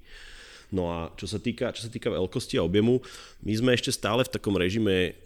No 0.72 0.88
a 0.88 1.12
čo 1.20 1.28
sa 1.28 1.36
týka, 1.36 1.68
čo 1.76 1.84
sa 1.84 1.92
týka 1.92 2.08
veľkosti 2.08 2.56
a 2.56 2.64
objemu, 2.64 3.04
my 3.44 3.52
sme 3.52 3.76
ešte 3.76 3.92
stále 3.92 4.24
v 4.24 4.32
takom 4.32 4.56
režime 4.56 5.20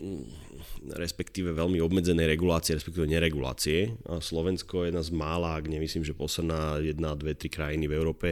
respektíve 0.84 1.52
veľmi 1.52 1.80
obmedzenej 1.82 2.28
regulácie, 2.28 2.76
respektíve 2.76 3.08
neregulácie. 3.08 3.96
Slovensko 4.06 4.84
je 4.84 4.92
jedna 4.92 5.02
z 5.02 5.10
mála, 5.14 5.56
ak 5.56 5.66
nemyslím, 5.66 6.04
že 6.04 6.16
posledná 6.16 6.78
jedna, 6.78 7.16
dve, 7.16 7.34
tri 7.34 7.48
krajiny 7.48 7.88
v 7.88 7.96
Európe, 7.96 8.28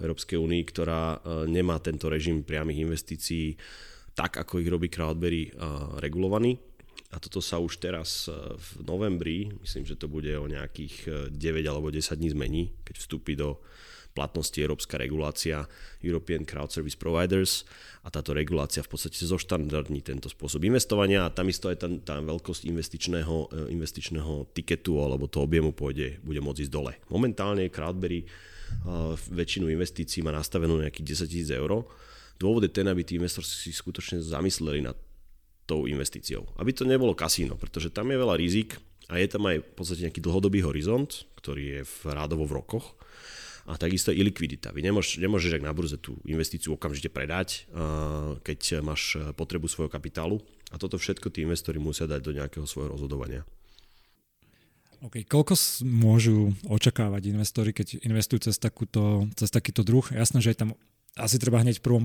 Európskej 0.00 0.40
únii, 0.40 0.62
ktorá 0.64 1.18
e, 1.20 1.48
nemá 1.52 1.76
tento 1.78 2.08
režim 2.08 2.40
priamých 2.40 2.88
investícií 2.88 3.54
tak, 4.16 4.40
ako 4.40 4.64
ich 4.64 4.68
robí 4.72 4.88
Crowdberry 4.88 5.48
e, 5.48 5.50
regulovaný. 6.00 6.56
A 7.10 7.18
toto 7.18 7.42
sa 7.44 7.60
už 7.60 7.82
teraz 7.82 8.26
e, 8.26 8.34
v 8.56 8.68
novembri, 8.86 9.52
myslím, 9.60 9.84
že 9.84 10.00
to 10.00 10.08
bude 10.08 10.32
o 10.32 10.48
nejakých 10.48 11.28
9 11.28 11.36
alebo 11.68 11.92
10 11.92 12.16
dní 12.16 12.30
zmení, 12.32 12.62
keď 12.82 12.94
vstúpi 12.96 13.36
do 13.36 13.60
platnosti 14.20 14.60
európska 14.60 15.00
regulácia 15.00 15.64
European 16.04 16.44
Crowd 16.44 16.68
Service 16.68 17.00
Providers 17.00 17.64
a 18.04 18.12
táto 18.12 18.36
regulácia 18.36 18.84
v 18.84 18.92
podstate 18.92 19.16
zoštandardní 19.24 20.04
tento 20.04 20.28
spôsob 20.28 20.60
investovania 20.68 21.24
a 21.24 21.32
takisto 21.32 21.72
aj 21.72 21.80
tá, 21.80 21.88
tá 22.04 22.14
veľkosť 22.20 22.68
investičného, 22.68 23.36
e, 23.48 23.72
investičného 23.72 24.52
tiketu 24.52 25.00
alebo 25.00 25.24
toho 25.24 25.48
objemu 25.48 25.72
pôjde, 25.72 26.20
bude 26.20 26.44
môcť 26.44 26.68
ísť 26.68 26.72
dole. 26.72 26.92
Momentálne 27.08 27.72
Crowdberry 27.72 28.28
uh, 28.28 29.16
väčšinu 29.16 29.72
investícií 29.72 30.20
má 30.20 30.36
nastavenú 30.36 30.84
nejakých 30.84 31.24
10 31.24 31.56
000 31.56 31.60
eur. 31.64 31.88
Dôvod 32.36 32.64
je 32.64 32.72
ten, 32.72 32.88
aby 32.88 33.00
tí 33.04 33.16
investori 33.16 33.48
si 33.48 33.72
skutočne 33.72 34.20
zamysleli 34.20 34.84
nad 34.84 34.96
tou 35.64 35.88
investíciou. 35.88 36.44
Aby 36.60 36.76
to 36.76 36.84
nebolo 36.84 37.16
kasíno, 37.16 37.56
pretože 37.56 37.92
tam 37.92 38.12
je 38.12 38.20
veľa 38.20 38.36
rizik 38.36 38.80
a 39.12 39.20
je 39.20 39.28
tam 39.28 39.44
aj 39.48 39.60
v 39.60 39.72
podstate 39.76 40.02
nejaký 40.08 40.20
dlhodobý 40.24 40.64
horizont, 40.64 41.28
ktorý 41.38 41.62
je 41.78 41.80
v 41.84 42.00
rádovo 42.10 42.48
v 42.48 42.56
rokoch 42.58 42.99
a 43.70 43.78
takisto 43.78 44.10
i 44.10 44.18
likvidita. 44.26 44.74
Vy 44.74 44.82
nemôž, 44.82 45.14
nemôžeš 45.22 45.62
na 45.62 45.70
burze 45.70 45.94
tú 45.94 46.18
investíciu 46.26 46.74
okamžite 46.74 47.06
predať, 47.06 47.70
keď 48.42 48.82
máš 48.82 49.14
potrebu 49.38 49.70
svojho 49.70 49.86
kapitálu 49.86 50.42
a 50.74 50.76
toto 50.76 50.98
všetko 50.98 51.30
tí 51.30 51.46
investori 51.46 51.78
musia 51.78 52.10
dať 52.10 52.18
do 52.18 52.34
nejakého 52.34 52.66
svojho 52.66 52.90
rozhodovania. 52.90 53.46
OK, 55.00 55.22
koľko 55.24 55.54
môžu 55.86 56.52
očakávať 56.66 57.30
investori, 57.32 57.70
keď 57.70 58.02
investujú 58.04 58.50
cez, 58.50 58.58
takúto, 58.58 59.30
cez 59.38 59.48
takýto 59.48 59.86
druh? 59.86 60.04
Jasné, 60.10 60.42
že 60.42 60.52
je 60.52 60.60
tam 60.66 60.70
asi 61.16 61.38
treba 61.38 61.62
hneď 61.62 61.80
v 61.80 61.84
prvom, 61.86 62.04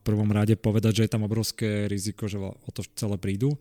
prvom 0.00 0.30
rade 0.32 0.54
povedať, 0.60 1.00
že 1.00 1.04
je 1.08 1.12
tam 1.12 1.26
obrovské 1.26 1.88
riziko, 1.90 2.28
že 2.28 2.38
o 2.40 2.70
to 2.72 2.84
celé 2.94 3.16
prídu 3.16 3.56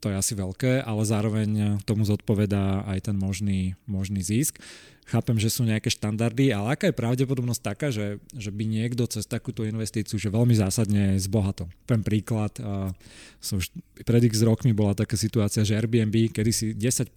to 0.00 0.12
je 0.12 0.16
asi 0.16 0.34
veľké, 0.36 0.84
ale 0.84 1.02
zároveň 1.08 1.80
tomu 1.88 2.04
zodpovedá 2.04 2.84
aj 2.86 3.10
ten 3.10 3.16
možný, 3.16 3.74
možný 3.88 4.20
zisk. 4.22 4.60
Chápem, 5.06 5.38
že 5.38 5.54
sú 5.54 5.62
nejaké 5.62 5.86
štandardy, 5.86 6.50
ale 6.50 6.74
aká 6.74 6.90
je 6.90 6.98
pravdepodobnosť 6.98 7.62
taká, 7.62 7.94
že, 7.94 8.18
že 8.34 8.50
by 8.50 8.66
niekto 8.66 9.06
cez 9.06 9.22
takúto 9.22 9.62
investíciu 9.62 10.18
že 10.18 10.34
veľmi 10.34 10.50
zásadne 10.50 11.14
zbohato. 11.22 11.70
Ten 11.86 12.02
príklad, 12.02 12.50
uh, 12.58 12.90
som 13.38 13.62
už 13.62 13.70
pred 14.02 14.26
x 14.26 14.42
rokmi 14.42 14.74
bola 14.74 14.98
taká 14.98 15.14
situácia, 15.14 15.62
že 15.62 15.78
Airbnb 15.78 16.34
kedysi 16.34 16.74
10% 16.74 17.14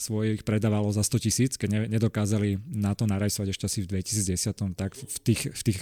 svojich 0.00 0.40
predávalo 0.40 0.88
za 0.88 1.04
100 1.04 1.24
tisíc, 1.28 1.52
keď 1.60 1.68
ne, 1.68 1.80
nedokázali 2.00 2.64
na 2.64 2.96
to 2.96 3.04
narajsovať 3.04 3.52
ešte 3.52 3.64
asi 3.68 3.78
v 3.84 4.00
2010, 4.00 4.72
tak 4.72 4.96
v 4.96 5.16
tých, 5.20 5.52
v, 5.52 5.62
tých, 5.68 5.80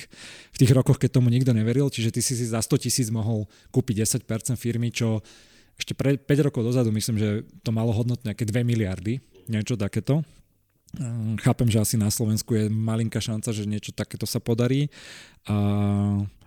v 0.50 0.56
tých 0.58 0.72
rokoch, 0.74 0.98
keď 0.98 1.22
tomu 1.22 1.30
nikto 1.30 1.54
neveril, 1.54 1.86
čiže 1.94 2.10
ty 2.10 2.26
si 2.26 2.34
si 2.34 2.42
za 2.42 2.58
100 2.58 2.90
tisíc 2.90 3.06
mohol 3.14 3.46
kúpiť 3.70 4.02
10% 4.26 4.58
firmy, 4.58 4.90
čo 4.90 5.22
ešte 5.76 5.92
pre 5.92 6.16
5 6.16 6.46
rokov 6.48 6.64
dozadu 6.64 6.88
myslím, 6.92 7.16
že 7.20 7.28
to 7.60 7.70
malo 7.70 7.92
hodnotu 7.92 8.24
nejaké 8.24 8.48
2 8.48 8.64
miliardy, 8.64 9.20
niečo 9.48 9.76
takéto. 9.76 10.24
Ehm, 10.96 11.36
chápem, 11.40 11.68
že 11.68 11.82
asi 11.82 11.96
na 12.00 12.08
Slovensku 12.08 12.56
je 12.56 12.72
malinká 12.72 13.20
šanca, 13.20 13.52
že 13.52 13.68
niečo 13.68 13.92
takéto 13.92 14.24
sa 14.24 14.40
podarí. 14.40 14.88
A 15.44 15.54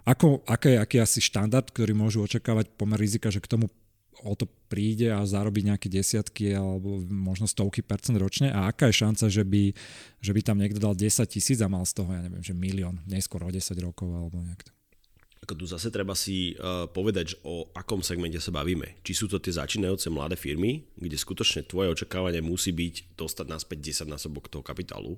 ako, 0.07 0.41
aký, 0.49 0.82
aký 0.82 0.97
je 0.97 1.05
asi 1.05 1.19
štandard, 1.21 1.69
ktorý 1.69 1.93
môžu 1.93 2.25
očakávať 2.25 2.74
pomer 2.74 2.97
rizika, 2.97 3.29
že 3.29 3.43
k 3.43 3.51
tomu 3.51 3.70
o 4.20 4.36
to 4.36 4.49
príde 4.67 5.08
a 5.08 5.24
zarobiť 5.24 5.63
nejaké 5.71 5.87
desiatky 5.87 6.51
alebo 6.51 6.99
možno 7.08 7.47
stovky 7.47 7.79
percent 7.79 8.20
ročne 8.20 8.51
a 8.51 8.67
aká 8.67 8.91
je 8.91 8.99
šanca, 8.99 9.25
že 9.32 9.43
by, 9.47 9.71
že 10.20 10.32
by 10.36 10.41
tam 10.43 10.59
niekto 10.59 10.82
dal 10.82 10.91
10 10.91 11.24
tisíc 11.24 11.59
a 11.63 11.71
mal 11.71 11.87
z 11.87 12.04
toho, 12.04 12.12
ja 12.12 12.21
neviem, 12.28 12.43
že 12.43 12.51
milión, 12.51 12.99
neskôr 13.08 13.39
o 13.47 13.51
10 13.51 13.63
rokov 13.79 14.12
alebo 14.12 14.43
nejak 14.43 14.67
to. 14.67 14.71
Ako 15.39 15.55
tu 15.55 15.63
zase 15.63 15.87
treba 15.87 16.11
si 16.20 16.53
uh, 16.59 16.86
povedať, 16.91 17.39
o 17.47 17.71
akom 17.71 18.03
segmente 18.03 18.37
sa 18.43 18.51
bavíme. 18.51 18.99
Či 19.07 19.24
sú 19.24 19.25
to 19.32 19.39
tie 19.39 19.55
začínajúce 19.55 20.11
mladé 20.11 20.36
firmy, 20.36 20.83
kde 20.99 21.16
skutočne 21.16 21.63
tvoje 21.63 21.95
očakávanie 21.95 22.43
musí 22.43 22.75
byť 22.75 23.16
dostať 23.16 23.45
naspäť 23.47 24.03
10 24.03 24.11
násobok 24.11 24.51
toho 24.51 24.59
kapitálu, 24.59 25.16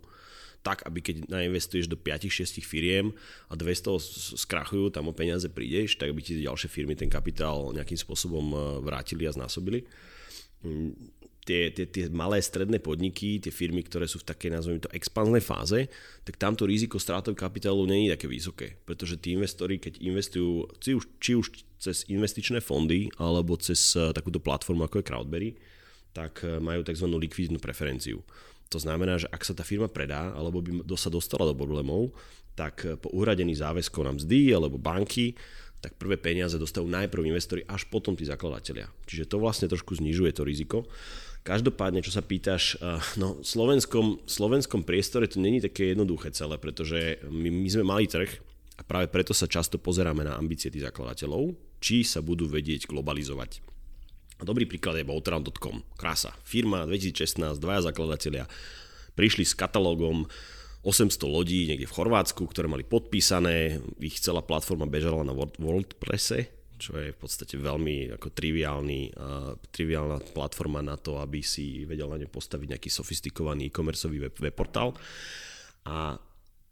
tak, 0.61 0.85
aby 0.85 1.01
keď 1.01 1.25
nainvestuješ 1.25 1.89
do 1.89 1.97
5-6 1.97 2.61
firiem 2.61 3.09
a 3.49 3.57
200 3.57 4.37
skrachujú, 4.37 4.93
tam 4.93 5.09
o 5.09 5.13
peniaze 5.13 5.49
prídeš, 5.49 5.97
tak 5.97 6.13
aby 6.13 6.21
ti 6.21 6.37
ďalšie 6.37 6.69
firmy 6.69 6.93
ten 6.93 7.09
kapitál 7.09 7.73
nejakým 7.73 7.97
spôsobom 7.97 8.45
e, 8.53 8.57
vrátili 8.85 9.25
a 9.25 9.33
znásobili. 9.33 9.89
Tie, 11.41 11.73
tie, 11.73 11.89
tie 11.89 12.05
malé 12.13 12.37
stredné 12.37 12.77
podniky, 12.77 13.41
tie 13.41 13.49
firmy, 13.49 13.81
ktoré 13.81 14.05
sú 14.05 14.21
v 14.21 14.29
takej, 14.29 14.53
nazvime 14.53 14.77
to, 14.77 14.93
expanznej 14.93 15.41
fáze, 15.41 15.89
tak 16.21 16.37
tamto 16.37 16.69
riziko 16.69 17.01
strátového 17.01 17.33
kapitálu 17.33 17.89
není 17.89 18.13
také 18.13 18.29
vysoké, 18.29 18.77
pretože 18.85 19.17
tí 19.17 19.33
investori, 19.33 19.81
keď 19.81 20.05
investujú, 20.05 20.69
či 20.77 20.93
už, 20.93 21.03
či 21.17 21.31
už 21.33 21.47
cez 21.81 22.05
investičné 22.13 22.61
fondy, 22.61 23.09
alebo 23.17 23.57
cez 23.57 23.97
e, 23.97 24.13
takúto 24.13 24.37
platformu, 24.37 24.85
ako 24.85 25.01
je 25.01 25.07
Crowdberry, 25.09 25.49
tak 26.13 26.45
e, 26.45 26.61
majú 26.61 26.85
tzv. 26.85 27.09
likvidnú 27.09 27.57
preferenciu. 27.57 28.21
To 28.69 28.77
znamená, 28.77 29.17
že 29.17 29.25
ak 29.33 29.41
sa 29.41 29.57
tá 29.57 29.65
firma 29.65 29.89
predá, 29.89 30.29
alebo 30.37 30.61
by 30.61 30.93
sa 30.93 31.09
dostala 31.09 31.49
do 31.49 31.57
problémov, 31.57 32.13
tak 32.53 32.85
po 33.01 33.09
uhradení 33.17 33.57
záväzkov 33.57 34.01
na 34.05 34.13
mzdy 34.13 34.53
alebo 34.53 34.77
banky, 34.77 35.33
tak 35.81 35.97
prvé 35.97 36.15
peniaze 36.15 36.61
dostajú 36.61 36.85
najprv 36.85 37.25
investori, 37.25 37.65
až 37.65 37.89
potom 37.89 38.13
tí 38.13 38.21
zakladatelia. 38.23 38.85
Čiže 39.09 39.33
to 39.33 39.41
vlastne 39.41 39.65
trošku 39.65 39.97
znižuje 39.97 40.31
to 40.37 40.45
riziko. 40.45 40.85
Každopádne, 41.41 42.05
čo 42.05 42.13
sa 42.13 42.21
pýtaš, 42.21 42.77
eh, 42.77 43.01
no 43.17 43.41
v 43.41 43.45
slovenskom, 43.45 44.21
slovenskom 44.29 44.85
priestore 44.85 45.25
to 45.25 45.41
není 45.41 45.57
také 45.57 45.93
jednoduché 45.97 46.29
celé, 46.29 46.61
pretože 46.61 47.17
my, 47.25 47.49
my 47.49 47.69
sme 47.69 47.83
mali 47.85 48.05
trh 48.05 48.29
a 48.77 48.85
práve 48.85 49.09
preto 49.09 49.33
sa 49.33 49.49
často 49.49 49.81
pozeráme 49.81 50.21
na 50.21 50.37
ambície 50.37 50.69
tých 50.69 50.85
zakladateľov, 50.85 51.57
či 51.81 52.05
sa 52.05 52.21
budú 52.21 52.45
vedieť 52.45 52.85
globalizovať. 52.85 53.61
A 54.41 54.45
dobrý 54.45 54.65
príklad 54.65 54.97
je 54.97 55.05
Boutran.com. 55.05 55.85
Krása. 55.97 56.33
Firma 56.41 56.85
2016, 56.89 57.61
dvaja 57.61 57.93
zakladatelia 57.93 58.45
prišli 59.13 59.45
s 59.45 59.53
katalógom 59.53 60.25
800 60.81 61.29
lodí 61.29 61.69
niekde 61.69 61.85
v 61.85 61.93
Chorvátsku, 61.93 62.41
ktoré 62.49 62.65
mali 62.65 62.81
podpísané, 62.81 63.81
ich 64.01 64.17
celá 64.17 64.41
platforma 64.41 64.89
bežala 64.89 65.21
na 65.21 65.33
WordPresse, 65.37 66.49
čo 66.81 66.97
je 66.97 67.13
v 67.13 67.19
podstate 67.21 67.61
veľmi 67.61 68.17
ako 68.17 68.33
triviálny, 68.33 69.13
uh, 69.13 69.53
triviálna 69.69 70.17
platforma 70.33 70.81
na 70.81 70.97
to, 70.97 71.21
aby 71.21 71.45
si 71.45 71.85
vedel 71.85 72.09
na 72.09 72.17
ňu 72.17 72.25
postaviť 72.33 72.73
nejaký 72.73 72.89
sofistikovaný 72.89 73.69
e-commerceový 73.69 74.25
web, 74.25 74.35
web 74.41 74.55
portál. 74.57 74.97
A 75.85 76.17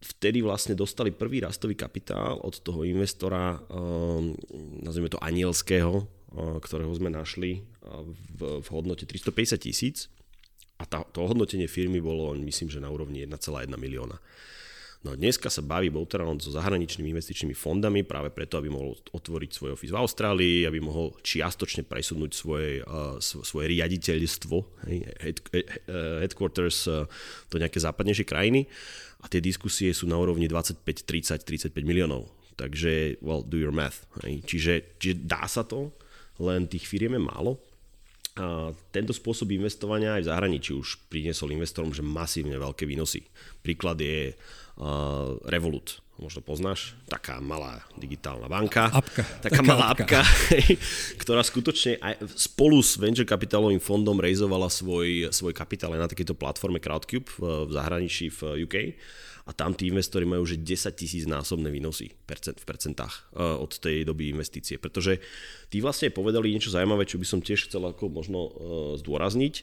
vtedy 0.02 0.41
vlastne 0.41 0.73
dostali 0.73 1.14
prvý 1.14 1.45
rastový 1.45 1.77
kapitál 1.77 2.41
od 2.41 2.57
toho 2.57 2.81
investora, 2.81 3.61
um, 3.69 4.34
nazvime 4.81 5.14
to 5.14 5.22
anielského, 5.22 6.10
ktorého 6.61 6.94
sme 6.94 7.10
našli 7.10 7.65
v, 8.38 8.61
v 8.61 8.68
hodnote 8.69 9.10
350 9.10 9.57
tisíc 9.57 10.14
a 10.80 10.88
tá, 10.88 11.03
to 11.11 11.27
hodnotenie 11.27 11.68
firmy 11.68 11.99
bolo, 11.99 12.31
myslím, 12.38 12.72
že 12.72 12.80
na 12.80 12.88
úrovni 12.88 13.27
1,1 13.27 13.68
milióna. 13.76 14.15
No 14.99 15.15
dneska 15.15 15.47
sa 15.47 15.63
baví 15.63 15.88
Boutron 15.88 16.43
so 16.43 16.51
zahraničnými 16.51 17.15
investičnými 17.15 17.55
fondami 17.55 18.03
práve 18.03 18.35
preto, 18.35 18.59
aby 18.59 18.67
mohol 18.67 18.99
otvoriť 19.15 19.49
svoj 19.55 19.71
office 19.80 19.95
v 19.95 20.01
Austrálii, 20.03 20.67
aby 20.67 20.84
mohol 20.84 21.15
čiastočne 21.23 21.88
presunúť 21.88 22.31
svoje, 22.35 22.84
uh, 22.84 23.15
svoje 23.23 23.80
riaditeľstvo, 23.80 24.55
head, 25.23 25.39
headquarters 26.19 26.84
uh, 26.91 27.07
do 27.47 27.63
nejaké 27.63 27.80
západnejšie 27.80 28.27
krajiny 28.27 28.67
a 29.23 29.31
tie 29.31 29.39
diskusie 29.39 29.95
sú 29.95 30.03
na 30.03 30.19
úrovni 30.19 30.51
25, 30.51 30.84
30, 30.84 31.47
35 31.47 31.80
miliónov. 31.80 32.27
Takže, 32.59 33.23
well, 33.23 33.39
do 33.39 33.55
your 33.55 33.71
math. 33.71 34.03
Čiže, 34.19 34.99
čiže 34.99 35.23
dá 35.23 35.47
sa 35.47 35.63
to, 35.63 35.95
len 36.43 36.67
tých 36.67 36.84
firiem 36.84 37.15
je 37.15 37.23
málo. 37.23 37.51
A 38.35 38.76
tento 38.91 39.15
spôsob 39.15 39.51
investovania 39.55 40.19
aj 40.19 40.27
v 40.27 40.30
zahraničí 40.31 40.71
už 40.76 41.07
priniesol 41.11 41.55
investorom 41.55 41.91
že 41.91 42.03
masívne 42.03 42.55
veľké 42.55 42.84
výnosy. 42.84 43.23
Príklad 43.63 43.99
je 43.99 44.35
Revolut. 45.45 45.99
Možno 46.19 46.43
poznáš, 46.43 46.99
taká 47.07 47.39
malá 47.39 47.80
digitálna 47.95 48.51
banka. 48.51 48.91
Apka. 48.91 49.23
Taká, 49.23 49.39
taká 49.39 49.61
malá 49.64 49.95
apka, 49.95 50.19
apka 50.19 50.68
ktorá 51.23 51.39
skutočne 51.39 51.95
aj 52.03 52.27
spolu 52.35 52.84
s 52.84 52.99
venture 52.99 53.23
kapitálovým 53.23 53.80
fondom 53.80 54.19
rejzovala 54.19 54.68
svoj, 54.68 55.31
svoj 55.31 55.56
kapitál 55.56 55.95
aj 55.95 56.01
na 56.03 56.11
takejto 56.11 56.35
platforme 56.35 56.84
Crowdcube 56.84 57.31
v, 57.39 57.68
v 57.68 57.72
zahraničí 57.72 58.27
v 58.35 58.68
UK 58.68 58.76
a 59.49 59.51
tam 59.56 59.73
tí 59.73 59.89
investori 59.89 60.30
majú 60.30 60.45
už 60.45 60.61
10 60.61 60.93
tisíc 60.93 61.26
násobné 61.26 61.73
výnosy 61.73 62.14
v 62.14 62.65
percentách 62.68 63.34
eh, 63.34 63.41
od 63.41 63.72
tej 63.81 64.06
doby 64.06 64.30
investície. 64.30 64.77
Pretože 64.77 65.18
tí 65.73 65.81
vlastne 65.81 66.14
povedali 66.14 66.53
niečo 66.53 66.69
zaujímavé, 66.69 67.10
čo 67.10 67.18
by 67.18 67.26
som 67.26 67.41
tiež 67.41 67.65
chcel 67.65 67.81
ako 67.89 68.14
možno 68.14 68.39
eh, 68.45 68.51
zdôrazniť, 69.01 69.53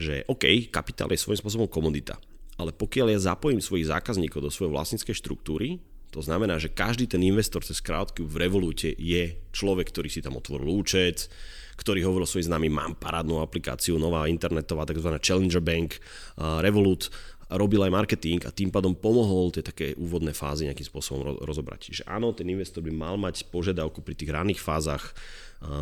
že 0.00 0.24
OK, 0.32 0.72
kapitál 0.72 1.12
je 1.12 1.20
svojím 1.20 1.40
spôsobom 1.44 1.68
komodita, 1.68 2.16
ale 2.56 2.72
pokiaľ 2.72 3.16
ja 3.16 3.32
zapojím 3.32 3.60
svojich 3.60 3.88
zákazníkov 3.88 4.40
do 4.40 4.50
svojej 4.52 4.72
vlastníckej 4.72 5.16
štruktúry, 5.16 5.80
to 6.10 6.24
znamená, 6.24 6.56
že 6.56 6.72
každý 6.72 7.04
ten 7.04 7.20
investor 7.20 7.60
cez 7.60 7.84
Crowdcube 7.84 8.30
v 8.30 8.40
Revolute 8.40 8.88
je 8.96 9.36
človek, 9.52 9.92
ktorý 9.92 10.08
si 10.08 10.24
tam 10.24 10.40
otvoril 10.40 10.72
účet, 10.72 11.28
ktorý 11.76 12.08
hovoril 12.08 12.24
svojim 12.24 12.48
známym, 12.48 12.72
mám 12.72 12.96
parádnu 12.96 13.44
aplikáciu, 13.44 14.00
nová 14.00 14.24
internetová, 14.24 14.88
tzv. 14.88 15.12
Challenger 15.20 15.60
Bank, 15.60 16.00
uh, 16.40 16.64
Revolut, 16.64 17.12
robil 17.50 17.78
aj 17.86 17.94
marketing 17.94 18.42
a 18.42 18.50
tým 18.50 18.74
pádom 18.74 18.90
pomohol 18.90 19.54
tie 19.54 19.62
také 19.62 19.94
úvodné 19.94 20.34
fázy 20.34 20.66
nejakým 20.66 20.86
spôsobom 20.90 21.38
rozobrať. 21.46 21.92
Čiže 21.92 22.02
áno, 22.10 22.34
ten 22.34 22.50
investor 22.50 22.82
by 22.82 22.90
mal 22.90 23.14
mať 23.14 23.46
požiadavku 23.54 24.02
pri 24.02 24.18
tých 24.18 24.34
ranných 24.34 24.58
fázach 24.58 25.14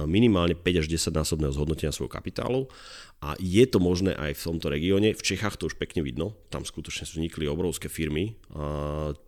minimálne 0.07 0.55
5 0.55 0.81
až 0.81 0.87
10 0.87 1.11
násobného 1.11 1.51
zhodnotenia 1.51 1.91
svojho 1.91 2.13
kapitálu 2.13 2.71
a 3.19 3.35
je 3.43 3.65
to 3.67 3.83
možné 3.83 4.15
aj 4.15 4.37
v 4.39 4.45
tomto 4.55 4.67
regióne. 4.71 5.17
V 5.17 5.23
Čechách 5.25 5.59
to 5.59 5.67
už 5.67 5.81
pekne 5.81 6.05
vidno, 6.05 6.37
tam 6.53 6.63
skutočne 6.63 7.09
vznikli 7.09 7.51
obrovské 7.51 7.91
firmy, 7.91 8.39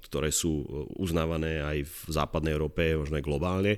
ktoré 0.07 0.31
sú 0.31 0.63
e, 0.63 0.67
uznávané 1.03 1.65
aj 1.65 1.79
v 1.83 1.99
západnej 2.13 2.55
Európe, 2.55 2.95
možno 2.95 3.19
aj 3.19 3.27
globálne. 3.27 3.73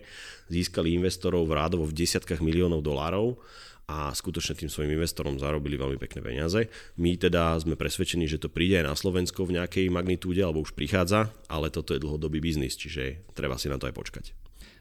Získali 0.53 0.93
investorov 0.93 1.49
v 1.49 1.57
rádovo 1.57 1.89
v 1.89 1.97
desiatkách 1.97 2.45
miliónov 2.45 2.85
dolárov 2.85 3.41
a 3.89 4.13
skutočne 4.13 4.53
tým 4.53 4.69
svojim 4.69 4.93
investorom 4.93 5.41
zarobili 5.41 5.81
veľmi 5.81 5.97
pekné 5.97 6.21
peniaze. 6.21 6.69
My 7.01 7.17
teda 7.17 7.57
sme 7.57 7.73
presvedčení, 7.73 8.29
že 8.29 8.37
to 8.37 8.53
príde 8.53 8.77
aj 8.85 8.87
na 8.87 8.95
Slovensko 8.95 9.49
v 9.49 9.57
nejakej 9.57 9.89
magnitúde, 9.89 10.45
alebo 10.45 10.61
už 10.61 10.77
prichádza, 10.77 11.33
ale 11.49 11.73
toto 11.73 11.97
je 11.97 12.05
dlhodobý 12.05 12.45
biznis, 12.45 12.77
čiže 12.77 13.25
treba 13.33 13.57
si 13.57 13.73
na 13.73 13.81
to 13.81 13.89
aj 13.89 13.97
počkať. 13.97 14.25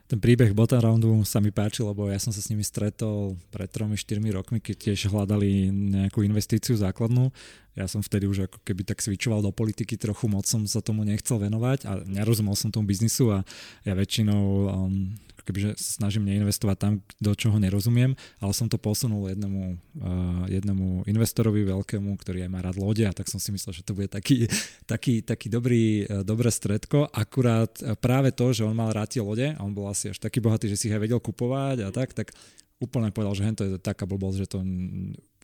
Ten 0.08 0.24
príbeh 0.24 0.56
Bottom 0.56 0.80
Roundu 0.80 1.12
sa 1.28 1.44
mi 1.44 1.52
páči, 1.52 1.84
lebo 1.84 2.08
ja 2.08 2.16
som 2.16 2.32
sa 2.32 2.40
s 2.40 2.48
nimi 2.48 2.64
stretol 2.64 3.36
pred 3.52 3.68
3-4 3.68 4.24
rokmi, 4.32 4.64
keď 4.64 4.76
tiež 4.88 5.12
hľadali 5.12 5.68
nejakú 5.68 6.24
investíciu 6.24 6.80
základnú. 6.80 7.28
Ja 7.76 7.92
som 7.92 8.00
vtedy 8.00 8.24
už 8.24 8.48
ako 8.48 8.64
keby 8.64 8.88
tak 8.88 9.04
svičoval 9.04 9.44
do 9.44 9.52
politiky, 9.52 10.00
trochu 10.00 10.32
moc 10.32 10.48
som 10.48 10.64
sa 10.64 10.80
tomu 10.80 11.04
nechcel 11.04 11.44
venovať 11.44 11.80
a 11.92 12.00
nerozumel 12.08 12.56
som 12.56 12.72
tomu 12.72 12.88
biznisu 12.88 13.36
a 13.36 13.40
ja 13.84 13.94
väčšinou 14.00 14.44
um, 14.72 15.12
kebyže 15.48 15.80
snažím 15.80 16.28
neinvestovať 16.28 16.76
tam, 16.76 16.94
do 17.24 17.32
čoho 17.32 17.56
nerozumiem, 17.56 18.20
ale 18.44 18.52
som 18.52 18.68
to 18.68 18.76
posunul 18.76 19.32
jednému, 19.32 19.64
uh, 20.04 20.44
jednému 20.52 21.08
investorovi 21.08 21.64
veľkému, 21.64 22.12
ktorý 22.20 22.44
aj 22.44 22.52
má 22.52 22.60
rád 22.60 22.76
lode 22.76 23.08
a 23.08 23.16
tak 23.16 23.32
som 23.32 23.40
si 23.40 23.56
myslel, 23.56 23.80
že 23.80 23.88
to 23.88 23.96
bude 23.96 24.12
taký, 24.12 24.52
taký, 24.84 25.24
taký 25.24 25.48
dobrý, 25.48 26.04
uh, 26.04 26.28
dobré 26.28 26.52
stredko. 26.52 27.08
Akurát 27.16 27.72
uh, 27.80 27.96
práve 27.96 28.36
to, 28.36 28.52
že 28.52 28.68
on 28.68 28.76
mal 28.76 28.92
rád 28.92 29.16
tie 29.16 29.24
lode 29.24 29.56
a 29.56 29.60
on 29.64 29.72
bol 29.72 29.88
asi 29.88 30.12
až 30.12 30.20
taký 30.20 30.44
bohatý, 30.44 30.68
že 30.68 30.76
si 30.76 30.92
ich 30.92 30.96
aj 30.96 31.08
vedel 31.08 31.24
kupovať 31.24 31.88
a 31.88 31.90
tak, 31.96 32.12
tak 32.12 32.36
úplne 32.84 33.10
povedal, 33.10 33.34
že 33.34 33.48
to 33.56 33.64
je 33.64 33.72
taká 33.80 34.04
blbosť, 34.04 34.38
že 34.44 34.48
to 34.52 34.60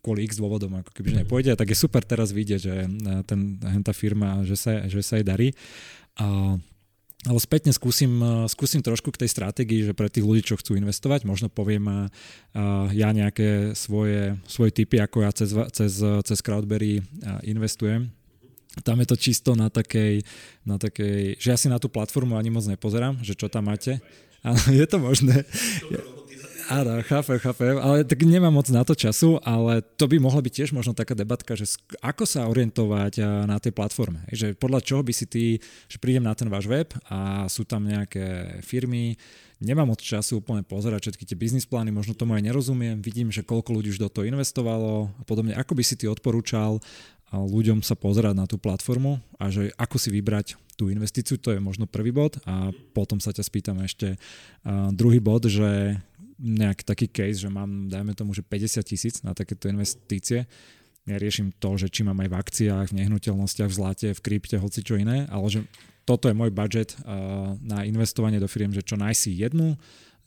kvôli 0.04 0.28
x 0.28 0.36
dôvodom 0.36 0.84
ako 0.84 0.92
keby 0.92 1.24
nepôjde, 1.24 1.56
tak 1.56 1.72
je 1.72 1.80
super 1.80 2.04
teraz 2.04 2.36
vidieť, 2.36 2.60
že 2.60 2.76
ten, 3.24 3.56
tá 3.58 3.96
firma, 3.96 4.44
že 4.44 4.60
sa, 4.60 4.84
že 4.92 5.00
sa 5.00 5.16
jej 5.16 5.26
darí. 5.26 5.56
A 6.20 6.60
ale 7.24 7.40
spätne 7.40 7.72
skúsim, 7.72 8.12
eh, 8.20 8.46
skúsim 8.52 8.84
trošku 8.84 9.12
k 9.16 9.24
tej 9.24 9.30
stratégii, 9.32 9.88
že 9.88 9.94
pre 9.96 10.12
tých 10.12 10.28
ľudí, 10.28 10.44
čo 10.44 10.60
chcú 10.60 10.76
investovať, 10.76 11.24
možno 11.24 11.48
poviem 11.48 11.86
uh, 11.88 12.08
ja 12.92 13.10
nejaké 13.16 13.74
svoje, 13.74 14.36
svoje 14.46 14.72
typy, 14.76 15.00
ako 15.00 15.24
ja 15.24 15.32
cez, 15.32 15.52
cez, 15.74 15.94
cez 16.00 16.40
Crowdberry 16.44 17.02
investujem. 17.48 18.12
Tam 18.82 18.98
je 18.98 19.08
to 19.08 19.18
čisto 19.18 19.54
na 19.54 19.70
takej, 19.70 20.26
na 20.66 20.82
takej, 20.82 21.38
že 21.38 21.48
ja 21.54 21.58
si 21.58 21.70
na 21.70 21.78
tú 21.78 21.94
platformu 21.94 22.34
ani 22.34 22.50
moc 22.50 22.66
nepozerám, 22.66 23.22
že 23.22 23.38
čo 23.38 23.46
tam 23.46 23.70
máte. 23.70 24.02
Áno, 24.42 24.60
je 24.80 24.86
to 24.90 24.98
možné. 24.98 25.46
Áno, 26.72 27.04
chápem, 27.04 27.36
chápem, 27.44 27.76
ale 27.76 28.08
tak 28.08 28.24
nemám 28.24 28.56
moc 28.56 28.72
na 28.72 28.88
to 28.88 28.96
času, 28.96 29.36
ale 29.44 29.84
to 30.00 30.08
by 30.08 30.16
mohla 30.16 30.40
byť 30.40 30.54
tiež 30.64 30.70
možno 30.72 30.96
taká 30.96 31.12
debatka, 31.12 31.60
že 31.60 31.76
ako 32.00 32.24
sa 32.24 32.48
orientovať 32.48 33.20
na 33.44 33.60
tej 33.60 33.76
platforme. 33.76 34.24
Že 34.32 34.56
podľa 34.56 34.80
čoho 34.80 35.04
by 35.04 35.12
si 35.12 35.26
ty, 35.28 35.60
že 35.92 36.00
prídem 36.00 36.24
na 36.24 36.32
ten 36.32 36.48
váš 36.48 36.72
web 36.72 36.88
a 37.12 37.52
sú 37.52 37.68
tam 37.68 37.84
nejaké 37.84 38.60
firmy, 38.64 39.20
nemám 39.60 39.92
moc 39.92 40.00
času 40.00 40.40
úplne 40.40 40.64
pozerať 40.64 41.12
všetky 41.12 41.24
tie 41.28 41.36
biznis 41.36 41.68
plány, 41.68 41.92
možno 41.92 42.16
tomu 42.16 42.40
aj 42.40 42.48
nerozumiem, 42.48 43.04
vidím, 43.04 43.28
že 43.28 43.44
koľko 43.44 43.76
ľudí 43.76 43.92
už 43.92 44.00
do 44.00 44.08
toho 44.08 44.24
investovalo 44.24 45.12
a 45.20 45.24
podobne. 45.28 45.52
Ako 45.60 45.76
by 45.76 45.84
si 45.84 46.00
ty 46.00 46.08
odporúčal 46.08 46.80
ľuďom 47.34 47.82
sa 47.82 47.98
pozerať 47.98 48.38
na 48.38 48.46
tú 48.46 48.62
platformu 48.62 49.18
a 49.42 49.50
že 49.50 49.74
ako 49.74 49.98
si 49.98 50.14
vybrať 50.14 50.54
tú 50.78 50.90
investíciu, 50.94 51.38
to 51.38 51.54
je 51.54 51.62
možno 51.62 51.90
prvý 51.90 52.14
bod 52.14 52.38
a 52.46 52.70
potom 52.94 53.18
sa 53.18 53.34
ťa 53.34 53.42
spýtam 53.46 53.82
ešte 53.82 54.22
druhý 54.94 55.18
bod, 55.18 55.50
že 55.50 55.98
nejak 56.44 56.84
taký 56.84 57.08
case, 57.08 57.40
že 57.40 57.48
mám, 57.48 57.88
dajme 57.88 58.12
tomu, 58.12 58.36
že 58.36 58.44
50 58.44 58.84
tisíc 58.84 59.24
na 59.24 59.32
takéto 59.32 59.72
investície, 59.72 60.44
ja 61.04 61.16
riešim 61.20 61.52
to, 61.60 61.76
že 61.76 61.92
či 61.92 62.04
mám 62.04 62.20
aj 62.20 62.30
v 62.32 62.40
akciách, 62.40 62.88
v 62.92 62.98
nehnuteľnostiach, 63.04 63.72
v 63.72 63.76
zlate, 63.76 64.08
v 64.12 64.24
krypte, 64.24 64.56
hoci 64.56 64.84
čo 64.84 64.96
iné, 64.96 65.28
ale 65.32 65.48
že 65.48 65.60
toto 66.04 66.28
je 66.28 66.36
môj 66.36 66.52
budget 66.52 67.00
na 67.64 67.88
investovanie 67.88 68.40
do 68.40 68.48
firiem, 68.48 68.76
že 68.76 68.84
čo 68.84 69.00
najsi 69.00 69.36
jednu, 69.36 69.80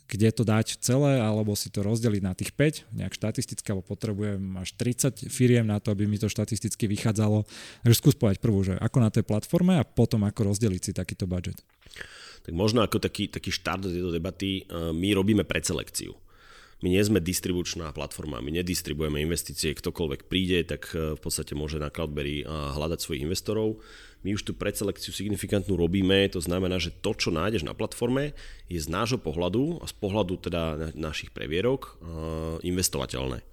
kde 0.06 0.30
to 0.30 0.46
dať 0.46 0.78
celé, 0.80 1.18
alebo 1.18 1.58
si 1.58 1.66
to 1.66 1.82
rozdeliť 1.82 2.22
na 2.22 2.30
tých 2.30 2.54
5, 2.54 2.94
nejak 2.94 3.12
štatisticky, 3.16 3.66
alebo 3.74 3.90
potrebujem 3.90 4.38
až 4.60 4.70
30 4.78 5.26
firiem 5.26 5.66
na 5.66 5.82
to, 5.82 5.90
aby 5.90 6.06
mi 6.06 6.14
to 6.14 6.30
štatisticky 6.30 6.86
vychádzalo. 6.86 7.42
Takže 7.82 7.96
skús 7.98 8.14
povedať 8.14 8.38
prvú, 8.38 8.62
že 8.62 8.78
ako 8.78 8.98
na 9.02 9.10
tej 9.10 9.26
platforme 9.26 9.80
a 9.80 9.82
potom 9.82 10.22
ako 10.22 10.54
rozdeliť 10.54 10.80
si 10.80 10.92
takýto 10.94 11.26
budget. 11.26 11.58
Tak 12.46 12.54
možno 12.54 12.86
ako 12.86 13.02
taký, 13.02 13.26
taký 13.26 13.50
štart 13.50 13.82
do 13.82 13.90
tejto 13.90 14.14
debaty, 14.14 14.62
e, 14.62 14.94
my 14.94 15.08
robíme 15.18 15.42
predselekciu. 15.42 16.14
My 16.84 16.92
nie 16.92 17.02
sme 17.02 17.18
distribučná 17.18 17.90
platforma, 17.90 18.38
my 18.38 18.52
nedistribujeme 18.62 19.18
investície, 19.18 19.74
ktokoľvek 19.74 20.30
príde, 20.30 20.62
tak 20.62 20.94
e, 20.94 21.18
v 21.18 21.20
podstate 21.20 21.58
môže 21.58 21.82
na 21.82 21.90
Cloudberry 21.90 22.40
e, 22.40 22.44
hľadať 22.46 23.02
svojich 23.02 23.26
investorov 23.26 23.82
my 24.26 24.34
už 24.34 24.42
tú 24.42 24.58
predselekciu 24.58 25.14
signifikantnú 25.14 25.78
robíme, 25.78 26.26
to 26.26 26.42
znamená, 26.42 26.82
že 26.82 26.90
to, 26.90 27.14
čo 27.14 27.30
nájdeš 27.30 27.62
na 27.62 27.78
platforme, 27.78 28.34
je 28.66 28.74
z 28.74 28.90
nášho 28.90 29.22
pohľadu 29.22 29.78
a 29.78 29.86
z 29.86 29.94
pohľadu 30.02 30.34
teda 30.42 30.90
našich 30.98 31.30
previerok 31.30 31.94
investovateľné. 32.66 33.46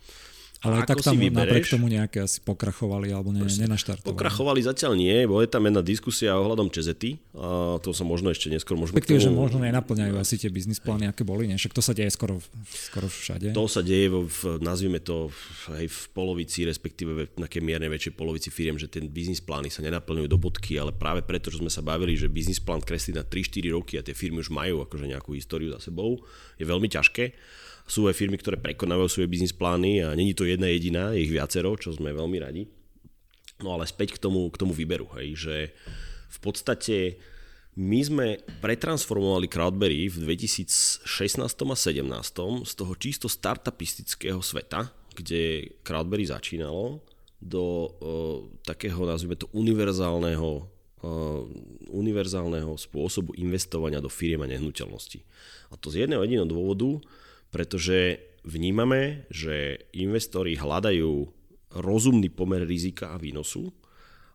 Ale 0.64 0.88
tak 0.88 1.04
tam 1.04 1.20
napriek 1.20 1.68
tomu 1.68 1.92
nejaké 1.92 2.24
asi 2.24 2.40
pokrachovali 2.40 3.12
alebo 3.12 3.36
ne, 3.36 3.44
nenaštartovali. 3.44 4.16
Pokrachovali 4.16 4.64
zatiaľ 4.64 4.96
nie, 4.96 5.28
bo 5.28 5.44
je 5.44 5.52
tam 5.52 5.68
jedna 5.68 5.84
diskusia 5.84 6.40
ohľadom 6.40 6.72
Čezety 6.72 7.20
a 7.36 7.78
to 7.84 7.92
sa 7.92 8.08
možno 8.08 8.32
ešte 8.32 8.48
neskôr 8.48 8.80
môžeme... 8.80 8.96
Respektíve, 8.96 9.20
tomu... 9.20 9.28
že 9.28 9.32
možno 9.36 9.60
nenaplňajú 9.60 10.16
asi 10.16 10.40
tie 10.40 10.48
biznis 10.48 10.80
plány, 10.80 11.12
aké 11.12 11.28
boli, 11.28 11.52
nie? 11.52 11.60
Však 11.60 11.76
to 11.76 11.84
sa 11.84 11.92
deje 11.92 12.16
skoro, 12.16 12.40
skoro 12.72 13.12
všade. 13.12 13.52
To 13.52 13.68
sa 13.68 13.84
deje, 13.84 14.08
v, 14.08 14.40
nazvime 14.64 15.04
to 15.04 15.28
aj 15.68 15.84
v 15.84 16.00
polovici, 16.16 16.64
respektíve 16.64 17.12
v 17.12 17.22
nejakej 17.44 17.60
mierne 17.60 17.92
väčšej 17.92 18.16
polovici 18.16 18.48
firiem, 18.48 18.80
že 18.80 18.88
ten 18.88 19.12
biznis 19.12 19.44
plány 19.44 19.68
sa 19.68 19.84
nenaplňujú 19.84 20.28
do 20.32 20.40
bodky, 20.40 20.80
ale 20.80 20.96
práve 20.96 21.28
preto, 21.28 21.52
že 21.52 21.60
sme 21.60 21.68
sa 21.68 21.84
bavili, 21.84 22.16
že 22.16 22.32
biznis 22.32 22.64
plán 22.64 22.80
kreslí 22.80 23.20
na 23.20 23.28
3-4 23.28 23.76
roky 23.76 24.00
a 24.00 24.06
tie 24.06 24.16
firmy 24.16 24.40
už 24.40 24.48
majú 24.48 24.80
akože 24.88 25.12
nejakú 25.12 25.36
históriu 25.36 25.76
za 25.76 25.84
sebou, 25.84 26.24
je 26.56 26.64
veľmi 26.64 26.88
ťažké 26.88 27.36
sú 27.84 28.08
aj 28.08 28.16
firmy, 28.16 28.40
ktoré 28.40 28.56
prekonávajú 28.56 29.10
svoje 29.10 29.28
biznis 29.32 29.52
plány 29.52 30.04
a 30.04 30.16
není 30.16 30.32
to 30.32 30.48
jedna 30.48 30.72
jediná, 30.72 31.12
je 31.12 31.28
ich 31.28 31.34
viacero, 31.34 31.76
čo 31.76 31.92
sme 31.92 32.16
veľmi 32.16 32.38
radi. 32.40 32.64
No 33.60 33.76
ale 33.76 33.88
späť 33.88 34.18
k 34.18 34.22
tomu, 34.24 34.48
k 34.52 34.60
tomu 34.60 34.72
výberu, 34.76 35.08
hej, 35.20 35.36
že 35.36 35.56
v 36.32 36.40
podstate 36.42 37.22
my 37.74 38.00
sme 38.06 38.28
pretransformovali 38.62 39.50
Crowdberry 39.50 40.06
v 40.06 40.30
2016 40.30 41.04
a 41.42 41.50
2017 41.50 42.06
z 42.70 42.74
toho 42.78 42.94
čisto 42.98 43.26
startupistického 43.26 44.40
sveta, 44.46 44.94
kde 45.14 45.74
Crowdberry 45.82 46.30
začínalo, 46.30 47.02
do 47.44 47.64
uh, 47.64 48.40
takého, 48.64 49.04
nazvime 49.04 49.36
to, 49.36 49.52
univerzálneho, 49.52 50.64
uh, 51.04 51.44
univerzálneho 51.92 52.72
spôsobu 52.80 53.36
investovania 53.36 54.00
do 54.00 54.08
firiem 54.08 54.48
a 54.48 54.48
nehnuteľností. 54.48 55.20
A 55.70 55.76
to 55.76 55.92
z 55.92 56.08
jedného 56.08 56.24
jediného 56.24 56.48
dôvodu, 56.48 57.04
pretože 57.54 58.18
vnímame, 58.42 59.30
že 59.30 59.86
investori 59.94 60.58
hľadajú 60.58 61.30
rozumný 61.78 62.34
pomer 62.34 62.66
rizika 62.66 63.14
a 63.14 63.22
výnosu 63.22 63.70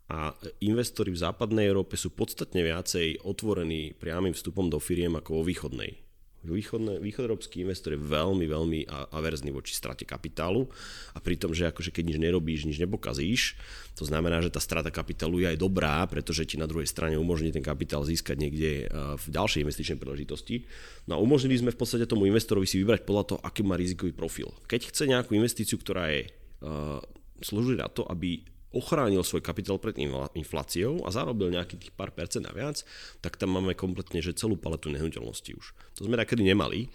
a 0.09 0.32
investori 0.65 1.12
v 1.12 1.20
západnej 1.20 1.69
Európe 1.69 1.99
sú 2.01 2.15
podstatne 2.15 2.65
viacej 2.65 3.27
otvorení 3.27 3.93
priamým 3.99 4.32
vstupom 4.32 4.73
do 4.73 4.81
firiem 4.81 5.19
ako 5.19 5.43
vo 5.43 5.43
východnej. 5.45 6.07
Východné, 6.39 7.02
východoeurópsky 7.02 7.66
investor 7.66 7.98
je 7.98 8.01
veľmi, 8.01 8.47
veľmi 8.47 8.81
averzný 9.10 9.51
voči 9.51 9.74
strate 9.74 10.06
kapitálu 10.06 10.70
a 11.10 11.19
pri 11.19 11.35
tom, 11.35 11.51
že 11.51 11.66
akože 11.66 11.90
keď 11.90 12.15
nič 12.15 12.19
nerobíš, 12.23 12.62
nič 12.62 12.78
nepokazíš, 12.78 13.59
to 13.98 14.06
znamená, 14.06 14.39
že 14.39 14.55
tá 14.55 14.62
strata 14.62 14.94
kapitálu 14.94 15.43
je 15.43 15.51
aj 15.51 15.59
dobrá, 15.59 15.98
pretože 16.06 16.47
ti 16.47 16.55
na 16.55 16.70
druhej 16.70 16.86
strane 16.86 17.19
umožní 17.19 17.51
ten 17.51 17.66
kapitál 17.66 18.06
získať 18.06 18.39
niekde 18.39 18.86
v 19.19 19.27
ďalšej 19.35 19.66
investičnej 19.66 19.98
príležitosti. 19.98 20.62
No 21.10 21.19
a 21.19 21.23
umožnili 21.23 21.59
sme 21.59 21.74
v 21.74 21.81
podstate 21.82 22.06
tomu 22.06 22.31
investorovi 22.31 22.70
si 22.70 22.78
vybrať 22.78 23.02
podľa 23.02 23.24
toho, 23.35 23.39
aký 23.43 23.66
má 23.66 23.74
rizikový 23.74 24.15
profil. 24.15 24.55
Keď 24.70 24.94
chce 24.94 25.10
nejakú 25.10 25.35
investíciu, 25.35 25.74
ktorá 25.74 26.06
je 26.15 26.31
uh, 26.62 27.02
slúži 27.43 27.74
na 27.74 27.90
to, 27.90 28.06
aby 28.06 28.47
ochránil 28.74 29.24
svoj 29.24 29.40
kapitál 29.40 29.81
pred 29.81 29.97
infláciou 30.36 31.01
a 31.05 31.09
zarobil 31.09 31.49
nejaký 31.49 31.81
tých 31.81 31.93
pár 31.97 32.12
percent 32.12 32.45
a 32.45 32.53
viac, 32.53 32.85
tak 33.24 33.40
tam 33.40 33.57
máme 33.57 33.73
kompletne 33.73 34.20
že 34.20 34.36
celú 34.36 34.61
paletu 34.61 34.93
nehnuteľností 34.93 35.57
už. 35.57 35.66
To 35.97 36.05
sme 36.05 36.20
takedy 36.20 36.45
nemali. 36.45 36.93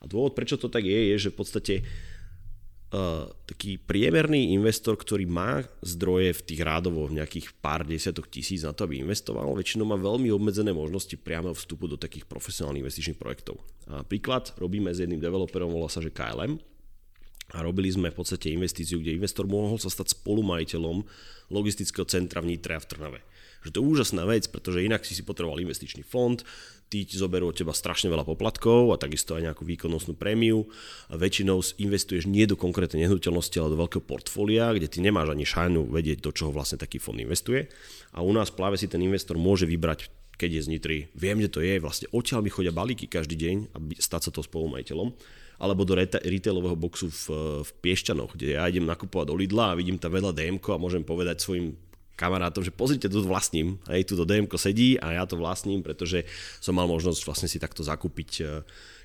A 0.00 0.04
dôvod, 0.04 0.36
prečo 0.36 0.60
to 0.60 0.68
tak 0.68 0.84
je, 0.84 1.16
je, 1.16 1.28
že 1.28 1.32
v 1.32 1.38
podstate 1.40 1.74
uh, 1.80 3.24
taký 3.48 3.80
priemerný 3.80 4.52
investor, 4.52 5.00
ktorý 5.00 5.24
má 5.24 5.64
zdroje 5.80 6.36
v 6.36 6.44
tých 6.44 6.60
rádovo 6.60 7.08
v 7.08 7.24
nejakých 7.24 7.56
pár 7.56 7.88
desiatok 7.88 8.28
tisíc 8.28 8.60
na 8.68 8.76
to, 8.76 8.84
aby 8.84 9.00
investoval, 9.00 9.56
väčšinou 9.56 9.88
má 9.88 9.96
veľmi 9.96 10.28
obmedzené 10.28 10.76
možnosti 10.76 11.16
priamo 11.16 11.56
vstupu 11.56 11.88
do 11.88 11.96
takých 11.96 12.28
profesionálnych 12.28 12.84
investičných 12.84 13.16
projektov. 13.16 13.64
A 13.88 14.04
príklad 14.04 14.52
robíme 14.60 14.92
s 14.92 15.00
jedným 15.00 15.24
developerom, 15.24 15.72
volá 15.72 15.88
sa 15.88 16.04
že 16.04 16.12
KLM, 16.12 16.60
a 17.54 17.62
robili 17.62 17.86
sme 17.86 18.10
v 18.10 18.18
podstate 18.18 18.50
investíciu, 18.50 18.98
kde 18.98 19.14
investor 19.14 19.46
mohol 19.46 19.78
sa 19.78 19.86
stať 19.86 20.18
spolumajiteľom 20.18 21.06
logistického 21.54 22.02
centra 22.10 22.42
v 22.42 22.54
Nitre 22.54 22.74
a 22.74 22.82
v 22.82 22.88
Trnave. 22.90 23.20
Že 23.62 23.70
to 23.70 23.78
je 23.80 23.88
úžasná 23.96 24.22
vec, 24.28 24.44
pretože 24.50 24.84
inak 24.84 25.06
si 25.06 25.16
si 25.16 25.24
potreboval 25.24 25.62
investičný 25.62 26.04
fond, 26.04 26.36
tí 26.92 27.08
ti 27.08 27.16
zoberú 27.16 27.48
od 27.48 27.56
teba 27.56 27.72
strašne 27.72 28.12
veľa 28.12 28.28
poplatkov 28.28 28.92
a 28.92 29.00
takisto 29.00 29.38
aj 29.38 29.48
nejakú 29.48 29.64
výkonnostnú 29.64 30.18
prémiu. 30.18 30.68
A 31.08 31.16
väčšinou 31.16 31.64
investuješ 31.80 32.28
nie 32.28 32.44
do 32.44 32.60
konkrétnej 32.60 33.08
nehnuteľnosti, 33.08 33.56
ale 33.56 33.72
do 33.72 33.80
veľkého 33.80 34.04
portfólia, 34.04 34.74
kde 34.76 34.90
ty 34.90 35.00
nemáš 35.00 35.32
ani 35.32 35.48
šajnu 35.48 35.88
vedieť, 35.88 36.20
do 36.20 36.34
čoho 36.34 36.52
vlastne 36.52 36.76
taký 36.76 37.00
fond 37.00 37.16
investuje. 37.16 37.72
A 38.12 38.20
u 38.20 38.36
nás 38.36 38.52
práve 38.52 38.76
si 38.76 38.84
ten 38.84 39.00
investor 39.00 39.40
môže 39.40 39.64
vybrať 39.64 40.12
keď 40.34 40.50
je 40.50 40.64
z 40.66 40.70
Nitry, 40.74 40.98
viem, 41.14 41.38
kde 41.38 41.46
to 41.46 41.62
je, 41.62 41.78
vlastne 41.78 42.10
odtiaľ 42.10 42.42
mi 42.42 42.50
chodia 42.50 42.74
balíky 42.74 43.06
každý 43.06 43.38
deň, 43.38 43.70
aby 43.70 43.94
stať 44.02 44.26
sa 44.26 44.30
to 44.34 44.42
spolumajiteľom 44.42 45.14
alebo 45.58 45.86
do 45.86 45.94
retailového 45.98 46.74
boxu 46.74 47.08
v, 47.10 47.24
v 47.62 47.70
Piešťanoch, 47.82 48.34
kde 48.34 48.58
ja 48.58 48.66
idem 48.66 48.86
nakupovať 48.86 49.26
do 49.30 49.38
Lidla 49.38 49.72
a 49.72 49.78
vidím 49.78 49.98
tam 49.98 50.14
vedľa 50.14 50.34
dm 50.34 50.58
a 50.58 50.78
môžem 50.80 51.02
povedať 51.06 51.42
svojim 51.42 51.78
kamarátom, 52.14 52.62
že 52.62 52.70
pozrite, 52.70 53.10
tu 53.10 53.18
vlastním, 53.26 53.82
hej, 53.90 54.06
tu 54.06 54.14
do 54.14 54.22
dm 54.22 54.46
sedí 54.54 54.94
a 55.02 55.18
ja 55.18 55.24
to 55.26 55.34
vlastním, 55.34 55.82
pretože 55.82 56.22
som 56.62 56.78
mal 56.78 56.86
možnosť 56.86 57.20
vlastne 57.26 57.48
si 57.50 57.58
takto 57.58 57.82
zakúpiť 57.82 58.30
e, 58.38 58.42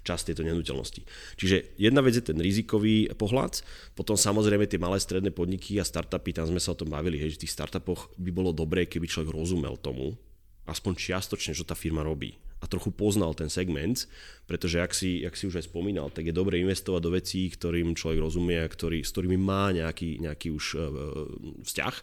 časť 0.05 0.29
tejto 0.29 0.45
nehnuteľnosti. 0.45 1.01
Čiže 1.35 1.73
jedna 1.81 2.05
vec 2.05 2.13
je 2.13 2.23
ten 2.23 2.37
rizikový 2.37 3.09
pohľad, 3.17 3.65
potom 3.97 4.13
samozrejme 4.13 4.69
tie 4.69 4.77
malé 4.77 5.01
stredné 5.01 5.33
podniky 5.33 5.81
a 5.81 5.85
startupy, 5.85 6.37
tam 6.37 6.53
sme 6.53 6.61
sa 6.61 6.77
o 6.77 6.79
tom 6.79 6.93
bavili, 6.93 7.17
že 7.17 7.41
v 7.41 7.41
tých 7.49 7.55
startupoch 7.57 8.13
by 8.21 8.29
bolo 8.29 8.53
dobré, 8.53 8.85
keby 8.85 9.09
človek 9.09 9.33
rozumel 9.33 9.73
tomu, 9.81 10.13
aspoň 10.69 10.93
čiastočne, 10.93 11.57
čo 11.57 11.65
tá 11.65 11.73
firma 11.73 12.05
robí 12.05 12.37
a 12.59 12.65
trochu 12.67 12.91
poznal 12.91 13.31
ten 13.31 13.47
segment, 13.47 14.03
pretože 14.43 14.83
ak 14.83 14.91
si, 14.91 15.23
ak 15.23 15.35
si 15.39 15.47
už 15.47 15.63
aj 15.63 15.71
spomínal, 15.71 16.11
tak 16.11 16.27
je 16.27 16.35
dobre 16.35 16.59
investovať 16.59 17.01
do 17.01 17.11
vecí, 17.15 17.47
ktorým 17.47 17.95
človek 17.95 18.19
rozumie 18.19 18.59
a 18.59 18.67
ktorý, 18.67 18.99
s 18.99 19.15
ktorými 19.15 19.39
má 19.39 19.71
nejaký, 19.71 20.19
nejaký 20.19 20.51
už 20.51 20.65
uh, 20.75 20.83
vzťah. 21.63 21.95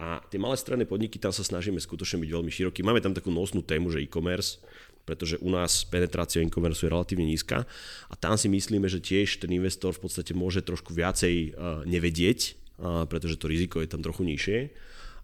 A 0.00 0.24
tie 0.26 0.42
malé 0.42 0.58
stredné 0.58 0.90
podniky, 0.90 1.22
tam 1.22 1.30
sa 1.30 1.46
snažíme 1.46 1.78
skutočne 1.78 2.18
byť 2.24 2.30
veľmi 2.32 2.50
širokí. 2.50 2.82
Máme 2.82 2.98
tam 2.98 3.14
takú 3.14 3.30
nosnú 3.30 3.62
tému, 3.62 3.94
že 3.94 4.02
e-commerce, 4.02 4.58
pretože 5.06 5.38
u 5.38 5.52
nás 5.52 5.86
penetrácia 5.86 6.42
e-commerce 6.42 6.82
je 6.82 6.90
relatívne 6.90 7.28
nízka 7.28 7.68
a 8.08 8.14
tam 8.16 8.34
si 8.40 8.48
myslíme, 8.50 8.88
že 8.88 9.04
tiež 9.04 9.38
ten 9.38 9.52
investor 9.52 9.92
v 9.92 10.08
podstate 10.08 10.32
môže 10.34 10.64
trošku 10.64 10.96
viacej 10.96 11.54
uh, 11.54 11.84
nevedieť, 11.86 12.64
pretože 13.06 13.38
to 13.38 13.46
riziko 13.46 13.78
je 13.78 13.86
tam 13.86 14.02
trochu 14.02 14.26
nižšie 14.26 14.58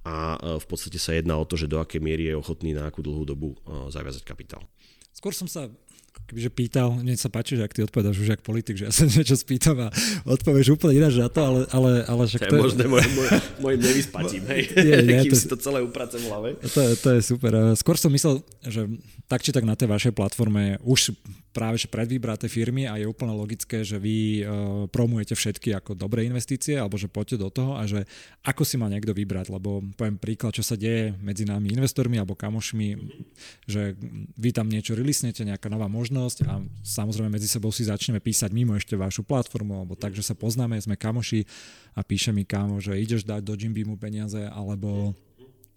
a 0.04 0.40
e, 0.40 0.56
v 0.56 0.66
podstate 0.66 0.96
sa 0.96 1.12
jedná 1.12 1.36
o 1.36 1.44
to, 1.44 1.60
že 1.60 1.68
do 1.68 1.80
akej 1.80 2.00
miery 2.00 2.32
je 2.32 2.38
ochotný 2.38 2.72
na 2.72 2.88
akú 2.88 3.04
dlhú 3.04 3.24
dobu 3.28 3.52
e, 3.52 3.92
zaviazať 3.92 4.24
kapitál. 4.24 4.64
Skôr 5.12 5.36
som 5.36 5.44
sa 5.50 5.68
kebyže 6.30 6.50
pýtal, 6.54 6.94
mne 6.94 7.18
sa 7.18 7.26
páči, 7.26 7.58
že 7.58 7.66
ak 7.66 7.74
ty 7.74 7.82
odpovedáš 7.82 8.22
už 8.22 8.38
ako 8.38 8.54
politik, 8.54 8.78
že 8.78 8.86
ja 8.86 8.92
sa 8.94 9.02
niečo 9.10 9.34
spýtam 9.34 9.76
a 9.82 9.88
odpovieš 10.30 10.78
úplne 10.78 11.02
ináč 11.02 11.18
na 11.18 11.26
to, 11.26 11.42
ale, 11.42 11.60
ale, 11.74 11.90
ale 12.06 12.22
že 12.30 12.38
to 12.38 12.54
je... 12.54 12.62
možné 12.62 12.84
môj, 12.86 13.02
môj, 13.18 13.28
môjim 13.66 13.80
nevyspatím, 13.82 14.42
hej, 14.46 14.62
nie, 14.78 14.96
nie, 15.10 15.18
kým 15.26 15.34
to, 15.34 15.42
si 15.42 15.50
to 15.50 15.58
celé 15.58 15.82
upracem 15.82 16.22
v 16.22 16.26
hlave. 16.30 16.48
To 16.62 16.80
je, 16.86 16.90
to 17.02 17.08
je 17.18 17.20
super. 17.26 17.52
Skôr 17.74 17.98
som 17.98 18.14
myslel, 18.14 18.46
že 18.62 18.86
tak 19.26 19.42
či 19.42 19.50
tak 19.50 19.66
na 19.66 19.74
tej 19.74 19.90
vašej 19.90 20.14
platforme 20.14 20.78
už 20.86 21.18
práve 21.50 21.82
že 21.82 21.90
predvybraté 21.90 22.46
firmy 22.46 22.86
a 22.86 22.94
je 22.94 23.10
úplne 23.10 23.34
logické, 23.34 23.82
že 23.82 23.98
vy 23.98 24.42
uh, 24.42 24.86
promujete 24.86 25.34
všetky 25.34 25.74
ako 25.74 25.98
dobré 25.98 26.22
investície 26.22 26.78
alebo 26.78 26.94
že 26.94 27.10
poďte 27.10 27.42
do 27.42 27.50
toho 27.50 27.74
a 27.74 27.86
že 27.90 28.06
ako 28.46 28.62
si 28.62 28.78
má 28.78 28.86
niekto 28.86 29.10
vybrať, 29.10 29.50
lebo 29.50 29.82
poviem 29.98 30.14
príklad, 30.14 30.54
čo 30.54 30.62
sa 30.62 30.78
deje 30.78 31.14
medzi 31.18 31.42
nami 31.42 31.74
investormi 31.74 32.22
alebo 32.22 32.38
kamošmi, 32.38 32.88
že 33.66 33.98
vy 34.38 34.50
tam 34.54 34.70
niečo 34.70 34.94
rilisnete, 34.94 35.42
nejaká 35.42 35.66
nová 35.66 35.90
možnosť 35.90 35.99
a 36.48 36.64
samozrejme 36.80 37.28
medzi 37.28 37.50
sebou 37.50 37.68
si 37.68 37.84
začneme 37.84 38.22
písať 38.22 38.50
mimo 38.54 38.72
ešte 38.72 38.96
vašu 38.96 39.26
platformu, 39.26 39.76
alebo 39.76 39.98
tak, 39.98 40.16
že 40.16 40.24
sa 40.24 40.32
poznáme, 40.32 40.80
sme 40.80 40.96
kamoši 40.96 41.44
a 41.92 42.00
píše 42.00 42.32
mi 42.32 42.48
kámo, 42.48 42.80
že 42.80 42.96
ideš 42.96 43.26
dať 43.28 43.44
do 43.44 43.52
Jimbeamu 43.52 44.00
peniaze, 44.00 44.40
alebo 44.48 45.12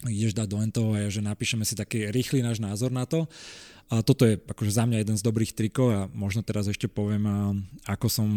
ideš 0.07 0.35
dať 0.35 0.47
do 0.47 0.59
toho, 0.71 0.91
že 1.07 1.23
napíšeme 1.23 1.63
si 1.63 1.75
taký 1.75 2.11
rýchly 2.11 2.43
náš 2.43 2.59
názor 2.59 2.91
na 2.91 3.07
to. 3.07 3.27
A 3.91 4.01
toto 4.01 4.25
je 4.25 4.39
akože 4.39 4.71
za 4.73 4.83
mňa 4.89 5.05
jeden 5.05 5.17
z 5.19 5.25
dobrých 5.27 5.53
trikov 5.53 5.87
a 5.93 5.99
možno 6.09 6.41
teraz 6.41 6.65
ešte 6.65 6.89
poviem, 6.89 7.27
ako 7.85 8.07
som 8.09 8.27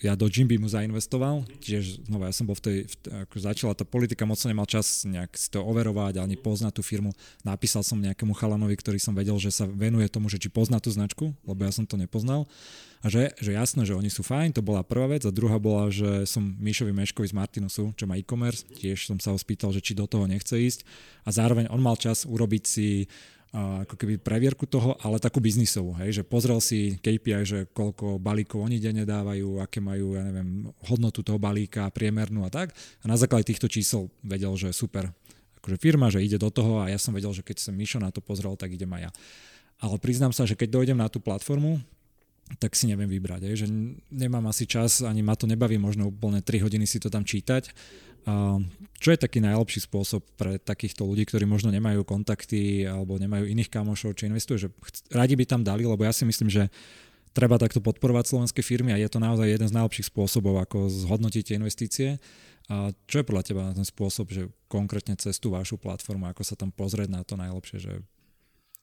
ja 0.00 0.16
do 0.16 0.26
Jimbeamu 0.26 0.66
zainvestoval. 0.66 1.44
Tiež 1.60 2.02
znova, 2.08 2.26
ja 2.26 2.34
som 2.34 2.48
bol 2.48 2.56
v 2.56 2.64
tej, 2.64 2.78
v, 2.88 2.94
ako 3.28 3.36
začala 3.38 3.76
tá 3.76 3.84
politika, 3.84 4.26
moc 4.26 4.40
som 4.40 4.48
nemal 4.48 4.66
čas 4.66 5.04
nejak 5.06 5.36
si 5.36 5.52
to 5.52 5.60
overovať, 5.62 6.18
ani 6.18 6.34
poznať 6.34 6.80
tú 6.80 6.82
firmu. 6.82 7.12
Napísal 7.44 7.84
som 7.84 8.00
nejakému 8.00 8.32
chalanovi, 8.34 8.74
ktorý 8.80 8.98
som 8.98 9.12
vedel, 9.14 9.36
že 9.36 9.52
sa 9.52 9.68
venuje 9.68 10.08
tomu, 10.08 10.32
že 10.32 10.40
či 10.40 10.48
pozná 10.48 10.80
tú 10.80 10.90
značku, 10.90 11.36
lebo 11.44 11.60
ja 11.62 11.70
som 11.70 11.84
to 11.84 12.00
nepoznal. 12.00 12.48
A 13.00 13.08
že, 13.08 13.32
že 13.40 13.56
jasné, 13.56 13.88
že 13.88 13.96
oni 13.96 14.12
sú 14.12 14.20
fajn, 14.20 14.58
to 14.58 14.64
bola 14.64 14.84
prvá 14.84 15.08
vec. 15.08 15.24
A 15.24 15.32
druhá 15.32 15.56
bola, 15.56 15.88
že 15.88 16.28
som 16.28 16.44
Mišovi 16.44 16.92
Meškovi 16.92 17.32
z 17.32 17.36
Martinusu, 17.36 17.96
čo 17.96 18.04
má 18.04 18.20
e-commerce, 18.20 18.68
tiež 18.76 19.08
som 19.08 19.16
sa 19.16 19.32
ho 19.32 19.38
spýtal, 19.40 19.72
že 19.72 19.80
či 19.80 19.96
do 19.96 20.04
toho 20.04 20.28
nechce 20.28 20.52
ísť. 20.52 20.84
A 21.24 21.32
zároveň 21.32 21.72
on 21.72 21.80
mal 21.80 21.96
čas 21.96 22.28
urobiť 22.28 22.62
si 22.68 23.08
ako 23.50 23.98
keby 23.98 24.22
previerku 24.22 24.62
toho, 24.62 24.94
ale 25.02 25.18
takú 25.18 25.42
biznisovú, 25.42 25.98
hej, 25.98 26.22
že 26.22 26.22
pozrel 26.22 26.62
si 26.62 26.94
KPI, 27.02 27.42
že 27.42 27.58
koľko 27.74 28.22
balíkov 28.22 28.62
oni 28.62 28.78
denne 28.78 29.02
dávajú, 29.02 29.58
aké 29.58 29.82
majú, 29.82 30.14
ja 30.14 30.22
neviem, 30.22 30.70
hodnotu 30.86 31.26
toho 31.26 31.34
balíka, 31.34 31.90
priemernú 31.90 32.46
a 32.46 32.50
tak. 32.50 32.70
A 33.02 33.10
na 33.10 33.18
základe 33.18 33.50
týchto 33.50 33.66
čísel 33.66 34.06
vedel, 34.22 34.54
že 34.54 34.70
super, 34.70 35.10
akože 35.58 35.82
firma, 35.82 36.14
že 36.14 36.22
ide 36.22 36.38
do 36.38 36.46
toho 36.46 36.78
a 36.78 36.94
ja 36.94 36.98
som 37.02 37.10
vedel, 37.10 37.34
že 37.34 37.42
keď 37.42 37.58
som 37.58 37.74
Mišo 37.74 37.98
na 37.98 38.14
to 38.14 38.22
pozrel, 38.22 38.54
tak 38.54 38.70
idem 38.70 38.90
aj 38.94 39.10
ja. 39.10 39.12
Ale 39.82 39.98
priznám 39.98 40.30
sa, 40.30 40.46
že 40.46 40.54
keď 40.54 40.70
dojdem 40.70 40.98
na 41.02 41.10
tú 41.10 41.18
platformu, 41.18 41.82
tak 42.58 42.74
si 42.74 42.90
neviem 42.90 43.06
vybrať. 43.06 43.46
Je, 43.46 43.62
že 43.62 43.66
nemám 44.10 44.42
asi 44.50 44.66
čas, 44.66 45.06
ani 45.06 45.22
ma 45.22 45.38
to 45.38 45.46
nebaví 45.46 45.78
možno 45.78 46.10
úplne 46.10 46.42
3 46.42 46.66
hodiny 46.66 46.86
si 46.86 46.98
to 46.98 47.06
tam 47.06 47.22
čítať. 47.22 47.70
A 48.28 48.60
čo 49.00 49.08
je 49.12 49.18
taký 49.18 49.40
najlepší 49.40 49.88
spôsob 49.88 50.20
pre 50.36 50.60
takýchto 50.60 51.08
ľudí, 51.08 51.24
ktorí 51.24 51.48
možno 51.48 51.72
nemajú 51.72 52.04
kontakty 52.04 52.84
alebo 52.84 53.16
nemajú 53.16 53.48
iných 53.48 53.72
kamošov, 53.72 54.12
či 54.12 54.28
investujú, 54.28 54.68
že 54.68 54.68
radi 55.08 55.40
by 55.40 55.44
tam 55.48 55.64
dali, 55.64 55.88
lebo 55.88 56.04
ja 56.04 56.12
si 56.12 56.28
myslím, 56.28 56.52
že 56.52 56.68
treba 57.32 57.56
takto 57.56 57.80
podporovať 57.80 58.28
slovenské 58.28 58.60
firmy 58.60 58.92
a 58.92 59.00
je 59.00 59.08
to 59.08 59.22
naozaj 59.22 59.46
jeden 59.48 59.68
z 59.70 59.76
najlepších 59.76 60.10
spôsobov, 60.10 60.60
ako 60.60 60.90
zhodnotiť 60.90 61.42
tie 61.46 61.56
investície. 61.56 62.08
A 62.70 62.94
čo 63.08 63.22
je 63.22 63.26
podľa 63.26 63.42
teba 63.42 63.62
ten 63.74 63.86
spôsob, 63.86 64.30
že 64.30 64.52
konkrétne 64.70 65.18
cez 65.18 65.42
tú 65.42 65.50
vašu 65.50 65.80
platformu, 65.80 66.30
ako 66.30 66.42
sa 66.46 66.54
tam 66.54 66.70
pozrieť 66.70 67.08
na 67.10 67.26
to 67.26 67.34
najlepšie, 67.34 67.78
že 67.82 67.92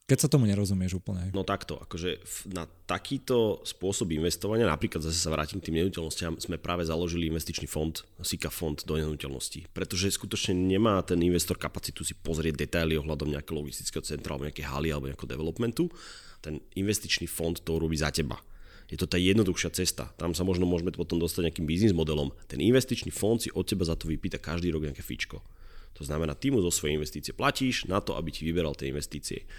keď 0.08 0.24
sa 0.24 0.32
tomu 0.32 0.48
nerozumieš 0.48 1.04
úplne. 1.04 1.36
No 1.36 1.44
takto, 1.44 1.84
akože 1.84 2.24
na 2.56 2.64
takýto 2.88 3.60
spôsob 3.68 4.16
investovania, 4.16 4.64
napríklad 4.64 5.04
zase 5.04 5.20
sa 5.20 5.28
vrátim 5.28 5.60
k 5.60 5.68
tým 5.68 5.84
nehnuteľnostiam, 5.84 6.40
sme 6.40 6.56
práve 6.56 6.88
založili 6.88 7.28
investičný 7.28 7.68
fond, 7.68 7.92
SIKA 8.24 8.48
fond 8.48 8.80
do 8.80 8.96
nehnuteľností, 8.96 9.68
pretože 9.76 10.16
skutočne 10.16 10.56
nemá 10.56 11.04
ten 11.04 11.20
investor 11.20 11.60
kapacitu 11.60 12.08
si 12.08 12.16
pozrieť 12.16 12.56
detaily 12.56 12.96
ohľadom 12.96 13.36
nejakého 13.36 13.60
logistického 13.60 14.00
centra 14.00 14.32
alebo 14.32 14.48
nejaké 14.48 14.64
haly 14.64 14.96
alebo 14.96 15.12
nejakého 15.12 15.28
developmentu. 15.28 15.92
Ten 16.40 16.64
investičný 16.80 17.28
fond 17.28 17.60
to 17.60 17.76
urobí 17.76 18.00
za 18.00 18.08
teba. 18.08 18.40
Je 18.88 18.96
to 18.96 19.04
tá 19.04 19.20
jednoduchšia 19.20 19.76
cesta. 19.76 20.08
Tam 20.16 20.32
sa 20.32 20.48
možno 20.48 20.64
môžeme 20.64 20.96
potom 20.96 21.20
dostať 21.20 21.52
nejakým 21.52 21.68
biznis 21.68 21.92
modelom. 21.92 22.32
Ten 22.48 22.64
investičný 22.64 23.12
fond 23.12 23.36
si 23.36 23.52
od 23.52 23.68
teba 23.68 23.84
za 23.84 24.00
to 24.00 24.08
vypýta 24.08 24.40
každý 24.40 24.72
rok 24.72 24.88
nejaké 24.88 25.04
fičko. 25.04 25.44
To 25.98 26.06
znamená, 26.06 26.38
ty 26.38 26.54
mu 26.54 26.62
zo 26.62 26.70
svojej 26.70 26.94
investície 26.94 27.34
platíš 27.34 27.90
na 27.90 27.98
to, 28.00 28.14
aby 28.14 28.30
ti 28.30 28.46
vyberal 28.46 28.78
tie 28.78 28.94
investície. 28.94 29.50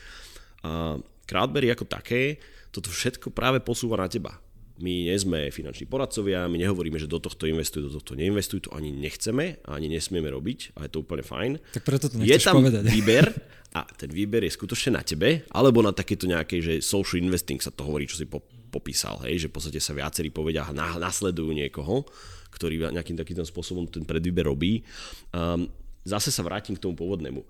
A 0.65 0.99
Crowdberry 1.29 1.69
ako 1.71 1.85
také 1.85 2.41
toto 2.73 2.89
všetko 2.89 3.33
práve 3.33 3.61
posúva 3.61 4.01
na 4.01 4.09
teba. 4.09 4.41
My 4.79 5.11
nie 5.11 5.17
sme 5.19 5.51
finanční 5.51 5.91
poradcovia, 5.91 6.47
my 6.47 6.55
nehovoríme, 6.55 7.03
že 7.03 7.11
do 7.11 7.19
tohto 7.19 7.51
investuj, 7.51 7.91
do 7.91 7.93
tohto 7.99 8.15
neinvestuj, 8.15 8.71
to 8.71 8.71
ani 8.71 8.95
nechceme 8.95 9.59
ani 9.67 9.91
nesmieme 9.91 10.31
robiť 10.31 10.79
a 10.79 10.87
je 10.87 10.91
to 10.95 11.03
úplne 11.03 11.27
fajn. 11.27 11.53
Tak 11.75 11.83
preto 11.83 12.07
to 12.07 12.23
je 12.23 12.39
tam 12.39 12.63
povedať. 12.63 12.87
výber 12.95 13.27
a 13.75 13.83
ten 13.85 14.07
výber 14.07 14.47
je 14.47 14.55
skutočne 14.55 14.95
na 14.95 15.03
tebe, 15.03 15.43
alebo 15.51 15.83
na 15.83 15.91
takéto 15.91 16.31
nejakej, 16.31 16.61
že 16.63 16.73
social 16.79 17.19
investing 17.19 17.59
sa 17.59 17.75
to 17.75 17.83
hovorí, 17.83 18.07
čo 18.07 18.23
si 18.23 18.31
popísal, 18.71 19.19
hej, 19.27 19.45
že 19.45 19.49
v 19.51 19.55
podstate 19.59 19.81
sa 19.83 19.99
viacerí 19.99 20.31
povedia 20.31 20.63
a 20.63 20.73
nasledujú 20.97 21.51
niekoho, 21.51 22.07
ktorý 22.55 22.95
nejakým 22.95 23.19
takýmto 23.19 23.45
spôsobom 23.45 23.91
ten 23.91 24.07
predvýber 24.07 24.47
robí. 24.47 24.87
Um, 25.35 25.67
zase 26.07 26.31
sa 26.31 26.47
vrátim 26.47 26.79
k 26.79 26.83
tomu 26.87 26.95
pôvodnému 26.95 27.43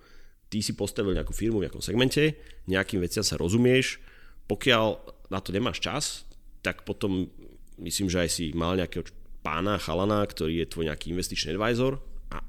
ty 0.49 0.65
si 0.65 0.73
postavil 0.73 1.13
nejakú 1.13 1.37
firmu 1.37 1.61
v 1.61 1.69
nejakom 1.69 1.85
segmente, 1.85 2.41
nejakým 2.67 3.05
veciam 3.05 3.25
sa 3.25 3.37
rozumieš, 3.37 4.01
pokiaľ 4.49 4.87
na 5.29 5.39
to 5.45 5.53
nemáš 5.53 5.79
čas, 5.85 6.05
tak 6.65 6.89
potom 6.89 7.29
myslím, 7.79 8.09
že 8.09 8.25
aj 8.25 8.31
si 8.33 8.45
mal 8.57 8.75
nejakého 8.75 9.05
pána, 9.45 9.79
chalana, 9.79 10.25
ktorý 10.25 10.65
je 10.65 10.71
tvoj 10.73 10.85
nejaký 10.91 11.15
investičný 11.15 11.55
advisor 11.55 12.01
a 12.33 12.43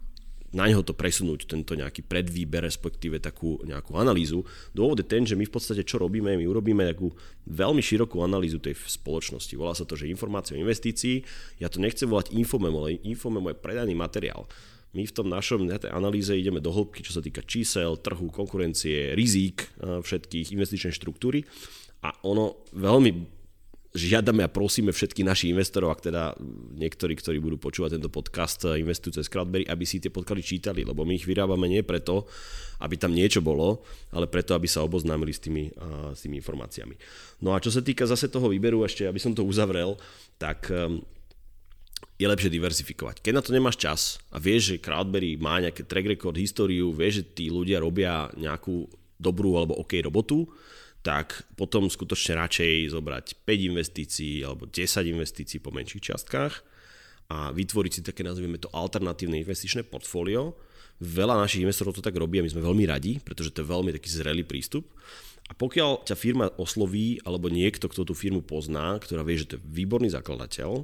na 0.50 0.66
neho 0.66 0.82
to 0.82 0.98
presunúť, 0.98 1.46
tento 1.46 1.78
nejaký 1.78 2.02
predvýber, 2.02 2.66
respektíve 2.66 3.22
takú 3.22 3.62
nejakú 3.68 3.94
analýzu. 4.00 4.42
Dôvod 4.74 4.98
je 5.04 5.06
ten, 5.06 5.22
že 5.28 5.38
my 5.38 5.46
v 5.46 5.54
podstate 5.54 5.86
čo 5.86 6.02
robíme, 6.02 6.34
my 6.34 6.46
urobíme 6.50 6.82
takú 6.90 7.14
veľmi 7.46 7.84
širokú 7.84 8.24
analýzu 8.26 8.58
tej 8.58 8.74
spoločnosti. 8.80 9.54
Volá 9.54 9.78
sa 9.78 9.86
to, 9.86 9.94
že 9.94 10.10
informácia 10.10 10.58
o 10.58 10.62
investícii. 10.64 11.22
Ja 11.62 11.70
to 11.70 11.78
nechcem 11.78 12.10
volať 12.10 12.34
infomemo, 12.34 12.88
ale 12.88 12.98
infomemo 13.06 13.54
je 13.54 13.62
predaný 13.62 13.94
materiál 13.94 14.50
my 14.94 15.06
v 15.06 15.16
tom 15.16 15.30
našom 15.30 15.70
tej 15.70 15.94
analýze 15.94 16.34
ideme 16.34 16.57
do 16.57 16.74
hĺbky, 16.74 17.06
čo 17.06 17.14
sa 17.14 17.22
týka 17.22 17.45
čísel, 17.45 18.02
trhu, 18.02 18.34
konkurencie, 18.34 19.14
rizík 19.14 19.70
všetkých 19.82 20.53
investičnej 20.53 20.94
štruktúry 20.98 21.45
a 22.02 22.16
ono 22.26 22.66
veľmi 22.74 23.38
žiadame 23.90 24.45
a 24.45 24.53
prosíme 24.53 24.94
všetkých 24.94 25.26
našich 25.26 25.49
investorov, 25.49 25.90
ak 25.90 26.14
teda 26.14 26.38
niektorí, 26.78 27.18
ktorí 27.18 27.41
budú 27.41 27.57
počúvať 27.57 27.98
tento 27.98 28.14
podcast, 28.14 28.61
investujú 28.78 29.18
cez 29.18 29.26
Crowdberry, 29.26 29.66
aby 29.66 29.82
si 29.82 29.98
tie 29.98 30.14
podklady 30.14 30.45
čítali, 30.45 30.86
lebo 30.86 31.02
my 31.02 31.18
ich 31.18 31.26
vyrábame 31.26 31.66
nie 31.66 31.82
preto, 31.82 32.30
aby 32.86 33.02
tam 33.02 33.18
niečo 33.18 33.41
bolo, 33.41 33.82
ale 34.14 34.30
preto, 34.30 34.53
aby 34.53 34.70
sa 34.70 34.86
oboznámili 34.86 35.34
s 35.34 35.41
tými, 35.41 35.74
s 36.14 36.22
tými 36.22 36.38
informáciami. 36.38 36.95
No 37.41 37.57
a 37.57 37.57
čo 37.57 37.74
sa 37.74 37.82
týka 37.82 38.06
zase 38.06 38.30
toho 38.30 38.53
výberu, 38.53 38.86
ešte 38.86 39.10
aby 39.10 39.18
som 39.18 39.34
to 39.34 39.41
uzavrel, 39.41 39.98
tak 40.38 40.70
je 42.20 42.28
lepšie 42.28 42.52
diversifikovať. 42.52 43.24
Keď 43.24 43.32
na 43.32 43.40
to 43.40 43.56
nemáš 43.56 43.80
čas 43.80 44.20
a 44.28 44.44
vieš, 44.44 44.76
že 44.76 44.84
Crowdberry 44.84 45.40
má 45.40 45.64
nejaký 45.64 45.88
track 45.88 46.20
record, 46.20 46.36
históriu, 46.36 46.91
vieš, 46.91 47.24
že 47.24 47.28
tí 47.32 47.46
ľudia 47.48 47.80
robia 47.80 48.28
nejakú 48.36 48.91
dobrú 49.16 49.56
alebo 49.56 49.80
OK 49.80 50.04
robotu, 50.04 50.44
tak 51.00 51.48
potom 51.56 51.88
skutočne 51.88 52.44
radšej 52.44 52.91
zobrať 52.91 53.26
5 53.48 53.70
investícií 53.72 54.44
alebo 54.44 54.68
10 54.68 54.84
investícií 55.16 55.64
po 55.64 55.72
menších 55.72 56.12
čiastkách 56.12 56.54
a 57.32 57.56
vytvoriť 57.56 57.91
si 57.96 58.02
také, 58.04 58.28
nazvieme 58.28 58.60
to, 58.60 58.68
alternatívne 58.76 59.40
investičné 59.40 59.88
portfólio. 59.88 60.60
Veľa 61.00 61.40
našich 61.40 61.64
investorov 61.64 61.96
to 61.96 62.04
tak 62.04 62.20
robí 62.20 62.41
a 62.41 62.44
my 62.44 62.52
sme 62.52 62.68
veľmi 62.68 62.84
radi, 62.84 63.24
pretože 63.24 63.56
to 63.56 63.64
je 63.64 63.72
veľmi 63.72 63.96
taký 63.96 64.12
zrelý 64.12 64.44
prístup. 64.44 64.91
A 65.48 65.56
pokiaľ 65.56 66.04
ťa 66.04 66.20
firma 66.20 66.52
osloví, 66.60 67.24
alebo 67.24 67.48
niekto, 67.48 67.88
kto 67.88 68.04
tú 68.04 68.12
firmu 68.12 68.44
pozná, 68.44 69.00
ktorá 69.00 69.24
vie, 69.24 69.40
že 69.40 69.56
to 69.56 69.56
je 69.56 69.66
výborný 69.72 70.12
zakladateľ, 70.12 70.84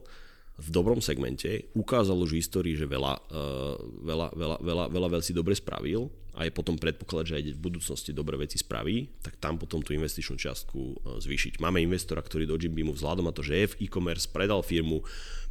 v 0.55 0.69
dobrom 0.71 1.03
segmente, 1.03 1.67
ukázal 1.75 2.15
už 2.15 2.39
histórii, 2.39 2.79
že 2.79 2.87
veľa, 2.87 3.13
uh, 3.27 3.75
veľa, 4.07 4.27
veľa, 4.31 4.57
veľa, 4.63 4.85
veľa 4.87 5.09
vecí 5.19 5.35
dobre 5.35 5.51
spravil 5.51 6.07
a 6.31 6.47
je 6.47 6.51
potom 6.55 6.79
predpoklad, 6.79 7.27
že 7.27 7.35
aj 7.39 7.43
v 7.55 7.63
budúcnosti 7.63 8.15
dobre 8.15 8.39
veci 8.39 8.55
spraví, 8.55 9.19
tak 9.19 9.35
tam 9.35 9.59
potom 9.59 9.83
tú 9.83 9.91
investičnú 9.91 10.39
čiastku 10.39 10.79
uh, 10.79 11.19
zvýšiť. 11.19 11.59
Máme 11.59 11.83
investora, 11.83 12.23
ktorý 12.23 12.47
do 12.47 12.55
Jimbeamu 12.55 12.95
vzhľadom 12.95 13.27
na 13.27 13.35
to, 13.35 13.43
že 13.43 13.53
je 13.55 13.71
v 13.75 13.77
e-commerce, 13.87 14.31
predal 14.31 14.63
firmu, 14.63 15.03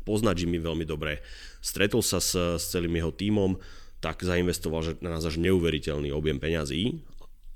pozná 0.09 0.32
Jimmy 0.32 0.56
veľmi 0.56 0.89
dobre, 0.89 1.20
stretol 1.60 2.01
sa 2.01 2.16
s, 2.16 2.32
s 2.36 2.64
celým 2.72 2.97
jeho 2.97 3.12
tímom, 3.12 3.60
tak 4.01 4.20
zainvestoval 4.20 4.85
že 4.85 4.93
na 5.05 5.16
nás 5.16 5.24
až 5.24 5.40
neuveriteľný 5.40 6.12
objem 6.12 6.36
peňazí 6.36 7.01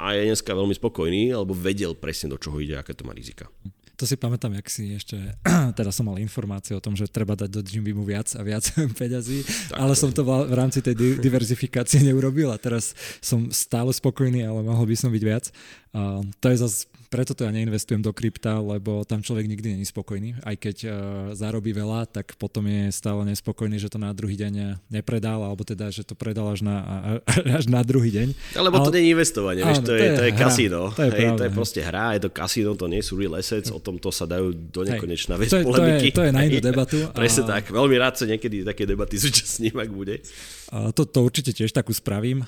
a 0.01 0.17
je 0.17 0.33
dneska 0.33 0.53
veľmi 0.53 0.73
spokojný, 0.77 1.33
alebo 1.33 1.53
vedel 1.53 1.93
presne 1.97 2.33
do 2.33 2.41
čoho 2.41 2.57
ide, 2.61 2.77
aké 2.77 2.93
to 2.93 3.05
má 3.05 3.13
rizika. 3.13 3.49
To 3.99 4.07
si 4.07 4.15
pamätám, 4.15 4.55
jak 4.55 4.71
si 4.71 4.95
ešte, 4.95 5.19
teda 5.79 5.91
som 5.91 6.07
mal 6.07 6.23
informácie 6.23 6.71
o 6.71 6.83
tom, 6.83 6.95
že 6.95 7.11
treba 7.11 7.35
dať 7.35 7.51
do 7.51 7.61
Jimbymu 7.67 8.07
viac 8.07 8.31
a 8.39 8.47
viac 8.47 8.71
peňazí, 9.01 9.43
tak 9.43 9.75
ale 9.75 9.99
to 9.99 10.01
som 10.07 10.11
to 10.15 10.23
v 10.23 10.55
rámci 10.55 10.79
tej 10.79 10.95
diverzifikácie 11.27 12.07
neurobil 12.07 12.55
a 12.55 12.59
teraz 12.63 12.95
som 13.19 13.51
stále 13.51 13.91
spokojný, 13.91 14.47
ale 14.47 14.63
mohol 14.63 14.87
by 14.87 14.95
som 14.95 15.11
byť 15.11 15.23
viac. 15.27 15.51
A 15.91 16.23
to 16.39 16.47
je 16.47 16.57
zase 16.63 16.87
preto 17.09 17.33
to 17.33 17.49
ja 17.49 17.51
neinvestujem 17.53 18.05
do 18.05 18.13
krypta, 18.13 18.61
lebo 18.61 19.01
tam 19.09 19.25
človek 19.25 19.49
nikdy 19.49 19.75
není 19.77 19.87
spokojný. 19.89 20.37
Aj 20.45 20.53
keď 20.55 20.77
uh, 20.85 20.93
zarobí 21.33 21.73
veľa, 21.73 22.05
tak 22.05 22.37
potom 22.37 22.69
je 22.69 22.93
stále 22.93 23.25
nespokojný, 23.25 23.81
že 23.81 23.89
to 23.89 23.97
na 23.97 24.13
druhý 24.13 24.37
deň 24.37 24.85
nepredal, 24.93 25.41
alebo 25.41 25.65
teda, 25.65 25.89
že 25.89 26.05
to 26.05 26.13
predal 26.13 26.53
až 26.53 26.69
na, 26.69 26.77
až 27.59 27.65
na 27.67 27.81
druhý 27.81 28.13
deň. 28.13 28.29
Lebo 28.61 28.77
Ale, 28.81 28.85
to 28.85 28.93
nie 28.93 29.09
je 29.09 29.11
investovanie, 29.17 29.63
áno, 29.65 29.73
vieš, 29.73 29.79
to, 29.81 29.91
to 29.91 29.95
je, 29.97 30.09
to 30.13 30.25
je 30.29 30.33
kasíno. 30.37 30.81
To 30.93 31.03
je, 31.03 31.11
Hej, 31.17 31.29
to 31.41 31.45
je 31.49 31.53
proste 31.53 31.81
hra, 31.81 32.05
je 32.21 32.21
to 32.29 32.31
kasíno, 32.31 32.77
to 32.77 32.87
nie 32.87 33.01
sú 33.01 33.17
real 33.17 33.35
assets, 33.41 33.73
o 33.73 33.81
tomto 33.81 34.13
sa 34.13 34.29
dajú 34.29 34.53
do 34.53 34.81
nekonečna 34.85 35.41
vec 35.41 35.49
polemiky. 35.49 36.13
To 36.13 36.21
je, 36.21 36.21
to 36.21 36.23
je 36.29 36.33
na 36.37 36.41
inú 36.45 36.61
debatu. 36.61 36.97
Presne 37.17 37.49
tak, 37.49 37.73
veľmi 37.73 37.97
rád 37.97 38.21
sa 38.21 38.25
niekedy 38.29 38.69
také 38.69 38.85
debaty 38.85 39.17
zúčastním, 39.25 39.73
ak 39.81 39.89
bude. 39.89 40.21
A 40.69 40.93
to, 40.93 41.09
to 41.09 41.25
určite 41.25 41.57
tiež 41.57 41.73
takú 41.73 41.97
spravím. 41.97 42.45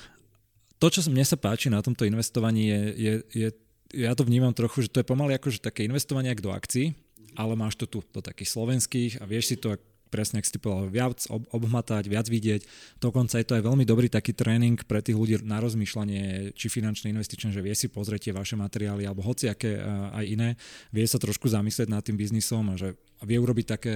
To, 0.81 0.89
čo 0.89 1.05
mne 1.09 1.21
sa 1.21 1.37
páči 1.37 1.69
na 1.69 1.81
tomto 1.81 2.05
investovaní 2.09 2.69
je, 2.69 2.81
je, 2.97 3.13
je 3.45 3.47
ja 3.93 4.11
to 4.15 4.23
vnímam 4.23 4.55
trochu, 4.55 4.87
že 4.87 4.91
to 4.91 4.99
je 5.03 5.07
pomaly 5.07 5.35
ako 5.35 5.51
že 5.51 5.63
také 5.63 5.83
investovanie 5.85 6.33
do 6.35 6.51
akcií, 6.51 6.95
ale 7.35 7.53
máš 7.55 7.79
to 7.79 7.85
tu 7.87 7.99
do 8.01 8.21
takých 8.23 8.51
slovenských 8.51 9.11
a 9.19 9.27
vieš 9.27 9.53
si 9.53 9.57
to 9.59 9.75
presne, 10.11 10.43
ak 10.43 10.45
si 10.45 10.59
povedal, 10.59 10.91
viac 10.91 11.23
ob- 11.31 11.47
obhmatať, 11.55 12.11
viac 12.11 12.27
vidieť. 12.27 12.67
Dokonca 12.99 13.39
je 13.39 13.47
to 13.47 13.55
aj 13.55 13.63
veľmi 13.63 13.87
dobrý 13.87 14.11
taký 14.11 14.35
tréning 14.35 14.75
pre 14.83 14.99
tých 14.99 15.15
ľudí 15.15 15.39
na 15.47 15.63
rozmýšľanie, 15.63 16.51
či 16.51 16.67
finančné 16.67 17.15
investičné, 17.15 17.55
že 17.55 17.63
vie 17.63 17.71
si 17.71 17.87
pozrieť 17.87 18.27
tie 18.27 18.33
vaše 18.35 18.59
materiály 18.59 19.07
alebo 19.07 19.23
hociaké 19.23 19.79
aj 20.11 20.25
iné, 20.27 20.49
vie 20.91 21.07
sa 21.07 21.15
trošku 21.15 21.47
zamyslieť 21.47 21.87
nad 21.87 22.03
tým 22.03 22.19
biznisom 22.19 22.75
a 22.75 22.75
že 22.75 22.99
vie 23.25 23.37
urobiť 23.39 23.65
také 23.65 23.93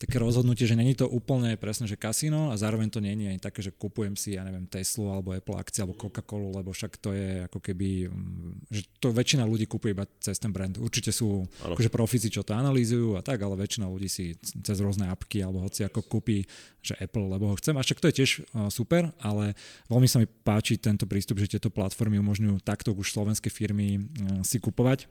také 0.00 0.16
rozhodnutie, 0.16 0.64
že 0.64 0.72
není 0.72 0.96
to 0.96 1.04
úplne 1.04 1.60
presne, 1.60 1.84
že 1.84 2.00
kasíno 2.00 2.48
a 2.48 2.56
zároveň 2.56 2.88
to 2.88 3.04
není 3.04 3.28
ani 3.28 3.36
také, 3.36 3.60
že 3.60 3.68
kupujem 3.68 4.16
si, 4.16 4.32
ja 4.32 4.40
neviem, 4.48 4.64
Teslu 4.64 5.12
alebo 5.12 5.36
Apple 5.36 5.60
akcie 5.60 5.84
alebo 5.84 6.00
Coca-Colu, 6.00 6.56
lebo 6.56 6.72
však 6.72 6.96
to 6.96 7.12
je 7.12 7.44
ako 7.44 7.60
keby, 7.60 8.08
mm, 8.08 8.72
že 8.72 8.88
to 8.96 9.12
väčšina 9.12 9.44
ľudí 9.44 9.68
kupuje 9.68 9.92
iba 9.92 10.08
cez 10.24 10.40
ten 10.40 10.48
brand. 10.48 10.72
Určite 10.80 11.12
sú 11.12 11.44
akože 11.60 11.92
profici, 11.92 12.32
čo 12.32 12.40
to 12.40 12.56
analýzujú 12.56 13.20
a 13.20 13.20
tak, 13.20 13.44
ale 13.44 13.60
väčšina 13.60 13.84
ľudí 13.92 14.08
si 14.08 14.40
cez 14.40 14.80
rôzne 14.80 15.04
apky 15.12 15.44
alebo 15.44 15.68
hoci 15.68 15.84
ako 15.84 16.00
kúpi, 16.08 16.48
že 16.80 16.96
Apple, 16.96 17.28
lebo 17.28 17.52
ho 17.52 17.60
chcem. 17.60 17.76
A 17.76 17.84
však 17.84 18.00
to 18.00 18.08
je 18.08 18.24
tiež 18.24 18.30
super, 18.72 19.12
ale 19.20 19.52
veľmi 19.92 20.08
sa 20.08 20.16
mi 20.16 20.24
páči 20.24 20.80
tento 20.80 21.04
prístup, 21.04 21.36
že 21.44 21.60
tieto 21.60 21.68
platformy 21.68 22.16
umožňujú 22.24 22.64
takto 22.64 22.96
už 22.96 23.12
slovenské 23.12 23.52
firmy 23.52 24.00
si 24.48 24.56
kupovať 24.56 25.04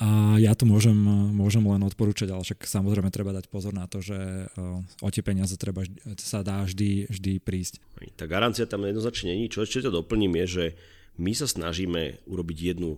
a 0.00 0.40
ja 0.40 0.56
to 0.56 0.64
môžem, 0.64 0.96
môžem 1.36 1.60
len 1.60 1.84
odporúčať, 1.84 2.32
ale 2.32 2.40
však 2.40 2.64
samozrejme 2.64 3.12
treba 3.12 3.36
dať 3.36 3.52
pozor 3.52 3.76
na 3.76 3.84
to, 3.84 4.00
že 4.00 4.48
o 5.04 5.08
tie 5.12 5.20
peniaze 5.20 5.60
treba, 5.60 5.84
sa 6.16 6.40
dá 6.40 6.64
vždy, 6.64 7.12
vždy 7.12 7.32
prísť. 7.44 7.84
Tá 8.16 8.24
garancia 8.24 8.64
tam 8.64 8.88
jednoznačne 8.88 9.36
není. 9.36 9.52
Čo 9.52 9.68
ešte 9.68 9.84
to 9.84 9.92
doplním 9.92 10.40
je, 10.40 10.46
že 10.48 10.64
my 11.20 11.36
sa 11.36 11.44
snažíme 11.44 12.24
urobiť 12.24 12.58
jednu 12.72 12.96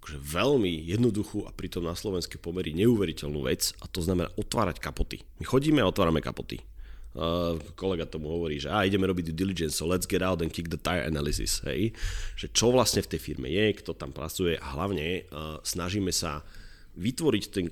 akože 0.00 0.16
veľmi 0.16 0.90
jednoduchú 0.90 1.44
a 1.44 1.52
pritom 1.52 1.84
na 1.84 1.92
slovenské 1.92 2.40
pomery 2.40 2.72
neuveriteľnú 2.72 3.44
vec 3.44 3.76
a 3.78 3.86
to 3.86 4.00
znamená 4.00 4.32
otvárať 4.34 4.80
kapoty. 4.80 5.22
My 5.38 5.44
chodíme 5.44 5.84
a 5.84 5.90
otvárame 5.92 6.24
kapoty. 6.24 6.64
Uh, 7.10 7.58
kolega 7.74 8.06
tomu 8.06 8.30
hovorí, 8.30 8.62
že 8.62 8.70
a 8.70 8.86
ideme 8.86 9.02
robiť 9.02 9.34
due 9.34 9.42
diligence, 9.42 9.74
so 9.74 9.82
let's 9.82 10.06
get 10.06 10.22
out 10.22 10.38
and 10.38 10.54
kick 10.54 10.70
the 10.70 10.78
tire 10.78 11.02
analysis, 11.02 11.58
hej. 11.66 11.90
Že 12.38 12.46
čo 12.54 12.66
vlastne 12.70 13.02
v 13.02 13.10
tej 13.10 13.18
firme 13.18 13.50
je, 13.50 13.74
kto 13.82 13.98
tam 13.98 14.14
pracuje 14.14 14.54
a 14.54 14.66
hlavne 14.78 15.26
uh, 15.26 15.58
snažíme 15.66 16.14
sa 16.14 16.46
vytvoriť 16.94 17.44
ten, 17.50 17.66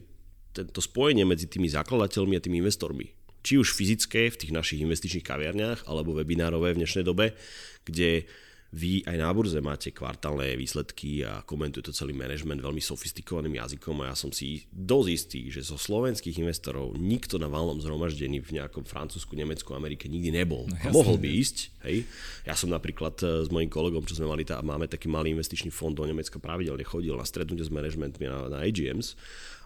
tento 0.51 0.83
spojenie 0.83 1.23
medzi 1.23 1.47
tými 1.47 1.71
zakladateľmi 1.71 2.35
a 2.35 2.43
tými 2.43 2.59
investormi. 2.59 3.15
Či 3.47 3.63
už 3.63 3.79
fyzické 3.79 4.27
v 4.27 4.39
tých 4.43 4.51
našich 4.51 4.83
investičných 4.83 5.23
kaviarniach, 5.23 5.87
alebo 5.87 6.19
webinárové 6.19 6.75
v 6.75 6.83
dnešnej 6.83 7.07
dobe, 7.07 7.39
kde 7.87 8.27
vy 8.69 9.01
aj 9.09 9.17
na 9.17 9.33
burze 9.33 9.57
máte 9.65 9.89
kvartálne 9.97 10.53
výsledky 10.53 11.25
a 11.25 11.41
komentuje 11.41 11.89
to 11.89 11.93
celý 11.97 12.13
management 12.13 12.61
veľmi 12.61 12.85
sofistikovaným 12.85 13.57
jazykom 13.57 13.97
a 14.05 14.13
ja 14.13 14.17
som 14.17 14.29
si 14.29 14.69
dosť 14.69 15.09
istý, 15.09 15.41
že 15.49 15.65
zo 15.65 15.81
slovenských 15.81 16.37
investorov 16.45 16.93
nikto 17.01 17.41
na 17.41 17.49
valnom 17.49 17.81
zhromaždení 17.81 18.45
v 18.45 18.61
nejakom 18.61 18.85
Francúzsku, 18.85 19.33
Nemecku, 19.33 19.73
Amerike 19.73 20.05
nikdy 20.05 20.29
nebol. 20.37 20.69
No, 20.69 20.77
a 20.85 20.93
mohol 20.93 21.17
by 21.17 21.29
ísť. 21.33 21.57
Hej. 21.89 22.05
Ja 22.45 22.53
som 22.53 22.69
napríklad 22.69 23.17
e, 23.25 23.47
s 23.47 23.49
mojím 23.49 23.73
kolegom, 23.73 24.05
čo 24.05 24.21
sme 24.21 24.29
mali, 24.29 24.45
tá, 24.45 24.61
máme 24.61 24.85
taký 24.85 25.09
malý 25.09 25.33
investičný 25.33 25.73
fond 25.73 25.97
do 25.97 26.05
Nemecka, 26.05 26.37
pravidelne 26.37 26.85
chodil 26.85 27.17
na 27.17 27.25
stretnutie 27.25 27.65
s 27.65 27.73
managementmi 27.73 28.29
na, 28.29 28.53
na 28.53 28.59
AGMs 28.69 29.17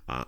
a 0.07 0.23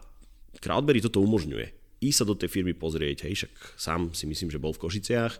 Crowdberry 0.59 0.99
toto 0.99 1.23
umožňuje. 1.23 1.85
I 2.03 2.11
sa 2.11 2.27
do 2.27 2.35
tej 2.35 2.51
firmy 2.51 2.75
pozrieť, 2.75 3.31
hej, 3.31 3.47
však 3.47 3.53
sám 3.79 4.01
si 4.19 4.27
myslím, 4.27 4.51
že 4.51 4.59
bol 4.59 4.75
v 4.75 4.83
Košiciach, 4.83 5.39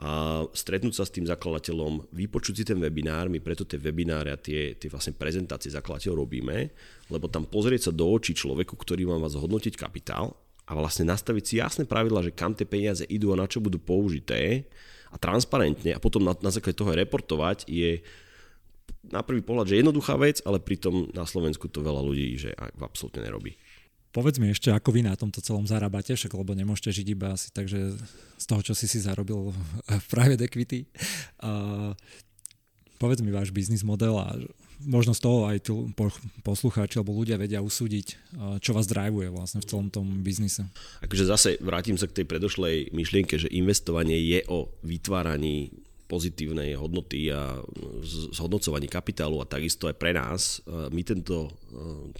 a 0.00 0.42
stretnúť 0.48 0.94
sa 0.96 1.04
s 1.04 1.12
tým 1.12 1.28
zakladateľom, 1.28 2.12
vypočuť 2.16 2.54
si 2.56 2.64
ten 2.64 2.80
webinár, 2.80 3.28
my 3.28 3.44
preto 3.44 3.68
tie 3.68 3.76
webináre 3.76 4.32
a 4.32 4.40
tie, 4.40 4.72
tie 4.76 4.88
vlastne 4.88 5.12
prezentácie 5.12 5.68
zakladateľov 5.68 6.24
robíme, 6.24 6.72
lebo 7.12 7.28
tam 7.28 7.44
pozrieť 7.44 7.88
sa 7.88 7.92
do 7.92 8.08
očí 8.08 8.32
človeku, 8.32 8.72
ktorý 8.72 9.04
má 9.04 9.20
vás 9.20 9.36
hodnotiť 9.36 9.76
kapitál 9.76 10.32
a 10.64 10.72
vlastne 10.72 11.12
nastaviť 11.12 11.44
si 11.44 11.54
jasné 11.60 11.84
pravidla, 11.84 12.24
že 12.24 12.32
kam 12.32 12.56
tie 12.56 12.64
peniaze 12.64 13.04
idú 13.04 13.36
a 13.36 13.40
na 13.40 13.44
čo 13.44 13.60
budú 13.60 13.76
použité 13.76 14.64
a 15.12 15.20
transparentne 15.20 15.92
a 15.92 16.00
potom 16.00 16.24
na, 16.24 16.32
na 16.40 16.48
základe 16.48 16.80
toho 16.80 16.96
reportovať 16.96 17.68
je 17.68 18.00
na 19.02 19.20
prvý 19.20 19.42
pohľad, 19.42 19.66
že 19.66 19.82
jednoduchá 19.82 20.14
vec, 20.14 20.38
ale 20.46 20.62
pritom 20.62 21.10
na 21.10 21.26
Slovensku 21.26 21.66
to 21.66 21.82
veľa 21.82 22.00
ľudí, 22.06 22.38
že 22.38 22.50
absolútne 22.78 23.26
nerobí. 23.26 23.58
Povedz 24.12 24.36
mi 24.36 24.52
ešte, 24.52 24.68
ako 24.68 24.92
vy 24.92 25.08
na 25.08 25.16
tomto 25.16 25.40
celom 25.40 25.64
zarábate, 25.64 26.12
však 26.12 26.36
lebo 26.36 26.52
nemôžete 26.52 27.00
žiť 27.00 27.06
iba 27.16 27.32
asi 27.32 27.48
takže 27.48 27.96
z 28.36 28.44
toho, 28.44 28.60
čo 28.60 28.76
si 28.76 28.84
si 28.84 29.00
zarobil 29.00 29.56
v 30.04 30.06
private 30.12 30.44
equity. 30.44 30.84
Uh, 31.40 31.96
povedz 33.00 33.24
mi 33.24 33.32
váš 33.32 33.50
biznis 33.50 33.82
model 33.82 34.14
a 34.20 34.36
možno 34.86 35.14
z 35.14 35.20
toho 35.22 35.48
aj 35.48 35.58
tu 35.64 35.90
poslucháči 36.42 36.98
alebo 36.98 37.14
ľudia 37.14 37.38
vedia 37.38 37.62
usúdiť, 37.62 38.18
čo 38.58 38.74
vás 38.74 38.90
drivuje 38.90 39.30
vlastne 39.30 39.62
v 39.62 39.68
celom 39.68 39.88
tom 39.90 40.22
biznise. 40.22 40.66
Akože 41.02 41.24
zase 41.26 41.48
vrátim 41.62 41.94
sa 41.94 42.10
k 42.10 42.22
tej 42.22 42.26
predošlej 42.26 42.90
myšlienke, 42.90 43.38
že 43.38 43.50
investovanie 43.50 44.18
je 44.18 44.42
o 44.50 44.70
vytváraní 44.82 45.70
pozitívnej 46.12 46.76
hodnoty 46.76 47.32
a 47.32 47.56
zhodnocovaní 48.36 48.84
kapitálu 48.84 49.40
a 49.40 49.48
takisto 49.48 49.88
aj 49.88 49.96
pre 49.96 50.12
nás. 50.12 50.60
My 50.68 51.00
tento 51.00 51.48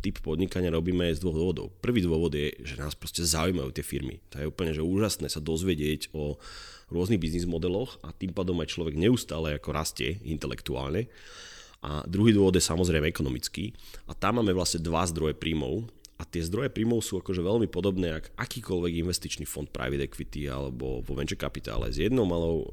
typ 0.01 0.25
podnikania 0.25 0.73
robíme 0.73 1.13
z 1.13 1.21
dvoch 1.21 1.37
dôvodov. 1.37 1.69
Prvý 1.85 2.01
dôvod 2.01 2.33
je, 2.33 2.57
že 2.65 2.81
nás 2.81 2.97
proste 2.97 3.21
zaujímajú 3.21 3.69
tie 3.77 3.85
firmy. 3.85 4.25
To 4.33 4.41
je 4.41 4.49
úplne 4.49 4.73
že 4.73 4.81
úžasné 4.81 5.29
sa 5.29 5.45
dozvedieť 5.45 6.09
o 6.17 6.41
rôznych 6.89 7.21
biznis 7.21 7.45
modeloch 7.45 8.01
a 8.01 8.17
tým 8.17 8.33
pádom 8.33 8.57
aj 8.65 8.73
človek 8.73 8.97
neustále 8.97 9.61
ako 9.61 9.77
rastie 9.77 10.17
intelektuálne. 10.25 11.13
A 11.85 12.01
druhý 12.09 12.33
dôvod 12.33 12.57
je 12.57 12.65
samozrejme 12.65 13.13
ekonomický. 13.13 13.77
A 14.09 14.17
tam 14.17 14.41
máme 14.41 14.57
vlastne 14.57 14.81
dva 14.81 15.05
zdroje 15.05 15.37
príjmov 15.37 15.85
a 16.23 16.29
tie 16.31 16.39
zdroje 16.47 16.71
príjmov 16.71 17.03
sú 17.03 17.19
akože 17.19 17.43
veľmi 17.43 17.67
podobné 17.67 18.15
ako 18.15 18.31
akýkoľvek 18.39 19.03
investičný 19.03 19.43
fond 19.43 19.67
private 19.67 20.07
equity 20.07 20.47
alebo 20.47 21.03
vo 21.03 21.13
venture 21.19 21.35
kapitále 21.35 21.91
s 21.91 21.99
jednou 21.99 22.23
malou 22.23 22.63
uh, 22.63 22.67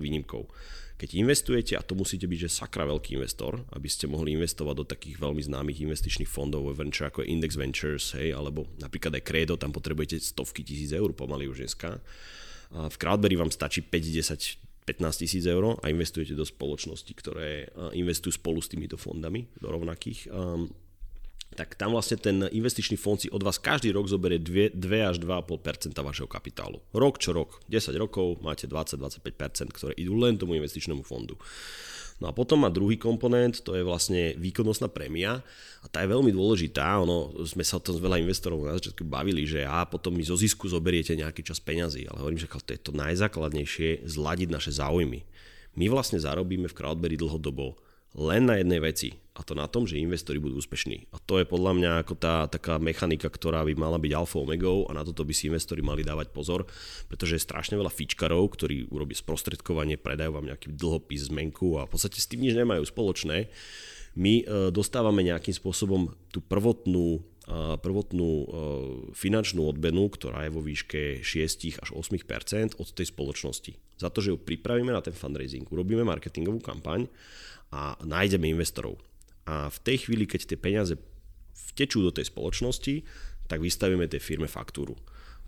výnimkou. 0.00 0.48
Keď 0.96 1.20
investujete, 1.20 1.76
a 1.76 1.84
to 1.84 1.92
musíte 1.92 2.24
byť, 2.24 2.48
že 2.48 2.56
sakra 2.64 2.88
veľký 2.88 3.20
investor, 3.20 3.60
aby 3.76 3.90
ste 3.92 4.08
mohli 4.08 4.32
investovať 4.32 4.74
do 4.78 4.86
takých 4.88 5.20
veľmi 5.20 5.42
známych 5.42 5.84
investičných 5.84 6.30
fondov 6.30 6.64
venture 6.72 7.12
ako 7.12 7.20
je 7.20 7.34
Index 7.34 7.60
Ventures, 7.60 8.16
hej, 8.16 8.32
alebo 8.32 8.64
napríklad 8.80 9.20
aj 9.20 9.26
Credo, 9.26 9.60
tam 9.60 9.74
potrebujete 9.74 10.22
stovky 10.22 10.64
tisíc 10.64 10.94
eur 10.96 11.12
pomaly 11.12 11.50
už 11.50 11.66
dneska. 11.66 12.00
A 12.72 12.88
v 12.88 12.96
Crowdberry 12.96 13.36
vám 13.36 13.50
stačí 13.52 13.82
5, 13.82 13.90
10, 13.90 14.86
15 14.86 15.22
tisíc 15.26 15.44
eur 15.44 15.76
a 15.82 15.90
investujete 15.90 16.38
do 16.38 16.46
spoločností, 16.46 17.10
ktoré 17.18 17.74
investujú 17.92 18.38
spolu 18.38 18.62
s 18.62 18.70
týmito 18.70 18.94
fondami 18.94 19.50
do 19.58 19.74
rovnakých. 19.74 20.30
Um, 20.30 20.70
tak 21.54 21.78
tam 21.78 21.94
vlastne 21.94 22.18
ten 22.18 22.36
investičný 22.50 22.98
fond 22.98 23.16
si 23.16 23.30
od 23.30 23.40
vás 23.40 23.62
každý 23.62 23.94
rok 23.94 24.10
zoberie 24.10 24.42
2, 24.42 24.74
2 24.74 25.10
až 25.10 25.16
2,5% 25.22 25.94
vašeho 25.94 26.28
kapitálu. 26.28 26.82
Rok 26.90 27.22
čo 27.22 27.30
rok, 27.30 27.62
10 27.70 27.94
rokov 27.94 28.42
máte 28.42 28.66
20-25%, 28.66 29.70
ktoré 29.70 29.92
idú 29.94 30.18
len 30.18 30.34
tomu 30.34 30.58
investičnému 30.58 31.06
fondu. 31.06 31.38
No 32.22 32.30
a 32.30 32.32
potom 32.34 32.62
má 32.62 32.70
druhý 32.70 32.94
komponent, 32.94 33.58
to 33.66 33.74
je 33.74 33.82
vlastne 33.82 34.38
výkonnostná 34.38 34.86
prémia 34.86 35.42
a 35.82 35.86
tá 35.90 36.06
je 36.06 36.14
veľmi 36.14 36.30
dôležitá. 36.30 37.02
Ono, 37.02 37.34
sme 37.42 37.66
sa 37.66 37.78
o 37.78 37.82
tom 37.82 37.98
s 37.98 38.02
veľa 38.02 38.22
investorov 38.22 38.62
na 38.62 38.78
začiatku 38.78 39.02
bavili, 39.02 39.42
že 39.42 39.66
a 39.66 39.82
potom 39.82 40.14
mi 40.14 40.22
zo 40.22 40.38
zisku 40.38 40.70
zoberiete 40.70 41.18
nejaký 41.18 41.42
čas 41.42 41.58
peňazí, 41.58 42.06
ale 42.06 42.22
hovorím, 42.22 42.38
že 42.38 42.50
to 42.50 42.70
je 42.70 42.80
to 42.82 42.92
najzákladnejšie 42.94 44.06
zladiť 44.06 44.48
naše 44.50 44.70
záujmy. 44.70 45.26
My 45.74 45.90
vlastne 45.90 46.22
zarobíme 46.22 46.70
v 46.70 46.76
Crowdberry 46.76 47.18
dlhodobo 47.18 47.74
len 48.14 48.46
na 48.46 48.62
jednej 48.62 48.78
veci 48.78 49.23
a 49.34 49.42
to 49.42 49.58
na 49.58 49.66
tom, 49.66 49.82
že 49.82 49.98
investori 49.98 50.38
budú 50.38 50.62
úspešní. 50.62 51.10
A 51.10 51.18
to 51.18 51.42
je 51.42 51.46
podľa 51.46 51.74
mňa 51.74 51.90
ako 52.06 52.14
tá 52.14 52.46
taká 52.46 52.78
mechanika, 52.78 53.26
ktorá 53.26 53.66
by 53.66 53.74
mala 53.74 53.98
byť 53.98 54.12
alfa 54.14 54.38
omegou 54.38 54.86
a 54.86 54.94
na 54.94 55.02
toto 55.02 55.26
by 55.26 55.34
si 55.34 55.50
investori 55.50 55.82
mali 55.82 56.06
dávať 56.06 56.30
pozor, 56.30 56.70
pretože 57.10 57.34
je 57.34 57.42
strašne 57.42 57.74
veľa 57.74 57.90
fičkarov, 57.90 58.46
ktorí 58.54 58.94
urobia 58.94 59.18
sprostredkovanie, 59.18 59.98
predajú 59.98 60.38
vám 60.38 60.46
nejaký 60.46 60.78
dlhopis 60.78 61.34
zmenku 61.34 61.82
a 61.82 61.90
v 61.90 61.90
podstate 61.90 62.22
s 62.22 62.30
tým 62.30 62.46
nič 62.46 62.54
nemajú 62.54 62.86
spoločné. 62.86 63.50
My 64.14 64.46
e, 64.46 64.70
dostávame 64.70 65.26
nejakým 65.26 65.50
spôsobom 65.50 66.14
tú 66.30 66.38
prvotnú 66.38 67.18
e, 67.18 67.20
prvotnú 67.82 68.30
e, 68.30 68.46
finančnú 69.18 69.66
odbenu, 69.66 70.14
ktorá 70.14 70.46
je 70.46 70.54
vo 70.54 70.62
výške 70.62 71.26
6 71.26 71.82
až 71.82 71.88
8% 71.90 72.78
od 72.78 72.88
tej 72.94 73.06
spoločnosti. 73.10 73.74
Za 73.98 74.14
to, 74.14 74.22
že 74.22 74.30
ju 74.30 74.38
pripravíme 74.38 74.94
na 74.94 75.02
ten 75.02 75.10
fundraising, 75.10 75.66
urobíme 75.66 76.06
marketingovú 76.06 76.62
kampaň 76.62 77.10
a 77.74 77.98
nájdeme 78.06 78.46
investorov. 78.54 79.02
A 79.44 79.68
v 79.68 79.78
tej 79.84 80.08
chvíli, 80.08 80.24
keď 80.24 80.54
tie 80.54 80.58
peniaze 80.60 80.94
vtečú 81.72 82.00
do 82.00 82.14
tej 82.14 82.32
spoločnosti, 82.32 83.04
tak 83.46 83.60
vystavíme 83.60 84.08
tej 84.08 84.22
firme 84.24 84.48
faktúru. 84.48 84.96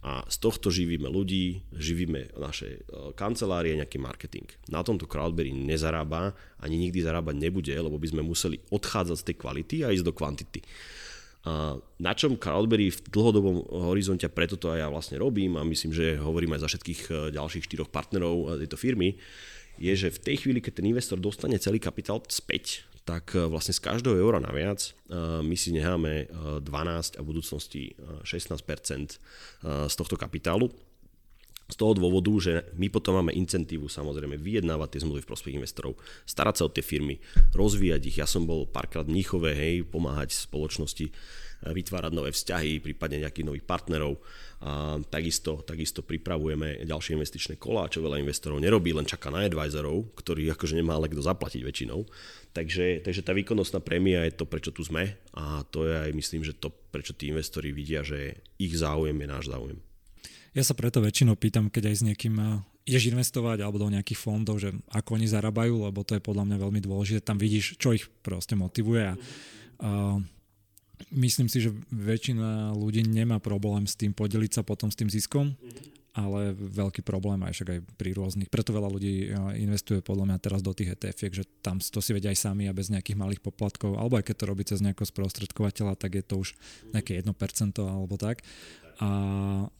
A 0.07 0.23
z 0.31 0.37
tohto 0.39 0.71
živíme 0.71 1.11
ľudí, 1.11 1.67
živíme 1.75 2.37
naše 2.39 2.79
e, 2.79 3.11
kancelárie, 3.19 3.75
nejaký 3.75 3.99
marketing. 3.99 4.47
Na 4.71 4.87
tomto 4.87 5.09
Crowdberry 5.09 5.51
nezarába, 5.51 6.37
ani 6.63 6.79
nikdy 6.79 7.03
zarábať 7.03 7.35
nebude, 7.35 7.75
lebo 7.75 7.99
by 7.99 8.15
sme 8.15 8.23
museli 8.23 8.63
odchádzať 8.71 9.17
z 9.19 9.27
tej 9.27 9.37
kvality 9.41 9.77
a 9.83 9.91
ísť 9.91 10.07
do 10.07 10.15
kvantity. 10.15 10.61
A 11.47 11.75
na 11.99 12.13
čom 12.15 12.39
Crowdberry 12.39 12.95
v 12.95 13.01
dlhodobom 13.11 13.67
horizonte, 13.91 14.31
preto 14.31 14.55
to 14.55 14.71
aj 14.71 14.87
ja 14.87 14.89
vlastne 14.93 15.19
robím 15.19 15.59
a 15.59 15.67
myslím, 15.67 15.91
že 15.91 16.23
hovorím 16.23 16.55
aj 16.55 16.63
za 16.63 16.69
všetkých 16.71 17.01
e, 17.11 17.13
ďalších 17.35 17.67
štyroch 17.67 17.91
partnerov 17.91 18.35
e, 18.37 18.45
tejto 18.63 18.79
firmy, 18.79 19.19
je, 19.77 19.93
že 19.93 20.09
v 20.15 20.23
tej 20.23 20.37
chvíli, 20.47 20.63
keď 20.63 20.81
ten 20.81 20.87
investor 20.87 21.19
dostane 21.19 21.59
celý 21.59 21.83
kapitál 21.83 22.23
späť, 22.31 22.87
tak 23.07 23.39
vlastne 23.39 23.71
z 23.71 23.87
každého 23.87 24.19
eura 24.19 24.43
naviac 24.43 24.83
my 25.47 25.55
si 25.55 25.71
necháme 25.71 26.27
12 26.59 26.67
a 27.17 27.21
v 27.23 27.27
budúcnosti 27.31 27.95
16% 28.27 29.23
z 29.63 29.95
tohto 29.95 30.19
kapitálu 30.19 30.67
z 31.67 31.75
toho 31.75 31.99
dôvodu, 31.99 32.31
že 32.39 32.55
my 32.79 32.87
potom 32.87 33.19
máme 33.19 33.35
incentívu 33.35 33.91
samozrejme 33.91 34.39
vyjednávať 34.39 34.87
tie 34.87 35.03
zmluvy 35.03 35.27
v 35.27 35.31
prospech 35.35 35.59
investorov, 35.59 35.99
starať 36.23 36.55
sa 36.63 36.67
o 36.67 36.71
tie 36.71 36.79
firmy, 36.79 37.19
rozvíjať 37.59 38.03
ich. 38.07 38.19
Ja 38.23 38.27
som 38.31 38.47
bol 38.47 38.71
párkrát 38.71 39.03
v 39.03 39.19
hej, 39.51 39.83
pomáhať 39.83 40.31
spoločnosti 40.47 41.11
vytvárať 41.67 42.13
nové 42.15 42.31
vzťahy, 42.31 42.79
prípadne 42.79 43.27
nejakých 43.27 43.49
nových 43.51 43.67
partnerov. 43.67 44.15
A 44.67 44.99
takisto, 44.99 45.63
takisto 45.63 46.03
pripravujeme 46.03 46.83
ďalšie 46.83 47.15
investičné 47.15 47.55
kola, 47.55 47.87
čo 47.87 48.03
veľa 48.03 48.19
investorov 48.19 48.59
nerobí, 48.59 48.91
len 48.91 49.07
čaká 49.07 49.31
na 49.31 49.47
advisorov, 49.47 50.11
ktorý 50.19 50.51
akože 50.59 50.75
nemá 50.75 50.99
ale 50.99 51.07
kto 51.07 51.23
zaplatiť 51.23 51.63
väčšinou. 51.63 52.03
Takže, 52.51 53.07
takže 53.07 53.23
tá 53.23 53.31
výkonnostná 53.31 53.79
prémia 53.79 54.27
je 54.27 54.35
to, 54.35 54.43
prečo 54.43 54.75
tu 54.75 54.83
sme 54.83 55.15
a 55.39 55.63
to 55.71 55.87
je 55.87 55.95
aj 55.95 56.11
myslím, 56.19 56.43
že 56.43 56.59
to, 56.59 56.75
prečo 56.91 57.15
tí 57.15 57.31
investori 57.31 57.71
vidia, 57.71 58.03
že 58.03 58.43
ich 58.59 58.75
záujem 58.75 59.15
je 59.15 59.29
náš 59.31 59.47
záujem. 59.55 59.79
Ja 60.57 60.67
sa 60.67 60.75
preto 60.75 60.99
väčšinou 60.99 61.39
pýtam, 61.39 61.71
keď 61.71 61.93
aj 61.93 61.97
s 62.01 62.03
niekým 62.03 62.35
eh, 62.41 62.59
ideš 62.91 63.13
investovať 63.13 63.63
alebo 63.63 63.79
do 63.79 63.93
nejakých 63.93 64.19
fondov, 64.19 64.59
že 64.59 64.75
ako 64.91 65.21
oni 65.21 65.31
zarábajú, 65.31 65.87
lebo 65.87 66.03
to 66.03 66.19
je 66.19 66.27
podľa 66.27 66.43
mňa 66.49 66.57
veľmi 66.59 66.81
dôležité. 66.83 67.23
Tam 67.23 67.39
vidíš, 67.39 67.79
čo 67.79 67.95
ich 67.95 68.09
proste 68.25 68.59
motivuje 68.59 69.05
a, 69.05 69.15
a 69.15 70.17
myslím 71.13 71.49
si, 71.49 71.61
že 71.61 71.75
väčšina 71.93 72.73
ľudí 72.77 73.05
nemá 73.05 73.39
problém 73.39 73.85
s 73.85 73.97
tým 73.97 74.13
podeliť 74.13 74.61
sa 74.61 74.63
potom 74.63 74.89
s 74.89 74.99
tým 74.99 75.09
ziskom, 75.13 75.55
ale 76.17 76.57
veľký 76.57 77.05
problém 77.05 77.45
aj 77.45 77.53
však 77.53 77.69
aj 77.77 77.81
pri 78.01 78.11
rôznych. 78.17 78.49
Preto 78.49 78.73
veľa 78.73 78.89
ľudí 78.89 79.29
eh, 79.29 79.61
investuje 79.61 80.01
podľa 80.01 80.33
mňa 80.33 80.39
teraz 80.41 80.65
do 80.65 80.73
tých 80.73 80.97
etf 80.97 81.21
že 81.29 81.45
tam 81.61 81.77
to 81.77 82.01
si 82.01 82.17
vedia 82.17 82.33
aj 82.33 82.41
sami 82.41 82.65
a 82.67 82.77
bez 82.77 82.89
nejakých 82.89 83.21
malých 83.21 83.45
poplatkov, 83.45 84.01
alebo 84.01 84.17
aj 84.17 84.25
keď 84.33 84.37
to 84.41 84.49
robí 84.49 84.65
cez 84.65 84.81
nejakého 84.81 85.05
sprostredkovateľa, 85.05 86.01
tak 86.01 86.17
je 86.17 86.25
to 86.25 86.41
už 86.41 86.57
nejaké 86.97 87.21
1% 87.21 87.29
alebo 87.85 88.17
tak. 88.17 88.41
A, 88.97 89.09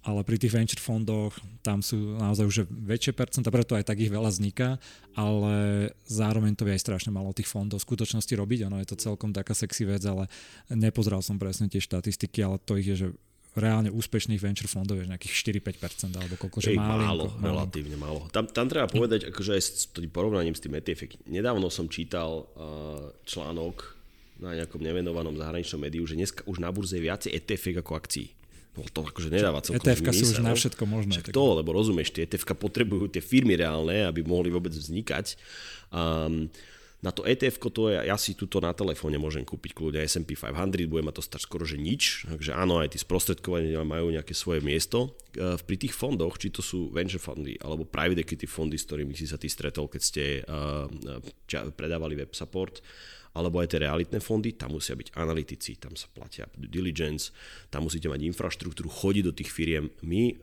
ale 0.05 0.21
pri 0.29 0.37
tých 0.37 0.53
venture 0.53 0.77
fondoch 0.77 1.33
tam 1.65 1.81
sú 1.81 2.21
naozaj 2.21 2.45
už 2.45 2.57
väčšie 2.69 3.17
percenta, 3.17 3.49
preto 3.49 3.73
aj 3.73 3.89
tak 3.89 3.97
ich 3.97 4.13
veľa 4.13 4.29
vzniká, 4.29 4.77
ale 5.17 5.89
zároveň 6.05 6.53
to 6.53 6.69
vie 6.69 6.77
aj 6.77 6.85
strašne 6.85 7.17
malo 7.17 7.33
tých 7.33 7.49
fondov 7.49 7.81
v 7.81 7.89
skutočnosti 7.89 8.29
robiť, 8.37 8.69
ono 8.69 8.77
je 8.85 8.93
to 8.93 9.01
celkom 9.01 9.33
taká 9.33 9.57
sexy 9.57 9.89
vec, 9.89 10.05
ale 10.05 10.29
nepozeral 10.69 11.25
som 11.25 11.41
presne 11.41 11.73
tie 11.73 11.81
štatistiky, 11.81 12.45
ale 12.45 12.61
to 12.61 12.77
ich 12.77 12.93
je, 12.93 12.97
že 12.97 13.09
reálne 13.57 13.89
úspešných 13.89 14.37
venture 14.37 14.69
fondov 14.69 15.01
je 15.01 15.09
nejakých 15.09 15.65
4-5% 15.65 16.13
alebo 16.13 16.37
koľko, 16.37 16.61
že 16.61 16.77
málo, 16.77 17.33
málo, 17.41 17.65
relatívne 17.65 17.97
málo. 17.97 18.29
Tam, 18.29 18.45
tam 18.45 18.69
treba 18.69 18.85
povedať, 18.85 19.33
akože 19.33 19.51
aj 19.57 19.63
s 19.65 19.89
tým 19.97 20.13
porovnaním 20.13 20.53
s 20.53 20.61
tým 20.61 20.77
ETF, 20.77 21.25
nedávno 21.25 21.73
som 21.73 21.89
čítal 21.89 22.45
uh, 22.53 23.17
článok 23.25 23.97
na 24.37 24.53
nejakom 24.53 24.85
nevenovanom 24.85 25.41
zahraničnom 25.41 25.81
médiu, 25.81 26.05
že 26.05 26.21
dneska 26.21 26.45
už 26.45 26.61
na 26.61 26.69
burze 26.69 27.01
je 27.01 27.09
viacej 27.09 27.33
ETF 27.33 27.81
ako 27.81 27.93
akcií. 27.97 28.36
To 28.77 29.01
akože 29.09 29.33
nedáva 29.33 29.65
celkom 29.65 29.89
etf 29.89 30.05
sú 30.13 30.37
už 30.37 30.45
na 30.45 30.53
všetko 30.53 30.85
možné. 30.85 31.17
Však 31.17 31.33
to, 31.33 31.45
lebo 31.57 31.73
rozumieš, 31.73 32.13
tie 32.13 32.29
etf 32.29 32.45
potrebujú 32.45 33.09
tie 33.09 33.25
firmy 33.25 33.57
reálne, 33.57 34.05
aby 34.05 34.21
mohli 34.21 34.53
vôbec 34.53 34.73
vznikať. 34.75 35.39
Um, 35.95 36.53
na 37.05 37.13
to 37.13 37.29
ETF 37.29 37.61
to 37.71 37.93
je, 37.93 38.09
ja 38.09 38.17
si 38.17 38.33
tuto 38.33 38.57
na 38.59 38.73
telefóne 38.73 39.21
môžem 39.21 39.45
kúpiť 39.45 39.77
kľudne 39.77 40.03
S&P 40.03 40.33
500, 40.33 40.89
bude 40.89 41.05
ma 41.05 41.13
to 41.13 41.21
stať 41.21 41.45
skoro 41.45 41.69
že 41.69 41.77
nič, 41.77 42.25
takže 42.25 42.57
áno, 42.57 42.81
aj 42.81 42.97
tí 42.97 42.99
sprostredkovania 42.99 43.85
majú 43.85 44.11
nejaké 44.11 44.33
svoje 44.33 44.65
miesto. 44.65 45.15
E, 45.37 45.55
pri 45.61 45.77
tých 45.77 45.93
fondoch, 45.93 46.41
či 46.41 46.49
to 46.49 46.65
sú 46.65 46.89
venture 46.91 47.21
fondy 47.21 47.55
alebo 47.61 47.85
private 47.85 48.25
equity 48.25 48.49
fondy, 48.49 48.81
s 48.81 48.89
ktorými 48.89 49.13
si 49.13 49.29
sa 49.29 49.37
ty 49.37 49.47
stretol, 49.47 49.93
keď 49.93 50.03
ste 50.03 50.25
uh, 50.49 50.89
predávali 51.77 52.17
web 52.17 52.33
support, 52.33 52.81
alebo 53.37 53.61
aj 53.61 53.77
tie 53.77 53.85
realitné 53.85 54.19
fondy, 54.25 54.57
tam 54.57 54.81
musia 54.81 54.97
byť 54.97 55.13
analytici, 55.13 55.77
tam 55.77 55.93
sa 55.93 56.09
platia 56.09 56.49
due 56.57 56.73
diligence, 56.73 57.37
tam 57.69 57.85
musíte 57.85 58.09
mať 58.09 58.25
infraštruktúru, 58.33 58.89
chodiť 58.89 59.25
do 59.29 59.37
tých 59.37 59.53
firiem. 59.53 59.93
My 60.01 60.33
e, 60.33 60.35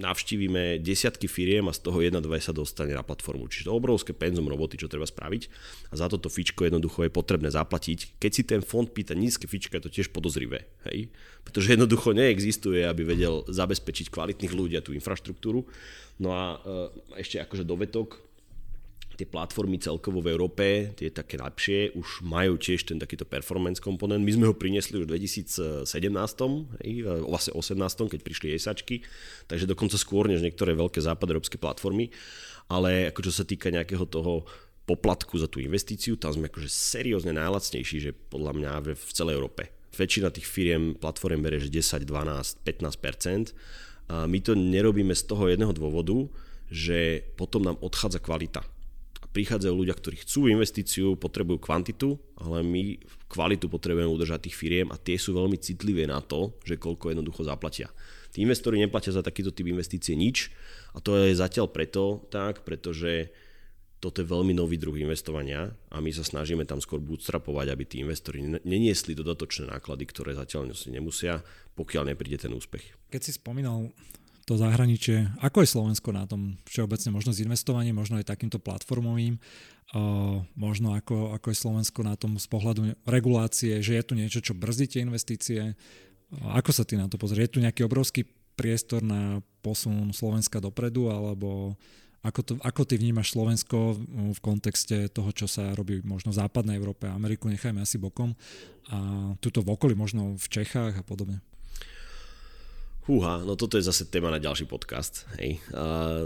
navštívime 0.00 0.80
desiatky 0.80 1.28
firiem 1.28 1.68
a 1.68 1.76
z 1.76 1.84
toho 1.84 2.00
jedna, 2.00 2.24
dva 2.24 2.40
sa 2.40 2.56
dostane 2.56 2.96
na 2.96 3.04
platformu. 3.04 3.44
Čiže 3.52 3.68
to 3.68 3.76
obrovské 3.76 4.16
penzum 4.16 4.48
roboty, 4.48 4.80
čo 4.80 4.88
treba 4.88 5.04
spraviť 5.04 5.52
a 5.92 5.94
za 6.00 6.08
toto 6.08 6.32
fičko 6.32 6.64
jednoducho 6.64 7.04
je 7.04 7.12
potrebné 7.12 7.52
zaplatiť. 7.52 8.16
Keď 8.16 8.30
si 8.32 8.42
ten 8.48 8.64
fond 8.64 8.88
pýta 8.88 9.12
nízke 9.12 9.44
fička, 9.44 9.76
je 9.76 9.84
to 9.84 9.92
tiež 9.92 10.08
podozrivé. 10.16 10.64
Hej? 10.88 11.12
Pretože 11.44 11.76
jednoducho 11.76 12.16
neexistuje, 12.16 12.88
aby 12.88 13.04
vedel 13.04 13.44
zabezpečiť 13.52 14.08
kvalitných 14.08 14.56
ľudí 14.56 14.80
a 14.80 14.84
tú 14.84 14.96
infraštruktúru. 14.96 15.68
No 16.16 16.32
a 16.32 16.44
e, 16.56 17.20
ešte 17.20 17.36
akože 17.36 17.68
dovetok, 17.68 18.31
tie 19.16 19.28
platformy 19.28 19.76
celkovo 19.76 20.24
v 20.24 20.32
Európe, 20.32 20.66
tie 20.96 21.12
také 21.12 21.36
lepšie, 21.36 21.92
už 21.92 22.24
majú 22.24 22.56
tiež 22.56 22.88
ten 22.88 22.98
takýto 22.98 23.28
performance 23.28 23.78
komponent. 23.78 24.24
My 24.24 24.32
sme 24.32 24.48
ho 24.48 24.54
priniesli 24.56 24.98
už 24.98 25.04
v 25.06 25.20
2017, 25.20 25.84
hej, 26.82 26.92
vlastne 27.24 27.52
18, 27.52 28.12
keď 28.12 28.20
prišli 28.24 28.56
jesačky, 28.56 29.04
takže 29.46 29.68
dokonca 29.68 30.00
skôr 30.00 30.26
než 30.26 30.40
niektoré 30.40 30.72
veľké 30.72 30.98
západoeurópske 31.04 31.60
platformy. 31.60 32.08
Ale 32.72 33.12
ako 33.12 33.28
čo 33.28 33.32
sa 33.34 33.44
týka 33.44 33.68
nejakého 33.68 34.08
toho 34.08 34.48
poplatku 34.88 35.38
za 35.38 35.46
tú 35.46 35.60
investíciu, 35.62 36.16
tam 36.16 36.34
sme 36.34 36.48
akože 36.50 36.66
seriózne 36.66 37.36
najlacnejší, 37.36 37.96
že 38.02 38.10
podľa 38.16 38.52
mňa 38.56 38.70
v 38.96 39.10
celej 39.12 39.38
Európe. 39.38 39.70
Väčšina 39.92 40.32
tých 40.32 40.48
firiem 40.48 40.96
platform 40.96 41.44
berie, 41.44 41.60
že 41.60 41.68
10, 41.68 42.08
12, 42.08 42.64
15%. 42.64 43.52
A 44.08 44.24
my 44.24 44.38
to 44.40 44.56
nerobíme 44.56 45.12
z 45.12 45.22
toho 45.28 45.52
jedného 45.52 45.70
dôvodu, 45.76 46.16
že 46.72 47.28
potom 47.36 47.60
nám 47.60 47.76
odchádza 47.84 48.18
kvalita 48.18 48.64
prichádzajú 49.32 49.74
ľudia, 49.74 49.96
ktorí 49.96 50.20
chcú 50.22 50.46
investíciu, 50.52 51.16
potrebujú 51.16 51.58
kvantitu, 51.58 52.20
ale 52.36 52.60
my 52.60 53.00
kvalitu 53.32 53.66
potrebujeme 53.72 54.08
udržať 54.08 54.48
tých 54.48 54.56
firiem 54.56 54.88
a 54.92 55.00
tie 55.00 55.16
sú 55.16 55.32
veľmi 55.32 55.56
citlivé 55.56 56.04
na 56.04 56.20
to, 56.20 56.52
že 56.68 56.76
koľko 56.76 57.10
jednoducho 57.10 57.48
zaplatia. 57.48 57.88
Tí 58.32 58.44
investori 58.44 58.80
neplatia 58.80 59.12
za 59.12 59.24
takýto 59.24 59.52
typ 59.52 59.68
investície 59.68 60.16
nič 60.16 60.52
a 60.92 61.00
to 61.00 61.16
je 61.16 61.36
zatiaľ 61.36 61.72
preto 61.72 62.28
tak, 62.28 62.64
pretože 62.64 63.32
toto 64.02 64.18
je 64.18 64.26
veľmi 64.26 64.50
nový 64.50 64.82
druh 64.82 64.98
investovania 64.98 65.70
a 65.88 66.02
my 66.02 66.10
sa 66.10 66.26
snažíme 66.26 66.66
tam 66.66 66.82
skôr 66.82 66.98
bootstrapovať, 66.98 67.66
aby 67.70 67.84
tí 67.86 67.96
investori 68.02 68.42
neniesli 68.66 69.14
dodatočné 69.14 69.70
náklady, 69.70 70.04
ktoré 70.10 70.34
zatiaľ 70.34 70.74
si 70.74 70.90
nemusia, 70.90 71.40
pokiaľ 71.78 72.10
nepríde 72.10 72.42
ten 72.42 72.50
úspech. 72.50 72.82
Keď 73.14 73.20
si 73.22 73.32
spomínal 73.38 73.94
to 74.42 74.58
zahraničie. 74.58 75.30
Ako 75.38 75.62
je 75.62 75.72
Slovensko 75.72 76.10
na 76.10 76.26
tom 76.26 76.58
všeobecne, 76.66 77.14
možno 77.14 77.30
s 77.30 77.42
investovaním, 77.42 77.98
možno 77.98 78.18
aj 78.18 78.26
takýmto 78.26 78.58
platformovým, 78.58 79.38
možno 80.58 80.98
ako, 80.98 81.36
ako 81.36 81.46
je 81.52 81.62
Slovensko 81.62 82.00
na 82.02 82.18
tom 82.18 82.40
z 82.40 82.46
pohľadu 82.50 82.96
regulácie, 83.06 83.78
že 83.78 84.00
je 84.00 84.04
tu 84.04 84.12
niečo, 84.18 84.40
čo 84.42 84.58
brzdí 84.58 84.88
tie 84.90 85.04
investície. 85.04 85.78
Ako 86.42 86.72
sa 86.72 86.82
ty 86.82 86.96
na 86.96 87.06
to 87.06 87.20
pozrieš? 87.20 87.52
Je 87.52 87.54
tu 87.54 87.60
nejaký 87.60 87.84
obrovský 87.84 88.24
priestor 88.56 89.04
na 89.04 89.44
posun 89.60 90.10
Slovenska 90.16 90.58
dopredu, 90.58 91.12
alebo 91.12 91.76
ako, 92.22 92.40
to, 92.42 92.52
ako 92.62 92.82
ty 92.86 92.96
vnímaš 92.96 93.34
Slovensko 93.34 93.98
v 94.32 94.38
kontexte 94.38 95.10
toho, 95.10 95.34
čo 95.34 95.50
sa 95.50 95.74
robí 95.74 96.00
možno 96.06 96.30
v 96.30 96.38
západnej 96.38 96.78
Európe, 96.78 97.10
Ameriku 97.10 97.50
nechajme 97.50 97.82
asi 97.82 97.98
bokom 97.98 98.38
a 98.88 98.98
tuto 99.42 99.62
v 99.62 99.74
okolí, 99.74 99.98
možno 99.98 100.38
v 100.38 100.46
Čechách 100.46 101.02
a 101.02 101.04
podobne? 101.04 101.42
Húha, 103.02 103.42
no 103.42 103.58
toto 103.58 103.74
je 103.74 103.88
zase 103.88 104.06
téma 104.06 104.30
na 104.30 104.38
ďalší 104.38 104.70
podcast. 104.70 105.26
Hej. 105.42 105.58
A 105.74 106.22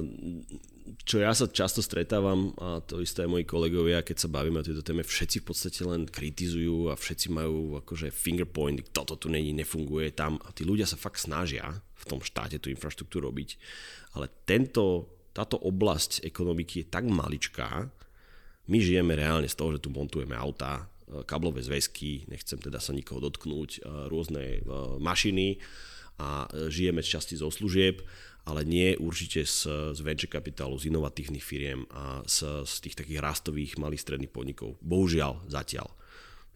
čo 1.09 1.17
ja 1.25 1.33
sa 1.33 1.49
často 1.49 1.81
stretávam, 1.81 2.53
a 2.61 2.85
to 2.85 3.01
isté 3.01 3.25
aj 3.25 3.33
moji 3.33 3.45
kolegovia, 3.49 4.05
keď 4.05 4.27
sa 4.27 4.29
bavíme 4.29 4.61
o 4.61 4.67
tejto 4.67 4.85
téme, 4.85 5.01
všetci 5.01 5.41
v 5.41 5.47
podstate 5.49 5.81
len 5.89 6.05
kritizujú 6.05 6.93
a 6.93 6.99
všetci 6.99 7.33
majú 7.33 7.81
akože 7.81 8.13
fingerpoint, 8.13 8.93
toto 8.93 9.17
tu 9.17 9.33
není, 9.33 9.57
nefunguje 9.57 10.13
tam 10.13 10.37
a 10.45 10.53
tí 10.53 10.69
ľudia 10.69 10.85
sa 10.85 11.01
fakt 11.01 11.17
snažia 11.17 11.65
v 11.97 12.05
tom 12.05 12.21
štáte 12.21 12.61
tú 12.61 12.69
infraštruktúru 12.69 13.33
robiť, 13.33 13.57
ale 14.21 14.29
tento, 14.45 15.09
táto 15.33 15.57
oblasť 15.57 16.29
ekonomiky 16.29 16.85
je 16.85 16.91
tak 16.93 17.09
maličká, 17.09 17.89
my 18.67 18.79
žijeme 18.83 19.17
reálne 19.17 19.49
z 19.49 19.57
toho, 19.57 19.73
že 19.73 19.83
tu 19.83 19.89
montujeme 19.89 20.37
autá, 20.37 20.93
kablové 21.25 21.63
zväzky, 21.63 22.27
nechcem 22.27 22.59
teda 22.59 22.83
sa 22.83 22.91
nikoho 22.91 23.23
dotknúť, 23.23 23.87
rôzne 24.11 24.67
mašiny, 24.99 25.63
a 26.17 26.49
e, 26.49 26.73
žijeme 26.73 27.05
z 27.05 27.19
časti 27.19 27.35
zo 27.37 27.53
služieb, 27.53 28.05
ale 28.47 28.63
nie 28.63 28.95
určite 28.97 29.43
z, 29.43 29.93
z 29.93 30.01
venture 30.07 30.31
kapitálu, 30.31 30.79
z 30.79 30.89
inovatívnych 30.89 31.43
firiem 31.43 31.83
a 31.91 32.23
z, 32.31 32.63
z 32.63 32.75
tých 32.87 32.97
takých 33.03 33.19
rastových 33.19 33.73
malých 33.77 34.07
stredných 34.07 34.31
podnikov. 34.31 34.79
Bohužiaľ, 34.79 35.51
zatiaľ. 35.51 35.91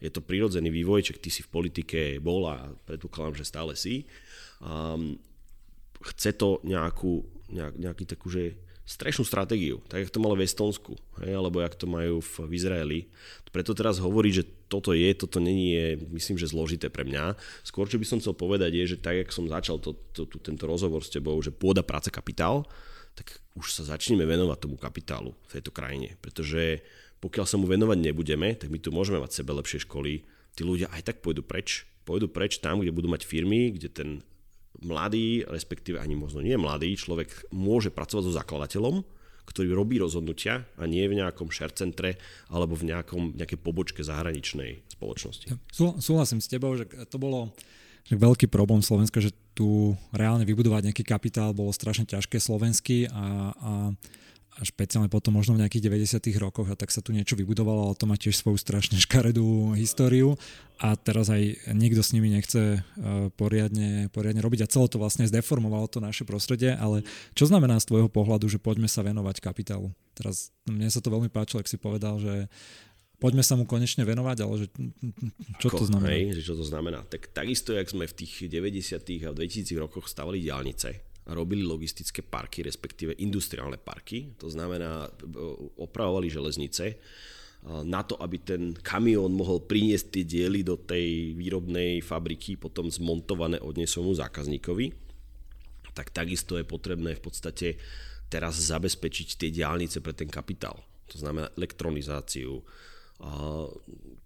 Je 0.01 0.09
to 0.09 0.23
prirodzený 0.23 0.71
vývoj, 0.71 1.05
čak 1.05 1.21
ty 1.21 1.29
si 1.29 1.45
v 1.45 1.51
politike 1.51 1.99
bol 2.23 2.47
a 2.49 2.73
predpokladám, 2.87 3.37
že 3.37 3.45
stále 3.45 3.77
si. 3.77 4.07
Um, 4.63 5.19
chce 6.01 6.33
to 6.33 6.57
nejakú, 6.65 7.21
nejak, 7.53 7.75
nejaký 7.77 8.03
takú, 8.09 8.31
že 8.33 8.57
strešnú 8.91 9.23
stratégiu, 9.23 9.79
tak 9.87 10.03
jak 10.03 10.11
to 10.11 10.19
malo 10.19 10.35
v 10.35 10.43
Estonsku, 10.43 10.99
hej, 11.23 11.31
alebo 11.31 11.63
jak 11.63 11.79
to 11.79 11.87
majú 11.87 12.19
v, 12.19 12.51
Izraeli. 12.51 13.07
Preto 13.51 13.71
teraz 13.71 13.99
hovorí, 13.99 14.31
že 14.31 14.47
toto 14.67 14.95
je, 14.95 15.11
toto 15.15 15.39
není, 15.39 15.75
je, 15.75 15.87
myslím, 16.11 16.39
že 16.39 16.51
zložité 16.51 16.87
pre 16.87 17.07
mňa. 17.07 17.35
Skôr, 17.63 17.87
čo 17.87 17.99
by 17.99 18.07
som 18.07 18.19
chcel 18.19 18.35
povedať, 18.35 18.71
je, 18.75 18.95
že 18.95 18.97
tak, 18.99 19.15
jak 19.19 19.29
som 19.31 19.47
začal 19.47 19.79
to, 19.79 19.95
to, 20.15 20.23
to, 20.27 20.39
tento 20.39 20.63
rozhovor 20.67 21.03
s 21.03 21.11
tebou, 21.11 21.35
že 21.43 21.51
pôda, 21.51 21.83
práca, 21.83 22.11
kapitál, 22.11 22.63
tak 23.15 23.43
už 23.59 23.75
sa 23.75 23.83
začneme 23.83 24.23
venovať 24.23 24.57
tomu 24.59 24.79
kapitálu 24.79 25.35
v 25.51 25.59
tejto 25.59 25.71
krajine, 25.75 26.15
pretože 26.23 26.79
pokiaľ 27.19 27.45
sa 27.47 27.59
mu 27.59 27.67
venovať 27.67 27.99
nebudeme, 27.99 28.55
tak 28.55 28.71
my 28.71 28.79
tu 28.79 28.95
môžeme 28.95 29.19
mať 29.19 29.43
sebe 29.43 29.51
lepšie 29.51 29.83
školy, 29.83 30.23
tí 30.55 30.61
ľudia 30.63 30.87
aj 30.91 31.11
tak 31.11 31.17
pôjdu 31.19 31.43
preč. 31.43 31.87
Pôjdu 32.07 32.31
preč 32.31 32.57
tam, 32.57 32.81
kde 32.81 32.95
budú 32.95 33.11
mať 33.11 33.27
firmy, 33.27 33.75
kde 33.75 33.89
ten 33.91 34.09
mladý, 34.81 35.45
respektíve 35.45 36.01
ani 36.01 36.17
možno 36.17 36.41
nie 36.41 36.57
mladý, 36.57 36.93
človek 36.97 37.49
môže 37.53 37.93
pracovať 37.93 38.23
so 38.27 38.33
zakladateľom, 38.33 39.05
ktorý 39.45 39.73
robí 39.73 39.97
rozhodnutia 39.97 40.65
a 40.77 40.83
nie 40.85 41.05
v 41.09 41.21
nejakom 41.21 41.49
share 41.49 41.73
centre 41.73 42.17
alebo 42.49 42.77
v 42.77 42.93
nejakom, 42.93 43.35
nejakej 43.37 43.59
pobočke 43.61 44.01
zahraničnej 44.01 44.85
spoločnosti. 44.97 45.53
Sú, 45.69 45.97
súhlasím 45.97 46.39
s 46.39 46.49
tebou, 46.49 46.73
že 46.77 46.89
to 47.09 47.17
bolo 47.17 47.53
že 48.01 48.17
veľký 48.17 48.49
problém 48.49 48.81
Slovenska, 48.81 49.21
že 49.21 49.29
tu 49.53 49.93
reálne 50.09 50.41
vybudovať 50.41 50.89
nejaký 50.89 51.05
kapitál 51.05 51.53
bolo 51.53 51.69
strašne 51.69 52.09
ťažké 52.09 52.41
slovensky 52.41 53.05
a, 53.13 53.53
a 53.53 53.71
a 54.61 54.63
špeciálne 54.63 55.09
potom 55.09 55.33
možno 55.33 55.57
v 55.57 55.65
nejakých 55.65 55.89
90. 55.89 56.21
rokoch 56.37 56.69
a 56.69 56.77
tak 56.77 56.93
sa 56.93 57.01
tu 57.01 57.09
niečo 57.09 57.33
vybudovalo, 57.33 57.89
ale 57.89 57.97
to 57.97 58.05
má 58.05 58.13
tiež 58.13 58.37
svoju 58.37 58.61
strašne 58.61 59.01
škaredú 59.01 59.73
históriu 59.73 60.37
a 60.77 60.93
teraz 60.93 61.33
aj 61.33 61.73
nikto 61.73 62.05
s 62.05 62.13
nimi 62.13 62.29
nechce 62.29 62.77
uh, 62.77 63.33
poriadne, 63.33 64.13
poriadne 64.13 64.45
robiť 64.45 64.61
a 64.61 64.69
celé 64.69 64.85
to 64.85 65.01
vlastne 65.01 65.25
zdeformovalo 65.25 65.89
to 65.89 65.97
naše 65.97 66.29
prostredie, 66.29 66.77
ale 66.77 67.01
čo 67.33 67.49
znamená 67.49 67.81
z 67.81 67.89
tvojho 67.89 68.09
pohľadu, 68.13 68.45
že 68.45 68.61
poďme 68.61 68.85
sa 68.85 69.01
venovať 69.01 69.41
kapitálu? 69.41 69.97
Teraz 70.13 70.53
mne 70.69 70.93
sa 70.93 71.01
to 71.01 71.09
veľmi 71.09 71.33
páčilo, 71.33 71.65
ak 71.65 71.71
si 71.71 71.81
povedal, 71.81 72.21
že 72.21 72.45
poďme 73.17 73.41
sa 73.41 73.57
mu 73.57 73.65
konečne 73.65 74.05
venovať, 74.05 74.37
ale 74.45 74.53
že, 74.61 74.67
čo 75.57 75.73
Ako, 75.73 75.77
to 75.81 75.85
znamená? 75.89 76.09
Hej, 76.13 76.37
že 76.37 76.53
čo 76.53 76.53
to 76.53 76.65
znamená? 76.65 77.01
Tak 77.05 77.33
takisto, 77.33 77.73
jak 77.73 77.89
sme 77.89 78.05
v 78.05 78.13
tých 78.13 78.45
90. 78.45 79.25
a 79.25 79.31
2000 79.33 79.73
rokoch 79.77 80.05
stavali 80.05 80.41
diálnice, 80.41 81.10
robili 81.29 81.61
logistické 81.61 82.25
parky, 82.25 82.65
respektíve 82.65 83.13
industriálne 83.21 83.77
parky. 83.77 84.33
To 84.41 84.49
znamená, 84.49 85.05
opravovali 85.77 86.33
železnice 86.33 86.97
na 87.85 88.01
to, 88.01 88.17
aby 88.17 88.41
ten 88.41 88.73
kamión 88.73 89.29
mohol 89.37 89.61
priniesť 89.61 90.17
tie 90.17 90.23
diely 90.25 90.65
do 90.65 90.81
tej 90.81 91.37
výrobnej 91.37 92.01
fabriky, 92.01 92.57
potom 92.57 92.89
zmontované 92.89 93.61
odnesomu 93.61 94.17
zákazníkovi. 94.17 94.89
Tak 95.93 96.09
takisto 96.09 96.57
je 96.57 96.65
potrebné 96.65 97.13
v 97.13 97.21
podstate 97.21 97.77
teraz 98.31 98.57
zabezpečiť 98.57 99.37
tie 99.37 99.49
diálnice 99.53 100.01
pre 100.01 100.17
ten 100.17 100.25
kapitál. 100.25 100.81
To 101.13 101.21
znamená 101.21 101.53
elektronizáciu, 101.53 102.65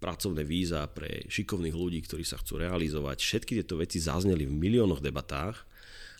pracovné 0.00 0.40
víza 0.40 0.88
pre 0.88 1.28
šikovných 1.28 1.76
ľudí, 1.76 2.00
ktorí 2.08 2.24
sa 2.24 2.40
chcú 2.40 2.64
realizovať. 2.64 3.20
Všetky 3.20 3.60
tieto 3.60 3.76
veci 3.76 4.00
zazneli 4.00 4.48
v 4.48 4.56
miliónoch 4.56 5.04
debatách 5.04 5.68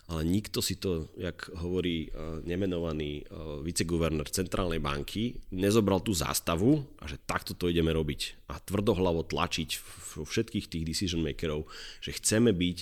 ale 0.07 0.23
nikto 0.23 0.63
si 0.63 0.79
to, 0.79 1.11
jak 1.19 1.51
hovorí 1.59 2.07
uh, 2.07 2.39
nemenovaný 2.47 3.27
uh, 3.27 3.59
viceguvernér 3.59 4.31
Centrálnej 4.31 4.79
banky, 4.79 5.35
nezobral 5.51 5.99
tú 5.99 6.15
zástavu 6.15 6.79
a 7.03 7.11
že 7.11 7.19
takto 7.27 7.51
to 7.51 7.67
ideme 7.67 7.91
robiť. 7.91 8.47
A 8.47 8.59
tvrdohlavo 8.63 9.27
tlačiť 9.27 9.69
vo 10.15 10.23
všetkých 10.23 10.71
tých 10.71 10.87
decision 10.87 11.19
makerov, 11.19 11.67
že 11.99 12.15
chceme 12.15 12.55
byť 12.55 12.77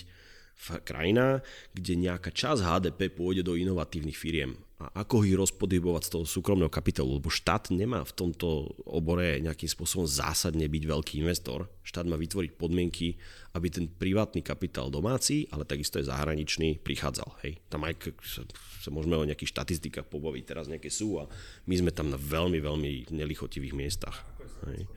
v 0.56 0.68
krajina, 0.88 1.44
kde 1.76 2.00
nejaká 2.00 2.32
časť 2.32 2.64
HDP 2.64 3.12
pôjde 3.12 3.44
do 3.44 3.60
inovatívnych 3.60 4.16
firiem. 4.16 4.56
A 4.76 5.04
ako 5.04 5.24
ich 5.24 5.36
rozpodhybovať 5.36 6.04
z 6.04 6.12
toho 6.12 6.26
súkromného 6.28 6.72
kapitálu, 6.72 7.20
lebo 7.20 7.32
štát 7.32 7.72
nemá 7.72 8.04
v 8.04 8.16
tomto 8.16 8.76
obore 8.84 9.40
nejakým 9.40 9.72
spôsobom 9.72 10.04
zásadne 10.04 10.68
byť 10.68 10.84
veľký 10.84 11.14
investor. 11.24 11.72
Štát 11.84 12.04
má 12.08 12.20
vytvoriť 12.20 12.60
podmienky, 12.60 13.16
aby 13.56 13.68
ten 13.72 13.88
privátny 13.88 14.44
kapitál 14.44 14.92
domáci, 14.92 15.48
ale 15.50 15.64
takisto 15.64 15.96
aj 15.96 16.12
zahraničný 16.12 16.84
prichádzal. 16.84 17.30
Hej. 17.48 17.64
Tam 17.72 17.88
aj 17.88 17.96
sa, 18.28 18.44
sa 18.84 18.90
môžeme 18.92 19.16
o 19.16 19.24
nejakých 19.24 19.56
štatistikách 19.56 20.12
pobaviť, 20.12 20.44
teraz 20.44 20.68
nejaké 20.68 20.92
sú 20.92 21.24
a 21.24 21.32
my 21.66 21.76
sme 21.80 21.96
tam 21.96 22.12
na 22.12 22.20
veľmi, 22.20 22.60
veľmi 22.60 23.16
nelichotivých 23.16 23.72
miestach. 23.72 24.28
Hej. 24.68 24.92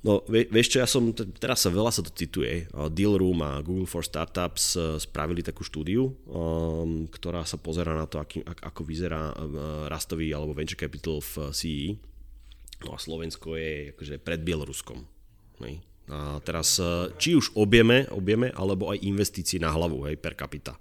No, 0.00 0.24
vieš 0.32 0.72
čo, 0.72 0.80
ja 0.80 0.88
som, 0.88 1.12
teraz 1.12 1.60
sa 1.60 1.68
veľa 1.68 1.92
sa 1.92 2.00
to 2.00 2.08
cituje. 2.08 2.64
Deal 2.96 3.20
Room 3.20 3.44
a 3.44 3.60
Google 3.60 3.84
for 3.84 4.00
Startups 4.00 4.72
e, 4.72 4.96
spravili 4.96 5.44
takú 5.44 5.60
štúdiu, 5.60 6.08
um, 6.24 7.04
ktorá 7.04 7.44
sa 7.44 7.60
pozera 7.60 7.92
na 7.92 8.08
to, 8.08 8.16
aký, 8.16 8.40
ako 8.40 8.80
vyzerá 8.80 9.28
e, 9.28 9.52
rastový 9.92 10.32
alebo 10.32 10.56
venture 10.56 10.80
capital 10.80 11.20
v 11.20 11.52
CE. 11.52 12.00
No 12.80 12.96
a 12.96 12.98
Slovensko 12.98 13.60
je 13.60 13.92
akože 13.92 14.24
pred 14.24 14.40
Bieloruskom. 14.40 15.04
A 16.10 16.42
teraz, 16.42 16.82
e, 16.82 17.14
či 17.22 17.38
už 17.38 17.54
objeme, 17.54 18.10
objeme, 18.10 18.50
alebo 18.50 18.90
aj 18.90 18.98
investície 19.06 19.62
na 19.62 19.70
hlavu, 19.70 20.10
hej, 20.10 20.18
per 20.18 20.34
capita. 20.34 20.74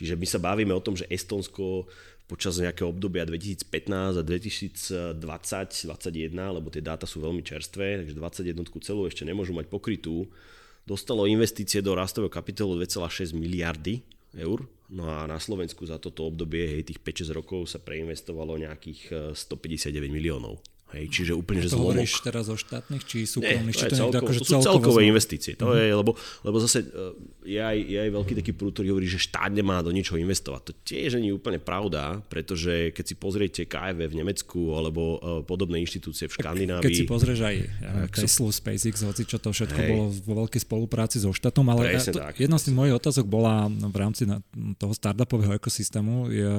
Čiže 0.00 0.16
my 0.16 0.26
sa 0.26 0.40
bavíme 0.40 0.72
o 0.72 0.80
tom, 0.80 0.96
že 0.96 1.04
Estonsko 1.12 1.84
počas 2.28 2.60
nejakého 2.60 2.92
obdobia 2.92 3.24
2015 3.24 4.20
a 4.20 4.22
2020, 4.24 5.20
2021, 5.20 6.32
lebo 6.32 6.68
tie 6.68 6.84
dáta 6.84 7.08
sú 7.08 7.24
veľmi 7.24 7.40
čerstvé, 7.40 8.04
takže 8.04 8.14
21 8.16 8.84
celú 8.84 9.08
ešte 9.08 9.24
nemôžu 9.24 9.56
mať 9.56 9.68
pokrytú, 9.72 10.28
dostalo 10.84 11.24
investície 11.24 11.80
do 11.80 11.96
rastového 11.96 12.32
kapitálu 12.32 12.76
2,6 12.80 13.32
miliardy 13.32 14.04
eur, 14.36 14.64
no 14.92 15.08
a 15.08 15.24
na 15.24 15.40
Slovensku 15.40 15.88
za 15.88 15.96
toto 15.96 16.28
obdobie, 16.28 16.68
hej, 16.68 16.92
tých 16.92 17.00
5-6 17.00 17.32
rokov 17.32 17.60
sa 17.72 17.80
preinvestovalo 17.80 18.60
nejakých 18.60 19.32
159 19.32 19.88
eh, 19.88 20.08
miliónov. 20.08 20.60
Hej, 20.88 21.04
čiže 21.12 21.32
úplne, 21.36 21.60
že 21.60 21.68
zlomok. 21.68 22.00
hovoríš 22.00 22.12
teraz 22.24 22.48
o 22.48 22.56
štátnych 22.56 23.04
či 23.04 23.28
súkromných? 23.28 23.76
Nie, 23.76 23.76
to, 23.76 23.80
či 23.84 23.84
to, 23.84 23.92
je 23.92 24.00
celko, 24.00 24.24
akože 24.24 24.40
to 24.40 24.48
sú 24.48 24.54
celkové 24.64 25.02
zlom. 25.04 25.10
investície. 25.12 25.52
To 25.60 25.66
mm-hmm. 25.68 25.84
je, 25.84 25.92
lebo, 25.92 26.10
lebo 26.48 26.56
zase 26.64 26.78
e, 26.80 26.96
je 27.44 27.60
aj, 27.60 27.76
je 27.76 27.98
aj 28.08 28.10
veľký 28.16 28.32
taký 28.40 28.52
prúd, 28.56 28.72
ktorý 28.72 28.96
hovorí, 28.96 29.04
že 29.04 29.20
štát 29.20 29.52
nemá 29.52 29.84
do 29.84 29.92
ničoho 29.92 30.16
investovať. 30.16 30.60
To 30.64 30.72
tiež 30.88 31.20
nie 31.20 31.28
je 31.28 31.36
úplne 31.36 31.60
pravda, 31.60 32.24
pretože 32.32 32.96
keď 32.96 33.04
si 33.04 33.14
pozriete 33.20 33.60
KFV 33.68 34.00
v 34.00 34.14
Nemecku 34.16 34.60
alebo 34.72 35.20
uh, 35.20 35.44
podobné 35.44 35.76
inštitúcie 35.84 36.24
v 36.24 36.40
Škandinávii. 36.40 36.84
Keď 36.88 36.96
si 36.96 37.04
pozrieš 37.04 37.38
aj 37.44 37.56
ja, 37.60 37.92
Tesla, 38.08 38.48
SpaceX, 38.48 38.94
hoci 39.04 39.28
čo 39.28 39.36
to 39.36 39.52
všetko 39.52 39.80
hej. 39.84 39.90
bolo 39.92 40.04
vo 40.24 40.34
veľkej 40.44 40.60
spolupráci 40.64 41.20
so 41.20 41.36
štátom, 41.36 41.68
ale 41.68 42.00
to, 42.00 42.16
jedna 42.40 42.56
z 42.56 42.72
tých 42.72 42.76
mojich 42.80 42.96
otázok 42.96 43.28
bola 43.28 43.68
v 43.68 43.96
rámci 44.00 44.24
toho 44.80 44.92
startupového 44.96 45.52
ekosystému. 45.60 46.32
Je, 46.32 46.52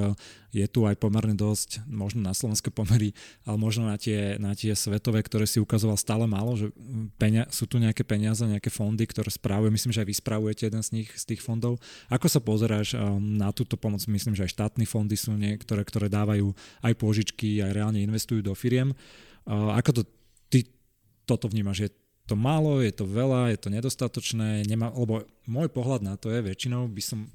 je 0.54 0.66
tu 0.70 0.86
aj 0.86 0.94
pomerne 1.02 1.34
dosť, 1.34 1.82
možno 1.90 2.22
na 2.22 2.30
slovenské 2.30 2.70
pomery, 2.70 3.10
ale 3.42 3.56
možno 3.58 3.90
na 3.90 3.98
tie 3.98 4.19
na 4.38 4.52
tie 4.56 4.72
svetové, 4.74 5.20
ktoré 5.24 5.44
si 5.44 5.60
ukazoval 5.60 5.96
stále 5.98 6.24
málo, 6.24 6.56
že 6.56 6.72
penia, 7.16 7.46
sú 7.52 7.68
tu 7.68 7.80
nejaké 7.80 8.02
peniaze, 8.02 8.40
nejaké 8.42 8.68
fondy, 8.68 9.04
ktoré 9.04 9.28
správajú, 9.28 9.70
myslím, 9.72 9.92
že 9.92 10.00
aj 10.02 10.08
vy 10.08 10.14
správujete 10.16 10.62
jeden 10.68 10.82
z 10.82 10.90
nich, 10.96 11.08
z 11.12 11.24
tých 11.34 11.40
fondov. 11.40 11.78
Ako 12.08 12.26
sa 12.26 12.40
pozeráš 12.40 12.96
um, 12.96 13.18
na 13.18 13.50
túto 13.50 13.74
pomoc? 13.74 14.02
Myslím, 14.06 14.36
že 14.36 14.46
aj 14.46 14.54
štátne 14.54 14.84
fondy 14.86 15.16
sú 15.18 15.34
niektoré, 15.34 15.82
ktoré 15.82 16.06
dávajú 16.08 16.52
aj 16.84 16.92
pôžičky, 16.96 17.60
aj 17.64 17.72
reálne 17.76 18.00
investujú 18.00 18.40
do 18.40 18.54
firiem. 18.56 18.92
Uh, 19.48 19.72
ako 19.76 20.00
to 20.00 20.02
ty 20.52 20.68
toto 21.24 21.50
vnímaš? 21.50 21.86
Je 21.86 21.90
to 22.30 22.38
málo, 22.38 22.78
je 22.78 22.94
to 22.94 23.02
veľa, 23.06 23.50
je 23.50 23.58
to 23.58 23.68
nedostatočné? 23.74 24.62
Nemá, 24.68 24.94
lebo 24.94 25.26
môj 25.50 25.66
pohľad 25.72 26.06
na 26.06 26.14
to 26.14 26.30
je, 26.30 26.38
väčšinou 26.38 26.86
by 26.86 27.02
som 27.02 27.26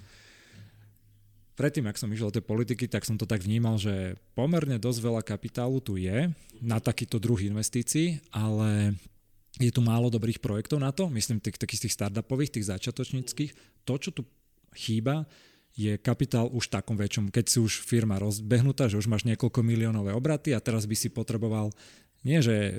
predtým, 1.56 1.88
ak 1.88 1.98
som 2.00 2.12
išiel 2.12 2.30
do 2.30 2.38
tej 2.40 2.46
politiky, 2.46 2.86
tak 2.86 3.08
som 3.08 3.16
to 3.16 3.24
tak 3.24 3.42
vnímal, 3.44 3.80
že 3.80 4.20
pomerne 4.36 4.76
dosť 4.76 5.00
veľa 5.00 5.22
kapitálu 5.24 5.80
tu 5.80 5.96
je 5.96 6.30
na 6.60 6.78
takýto 6.84 7.18
druh 7.18 7.40
investícií, 7.40 8.20
ale 8.32 8.96
je 9.56 9.72
tu 9.72 9.80
málo 9.80 10.12
dobrých 10.12 10.44
projektov 10.44 10.84
na 10.84 10.92
to, 10.92 11.08
myslím 11.16 11.40
tých, 11.40 11.56
takých 11.56 11.88
tých 11.88 11.96
startupových, 11.96 12.60
tých 12.60 12.68
začiatočníckých. 12.68 13.52
To, 13.88 13.96
čo 13.96 14.12
tu 14.12 14.28
chýba, 14.76 15.24
je 15.76 15.96
kapitál 16.00 16.48
už 16.52 16.72
takom 16.72 16.96
väčšom, 16.96 17.32
keď 17.32 17.46
si 17.52 17.60
už 17.60 17.84
firma 17.84 18.16
rozbehnutá, 18.20 18.88
že 18.88 19.00
už 19.00 19.12
máš 19.12 19.28
niekoľko 19.28 19.60
miliónové 19.60 20.16
obraty 20.16 20.56
a 20.56 20.64
teraz 20.64 20.88
by 20.88 20.96
si 20.96 21.12
potreboval 21.12 21.72
nie, 22.26 22.42
že 22.42 22.74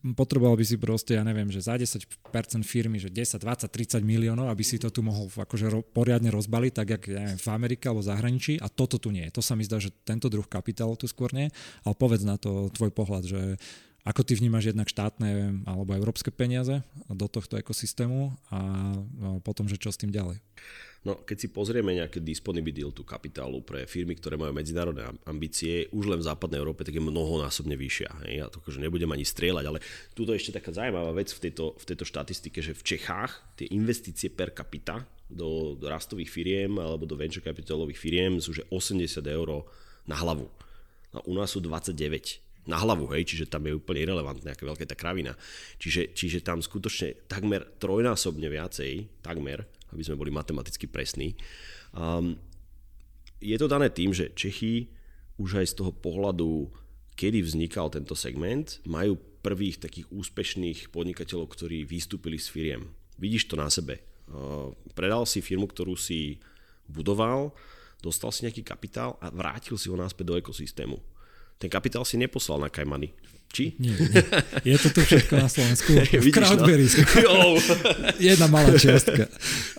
potreboval 0.00 0.56
by 0.56 0.64
si 0.64 0.80
proste, 0.80 1.12
ja 1.16 1.24
neviem, 1.24 1.52
že 1.52 1.60
za 1.60 1.76
10% 1.76 2.08
firmy, 2.64 2.96
že 2.96 3.12
10, 3.12 3.40
20, 3.44 3.68
30 3.68 4.00
miliónov, 4.00 4.48
aby 4.48 4.64
si 4.64 4.80
to 4.80 4.88
tu 4.88 5.04
mohol 5.04 5.28
akože 5.28 5.66
ro, 5.68 5.84
poriadne 5.84 6.32
rozbaliť, 6.32 6.72
tak 6.72 6.88
jak 6.96 7.02
ja 7.12 7.20
neviem, 7.20 7.40
v 7.40 7.48
Amerike 7.52 7.84
alebo 7.92 8.00
v 8.00 8.08
zahraničí 8.08 8.54
a 8.60 8.72
toto 8.72 8.96
tu 8.96 9.12
nie. 9.12 9.28
To 9.36 9.44
sa 9.44 9.52
mi 9.52 9.64
zdá, 9.68 9.76
že 9.76 9.92
tento 9.92 10.32
druh 10.32 10.48
kapitálu 10.48 10.96
tu 10.96 11.04
skôr 11.04 11.28
nie, 11.36 11.52
ale 11.84 11.94
povedz 11.94 12.24
na 12.24 12.40
to 12.40 12.72
tvoj 12.72 12.90
pohľad, 12.96 13.24
že 13.28 13.40
ako 14.00 14.24
ty 14.24 14.32
vnímaš 14.32 14.72
jednak 14.72 14.88
štátne 14.88 15.60
alebo 15.68 15.92
európske 15.92 16.32
peniaze 16.32 16.80
do 17.08 17.26
tohto 17.28 17.60
ekosystému 17.60 18.32
a 18.48 18.58
potom, 19.44 19.68
že 19.68 19.76
čo 19.76 19.92
s 19.92 20.00
tým 20.00 20.08
ďalej? 20.08 20.40
No, 21.00 21.24
keď 21.24 21.36
si 21.40 21.48
pozrieme 21.48 21.96
nejaké 21.96 22.20
disponibilitu 22.20 23.08
kapitálu 23.08 23.64
pre 23.64 23.88
firmy, 23.88 24.20
ktoré 24.20 24.36
majú 24.36 24.52
medzinárodné 24.52 25.08
ambície, 25.24 25.88
už 25.96 26.12
len 26.12 26.20
v 26.20 26.28
západnej 26.28 26.60
Európe, 26.60 26.84
tak 26.84 26.92
je 26.92 27.00
mnohonásobne 27.00 27.72
vyššia. 27.72 28.10
Hej? 28.28 28.32
Ja 28.36 28.46
to 28.52 28.60
akože 28.60 28.84
nebudem 28.84 29.08
ani 29.08 29.24
strieľať, 29.24 29.64
ale 29.64 29.80
tu 30.12 30.28
je 30.28 30.36
ešte 30.36 30.60
taká 30.60 30.76
zaujímavá 30.76 31.16
vec 31.16 31.32
v 31.32 31.48
tejto, 31.48 31.72
v 31.80 31.84
tejto 31.88 32.04
štatistike, 32.04 32.60
že 32.60 32.76
v 32.76 32.84
Čechách 32.84 33.32
tie 33.56 33.72
investície 33.72 34.28
per 34.28 34.52
capita 34.52 35.08
do, 35.24 35.72
do 35.72 35.88
rastových 35.88 36.28
firiem 36.28 36.76
alebo 36.76 37.08
do 37.08 37.16
venture 37.16 37.40
capitálových 37.40 37.96
firiem 37.96 38.36
sú 38.36 38.52
že 38.52 38.68
80 38.68 39.24
eur 39.24 39.64
na 40.04 40.20
hlavu. 40.20 40.52
A 41.16 41.24
u 41.24 41.32
nás 41.32 41.48
sú 41.48 41.64
29 41.64 42.49
na 42.68 42.76
hlavu, 42.76 43.08
hej, 43.16 43.24
čiže 43.24 43.48
tam 43.48 43.64
je 43.64 43.76
úplne 43.76 44.04
irrelevantné, 44.04 44.52
aká 44.52 44.68
veľká 44.68 44.84
je 44.84 44.92
tá 44.92 44.98
kravina. 44.98 45.32
Čiže, 45.80 46.12
čiže 46.12 46.44
tam 46.44 46.60
skutočne 46.60 47.26
takmer 47.28 47.64
trojnásobne 47.80 48.46
viacej, 48.52 49.22
takmer, 49.24 49.64
aby 49.90 50.02
sme 50.04 50.20
boli 50.20 50.30
matematicky 50.30 50.84
presní. 50.86 51.34
Um, 51.96 52.36
je 53.40 53.56
to 53.56 53.66
dané 53.66 53.88
tým, 53.88 54.12
že 54.12 54.36
Čechy 54.36 54.92
už 55.40 55.64
aj 55.64 55.66
z 55.72 55.74
toho 55.80 55.92
pohľadu 55.96 56.68
kedy 57.20 57.44
vznikal 57.44 57.92
tento 57.92 58.16
segment, 58.16 58.80
majú 58.88 59.20
prvých 59.44 59.84
takých 59.84 60.08
úspešných 60.08 60.88
podnikateľov, 60.88 61.52
ktorí 61.52 61.84
vystúpili 61.84 62.40
z 62.40 62.48
firiem. 62.48 62.82
Vidíš 63.20 63.52
to 63.52 63.60
na 63.60 63.68
sebe. 63.68 64.00
Predal 64.96 65.28
si 65.28 65.44
firmu, 65.44 65.68
ktorú 65.68 66.00
si 66.00 66.40
budoval, 66.88 67.52
dostal 68.00 68.32
si 68.32 68.48
nejaký 68.48 68.64
kapitál 68.64 69.20
a 69.20 69.28
vrátil 69.28 69.76
si 69.76 69.92
ho 69.92 70.00
náspäť 70.00 70.32
do 70.32 70.34
ekosystému. 70.40 70.96
Ten 71.60 71.68
kapitál 71.68 72.08
si 72.08 72.16
neposlal 72.16 72.56
na 72.56 72.72
Kajmany. 72.72 73.12
Či? 73.50 73.76
Nie, 73.82 73.92
nie. 73.98 74.22
Je 74.62 74.78
to 74.78 74.94
tu 74.94 75.02
všetko 75.04 75.34
na 75.36 75.50
Slovensku. 75.50 75.92
V 76.24 76.30
Crowdberry. 76.32 76.86
No? 77.26 77.58
Jedna 78.22 78.46
malá 78.48 78.72
čiastka. 78.78 79.26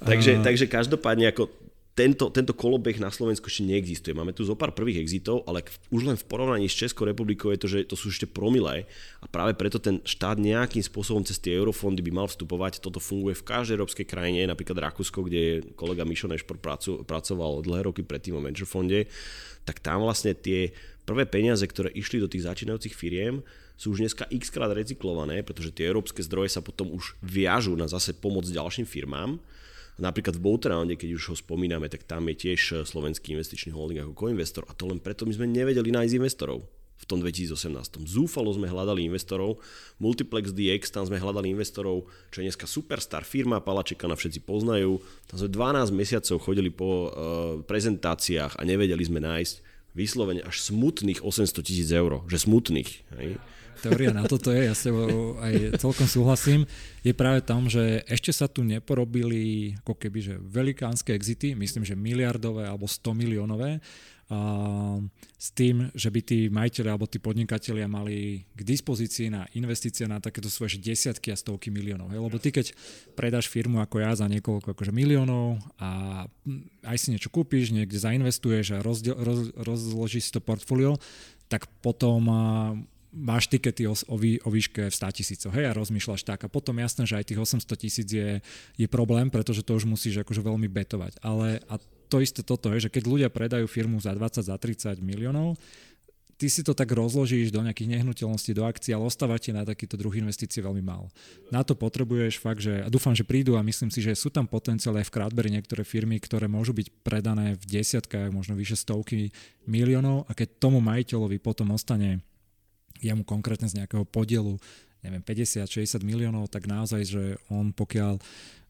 takže, 0.03 0.43
takže 0.43 0.67
každopádne 0.67 1.31
ako 1.31 1.49
tento, 1.91 2.31
tento 2.31 2.55
kolobeh 2.55 2.95
na 3.03 3.11
Slovensku 3.11 3.51
ešte 3.51 3.67
neexistuje. 3.67 4.15
Máme 4.15 4.31
tu 4.31 4.47
zo 4.47 4.55
pár 4.55 4.71
prvých 4.71 5.03
exitov, 5.03 5.43
ale 5.43 5.63
už 5.91 6.07
len 6.07 6.15
v 6.15 6.23
porovnaní 6.23 6.71
s 6.71 6.79
Českou 6.79 7.03
republikou 7.03 7.51
je 7.51 7.59
to, 7.59 7.67
že 7.67 7.79
to 7.83 7.99
sú 7.99 8.07
ešte 8.07 8.31
promilé 8.31 8.87
a 9.19 9.27
práve 9.27 9.59
preto 9.59 9.75
ten 9.75 9.99
štát 10.03 10.39
nejakým 10.39 10.79
spôsobom 10.79 11.23
cez 11.27 11.35
tie 11.35 11.51
eurofondy 11.51 11.99
by 11.99 12.11
mal 12.23 12.27
vstupovať. 12.31 12.79
Toto 12.79 13.03
funguje 13.03 13.35
v 13.35 13.43
každej 13.43 13.75
európskej 13.75 14.07
krajine, 14.07 14.47
napríklad 14.47 14.79
Rakúsko, 14.79 15.27
kde 15.27 15.67
kolega 15.75 16.07
Mišo 16.07 16.31
Nešpor 16.31 16.63
pracoval 17.03 17.67
dlhé 17.67 17.91
roky 17.91 18.07
predtým 18.07 18.39
o 18.39 18.43
venture 18.43 18.67
fonde, 18.67 19.11
tak 19.67 19.83
tam 19.83 20.07
vlastne 20.07 20.31
tie 20.31 20.71
prvé 21.05 21.27
peniaze, 21.27 21.65
ktoré 21.65 21.91
išli 21.91 22.21
do 22.21 22.31
tých 22.31 22.45
začínajúcich 22.45 22.95
firiem, 22.95 23.41
sú 23.75 23.93
už 23.93 24.05
dneska 24.05 24.29
x 24.29 24.53
krát 24.53 24.69
recyklované, 24.71 25.41
pretože 25.41 25.73
tie 25.73 25.89
európske 25.89 26.21
zdroje 26.21 26.53
sa 26.53 26.61
potom 26.61 26.93
už 26.93 27.17
viažú 27.21 27.73
na 27.73 27.89
zase 27.89 28.13
pomoc 28.13 28.45
ďalším 28.45 28.85
firmám 28.85 29.41
Napríklad 30.01 30.39
v 30.39 30.43
Boatrounde, 30.49 30.95
keď 30.97 31.09
už 31.13 31.23
ho 31.29 31.35
spomíname, 31.37 31.85
tak 31.85 32.07
tam 32.09 32.25
je 32.33 32.49
tiež 32.49 32.61
eh, 32.71 32.75
slovenský 32.81 33.37
investičný 33.37 33.69
holding 33.69 34.01
ako 34.01 34.17
koinvestor 34.17 34.65
a 34.65 34.73
to 34.73 34.89
len 34.89 34.97
preto 34.97 35.29
my 35.29 35.33
sme 35.37 35.45
nevedeli 35.45 35.93
nájsť 35.93 36.17
investorov 36.17 36.65
v 37.01 37.05
tom 37.09 37.17
2018. 37.17 37.73
Zúfalo 38.05 38.53
sme 38.53 38.69
hľadali 38.69 39.09
investorov, 39.09 39.57
Multiplex 39.97 40.53
DX, 40.53 40.93
tam 40.93 41.01
sme 41.01 41.17
hľadali 41.17 41.49
investorov, 41.49 42.05
čo 42.29 42.41
je 42.41 42.45
dneska 42.45 42.69
superstar 42.69 43.25
firma, 43.25 43.57
Palačeka 43.57 44.05
na 44.05 44.13
všetci 44.13 44.45
poznajú. 44.45 45.01
Tam 45.25 45.41
sme 45.41 45.49
12 45.49 45.97
mesiacov 45.97 46.37
chodili 46.45 46.69
po 46.69 47.09
uh, 47.09 47.09
prezentáciách 47.65 48.53
a 48.53 48.61
nevedeli 48.61 49.01
sme 49.01 49.17
nájsť 49.17 49.70
vyslovene 49.91 50.41
až 50.43 50.61
smutných 50.61 51.23
800 51.23 51.61
tisíc 51.63 51.89
eur, 51.91 52.23
že 52.31 52.39
smutných. 52.39 52.89
Hej 53.17 53.41
teória 53.81 54.13
na 54.13 54.23
toto 54.29 54.53
je, 54.53 54.69
ja 54.69 54.75
sa 54.77 54.93
aj 55.41 55.81
celkom 55.81 56.05
súhlasím, 56.05 56.69
je 57.01 57.11
práve 57.17 57.41
tam, 57.41 57.65
že 57.65 58.05
ešte 58.05 58.29
sa 58.29 58.45
tu 58.45 58.61
neporobili 58.61 59.73
ako 59.81 59.97
keby 59.97 60.19
že 60.21 60.35
velikánske 60.37 61.17
exity, 61.17 61.57
myslím, 61.57 61.81
že 61.81 61.97
miliardové 61.97 62.69
alebo 62.69 62.85
100 62.85 63.17
miliónové, 63.17 63.81
s 65.35 65.47
tým, 65.51 65.91
že 65.91 66.07
by 66.07 66.19
tí 66.23 66.39
majiteľi 66.47 66.87
alebo 66.87 67.09
tí 67.09 67.19
podnikatelia 67.19 67.89
mali 67.91 68.47
k 68.55 68.61
dispozícii 68.63 69.27
na 69.27 69.43
investície 69.57 70.07
na 70.07 70.23
takéto 70.23 70.47
svoje 70.47 70.79
desiatky 70.79 71.33
a 71.33 71.37
stovky 71.39 71.67
miliónov. 71.67 72.15
Hej? 72.15 72.19
Lebo 72.23 72.37
ty 72.39 72.55
keď 72.55 72.71
predáš 73.17 73.51
firmu 73.51 73.83
ako 73.83 73.99
ja 73.99 74.15
za 74.15 74.31
niekoľko 74.31 74.71
akože 74.71 74.95
miliónov 74.95 75.59
a 75.81 76.23
aj 76.87 76.97
si 76.97 77.11
niečo 77.11 77.27
kúpiš, 77.27 77.75
niekde 77.75 77.99
zainvestuješ 77.99 78.79
a 78.79 78.83
rozdiel, 78.85 79.19
roz, 79.19 79.51
rozložíš 79.59 80.29
si 80.29 80.31
to 80.31 80.39
portfólio, 80.39 80.95
tak 81.51 81.67
potom 81.83 82.23
máš 83.11 83.51
tikety 83.51 83.83
o, 83.85 83.93
o, 83.93 84.15
o 84.15 84.49
výške 84.49 84.87
v 84.87 84.95
100 84.95 85.17
tisícoch, 85.19 85.51
a 85.51 85.75
rozmýšľaš 85.75 86.23
tak. 86.23 86.47
A 86.47 86.47
potom 86.47 86.79
jasné, 86.79 87.03
že 87.03 87.19
aj 87.19 87.27
tých 87.27 87.39
800 87.43 87.67
tisíc 87.75 88.07
je, 88.07 88.39
je 88.79 88.87
problém, 88.87 89.27
pretože 89.27 89.67
to 89.67 89.75
už 89.75 89.83
musíš 89.83 90.23
akože 90.23 90.39
veľmi 90.39 90.71
betovať. 90.71 91.19
Ale 91.19 91.59
a 91.67 91.75
to 92.11 92.19
isté 92.19 92.43
toto 92.43 92.67
je, 92.75 92.83
že 92.83 92.89
keď 92.91 93.03
ľudia 93.07 93.29
predajú 93.31 93.63
firmu 93.71 94.03
za 94.03 94.11
20, 94.11 94.43
za 94.43 94.55
30 94.59 94.99
miliónov, 94.99 95.55
ty 96.41 96.49
si 96.49 96.65
to 96.65 96.73
tak 96.73 96.89
rozložíš 96.89 97.53
do 97.53 97.61
nejakých 97.61 98.01
nehnuteľností, 98.01 98.57
do 98.57 98.65
akcií, 98.65 98.97
ale 98.97 99.05
ostáva 99.05 99.37
ti 99.37 99.53
na 99.53 99.61
takýto 99.61 99.93
druh 99.93 100.09
investície 100.17 100.57
veľmi 100.57 100.81
málo. 100.81 101.07
Na 101.53 101.61
to 101.61 101.77
potrebuješ 101.77 102.41
fakt, 102.41 102.65
že 102.65 102.81
a 102.81 102.89
dúfam, 102.89 103.13
že 103.13 103.21
prídu 103.21 103.55
a 103.55 103.61
myslím 103.61 103.93
si, 103.93 104.01
že 104.01 104.17
sú 104.17 104.33
tam 104.33 104.49
potenciál 104.49 104.97
aj 104.97 105.05
v 105.05 105.13
Crowdberry 105.13 105.53
niektoré 105.53 105.85
firmy, 105.85 106.17
ktoré 106.17 106.49
môžu 106.49 106.73
byť 106.73 107.05
predané 107.05 107.53
v 107.61 107.63
desiatkách, 107.69 108.33
možno 108.33 108.57
vyše 108.57 108.73
stovky 108.73 109.29
miliónov 109.69 110.25
a 110.25 110.33
keď 110.33 110.57
tomu 110.57 110.81
majiteľovi 110.81 111.37
potom 111.37 111.77
ostane 111.77 112.25
jemu 113.05 113.21
konkrétne 113.21 113.69
z 113.69 113.77
nejakého 113.77 114.01
podielu, 114.09 114.57
neviem, 115.05 115.21
50-60 115.21 116.01
miliónov, 116.01 116.49
tak 116.49 116.65
naozaj, 116.65 117.01
že 117.05 117.23
on 117.53 117.69
pokiaľ 117.69 118.17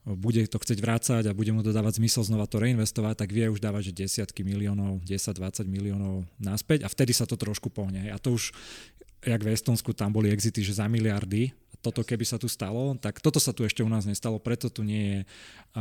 bude 0.06 0.41
to 0.49 0.57
chcieť 0.57 0.80
vrácať 0.82 1.23
a 1.30 1.38
bude 1.38 1.53
mu 1.53 1.61
to 1.61 1.69
dávať 1.69 2.02
zmysel 2.02 2.26
znova 2.26 2.49
to 2.49 2.57
reinvestovať, 2.57 3.22
tak 3.22 3.30
vie 3.30 3.45
už 3.53 3.61
dávať, 3.61 3.94
že 3.94 4.06
desiatky 4.06 4.41
miliónov, 4.41 4.98
10-20 5.06 5.69
miliónov 5.69 6.26
naspäť 6.41 6.86
a 6.86 6.90
vtedy 6.90 7.14
sa 7.14 7.30
to 7.30 7.38
trošku 7.38 7.69
pohne. 7.69 8.10
A 8.10 8.18
to 8.18 8.34
už, 8.34 8.49
jak 9.22 9.41
v 9.41 9.53
Estonsku, 9.53 9.94
tam 9.94 10.10
boli 10.10 10.34
exity, 10.34 10.65
že 10.65 10.82
za 10.82 10.90
miliardy, 10.90 11.53
toto 11.82 12.06
keby 12.06 12.26
sa 12.26 12.38
tu 12.38 12.45
stalo, 12.45 12.94
tak 12.98 13.18
toto 13.22 13.41
sa 13.41 13.53
tu 13.53 13.65
ešte 13.65 13.82
u 13.82 13.90
nás 13.90 14.06
nestalo, 14.06 14.38
preto 14.38 14.69
tu 14.69 14.86
nie 14.86 15.18
je. 15.18 15.19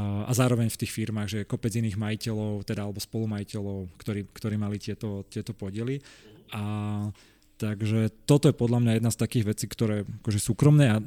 A 0.00 0.32
zároveň 0.32 0.72
v 0.72 0.80
tých 0.80 0.92
firmách, 0.96 1.28
že 1.28 1.48
kopec 1.48 1.76
iných 1.76 2.00
majiteľov, 2.00 2.64
teda 2.64 2.88
alebo 2.88 3.00
spolumajiteľov, 3.00 4.00
ktorí, 4.00 4.32
ktorí 4.32 4.56
mali 4.56 4.80
tieto, 4.80 5.28
tieto 5.28 5.52
podiely 5.52 6.00
a 6.56 6.62
Takže 7.60 8.08
toto 8.24 8.48
je 8.48 8.56
podľa 8.56 8.80
mňa 8.80 8.92
jedna 8.96 9.10
z 9.12 9.20
takých 9.20 9.44
vecí, 9.52 9.68
ktoré 9.68 10.08
akože 10.24 10.40
súkromné 10.40 10.96
a 10.96 11.04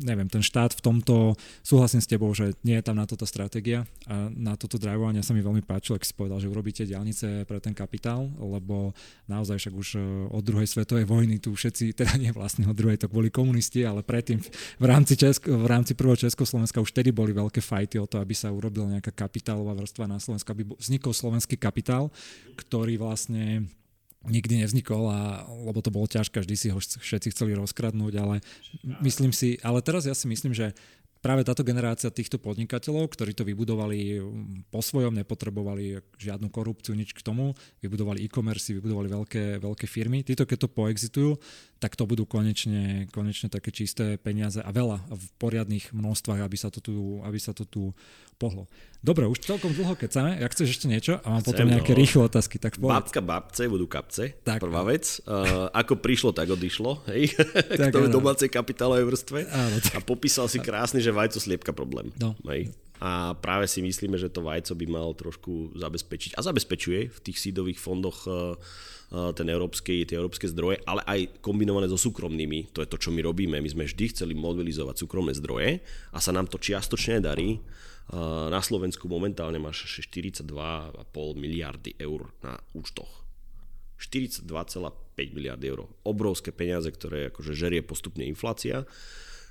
neviem, 0.00 0.26
ten 0.26 0.40
štát 0.40 0.72
v 0.72 0.80
tomto, 0.80 1.36
súhlasím 1.60 2.00
s 2.00 2.08
tebou, 2.08 2.32
že 2.32 2.56
nie 2.64 2.80
je 2.80 2.84
tam 2.84 2.96
na 2.96 3.04
toto 3.04 3.28
stratégia 3.28 3.84
a 4.08 4.32
na 4.32 4.56
toto 4.56 4.80
drivovanie 4.80 5.20
sa 5.20 5.36
mi 5.36 5.44
veľmi 5.44 5.60
páčilo, 5.60 6.00
ak 6.00 6.08
si 6.08 6.16
povedal, 6.16 6.40
že 6.40 6.48
urobíte 6.48 6.88
diálnice 6.88 7.44
pre 7.44 7.60
ten 7.60 7.76
kapitál, 7.76 8.32
lebo 8.40 8.96
naozaj 9.28 9.60
však 9.60 9.74
už 9.76 9.88
e, 9.96 10.00
od 10.32 10.42
druhej 10.42 10.68
svetovej 10.68 11.04
vojny 11.04 11.36
tu 11.36 11.52
všetci, 11.52 11.92
teda 12.00 12.16
nie 12.16 12.32
vlastne 12.32 12.64
od 12.64 12.76
druhej, 12.76 12.96
to 12.96 13.12
boli 13.12 13.28
komunisti, 13.28 13.84
ale 13.84 14.00
predtým 14.00 14.40
v 14.80 14.84
rámci, 14.88 15.20
Česko, 15.20 15.52
v 15.52 15.68
rámci 15.68 15.92
prvého 15.92 16.16
Československa 16.16 16.80
už 16.80 16.96
tedy 16.96 17.12
boli 17.12 17.36
veľké 17.36 17.60
fajty 17.60 18.00
o 18.00 18.08
to, 18.08 18.18
aby 18.18 18.32
sa 18.32 18.48
urobil 18.48 18.88
nejaká 18.88 19.12
kapitálová 19.12 19.76
vrstva 19.76 20.08
na 20.08 20.16
Slovensku, 20.16 20.48
aby 20.50 20.64
vznikol 20.80 21.12
slovenský 21.12 21.60
kapitál, 21.60 22.08
ktorý 22.56 22.96
vlastne 22.96 23.68
nikdy 24.28 24.60
nevznikol, 24.64 25.08
a, 25.08 25.48
lebo 25.48 25.80
to 25.80 25.88
bolo 25.88 26.04
ťažké, 26.04 26.44
vždy 26.44 26.56
si 26.56 26.68
ho 26.68 26.78
všetci 26.80 27.32
chceli 27.32 27.56
rozkradnúť, 27.56 28.14
ale 28.20 28.44
myslím 29.00 29.32
si, 29.32 29.56
ale 29.64 29.80
teraz 29.80 30.04
ja 30.04 30.12
si 30.12 30.28
myslím, 30.28 30.52
že 30.52 30.76
práve 31.20 31.44
táto 31.44 31.60
generácia 31.60 32.08
týchto 32.08 32.40
podnikateľov, 32.40 33.12
ktorí 33.12 33.36
to 33.36 33.44
vybudovali 33.44 34.20
po 34.72 34.80
svojom, 34.80 35.12
nepotrebovali 35.20 36.00
žiadnu 36.16 36.48
korupciu, 36.48 36.96
nič 36.96 37.12
k 37.12 37.20
tomu, 37.20 37.52
vybudovali 37.84 38.24
e-commerce, 38.24 38.72
vybudovali 38.72 39.08
veľké, 39.08 39.44
veľké 39.60 39.86
firmy, 39.88 40.24
títo 40.24 40.48
keď 40.48 40.64
to 40.64 40.68
poexitujú, 40.72 41.30
tak 41.76 41.96
to 41.96 42.08
budú 42.08 42.24
konečne, 42.24 43.08
konečne 43.12 43.52
také 43.52 43.68
čisté 43.72 44.16
peniaze 44.16 44.64
a 44.64 44.68
veľa 44.72 45.00
v 45.12 45.24
poriadnych 45.36 45.92
množstvách, 45.92 46.40
aby 46.40 46.56
sa 46.56 46.72
to 46.72 46.80
tu, 46.80 47.20
aby 47.24 47.36
sa 47.36 47.52
to 47.52 47.68
tu 47.68 47.92
pohlo. 48.40 48.64
Dobre, 49.04 49.28
už 49.28 49.44
celkom 49.44 49.72
dlho 49.72 49.96
chceme, 49.96 50.40
ak 50.40 50.52
chceš 50.56 50.80
ešte 50.80 50.86
niečo 50.88 51.20
a 51.24 51.26
mám 51.28 51.40
Chcem, 51.44 51.52
potom 51.52 51.66
nejaké 51.72 51.92
no. 51.92 51.98
rýchle 52.00 52.20
otázky, 52.28 52.56
tak 52.56 52.80
povedz. 52.80 52.96
Babka 52.96 53.20
babce 53.20 53.62
budú 53.68 53.84
kapce, 53.88 54.36
tak. 54.40 54.60
prvá 54.60 54.84
vec. 54.84 55.20
Uh, 55.24 55.68
ako 55.72 56.00
prišlo, 56.00 56.32
tak 56.32 56.52
odišlo, 56.52 57.04
hej, 57.12 57.32
tak, 57.80 57.92
k 57.92 57.96
tomu 57.96 58.12
domácej 58.12 58.52
kapitálovej 58.52 59.08
vrstve. 59.08 59.38
Áno, 59.48 59.76
tak. 59.80 59.92
A 59.96 60.00
popísal 60.04 60.48
si 60.52 60.60
krásne, 60.60 61.00
že 61.00 61.12
vajco 61.12 61.40
sliepka 61.40 61.72
problém. 61.72 62.12
No. 62.20 62.36
Hej. 62.48 62.72
A 63.00 63.32
práve 63.40 63.64
si 63.64 63.80
myslíme, 63.80 64.20
že 64.20 64.28
to 64.28 64.44
vajco 64.44 64.76
by 64.76 64.86
mal 64.88 65.16
trošku 65.16 65.72
zabezpečiť. 65.80 66.36
A 66.36 66.44
zabezpečuje 66.44 67.08
v 67.08 67.18
tých 67.24 67.40
sídových 67.40 67.80
fondoch 67.80 68.28
uh, 68.28 68.52
ten 69.32 69.48
európsky, 69.50 70.06
tie 70.06 70.20
európske 70.20 70.46
zdroje, 70.46 70.84
ale 70.86 71.02
aj 71.02 71.40
kombinované 71.42 71.90
so 71.90 71.98
súkromnými. 71.98 72.70
To 72.76 72.84
je 72.84 72.88
to, 72.92 73.00
čo 73.00 73.10
my 73.10 73.24
robíme. 73.24 73.58
My 73.58 73.70
sme 73.72 73.88
vždy 73.88 74.12
chceli 74.14 74.36
mobilizovať 74.38 75.02
súkromné 75.02 75.34
zdroje 75.34 75.82
a 76.14 76.18
sa 76.22 76.30
nám 76.30 76.46
to 76.46 76.62
čiastočne 76.62 77.18
darí. 77.18 77.58
Na 78.50 78.58
Slovensku 78.58 79.06
momentálne 79.06 79.62
máš 79.62 79.86
42,5 79.86 80.42
miliardy 81.38 81.94
eur 81.94 82.34
na 82.42 82.58
účtoch. 82.74 83.22
42,5 84.02 84.50
miliardy 85.30 85.70
eur. 85.70 85.86
Obrovské 86.02 86.50
peniaze, 86.50 86.90
ktoré 86.90 87.30
akože 87.30 87.54
žerie 87.54 87.86
postupne 87.86 88.26
inflácia 88.26 88.82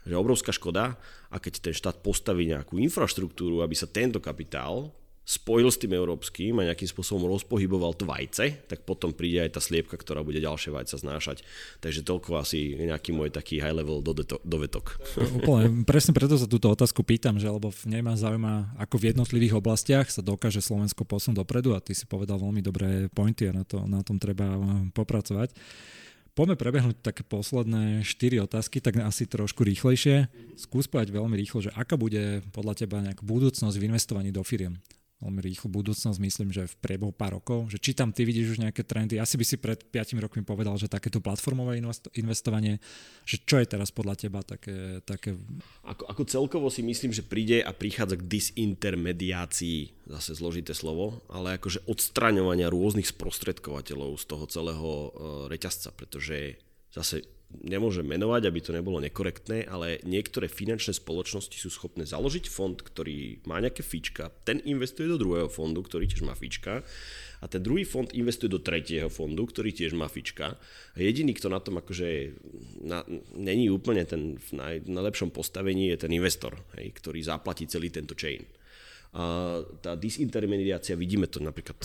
že 0.08 0.16
obrovská 0.16 0.50
škoda 0.56 0.96
a 1.30 1.38
keď 1.38 1.70
ten 1.70 1.76
štát 1.76 2.00
postaví 2.00 2.48
nejakú 2.50 2.80
infraštruktúru, 2.80 3.62
aby 3.62 3.76
sa 3.76 3.90
tento 3.90 4.24
kapitál 4.24 4.96
spojil 5.30 5.70
s 5.70 5.78
tým 5.78 5.94
európskym 5.94 6.58
a 6.58 6.74
nejakým 6.74 6.90
spôsobom 6.90 7.30
rozpohyboval 7.30 7.94
to 7.94 8.10
vajce, 8.10 8.66
tak 8.66 8.82
potom 8.82 9.14
príde 9.14 9.46
aj 9.46 9.54
tá 9.54 9.62
sliepka, 9.62 9.94
ktorá 9.94 10.26
bude 10.26 10.42
ďalšie 10.42 10.74
vajca 10.74 10.98
znášať. 10.98 11.46
Takže 11.86 12.02
toľko 12.02 12.42
asi 12.42 12.74
nejaký 12.74 13.14
môj 13.14 13.30
taký 13.30 13.62
high 13.62 13.78
level 13.78 14.02
dovetok. 14.42 14.98
Úplne, 15.46 15.86
presne 15.86 16.18
preto 16.18 16.34
sa 16.34 16.50
túto 16.50 16.74
otázku 16.74 17.06
pýtam, 17.06 17.38
že 17.38 17.46
lebo 17.46 17.70
mňa 17.70 18.02
ma 18.02 18.18
zaujíma, 18.18 18.82
ako 18.82 18.96
v 18.98 19.08
jednotlivých 19.14 19.62
oblastiach 19.62 20.10
sa 20.10 20.26
dokáže 20.26 20.66
Slovensko 20.66 21.06
posunúť 21.06 21.46
dopredu 21.46 21.78
a 21.78 21.84
ty 21.84 21.94
si 21.94 22.10
povedal 22.10 22.42
veľmi 22.42 22.66
dobré 22.66 23.06
pointy 23.14 23.54
a 23.54 23.54
na, 23.54 23.62
to, 23.62 23.86
na 23.86 24.02
tom 24.02 24.18
treba 24.18 24.58
popracovať. 24.98 25.54
Poďme 26.34 26.56
prebehnúť 26.56 27.04
také 27.04 27.22
posledné 27.22 28.02
4 28.02 28.48
otázky, 28.48 28.80
tak 28.80 28.98
asi 29.04 29.28
trošku 29.28 29.62
rýchlejšie. 29.62 30.32
Skús 30.56 30.88
povedať 30.88 31.12
veľmi 31.12 31.36
rýchlo, 31.36 31.68
že 31.68 31.76
aká 31.76 32.00
bude 32.00 32.42
podľa 32.56 32.80
teba 32.80 33.04
nejaká 33.04 33.22
budúcnosť 33.28 33.76
v 33.76 33.86
investovaní 33.92 34.32
do 34.32 34.40
firiem? 34.42 34.80
Veľmi 35.20 35.42
rýchlu 35.44 35.68
budúcnosť, 35.68 36.16
myslím, 36.24 36.50
že 36.56 36.64
v 36.64 36.76
priebehu 36.80 37.12
pár 37.12 37.36
rokov, 37.40 37.68
že 37.68 37.76
či 37.76 37.92
tam 37.92 38.16
ty 38.16 38.24
vidíš 38.24 38.56
už 38.56 38.64
nejaké 38.64 38.88
trendy, 38.88 39.20
asi 39.20 39.36
by 39.36 39.46
si 39.46 39.60
pred 39.60 39.80
5 39.84 40.16
rokmi 40.24 40.48
povedal, 40.48 40.80
že 40.80 40.88
takéto 40.88 41.20
platformové 41.20 41.84
investovanie, 42.16 42.80
že 43.28 43.44
čo 43.44 43.60
je 43.60 43.68
teraz 43.68 43.92
podľa 43.92 44.16
teba 44.16 44.40
také... 44.48 45.04
také... 45.04 45.36
Ako, 45.84 46.08
ako 46.08 46.24
celkovo 46.24 46.68
si 46.72 46.80
myslím, 46.88 47.12
že 47.12 47.28
príde 47.28 47.60
a 47.60 47.76
prichádza 47.76 48.16
k 48.16 48.28
disintermediácii, 48.32 50.08
zase 50.08 50.32
zložité 50.40 50.72
slovo, 50.72 51.20
ale 51.28 51.60
akože 51.60 51.84
odstraňovania 51.84 52.72
rôznych 52.72 53.12
sprostredkovateľov 53.12 54.16
z 54.16 54.24
toho 54.24 54.46
celého 54.48 54.88
uh, 54.88 55.10
reťazca, 55.52 55.92
pretože 55.92 56.56
zase 56.96 57.39
nemôžem 57.50 58.06
menovať, 58.06 58.46
aby 58.46 58.60
to 58.62 58.72
nebolo 58.72 59.02
nekorektné, 59.02 59.66
ale 59.66 59.98
niektoré 60.06 60.46
finančné 60.46 60.94
spoločnosti 60.94 61.58
sú 61.58 61.74
schopné 61.74 62.06
založiť 62.06 62.46
fond, 62.46 62.78
ktorý 62.78 63.42
má 63.50 63.58
nejaké 63.58 63.82
fička, 63.82 64.30
ten 64.46 64.62
investuje 64.70 65.10
do 65.10 65.18
druhého 65.18 65.50
fondu, 65.50 65.82
ktorý 65.82 66.06
tiež 66.06 66.22
má 66.22 66.38
fička 66.38 66.86
a 67.42 67.46
ten 67.50 67.64
druhý 67.66 67.90
fond 67.90 68.06
investuje 68.14 68.54
do 68.54 68.62
tretieho 68.62 69.10
fondu, 69.10 69.50
ktorý 69.50 69.74
tiež 69.74 69.98
má 69.98 70.06
fička. 70.06 70.62
A 70.94 70.98
jediný, 70.98 71.34
kto 71.34 71.50
na 71.50 71.58
tom 71.58 71.82
akože 71.82 72.38
na, 72.86 73.02
není 73.34 73.72
úplne 73.74 74.06
ten 74.06 74.38
v 74.38 74.50
naj, 74.54 74.76
najlepšom 74.86 75.34
postavení, 75.34 75.90
je 75.90 76.06
ten 76.06 76.12
investor, 76.14 76.54
hej, 76.78 76.94
ktorý 77.02 77.24
zaplatí 77.26 77.66
celý 77.66 77.90
tento 77.90 78.14
chain. 78.14 78.46
A 79.18 79.58
tá 79.82 79.98
disintermediácia, 79.98 80.94
vidíme 80.94 81.26
to 81.26 81.42
napríklad, 81.42 81.82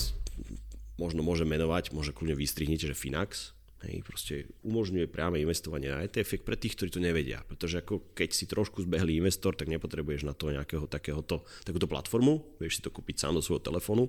možno 1.01 1.25
môže 1.25 1.49
menovať, 1.49 1.97
môže 1.97 2.13
kľudne 2.13 2.37
vystrihnite, 2.37 2.85
že 2.85 2.93
Finax, 2.93 3.57
Hej, 3.85 4.01
proste 4.01 4.35
umožňuje 4.65 5.13
priame 5.13 5.45
investovanie 5.45 5.93
na 5.93 6.01
ETF 6.09 6.41
pre 6.41 6.57
tých, 6.57 6.81
ktorí 6.81 6.89
to 6.89 7.05
nevedia. 7.05 7.45
Pretože 7.45 7.85
ako 7.85 8.17
keď 8.17 8.29
si 8.33 8.49
trošku 8.49 8.81
zbehlý 8.81 9.21
investor, 9.21 9.53
tak 9.53 9.69
nepotrebuješ 9.69 10.25
na 10.25 10.33
to 10.33 10.49
nejakého 10.49 10.89
takéhoto, 10.89 11.45
takúto 11.69 11.85
platformu, 11.85 12.41
vieš 12.57 12.81
si 12.81 12.85
to 12.85 12.89
kúpiť 12.89 13.21
sám 13.21 13.37
do 13.37 13.45
svojho 13.45 13.61
telefónu, 13.61 14.09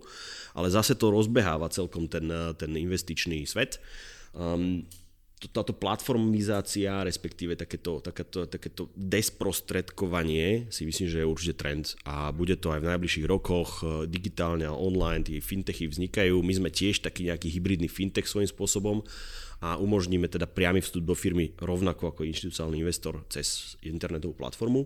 ale 0.56 0.72
zase 0.72 0.96
to 0.96 1.12
rozbeháva 1.12 1.68
celkom 1.68 2.08
ten, 2.08 2.32
ten 2.56 2.72
investičný 2.72 3.44
svet. 3.44 3.84
Um, 4.32 4.88
táto 5.52 5.76
platformizácia, 5.76 7.04
respektíve 7.06 7.60
takéto, 7.60 8.00
takéto, 8.00 8.48
takéto 8.48 8.90
desprostredkovanie 8.96 10.72
si 10.72 10.88
myslím, 10.88 11.08
že 11.12 11.22
je 11.22 11.28
určite 11.28 11.60
trend 11.60 11.94
a 12.08 12.32
bude 12.32 12.56
to 12.58 12.74
aj 12.74 12.82
v 12.82 12.90
najbližších 12.96 13.28
rokoch 13.30 13.84
e, 13.84 14.10
digitálne 14.10 14.66
a 14.66 14.74
online, 14.74 15.28
tie 15.28 15.44
fintechy 15.44 15.92
vznikajú. 15.92 16.40
My 16.40 16.54
sme 16.56 16.70
tiež 16.72 17.04
taký 17.04 17.30
nejaký 17.30 17.52
hybridný 17.52 17.92
fintech 17.92 18.26
svojím 18.26 18.50
spôsobom 18.50 19.04
a 19.64 19.80
umožníme 19.80 20.28
teda 20.28 20.50
priamy 20.50 20.84
vstup 20.84 21.08
do 21.08 21.16
firmy 21.16 21.56
rovnako 21.60 22.12
ako 22.12 22.28
inštitucionálny 22.28 22.84
investor 22.84 23.24
cez 23.32 23.80
internetovú 23.86 24.36
platformu. 24.36 24.84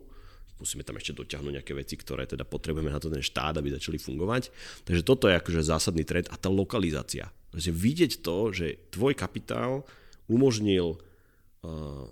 Musíme 0.59 0.83
tam 0.83 0.99
ešte 0.99 1.15
dotiahnuť 1.15 1.53
nejaké 1.55 1.71
veci, 1.71 1.95
ktoré 1.95 2.27
teda 2.27 2.43
potrebujeme 2.43 2.91
na 2.91 2.99
to 2.99 3.07
ten 3.07 3.23
štát, 3.23 3.55
aby 3.55 3.71
začali 3.71 3.95
fungovať. 3.95 4.51
Takže 4.83 5.07
toto 5.07 5.31
je 5.31 5.39
akože 5.39 5.63
zásadný 5.63 6.03
trend 6.03 6.27
a 6.27 6.35
tá 6.35 6.51
lokalizácia. 6.51 7.31
Takže 7.55 7.71
vidieť 7.71 8.11
to, 8.19 8.51
že 8.51 8.91
tvoj 8.91 9.15
kapitál 9.15 9.87
umožnil 10.27 10.99
uh, 10.99 12.11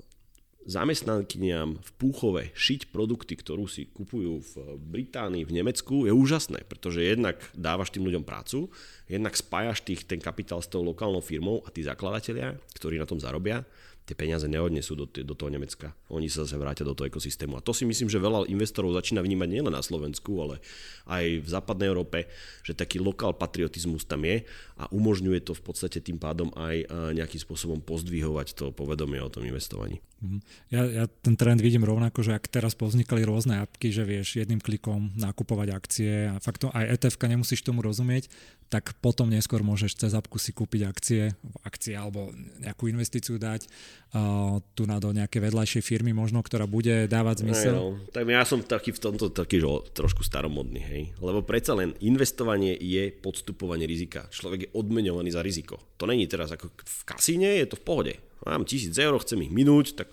zamestnankyniam 0.67 1.79
v 1.79 1.89
Púchove 1.95 2.51
šiť 2.51 2.91
produkty, 2.91 3.39
ktorú 3.39 3.71
si 3.71 3.87
kupujú 3.87 4.43
v 4.43 4.53
Británii, 4.77 5.47
v 5.47 5.55
Nemecku, 5.63 6.03
je 6.03 6.11
úžasné, 6.11 6.67
pretože 6.67 6.99
jednak 6.99 7.39
dávaš 7.55 7.95
tým 7.95 8.03
ľuďom 8.03 8.27
prácu, 8.27 8.67
jednak 9.07 9.33
spájaš 9.33 9.81
tých, 9.87 10.03
ten 10.03 10.19
kapitál 10.19 10.59
s 10.59 10.67
tou 10.67 10.83
lokálnou 10.83 11.23
firmou 11.23 11.63
a 11.63 11.71
tí 11.71 11.87
zakladatelia, 11.87 12.59
ktorí 12.75 12.99
na 12.99 13.07
tom 13.07 13.17
zarobia, 13.17 13.63
tie 14.07 14.15
peniaze 14.15 14.47
neodnesú 14.47 14.95
do, 14.95 15.03
do 15.03 15.35
toho 15.35 15.51
Nemecka. 15.51 15.91
Oni 16.07 16.31
sa 16.31 16.47
zase 16.47 16.55
vrátia 16.55 16.87
do 16.87 16.95
toho 16.95 17.11
ekosystému. 17.11 17.59
A 17.59 17.61
to 17.61 17.75
si 17.75 17.83
myslím, 17.83 18.07
že 18.07 18.23
veľa 18.23 18.47
investorov 18.47 18.95
začína 18.95 19.19
vnímať 19.19 19.49
nielen 19.51 19.75
na 19.75 19.83
Slovensku, 19.83 20.31
ale 20.39 20.63
aj 21.11 21.43
v 21.43 21.47
západnej 21.51 21.91
Európe, 21.91 22.31
že 22.63 22.71
taký 22.71 23.03
lokál 23.03 23.35
patriotizmus 23.35 24.07
tam 24.07 24.23
je 24.23 24.47
a 24.79 24.87
umožňuje 24.95 25.43
to 25.43 25.51
v 25.51 25.59
podstate 25.59 25.99
tým 25.99 26.15
pádom 26.15 26.55
aj 26.55 26.87
nejakým 27.19 27.41
spôsobom 27.43 27.83
pozdvihovať 27.83 28.55
to 28.55 28.65
povedomie 28.71 29.19
o 29.19 29.27
tom 29.27 29.43
investovaní. 29.43 29.99
Mhm. 30.23 30.39
Ja, 30.73 30.81
ja 30.87 31.05
ten 31.05 31.37
trend 31.37 31.61
vidím 31.61 31.85
rovnako, 31.85 32.25
že 32.25 32.33
ak 32.33 32.49
teraz 32.49 32.73
povznikali 32.73 33.21
rôzne 33.21 33.61
apky, 33.61 33.93
že 33.93 34.01
vieš 34.07 34.39
jedným 34.39 34.63
klikom 34.63 35.13
nakupovať 35.13 35.67
akcie 35.75 36.31
a 36.31 36.41
fakt 36.41 36.65
to, 36.65 36.73
aj 36.73 36.95
ETF 36.97 37.27
nemusíš 37.27 37.61
tomu 37.61 37.85
rozumieť, 37.85 38.31
tak 38.67 38.99
potom 38.99 39.31
neskôr 39.31 39.63
môžeš 39.63 39.95
cez 39.95 40.11
apku 40.11 40.35
si 40.35 40.51
kúpiť 40.51 40.81
akcie, 40.83 41.31
akcie 41.63 41.95
alebo 41.95 42.35
nejakú 42.59 42.91
investíciu 42.91 43.39
dať 43.39 43.67
uh, 43.67 44.59
tu 44.75 44.83
na 44.83 44.99
do 44.99 45.15
nejaké 45.15 45.39
vedľajšej 45.39 45.83
firmy 45.83 46.11
možno, 46.11 46.43
ktorá 46.43 46.67
bude 46.67 47.07
dávať 47.07 47.47
zmysel. 47.47 47.75
No, 47.75 47.87
tak 48.11 48.27
ja 48.27 48.43
som 48.43 48.59
taký 48.59 48.91
v 48.91 48.99
tomto 48.99 49.31
taký 49.31 49.63
že 49.63 49.71
trošku 49.95 50.27
staromodný, 50.27 50.81
hej. 50.83 51.03
Lebo 51.23 51.41
predsa 51.47 51.79
len 51.79 51.95
investovanie 52.03 52.75
je 52.75 53.09
podstupovanie 53.15 53.87
rizika. 53.87 54.27
Človek 54.27 54.59
je 54.67 54.73
odmeňovaný 54.75 55.31
za 55.31 55.39
riziko. 55.39 55.79
To 55.95 56.03
není 56.03 56.27
teraz 56.27 56.51
ako 56.51 56.67
v 56.75 57.01
kasíne, 57.07 57.47
je 57.63 57.67
to 57.71 57.79
v 57.79 57.85
pohode. 57.87 58.13
Mám 58.43 58.67
tisíc 58.67 58.93
eur, 58.99 59.17
chcem 59.23 59.47
ich 59.47 59.51
minúť, 59.51 60.03
tak 60.03 60.07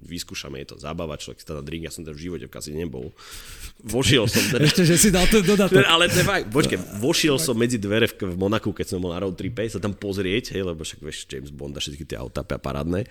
vyskúšame, 0.00 0.60
je 0.64 0.74
to 0.74 0.76
zábava, 0.80 1.20
človek 1.20 1.44
sa 1.44 1.56
na 1.58 1.62
drink, 1.64 1.86
ja 1.86 1.92
som 1.92 2.02
tam 2.02 2.16
v 2.16 2.24
živote 2.26 2.46
v 2.48 2.52
kasine 2.52 2.84
nebol. 2.84 3.12
Vošiel 3.84 4.24
som 4.26 4.42
teda... 4.52 4.64
Ešte, 4.66 4.82
že 4.88 4.96
si 4.96 5.08
dal 5.12 5.28
ten 5.28 5.44
dodatok. 5.44 5.84
Ale 5.84 6.08
fakt, 6.10 6.48
počkej, 6.48 6.78
vošiel 6.98 7.36
som 7.36 7.54
medzi 7.56 7.76
dvere 7.76 8.08
v, 8.08 8.34
v 8.34 8.36
Monaku, 8.36 8.72
keď 8.72 8.96
som 8.96 8.98
bol 9.00 9.12
na 9.12 9.20
road 9.20 9.36
tripe, 9.36 9.62
sa 9.68 9.78
tam 9.78 9.92
pozrieť, 9.92 10.56
hej, 10.56 10.62
lebo 10.64 10.80
však 10.82 11.00
vieš, 11.04 11.28
James 11.28 11.52
Bond 11.52 11.76
a 11.76 11.80
všetky 11.80 12.04
tie 12.08 12.16
autá 12.16 12.42
parádne, 12.44 13.04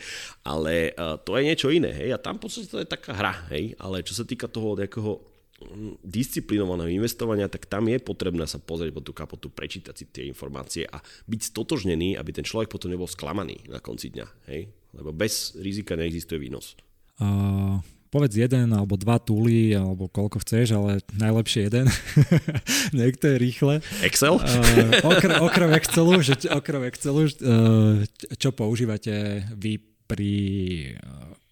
ale 0.44 0.94
uh, 0.98 1.16
to 1.22 1.38
je 1.38 1.44
niečo 1.46 1.70
iné, 1.70 1.94
hej, 1.94 2.10
a 2.14 2.18
tam 2.18 2.42
v 2.42 2.50
podstate 2.50 2.68
to 2.70 2.82
je 2.82 2.88
taká 2.90 3.14
hra, 3.14 3.34
hej, 3.54 3.78
ale 3.78 4.02
čo 4.02 4.18
sa 4.18 4.26
týka 4.26 4.50
toho 4.50 4.74
nejakého 4.74 5.22
mm, 5.62 6.02
disciplinovaného 6.02 6.90
investovania, 6.90 7.52
tak 7.52 7.70
tam 7.70 7.86
je 7.88 7.98
potrebné 8.02 8.46
sa 8.50 8.58
pozrieť 8.58 8.92
po 8.94 9.02
tú 9.06 9.12
kapotu, 9.14 9.48
prečítať 9.54 9.94
si 9.94 10.06
tie 10.10 10.26
informácie 10.26 10.90
a 10.90 10.98
byť 11.30 11.42
stotožnený, 11.54 12.18
aby 12.18 12.32
ten 12.34 12.46
človek 12.46 12.70
potom 12.70 12.90
nebol 12.90 13.10
sklamaný 13.10 13.70
na 13.70 13.78
konci 13.78 14.10
dňa. 14.14 14.28
Hej? 14.50 14.79
Lebo 14.94 15.14
bez 15.14 15.54
rizika 15.60 15.94
neexistuje 15.94 16.40
výnos. 16.42 16.74
Uh, 17.20 17.84
povedz 18.10 18.40
jeden 18.40 18.74
alebo 18.74 18.98
dva 18.98 19.22
túly, 19.22 19.76
alebo 19.76 20.10
koľko 20.10 20.42
chceš, 20.42 20.74
ale 20.74 21.04
najlepšie 21.14 21.70
jeden. 21.70 21.86
Niekto 23.00 23.30
je 23.30 23.36
rýchle. 23.38 23.74
Excel? 24.02 24.40
Uh, 24.40 25.04
okrem, 25.06 25.38
okrem 25.44 25.70
Excelu, 25.78 26.14
že, 26.26 26.36
okrem 26.50 26.88
Excelu 26.90 27.28
uh, 27.28 27.32
čo 28.36 28.50
používate 28.56 29.46
vy 29.54 29.78
pri 30.10 30.34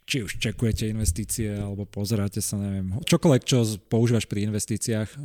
či 0.08 0.24
už 0.24 0.40
čekujete 0.40 0.88
investície, 0.88 1.52
alebo 1.52 1.84
pozeráte 1.84 2.40
sa, 2.40 2.56
neviem, 2.56 2.96
čokoľvek, 3.04 3.44
čo 3.44 3.68
používaš 3.92 4.24
pri 4.24 4.48
investíciách, 4.48 5.20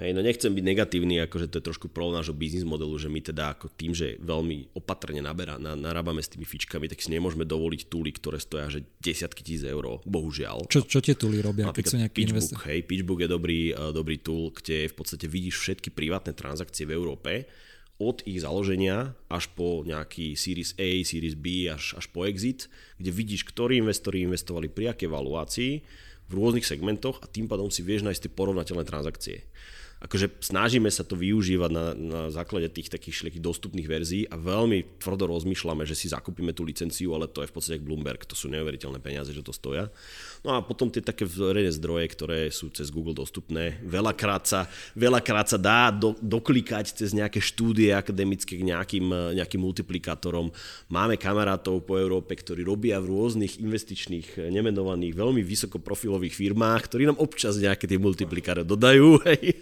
Hej, 0.00 0.16
no 0.16 0.24
nechcem 0.24 0.48
byť 0.48 0.64
negatívny, 0.64 1.20
akože 1.28 1.52
to 1.52 1.60
je 1.60 1.68
trošku 1.68 1.92
pro 1.92 2.08
nášho 2.08 2.32
biznis 2.32 2.64
modelu, 2.64 2.96
že 2.96 3.12
my 3.12 3.20
teda 3.20 3.52
ako 3.52 3.68
tým, 3.68 3.92
že 3.92 4.16
veľmi 4.24 4.72
opatrne 4.72 5.20
naberá, 5.20 5.60
na, 5.60 5.76
narábame 5.76 6.24
s 6.24 6.32
tými 6.32 6.48
fičkami, 6.48 6.88
tak 6.88 7.04
si 7.04 7.12
nemôžeme 7.12 7.44
dovoliť 7.44 7.92
túly, 7.92 8.08
ktoré 8.16 8.40
stoja 8.40 8.72
že 8.72 8.88
desiatky 8.96 9.44
tisíc 9.44 9.68
eur, 9.68 10.00
bohužiaľ. 10.08 10.72
Čo, 10.72 10.88
čo 10.88 11.04
tie 11.04 11.12
túly 11.12 11.44
robia? 11.44 11.68
Keď 11.68 11.84
sú 11.84 12.00
Pitchbook, 12.16 12.32
invest... 12.32 12.56
hej, 12.64 12.80
Pitchbook 12.88 13.20
je 13.20 13.28
dobrý, 13.28 13.60
uh, 13.76 13.92
dobrý 13.92 14.16
tool, 14.24 14.56
kde 14.56 14.88
v 14.88 14.94
podstate 14.96 15.28
vidíš 15.28 15.60
všetky 15.60 15.92
privátne 15.92 16.32
transakcie 16.32 16.88
v 16.88 16.96
Európe, 16.96 17.44
od 18.00 18.24
ich 18.24 18.40
založenia 18.40 19.12
až 19.28 19.52
po 19.52 19.84
nejaký 19.84 20.32
Series 20.32 20.72
A, 20.80 21.04
Series 21.04 21.36
B, 21.36 21.68
až, 21.68 22.00
až 22.00 22.08
po 22.08 22.24
exit, 22.24 22.72
kde 22.96 23.12
vidíš, 23.12 23.44
ktorí 23.52 23.76
investori 23.76 24.24
investovali 24.24 24.72
pri 24.72 24.96
aké 24.96 25.04
valuácii 25.04 25.84
v 26.24 26.32
rôznych 26.32 26.64
segmentoch 26.64 27.20
a 27.20 27.28
tým 27.28 27.44
pádom 27.44 27.68
si 27.68 27.84
vieš 27.84 28.08
nájsť 28.08 28.24
tie 28.24 28.32
porovnateľné 28.32 28.88
transakcie 28.88 29.44
akože 30.00 30.40
snažíme 30.40 30.88
sa 30.88 31.04
to 31.04 31.12
využívať 31.12 31.70
na, 31.70 31.86
na 31.92 32.20
základe 32.32 32.72
tých 32.72 32.88
takých 32.88 33.20
všelijakých 33.20 33.44
dostupných 33.44 33.88
verzií 33.88 34.24
a 34.32 34.40
veľmi 34.40 34.96
tvrdo 34.96 35.28
rozmýšľame, 35.28 35.84
že 35.84 35.92
si 35.92 36.08
zakúpime 36.08 36.56
tú 36.56 36.64
licenciu, 36.64 37.12
ale 37.12 37.28
to 37.28 37.44
je 37.44 37.50
v 37.52 37.54
podstate 37.54 37.84
Bloomberg, 37.84 38.24
to 38.24 38.32
sú 38.32 38.48
neuveriteľné 38.48 38.96
peniaze, 39.04 39.28
že 39.36 39.44
to 39.44 39.52
stoja. 39.52 39.92
No 40.40 40.56
a 40.56 40.64
potom 40.64 40.88
tie 40.88 41.04
také 41.04 41.28
verejné 41.28 41.68
zdroje, 41.76 42.08
ktoré 42.16 42.48
sú 42.48 42.72
cez 42.72 42.88
Google 42.88 43.12
dostupné, 43.12 43.76
veľakrát 43.84 44.48
sa, 44.48 44.60
veľakrát 44.96 45.52
sa 45.52 45.58
dá 45.60 45.92
do, 45.92 46.16
doklikať 46.16 46.96
cez 46.96 47.12
nejaké 47.12 47.44
štúdie 47.44 47.92
akademické 47.92 48.56
k 48.56 48.64
nejakým, 48.64 49.36
nejakým 49.36 49.60
multiplikátorom. 49.60 50.48
Máme 50.88 51.20
kamarátov 51.20 51.84
po 51.84 52.00
Európe, 52.00 52.32
ktorí 52.32 52.64
robia 52.64 52.96
v 53.04 53.12
rôznych 53.12 53.60
investičných 53.60 54.48
nemenovaných, 54.48 55.12
veľmi 55.12 55.44
vysokoprofilových 55.44 56.32
firmách, 56.32 56.88
ktorí 56.88 57.04
nám 57.04 57.20
občas 57.20 57.60
nejaké 57.60 57.84
tie 57.84 58.00
multiplikátory 58.00 58.64
dodajú. 58.64 59.20
Hej 59.28 59.60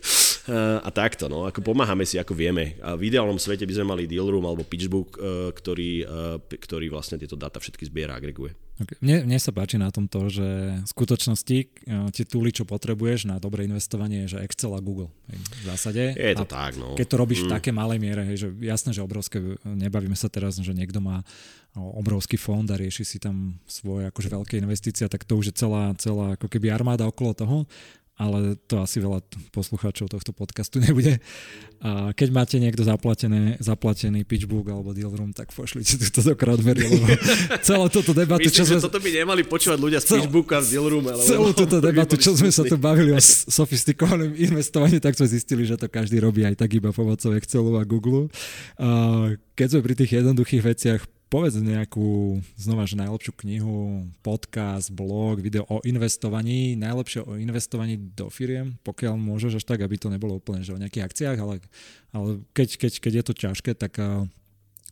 a 0.57 0.89
takto, 0.89 1.29
no, 1.29 1.45
ako 1.45 1.61
pomáhame 1.61 2.09
si, 2.09 2.17
ako 2.17 2.33
vieme. 2.33 2.81
A 2.81 2.97
v 2.97 3.13
ideálnom 3.13 3.37
svete 3.37 3.69
by 3.69 3.75
sme 3.77 3.87
mali 3.93 4.09
Dealroom 4.09 4.45
alebo 4.49 4.65
Pitchbook, 4.65 5.21
eh, 5.21 5.53
ktorý, 5.53 5.91
eh, 6.03 6.57
ktorý 6.57 6.87
vlastne 6.89 7.21
tieto 7.21 7.37
dáta 7.37 7.61
všetky 7.61 7.85
zbiera 7.85 8.17
a 8.17 8.19
agreguje. 8.19 8.57
Okay. 8.79 8.95
Mne, 9.03 9.27
mne 9.27 9.39
sa 9.43 9.51
páči 9.51 9.75
na 9.75 9.91
tom 9.91 10.07
to, 10.07 10.31
že 10.31 10.47
v 10.87 10.87
skutočnosti 10.87 11.59
tie 12.15 12.25
túly, 12.31 12.55
čo 12.55 12.63
potrebuješ 12.63 13.27
na 13.27 13.43
dobré 13.43 13.67
investovanie, 13.67 14.23
je 14.31 14.39
že 14.39 14.47
Excel 14.47 14.71
a 14.71 14.79
Google. 14.79 15.11
V 15.27 15.65
zásade. 15.67 16.15
Je 16.15 16.39
to 16.39 16.47
a 16.47 16.49
tak, 16.49 16.79
no. 16.79 16.95
Keď 16.95 17.07
to 17.11 17.17
robíš 17.19 17.43
mm. 17.43 17.47
v 17.51 17.53
takej 17.59 17.75
malej 17.75 17.99
miere, 17.99 18.23
hej, 18.31 18.47
že 18.47 18.49
jasné, 18.63 18.95
že 18.95 19.03
obrovské, 19.03 19.43
nebavíme 19.67 20.15
sa 20.15 20.31
teraz, 20.31 20.63
že 20.63 20.71
niekto 20.71 21.03
má 21.03 21.27
obrovský 21.75 22.39
fond 22.39 22.71
a 22.71 22.79
rieši 22.79 23.03
si 23.03 23.19
tam 23.19 23.59
svoje 23.67 24.07
akože 24.15 24.31
veľké 24.31 24.55
investície, 24.63 25.11
tak 25.11 25.27
to 25.27 25.35
už 25.35 25.51
je 25.51 25.55
celá, 25.59 25.91
celá 25.99 26.39
ako 26.39 26.47
keby 26.47 26.71
armáda 26.71 27.03
okolo 27.03 27.35
toho 27.35 27.57
ale 28.19 28.59
to 28.67 28.83
asi 28.83 28.99
veľa 28.99 29.23
poslucháčov 29.55 30.11
tohto 30.11 30.35
podcastu 30.35 30.83
nebude. 30.85 31.23
A 31.79 32.11
keď 32.11 32.29
máte 32.35 32.57
niekto 32.59 32.83
zaplatené, 32.83 33.55
zaplatený 33.63 34.27
pitchbook 34.27 34.67
alebo 34.67 34.91
deal 34.91 35.15
room, 35.15 35.31
tak 35.31 35.55
pošlite 35.55 36.11
to 36.11 36.27
do 36.27 36.35
crowdmery, 36.35 36.91
lebo 36.91 37.07
celú 37.69 37.87
túto 37.87 38.11
debatu... 38.11 38.51
Myslím, 38.51 38.59
čo 38.59 38.65
sme... 38.67 38.83
toto 38.83 38.99
by 38.99 39.11
nemali 39.15 39.47
počúvať 39.47 39.79
ľudia 39.79 40.03
z 40.03 40.07
cel... 40.11 40.17
pitchbooka 40.19 40.59
z 40.59 40.75
deal 40.75 40.91
room, 40.91 41.07
ale... 41.07 41.23
Celú 41.23 41.55
túto 41.55 41.79
debatu, 41.79 42.19
čo 42.19 42.35
sme 42.35 42.51
sa 42.51 42.67
tu 42.67 42.75
bavili 42.75 43.15
o 43.15 43.21
sofistikovanom 43.23 44.35
investovaní, 44.35 44.99
tak 44.99 45.15
sme 45.15 45.31
zistili, 45.31 45.63
že 45.63 45.79
to 45.79 45.87
každý 45.87 46.19
robí 46.19 46.43
aj 46.43 46.59
tak 46.59 46.75
iba 46.75 46.91
pomocou 46.91 47.31
Excelu 47.39 47.79
a 47.79 47.87
Google. 47.87 48.27
A 48.75 49.31
keď 49.55 49.79
sme 49.79 49.81
pri 49.87 49.95
tých 50.03 50.19
jednoduchých 50.19 50.63
veciach, 50.67 51.01
povedz 51.29 51.61
nejakú, 51.61 52.41
znova, 52.57 52.89
že 52.89 52.97
najlepšiu 52.97 53.33
knihu, 53.45 54.09
podcast, 54.25 54.89
blog, 54.89 55.45
video 55.45 55.69
o 55.69 55.85
investovaní, 55.85 56.75
najlepšie 56.75 57.21
o 57.25 57.37
investovaní 57.37 58.01
do 58.17 58.33
firiem, 58.33 58.81
pokiaľ 58.83 59.15
môžeš 59.21 59.61
až 59.61 59.65
tak, 59.69 59.85
aby 59.85 60.01
to 60.01 60.09
nebolo 60.09 60.41
úplne 60.41 60.65
že 60.65 60.73
o 60.73 60.81
nejakých 60.81 61.05
akciách, 61.05 61.39
ale, 61.39 61.61
ale 62.17 62.41
keď, 62.57 62.69
keď, 62.81 62.93
keď 63.05 63.13
je 63.13 63.25
to 63.25 63.35
ťažké, 63.37 63.71
tak 63.77 64.01
uh, 64.01 64.25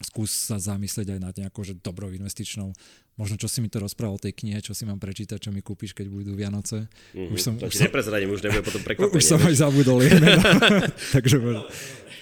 skús 0.04 0.28
sa 0.28 0.60
zamyslieť 0.60 1.16
aj 1.16 1.20
nad 1.20 1.34
nejakou 1.34 1.64
že 1.64 1.72
dobrou 1.80 2.12
investičnou 2.12 2.76
možno 3.16 3.40
čo 3.40 3.48
si 3.48 3.64
mi 3.64 3.68
to 3.72 3.80
rozprával 3.80 4.20
o 4.20 4.22
tej 4.22 4.36
knihe, 4.36 4.60
čo 4.60 4.76
si 4.76 4.84
mám 4.84 5.00
prečítať, 5.00 5.40
čo 5.40 5.50
mi 5.52 5.64
kúpiš, 5.64 5.96
keď 5.96 6.06
budú 6.12 6.36
Vianoce. 6.36 6.88
Mm-hmm. 7.16 7.32
Už 7.32 7.40
som, 7.40 7.52
to 7.56 7.68
už 7.68 7.72
ti 7.72 7.80
som, 7.80 7.88
neprezradím, 7.88 8.28
už 8.32 8.44
nebude 8.44 8.62
potom 8.64 8.82
prekvapenie. 8.84 9.16
Už 9.16 9.24
som 9.24 9.40
aj 9.40 9.56
zabudol 9.56 10.04
jedno. 10.04 10.28
Takže 11.16 11.36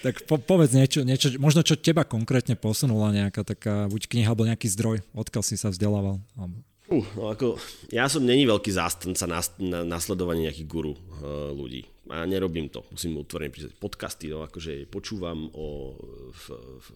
tak 0.04 0.20
po, 0.28 0.36
povedz 0.36 0.76
niečo, 0.76 1.00
niečo, 1.00 1.32
možno 1.40 1.64
čo 1.64 1.80
teba 1.80 2.04
konkrétne 2.04 2.60
posunula 2.60 3.08
nejaká 3.08 3.40
taká, 3.40 3.88
buď 3.88 4.12
kniha 4.12 4.28
alebo 4.28 4.44
nejaký 4.44 4.68
zdroj, 4.68 5.00
odkiaľ 5.16 5.40
si 5.40 5.56
sa 5.56 5.72
vzdelával. 5.72 6.20
Uh, 6.36 7.00
no 7.16 7.32
ako, 7.32 7.56
ja 7.88 8.04
som 8.12 8.20
není 8.20 8.44
veľký 8.44 8.68
zástanca 8.68 9.24
na, 9.24 9.40
na, 9.56 9.80
nasledovania 9.80 10.52
nejakých 10.52 10.68
guru 10.68 10.92
uh, 10.92 11.56
ľudí. 11.56 11.88
A 12.12 12.28
nerobím 12.28 12.68
to, 12.68 12.84
musím 12.92 13.16
utvorene 13.16 13.48
prísať. 13.48 13.72
Podcasty, 13.80 14.28
no 14.28 14.44
akože 14.44 14.92
počúvam 14.92 15.48
o 15.56 15.96
v, 16.36 16.44
v, 16.84 16.86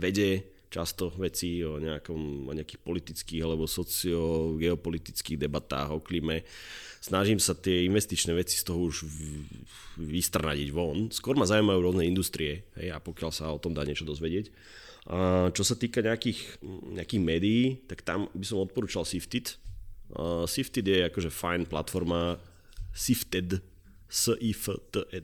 vede, 0.00 0.48
často 0.68 1.12
veci 1.16 1.64
o, 1.64 1.80
nejakom, 1.80 2.48
o 2.48 2.52
nejakých 2.52 2.80
politických 2.84 3.40
alebo 3.44 3.64
socio-geopolitických 3.64 5.40
debatách 5.40 5.88
o 5.96 6.00
klíme 6.04 6.44
snažím 7.00 7.38
sa 7.38 7.54
tie 7.54 7.86
investičné 7.86 8.34
veci 8.34 8.58
z 8.58 8.66
toho 8.66 8.90
už 8.90 9.06
vystrnadiť 9.96 10.68
von. 10.74 11.08
Skôr 11.14 11.38
ma 11.38 11.46
zaujímajú 11.48 11.78
rôzne 11.80 12.04
industrie 12.04 12.68
hej, 12.76 12.92
a 12.92 12.98
pokiaľ 12.98 13.30
sa 13.32 13.48
o 13.48 13.62
tom 13.62 13.72
dá 13.72 13.86
niečo 13.86 14.04
dozvedieť. 14.04 14.50
A 15.08 15.48
čo 15.54 15.64
sa 15.64 15.72
týka 15.72 16.04
nejakých, 16.04 16.60
nejakých 16.92 17.22
médií, 17.22 17.62
tak 17.88 18.04
tam 18.04 18.28
by 18.36 18.44
som 18.44 18.60
odporúčal 18.60 19.08
Sifted. 19.08 19.56
Uh, 20.12 20.44
Sifted 20.44 20.84
je 20.84 21.08
akože 21.08 21.32
fajn 21.32 21.64
platforma 21.64 22.36
Sifted, 22.92 23.62
s 24.08 24.32
i 24.40 24.56
f 24.56 24.72
t 24.88 25.04
e 25.12 25.20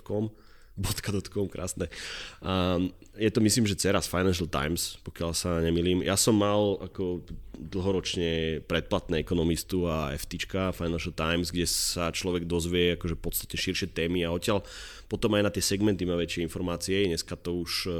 .com 0.00 0.32
.com, 0.80 1.48
krásne. 1.52 1.92
A 2.40 2.80
je 3.12 3.28
to 3.28 3.44
myslím, 3.44 3.68
že 3.68 3.76
dcera 3.76 4.00
z 4.00 4.08
Financial 4.08 4.48
Times, 4.48 4.96
pokiaľ 5.04 5.30
sa 5.36 5.60
nemilím. 5.60 6.00
Ja 6.00 6.16
som 6.16 6.32
mal 6.32 6.80
ako 6.80 7.20
dlhoročne 7.52 8.64
predplatné 8.64 9.20
ekonomistu 9.20 9.84
a 9.84 10.16
FT 10.16 10.48
Financial 10.72 11.12
Times, 11.12 11.52
kde 11.52 11.68
sa 11.68 12.08
človek 12.08 12.48
dozvie 12.48 12.96
akože 12.96 13.14
v 13.14 13.22
podstate 13.22 13.56
širšie 13.60 13.92
témy 13.92 14.24
a 14.24 14.32
odtiaľ 14.32 14.64
potom 15.12 15.36
aj 15.36 15.44
na 15.44 15.52
tie 15.52 15.60
segmenty 15.60 16.08
má 16.08 16.16
väčšie 16.16 16.40
informácie. 16.40 17.04
Dneska 17.04 17.36
to 17.36 17.60
už 17.60 17.72
e, 17.84 17.90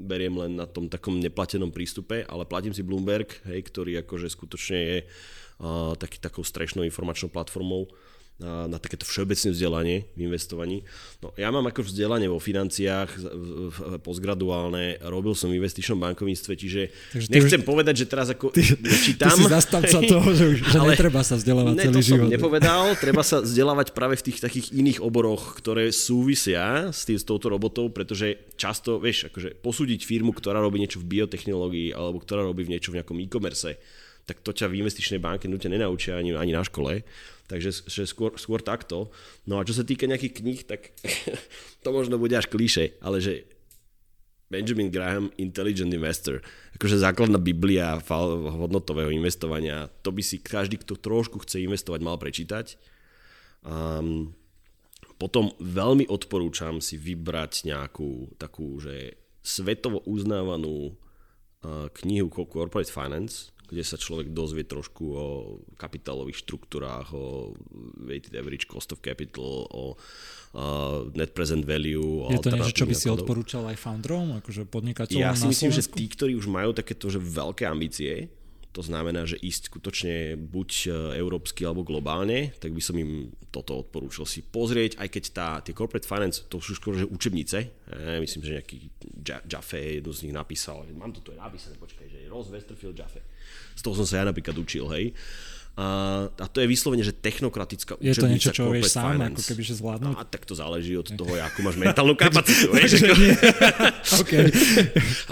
beriem 0.00 0.40
len 0.40 0.56
na 0.56 0.64
tom 0.64 0.88
takom 0.88 1.20
neplatenom 1.20 1.68
prístupe, 1.68 2.24
ale 2.24 2.48
platím 2.48 2.72
si 2.72 2.80
Bloomberg, 2.80 3.28
hej, 3.44 3.60
ktorý 3.68 4.00
akože 4.00 4.32
skutočne 4.32 4.78
je 4.80 4.98
uh, 5.04 5.92
taký, 6.00 6.16
takou 6.16 6.40
strešnou 6.40 6.80
informačnou 6.88 7.28
platformou 7.28 7.92
na, 8.40 8.64
na 8.64 8.78
takéto 8.80 9.04
všeobecné 9.04 9.52
vzdelanie 9.52 9.96
v 10.16 10.20
investovaní. 10.24 10.80
No, 11.20 11.36
ja 11.36 11.52
mám 11.52 11.68
ako 11.68 11.84
vzdelanie 11.84 12.26
vo 12.26 12.40
financiách 12.40 13.12
postgraduálne, 14.00 14.96
robil 15.04 15.36
som 15.36 15.52
v 15.52 15.60
investičnom 15.60 16.00
bankovníctve, 16.00 16.52
čiže 16.56 16.82
Takže 17.12 17.28
nechcem 17.28 17.60
už, 17.60 17.68
povedať, 17.68 17.94
že 18.00 18.06
teraz 18.08 18.32
ako 18.32 18.56
ty, 18.56 18.64
čítam. 19.04 19.36
Ty 19.36 19.36
si 19.36 19.44
zastanca 19.44 19.98
toho, 20.16 20.28
že, 20.32 20.44
už, 20.56 20.58
že 20.64 20.78
ale, 20.80 20.96
netreba 20.96 21.20
sa 21.20 21.36
vzdelávať 21.36 21.74
ne, 21.76 21.84
celý 21.84 21.94
to 21.94 22.00
život. 22.00 22.26
som 22.26 22.32
nepovedal, 22.32 22.84
treba 22.96 23.22
sa 23.22 23.36
vzdelávať 23.44 23.92
práve 23.92 24.16
v 24.16 24.22
tých 24.32 24.38
takých 24.40 24.66
iných 24.72 24.98
oboroch, 25.04 25.60
ktoré 25.60 25.92
súvisia 25.92 26.88
s, 26.88 27.04
tým, 27.04 27.20
s 27.20 27.24
touto 27.28 27.52
robotou, 27.52 27.92
pretože 27.92 28.40
často, 28.56 28.96
vieš, 28.96 29.28
akože 29.28 29.60
posúdiť 29.60 30.00
firmu, 30.08 30.32
ktorá 30.32 30.64
robí 30.64 30.80
niečo 30.80 30.96
v 31.04 31.20
biotechnológii 31.20 31.92
alebo 31.92 32.16
ktorá 32.24 32.40
robí 32.40 32.64
v 32.64 32.72
niečo 32.72 32.88
v 32.88 33.04
nejakom 33.04 33.20
e-commerce, 33.20 33.76
tak 34.24 34.46
to 34.46 34.54
ťa 34.54 34.70
v 34.70 34.86
investičnej 34.86 35.18
banke 35.18 35.50
nutne 35.50 35.74
nenaučia 35.74 36.14
ani, 36.14 36.30
ani 36.38 36.54
na 36.54 36.62
škole. 36.62 37.02
Takže 37.50 37.90
že 37.90 38.06
skôr, 38.06 38.38
skôr 38.38 38.62
takto. 38.62 39.10
No 39.42 39.58
a 39.58 39.66
čo 39.66 39.74
sa 39.74 39.82
týka 39.82 40.06
nejakých 40.06 40.38
kníh, 40.38 40.60
tak 40.62 40.94
to 41.82 41.88
možno 41.90 42.14
bude 42.14 42.38
až 42.38 42.46
klíše, 42.46 42.94
ale 43.02 43.18
že 43.18 43.42
Benjamin 44.50 44.90
Graham 44.90 45.30
Intelligent 45.38 45.90
Investor, 45.94 46.42
akože 46.74 46.98
základná 46.98 47.38
biblia 47.38 47.98
hodnotového 48.02 49.10
investovania, 49.14 49.86
to 50.02 50.10
by 50.10 50.22
si 50.26 50.42
každý, 50.42 50.78
kto 50.82 50.98
trošku 50.98 51.42
chce 51.42 51.62
investovať, 51.62 52.00
mal 52.02 52.18
prečítať. 52.18 52.74
Um, 53.62 54.34
potom 55.22 55.54
veľmi 55.62 56.10
odporúčam 56.10 56.82
si 56.82 56.98
vybrať 56.98 57.70
nejakú 57.70 58.34
takú, 58.42 58.82
že 58.82 59.22
svetovo 59.38 60.02
uznávanú 60.02 60.90
uh, 60.90 61.86
knihu 62.02 62.26
Corporate 62.32 62.90
Finance, 62.90 63.54
kde 63.70 63.86
sa 63.86 63.94
človek 63.94 64.34
dozvie 64.34 64.66
trošku 64.66 65.04
o 65.14 65.26
kapitálových 65.78 66.42
štruktúrách, 66.42 67.14
o 67.14 67.54
weighted 68.02 68.34
average 68.34 68.66
cost 68.66 68.90
of 68.90 68.98
capital, 68.98 69.70
o 69.70 69.94
uh, 69.94 71.06
net 71.14 71.30
present 71.30 71.62
value. 71.62 72.26
Je 72.34 72.42
to 72.42 72.50
niečo, 72.50 72.74
čo 72.74 72.90
by 72.90 72.94
si 72.98 73.06
odporúčal 73.06 73.70
aj 73.70 73.78
founderom, 73.78 74.42
akože 74.42 74.66
podnikateľom 74.66 75.22
Ja 75.22 75.38
si 75.38 75.46
myslím, 75.46 75.70
Slovensku? 75.70 75.94
že 75.94 75.98
tí, 76.02 76.04
ktorí 76.10 76.32
už 76.34 76.50
majú 76.50 76.74
takéto 76.74 77.06
že 77.06 77.22
veľké 77.22 77.64
ambície, 77.70 78.28
to 78.70 78.86
znamená, 78.86 79.26
že 79.26 79.34
ísť 79.34 79.66
skutočne 79.66 80.38
buď 80.38 80.70
e, 80.86 80.90
európsky 81.18 81.66
alebo 81.66 81.82
globálne, 81.82 82.54
tak 82.62 82.70
by 82.70 82.78
som 82.78 82.94
im 83.02 83.34
toto 83.50 83.82
odporúčal 83.82 84.30
si 84.30 84.46
pozrieť, 84.46 84.94
aj 85.02 85.08
keď 85.10 85.24
tá, 85.34 85.48
tie 85.58 85.74
corporate 85.74 86.06
finance, 86.06 86.46
to 86.46 86.62
sú 86.62 86.78
skôr 86.78 86.94
že 86.94 87.06
učebnice, 87.10 87.58
e, 87.90 88.22
myslím, 88.22 88.46
že 88.46 88.56
nejaký 88.62 88.78
Jaffe 89.50 89.98
jednu 89.98 90.14
z 90.14 90.30
nich 90.30 90.34
napísal, 90.34 90.86
mám 90.94 91.10
to 91.10 91.18
tu 91.18 91.34
aj 91.34 91.50
napísané, 91.50 91.74
počkaj, 91.82 92.06
že 92.06 92.30
Ross 92.30 92.46
Westerfield 92.54 92.94
Jaffe 92.94 93.26
z 93.80 93.82
toho 93.82 93.96
som 93.96 94.04
sa 94.04 94.20
ja 94.20 94.24
napríklad 94.28 94.52
učil, 94.60 94.84
hej. 94.92 95.16
A, 95.80 95.86
a 96.28 96.46
to 96.50 96.60
je 96.60 96.68
vyslovene, 96.68 97.00
že 97.00 97.14
technokratická 97.14 97.96
učebnica 97.96 98.12
Je 98.12 98.20
to 98.20 98.26
niečo, 98.28 98.50
čo 98.52 98.68
vieš 98.68 98.92
sám, 98.92 99.16
finance. 99.16 99.38
ako 99.38 99.42
keby 99.48 99.62
že 99.64 99.74
zvládnuť? 99.80 100.14
A 100.18 100.22
tak 100.28 100.42
to 100.44 100.52
záleží 100.52 100.92
od 100.98 101.08
toho, 101.08 101.32
akú 101.40 101.64
máš 101.64 101.80
mentálnu 101.80 102.12
kapacitu. 102.20 102.68
vieš, 102.74 103.00
ako... 103.00 103.14
okay. 104.20 104.44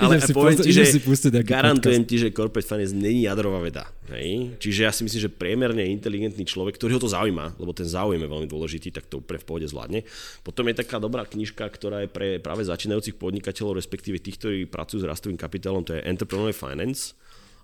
Ale 0.00 0.22
si 0.24 0.32
poviem 0.32 0.56
ti, 0.56 0.72
že 0.72 0.88
si 0.88 1.04
garantujem 1.44 2.00
podcast. 2.00 2.08
ti, 2.08 2.16
že 2.16 2.28
corporate 2.32 2.64
finance 2.64 2.94
není 2.96 3.28
jadrová 3.28 3.60
veda. 3.60 3.92
Hej? 4.08 4.56
Čiže 4.62 4.80
ja 4.88 4.92
si 4.94 5.04
myslím, 5.04 5.20
že 5.26 5.28
priemerne 5.28 5.84
inteligentný 5.84 6.46
človek, 6.48 6.80
ktorý 6.80 6.96
ho 6.96 7.02
to 7.02 7.12
zaujíma, 7.12 7.58
lebo 7.60 7.76
ten 7.76 7.84
záujem 7.84 8.22
je 8.22 8.30
veľmi 8.30 8.48
dôležitý, 8.48 8.88
tak 8.94 9.04
to 9.10 9.20
úplne 9.20 9.42
v 9.42 9.46
pohode 9.52 9.66
zvládne. 9.68 10.00
Potom 10.46 10.64
je 10.70 10.80
taká 10.80 10.96
dobrá 10.96 11.28
knižka, 11.28 11.66
ktorá 11.66 12.06
je 12.06 12.08
pre 12.08 12.40
práve 12.40 12.64
začínajúcich 12.64 13.20
podnikateľov, 13.20 13.76
respektíve 13.76 14.16
tých, 14.16 14.40
ktorí 14.40 14.58
pracujú 14.70 15.04
s 15.04 15.08
rastovým 15.10 15.36
kapitálom, 15.36 15.84
to 15.84 15.92
je 15.92 16.06
Entrepreneur 16.08 16.54
Finance 16.56 17.18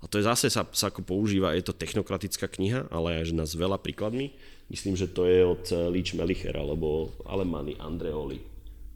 a 0.05 0.09
to 0.12 0.20
je 0.20 0.28
zase 0.28 0.52
sa, 0.52 0.68
sa 0.68 0.93
ako 0.93 1.01
používa, 1.01 1.56
je 1.56 1.64
to 1.64 1.72
technokratická 1.72 2.44
kniha, 2.44 2.93
ale 2.93 3.24
aj 3.24 3.32
s 3.40 3.56
veľa 3.56 3.81
príkladmi. 3.81 4.36
Myslím, 4.68 5.01
že 5.01 5.09
to 5.09 5.24
je 5.24 5.40
od 5.40 5.64
eh, 5.72 5.89
Leach 5.89 6.12
Melicher 6.12 6.52
alebo 6.52 7.16
Alemany 7.24 7.81
Andreoli. 7.81 8.44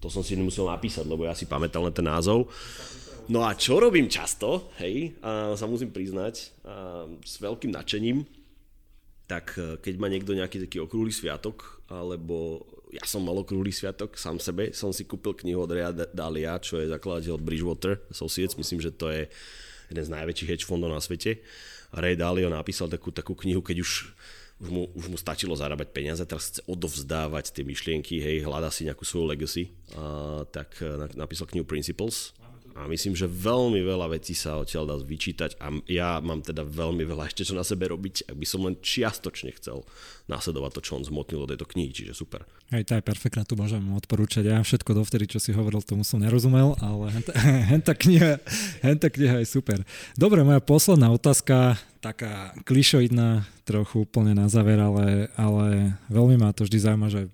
To 0.04 0.12
som 0.12 0.20
si 0.20 0.36
nemusel 0.36 0.68
napísať, 0.68 1.08
lebo 1.08 1.24
ja 1.24 1.32
si 1.32 1.48
pamätal 1.48 1.88
len 1.88 1.96
ten 1.96 2.04
názov. 2.04 2.52
No 3.28 3.44
a 3.44 3.56
čo 3.56 3.80
robím 3.80 4.08
často, 4.08 4.72
hej, 4.80 5.16
a 5.20 5.52
sa 5.52 5.68
musím 5.68 5.92
priznať, 5.92 6.64
a 6.64 7.04
s 7.24 7.40
veľkým 7.40 7.72
nadšením, 7.72 8.28
tak 9.24 9.56
eh, 9.56 9.80
keď 9.80 9.94
má 9.96 10.12
niekto 10.12 10.36
nejaký 10.36 10.68
taký 10.68 10.84
okrúhly 10.84 11.12
sviatok, 11.12 11.80
alebo 11.88 12.68
ja 12.92 13.04
som 13.08 13.24
mal 13.24 13.36
okrúhly 13.36 13.72
sviatok 13.72 14.16
sám 14.20 14.36
sebe, 14.40 14.76
som 14.76 14.92
si 14.92 15.08
kúpil 15.08 15.32
knihu 15.40 15.64
od 15.64 15.72
Rea 15.72 15.88
Dalia, 15.92 16.60
čo 16.60 16.80
je 16.80 16.92
zakladateľ 16.92 17.40
Bridgewater 17.40 18.00
Associates, 18.12 18.56
myslím, 18.60 18.80
že 18.80 18.92
to 18.92 19.08
je 19.08 19.28
jeden 19.88 20.04
z 20.04 20.12
najväčších 20.12 20.48
hedge 20.48 20.64
fondov 20.68 20.92
na 20.92 21.00
svete. 21.02 21.40
A 21.92 22.04
Ray 22.04 22.14
Dalio 22.14 22.52
napísal 22.52 22.92
takú, 22.92 23.08
takú 23.12 23.32
knihu, 23.32 23.64
keď 23.64 23.80
už 23.84 24.12
už 24.58 24.68
mu, 24.74 24.90
už 24.90 25.06
mu 25.06 25.14
stačilo 25.14 25.54
zarábať 25.54 25.94
peniaze, 25.94 26.18
teraz 26.26 26.50
chce 26.50 26.66
odovzdávať 26.66 27.54
tie 27.54 27.62
myšlienky, 27.62 28.18
hej, 28.18 28.42
hľadá 28.42 28.74
si 28.74 28.82
nejakú 28.90 29.06
svoju 29.06 29.30
legacy, 29.30 29.70
a, 29.94 30.42
tak 30.50 30.82
napísal 31.14 31.46
knihu 31.46 31.62
Principles. 31.62 32.34
A 32.78 32.86
myslím, 32.86 33.18
že 33.18 33.26
veľmi 33.26 33.82
veľa 33.82 34.06
vecí 34.14 34.38
sa 34.38 34.62
odtiaľ 34.62 34.86
dá 34.86 34.96
vyčítať 35.02 35.58
a 35.58 35.74
ja 35.90 36.22
mám 36.22 36.46
teda 36.46 36.62
veľmi 36.62 37.02
veľa 37.02 37.26
ešte 37.26 37.42
čo 37.42 37.58
na 37.58 37.66
sebe 37.66 37.90
robiť, 37.90 38.30
ak 38.30 38.36
by 38.38 38.46
som 38.46 38.62
len 38.62 38.78
čiastočne 38.78 39.50
chcel 39.58 39.82
následovať 40.30 40.78
to, 40.78 40.80
čo 40.86 40.92
on 40.94 41.02
zmotnil 41.02 41.42
do 41.42 41.50
tejto 41.50 41.66
knihy, 41.66 41.90
čiže 41.90 42.14
super. 42.14 42.46
Hej, 42.70 42.86
tá 42.86 43.00
je 43.00 43.04
perfektná, 43.08 43.42
tu 43.42 43.58
môžem 43.58 43.82
odporúčať. 43.96 44.46
Ja 44.46 44.62
všetko 44.62 44.94
dovtedy, 44.94 45.26
čo 45.26 45.42
si 45.42 45.50
hovoril, 45.56 45.82
tomu 45.82 46.06
som 46.06 46.22
nerozumel, 46.22 46.78
ale 46.78 47.10
henta, 47.10 47.32
henta, 47.74 47.92
kniha, 47.96 48.38
henta 48.84 49.08
kniha 49.10 49.42
je 49.42 49.46
super. 49.48 49.82
Dobre, 50.14 50.46
moja 50.46 50.62
posledná 50.62 51.10
otázka, 51.10 51.80
taká 51.98 52.54
klišoidná, 52.62 53.48
trochu 53.66 54.06
úplne 54.06 54.36
na 54.38 54.46
záver, 54.46 54.78
ale, 54.78 55.32
ale 55.34 55.98
veľmi 56.12 56.38
ma 56.38 56.54
to 56.54 56.68
vždy 56.68 56.78
zaujíma, 56.78 57.08
že 57.10 57.26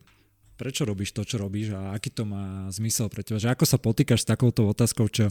prečo 0.54 0.86
robíš 0.86 1.10
to, 1.14 1.26
čo 1.26 1.36
robíš 1.42 1.74
a 1.74 1.94
aký 1.94 2.14
to 2.14 2.22
má 2.22 2.70
zmysel 2.70 3.10
pre 3.10 3.26
teba. 3.26 3.42
Že 3.42 3.54
ako 3.54 3.64
sa 3.66 3.78
potýkaš 3.78 4.22
s 4.22 4.30
takouto 4.30 4.66
otázkou, 4.70 5.10
čo 5.10 5.28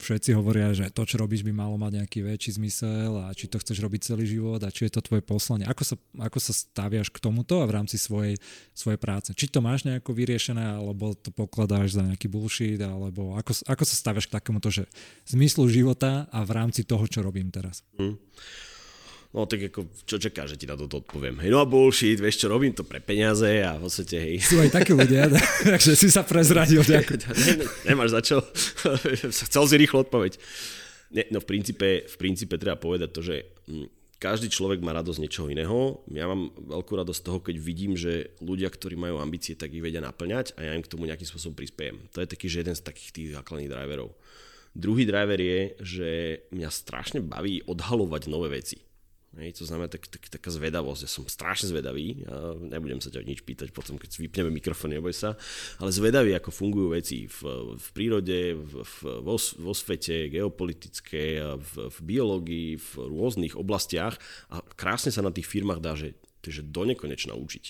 všetci 0.00 0.32
hovoria, 0.32 0.72
že 0.72 0.88
to, 0.90 1.04
čo 1.04 1.20
robíš, 1.20 1.44
by 1.44 1.52
malo 1.52 1.76
mať 1.76 2.02
nejaký 2.02 2.24
väčší 2.24 2.56
zmysel 2.56 3.20
a 3.20 3.30
či 3.36 3.46
to 3.46 3.60
chceš 3.60 3.78
robiť 3.84 4.00
celý 4.12 4.24
život 4.24 4.60
a 4.64 4.72
či 4.72 4.88
je 4.88 4.96
to 4.96 5.04
tvoje 5.04 5.20
poslanie. 5.20 5.68
Ako 5.68 5.84
sa, 5.84 5.96
ako 6.16 6.38
sa 6.40 6.52
staviaš 6.56 7.12
k 7.12 7.20
tomuto 7.20 7.60
a 7.60 7.68
v 7.68 7.76
rámci 7.76 8.00
svojej, 8.00 8.40
svojej 8.72 8.98
práce? 8.98 9.36
Či 9.36 9.52
to 9.52 9.60
máš 9.60 9.84
nejako 9.84 10.16
vyriešené, 10.16 10.80
alebo 10.80 11.12
to 11.12 11.28
pokladáš 11.28 11.94
za 11.94 12.02
nejaký 12.02 12.32
bullshit, 12.32 12.80
alebo 12.80 13.36
ako, 13.36 13.52
ako 13.68 13.84
sa 13.84 13.94
staviaš 13.94 14.26
k 14.32 14.36
takémuto, 14.40 14.72
že 14.72 14.88
zmyslu 15.28 15.68
života 15.68 16.26
a 16.32 16.42
v 16.42 16.52
rámci 16.56 16.82
toho, 16.88 17.04
čo 17.04 17.20
robím 17.20 17.52
teraz? 17.52 17.84
Hmm. 18.00 18.16
No 19.32 19.48
tak 19.48 19.72
ako, 19.72 19.88
čo 20.04 20.20
čakáš, 20.20 20.54
že 20.54 20.60
ti 20.60 20.66
na 20.68 20.76
toto 20.76 21.00
odpoviem? 21.00 21.40
Hej, 21.40 21.56
no 21.56 21.64
a 21.64 21.66
bullshit, 21.66 22.20
vieš 22.20 22.44
čo, 22.44 22.52
robím 22.52 22.76
to 22.76 22.84
pre 22.84 23.00
peniaze 23.00 23.48
a 23.64 23.80
v 23.80 23.88
podstate, 23.88 24.20
hej. 24.20 24.34
Sú 24.44 24.60
aj 24.60 24.68
takí 24.68 24.92
ľudia, 24.92 25.32
takže 25.72 25.96
si 25.96 26.12
sa 26.12 26.20
prezradil. 26.20 26.84
ne, 26.88 27.00
ne, 27.00 27.66
nemáš 27.88 28.12
za 28.12 28.20
čo. 28.20 28.36
Chcel 29.48 29.64
si 29.64 29.74
rýchlo 29.80 30.04
odpoveď. 30.04 30.36
Ne, 31.16 31.24
no 31.32 31.40
v 31.40 31.48
princípe, 31.48 32.04
v 32.04 32.16
princípe 32.20 32.60
treba 32.60 32.76
povedať 32.76 33.08
to, 33.08 33.24
že 33.24 33.48
hm, 33.72 33.88
každý 34.20 34.52
človek 34.52 34.84
má 34.84 34.92
radosť 34.92 35.24
niečoho 35.24 35.48
iného. 35.48 36.04
Ja 36.12 36.28
mám 36.28 36.52
veľkú 36.52 36.92
radosť 36.92 37.18
z 37.18 37.26
toho, 37.26 37.38
keď 37.40 37.56
vidím, 37.56 37.96
že 37.96 38.36
ľudia, 38.44 38.68
ktorí 38.68 39.00
majú 39.00 39.16
ambície, 39.16 39.56
tak 39.56 39.72
ich 39.72 39.80
vedia 39.80 40.04
naplňať 40.04 40.60
a 40.60 40.68
ja 40.68 40.76
im 40.76 40.84
k 40.84 40.92
tomu 40.92 41.08
nejakým 41.08 41.26
spôsobom 41.26 41.56
prispiejem. 41.56 42.04
To 42.12 42.20
je 42.20 42.28
taký, 42.28 42.52
že 42.52 42.68
jeden 42.68 42.76
z 42.76 42.84
takých 42.84 43.10
tých 43.16 43.28
základných 43.32 43.72
driverov. 43.72 44.12
Druhý 44.76 45.08
driver 45.08 45.40
je, 45.40 45.60
že 45.80 46.08
mňa 46.52 46.68
strašne 46.68 47.24
baví 47.24 47.64
odhalovať 47.64 48.28
nové 48.28 48.60
veci. 48.60 48.91
Hej, 49.32 49.56
to 49.56 49.64
znamená 49.64 49.88
tak, 49.88 50.04
tak, 50.12 50.28
taká 50.28 50.52
zvedavosť. 50.52 51.08
Ja 51.08 51.10
som 51.10 51.24
strašne 51.24 51.72
zvedavý. 51.72 52.20
Ja 52.20 52.52
nebudem 52.52 53.00
sa 53.00 53.08
ťa 53.08 53.24
nič 53.24 53.40
pýtať 53.40 53.72
potom, 53.72 53.96
keď 53.96 54.20
vypneme 54.20 54.52
mikrofón, 54.52 54.92
neboj 54.92 55.16
sa. 55.16 55.40
Ale 55.80 55.88
zvedavý, 55.88 56.36
ako 56.36 56.52
fungujú 56.52 56.92
veci 56.92 57.24
v, 57.24 57.40
v 57.80 57.86
prírode, 57.96 58.52
v, 58.52 58.84
v, 58.84 58.96
vo, 59.24 59.36
vo 59.40 59.72
svete, 59.72 60.28
geopolitické, 60.28 61.40
v, 61.56 61.72
v 61.88 61.98
biológii, 62.04 62.76
v 62.76 62.90
rôznych 63.08 63.56
oblastiach. 63.56 64.20
A 64.52 64.60
krásne 64.76 65.08
sa 65.08 65.24
na 65.24 65.32
tých 65.32 65.48
firmách 65.48 65.80
dá, 65.80 65.96
že, 65.96 66.12
že 66.44 66.60
do 66.60 66.84
nekonečna 66.84 67.32
učiť. 67.32 67.66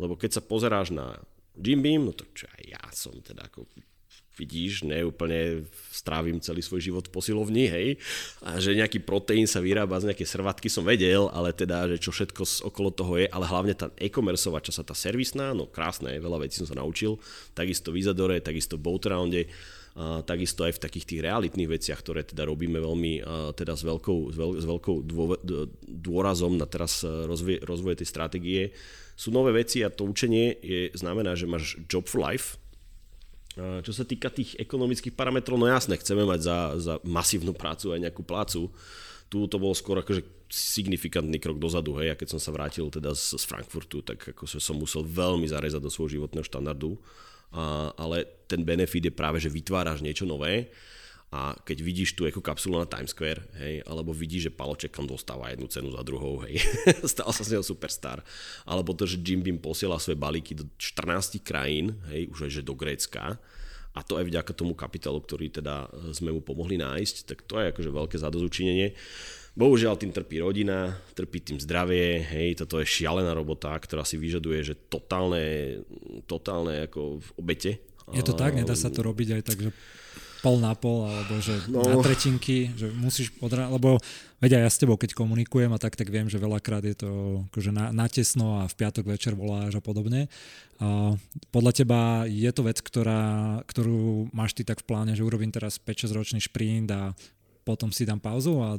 Lebo 0.00 0.16
keď 0.16 0.40
sa 0.40 0.42
pozeráš 0.44 0.96
na 0.96 1.20
Jim 1.60 1.84
Beam, 1.84 2.08
no 2.08 2.16
to 2.16 2.24
čo 2.32 2.48
ja 2.64 2.80
som 2.96 3.16
teda 3.20 3.52
ako 3.52 3.68
vidíš, 4.36 4.84
neúplne 4.84 5.64
strávim 5.88 6.36
celý 6.44 6.60
svoj 6.60 6.84
život 6.84 7.04
v 7.08 7.14
posilovni, 7.16 7.64
hej, 7.66 7.88
a 8.44 8.60
že 8.60 8.76
nejaký 8.76 9.00
proteín 9.00 9.48
sa 9.48 9.64
vyrába 9.64 9.96
z 9.96 10.12
nejaké 10.12 10.28
srvatky 10.28 10.68
som 10.68 10.84
vedel, 10.84 11.32
ale 11.32 11.56
teda, 11.56 11.88
že 11.96 11.96
čo 11.96 12.12
všetko 12.12 12.68
okolo 12.68 12.88
toho 12.92 13.12
je, 13.16 13.26
ale 13.32 13.48
hlavne 13.48 13.72
tá 13.72 13.88
e-commerceová 13.96 14.60
časa, 14.60 14.84
tá 14.84 14.92
servisná, 14.92 15.56
no 15.56 15.64
krásne, 15.64 16.20
veľa 16.20 16.44
vecí 16.44 16.60
som 16.60 16.68
sa 16.68 16.76
naučil, 16.76 17.16
takisto 17.56 17.90
v 17.90 18.04
Isadore, 18.04 18.44
takisto 18.44 18.76
v 18.76 18.84
Boatrounde, 18.84 19.48
a 19.96 20.20
takisto 20.20 20.60
aj 20.60 20.76
v 20.76 20.82
takých 20.84 21.08
tých 21.08 21.24
realitných 21.24 21.72
veciach, 21.72 22.04
ktoré 22.04 22.20
teda 22.20 22.44
robíme 22.44 22.76
veľmi 22.76 23.24
teda 23.56 23.72
s 23.72 23.80
veľkou, 23.80 24.28
s, 24.28 24.36
veľ, 24.36 24.50
s 24.60 24.64
veľkou 24.68 24.96
dôrazom 25.88 26.60
na 26.60 26.68
teraz 26.68 27.00
rozvoj, 27.00 27.64
rozvoje 27.64 28.04
tej 28.04 28.08
stratégie, 28.12 28.62
sú 29.16 29.32
nové 29.32 29.56
veci 29.56 29.80
a 29.80 29.88
to 29.88 30.04
učenie 30.04 30.60
je, 30.60 30.92
znamená, 30.92 31.32
že 31.32 31.48
máš 31.48 31.80
job 31.88 32.04
for 32.04 32.20
life, 32.20 32.60
čo 33.56 33.92
sa 33.92 34.04
týka 34.04 34.28
tých 34.28 34.52
ekonomických 34.60 35.16
parametrov, 35.16 35.56
no 35.56 35.64
jasné, 35.64 35.96
chceme 35.96 36.28
mať 36.28 36.40
za, 36.44 36.58
za 36.76 36.94
masívnu 37.00 37.56
prácu 37.56 37.96
aj 37.96 38.04
nejakú 38.04 38.20
plácu. 38.20 38.68
Tu 39.32 39.38
to 39.48 39.56
bolo 39.56 39.72
skôr 39.72 40.04
akože 40.04 40.22
signifikantný 40.46 41.42
krok 41.42 41.58
dozadu, 41.58 41.96
hej, 41.98 42.14
a 42.14 42.18
keď 42.18 42.36
som 42.36 42.40
sa 42.40 42.54
vrátil 42.54 42.86
teda 42.92 43.16
z, 43.16 43.34
z 43.40 43.44
Frankfurtu, 43.48 44.04
tak 44.04 44.36
ako 44.36 44.46
som 44.46 44.76
musel 44.78 45.02
veľmi 45.02 45.48
zarezať 45.48 45.82
do 45.82 45.90
svojho 45.90 46.20
životného 46.20 46.46
štandardu, 46.46 46.94
a, 47.50 47.90
ale 47.96 48.28
ten 48.46 48.62
benefit 48.62 49.10
je 49.10 49.14
práve, 49.14 49.42
že 49.42 49.50
vytváraš 49.50 50.04
niečo 50.04 50.28
nové 50.28 50.70
a 51.34 51.58
keď 51.58 51.78
vidíš 51.82 52.14
tú 52.14 52.22
ako 52.22 52.38
kapsulu 52.38 52.78
na 52.78 52.86
Times 52.86 53.10
Square, 53.10 53.42
hej, 53.58 53.82
alebo 53.82 54.14
vidíš, 54.14 54.50
že 54.50 54.54
Paloček 54.54 54.94
tam 54.94 55.10
dostáva 55.10 55.50
jednu 55.50 55.66
cenu 55.66 55.90
za 55.90 56.06
druhou, 56.06 56.38
hej, 56.46 56.62
stal 57.12 57.34
sa 57.34 57.42
z 57.42 57.58
neho 57.58 57.64
superstar, 57.66 58.22
alebo 58.62 58.94
to, 58.94 59.10
že 59.10 59.18
Jim 59.18 59.42
Beam 59.42 59.58
posiela 59.58 59.98
svoje 59.98 60.14
balíky 60.14 60.54
do 60.54 60.70
14 60.78 61.42
krajín, 61.42 61.98
hej, 62.14 62.30
už 62.30 62.46
aj 62.46 62.50
že 62.54 62.62
do 62.62 62.78
Grécka, 62.78 63.42
a 63.96 64.04
to 64.04 64.20
aj 64.20 64.28
vďaka 64.28 64.52
tomu 64.52 64.76
kapitálu, 64.76 65.24
ktorý 65.24 65.48
teda 65.48 65.88
e, 65.88 66.12
sme 66.12 66.28
mu 66.28 66.44
pomohli 66.44 66.76
nájsť, 66.76 67.16
tak 67.32 67.48
to 67.48 67.56
je 67.56 67.72
akože 67.72 67.90
veľké 67.90 68.16
zadozučinenie. 68.20 68.92
Bohužiaľ 69.56 69.96
tým 69.96 70.12
trpí 70.12 70.36
rodina, 70.44 71.00
trpí 71.16 71.40
tým 71.40 71.56
zdravie, 71.56 72.20
hej, 72.28 72.60
toto 72.60 72.76
je 72.76 72.84
šialená 72.84 73.32
robota, 73.32 73.72
ktorá 73.72 74.04
si 74.04 74.20
vyžaduje, 74.20 74.60
že 74.60 74.74
totálne, 74.76 75.80
totálne 76.28 76.84
ako 76.84 77.24
v 77.24 77.28
obete. 77.40 77.70
Je 78.12 78.20
to 78.20 78.36
tak, 78.36 78.52
nedá 78.52 78.76
sa 78.76 78.92
to 78.92 79.00
robiť 79.00 79.40
aj 79.40 79.42
tak, 79.48 79.58
že 79.64 79.70
pol 80.46 80.62
na 80.62 80.78
pol, 80.78 81.10
alebo 81.10 81.42
že 81.42 81.58
no. 81.66 81.82
na 81.82 81.98
tretinky, 81.98 82.70
že 82.78 82.86
musíš 82.94 83.34
odra- 83.42 83.66
lebo 83.66 83.98
vedia, 84.38 84.62
ja 84.62 84.70
s 84.70 84.78
tebou 84.78 84.94
keď 84.94 85.18
komunikujem 85.18 85.74
a 85.74 85.82
tak, 85.82 85.98
tak 85.98 86.06
viem, 86.06 86.30
že 86.30 86.38
veľakrát 86.38 86.86
je 86.86 86.94
to 87.02 87.10
akože 87.50 87.74
na, 87.74 87.90
natesno 87.90 88.62
a 88.62 88.70
v 88.70 88.74
piatok 88.78 89.10
večer 89.10 89.34
voláš 89.34 89.74
a 89.74 89.82
podobne. 89.82 90.30
A 90.78 91.18
podľa 91.50 91.72
teba 91.82 92.00
je 92.30 92.50
to 92.54 92.62
vec, 92.62 92.78
ktorá, 92.78 93.58
ktorú 93.66 94.30
máš 94.30 94.54
ty 94.54 94.62
tak 94.62 94.86
v 94.86 94.86
pláne, 94.86 95.12
že 95.18 95.26
urobím 95.26 95.50
teraz 95.50 95.82
5-6 95.82 96.14
ročný 96.14 96.38
šprint 96.38 96.94
a 96.94 97.10
potom 97.66 97.90
si 97.90 98.06
dám 98.06 98.22
pauzu 98.22 98.62
a 98.62 98.78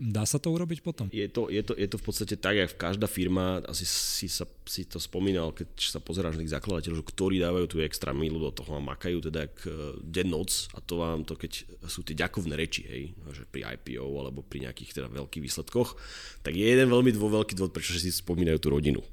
dá 0.00 0.24
sa 0.24 0.40
to 0.40 0.48
urobiť 0.48 0.80
potom? 0.80 1.12
Je 1.12 1.28
to, 1.28 1.52
je 1.52 1.60
to, 1.60 1.76
je 1.76 1.84
to 1.84 2.00
v 2.00 2.04
podstate 2.08 2.40
tak, 2.40 2.56
jak 2.56 2.72
každá 2.80 3.04
firma, 3.04 3.60
asi 3.68 3.84
si, 3.84 4.24
sa, 4.24 4.48
si 4.64 4.88
to 4.88 4.96
spomínal, 4.96 5.52
keď 5.52 5.68
sa 5.76 6.00
pozeráš 6.00 6.40
na 6.40 6.48
tých 6.48 6.56
zakladateľov, 6.56 7.04
ktorí 7.04 7.36
dávajú 7.44 7.66
tú 7.68 7.76
extra 7.84 8.16
milu 8.16 8.40
do 8.40 8.48
toho 8.48 8.80
a 8.80 8.80
makajú 8.80 9.20
teda 9.28 9.44
jak 9.44 9.56
e, 9.68 10.00
deň 10.00 10.26
noc 10.32 10.72
a 10.72 10.80
to 10.80 10.96
vám 10.96 11.28
to, 11.28 11.36
keď 11.36 11.68
sú 11.84 12.00
tie 12.08 12.16
ďakovné 12.16 12.56
reči, 12.56 12.88
hej, 12.88 13.12
že 13.36 13.44
pri 13.44 13.68
IPO 13.76 14.08
alebo 14.08 14.40
pri 14.40 14.64
nejakých 14.64 15.04
teda 15.04 15.08
veľkých 15.12 15.44
výsledkoch, 15.44 16.00
tak 16.40 16.56
je 16.56 16.64
jeden 16.64 16.88
veľmi 16.88 17.12
dô, 17.12 17.28
veľký 17.28 17.52
dôvod, 17.52 17.76
prečo 17.76 17.92
si 18.00 18.08
spomínajú 18.08 18.56
tú 18.56 18.72
rodinu 18.72 19.04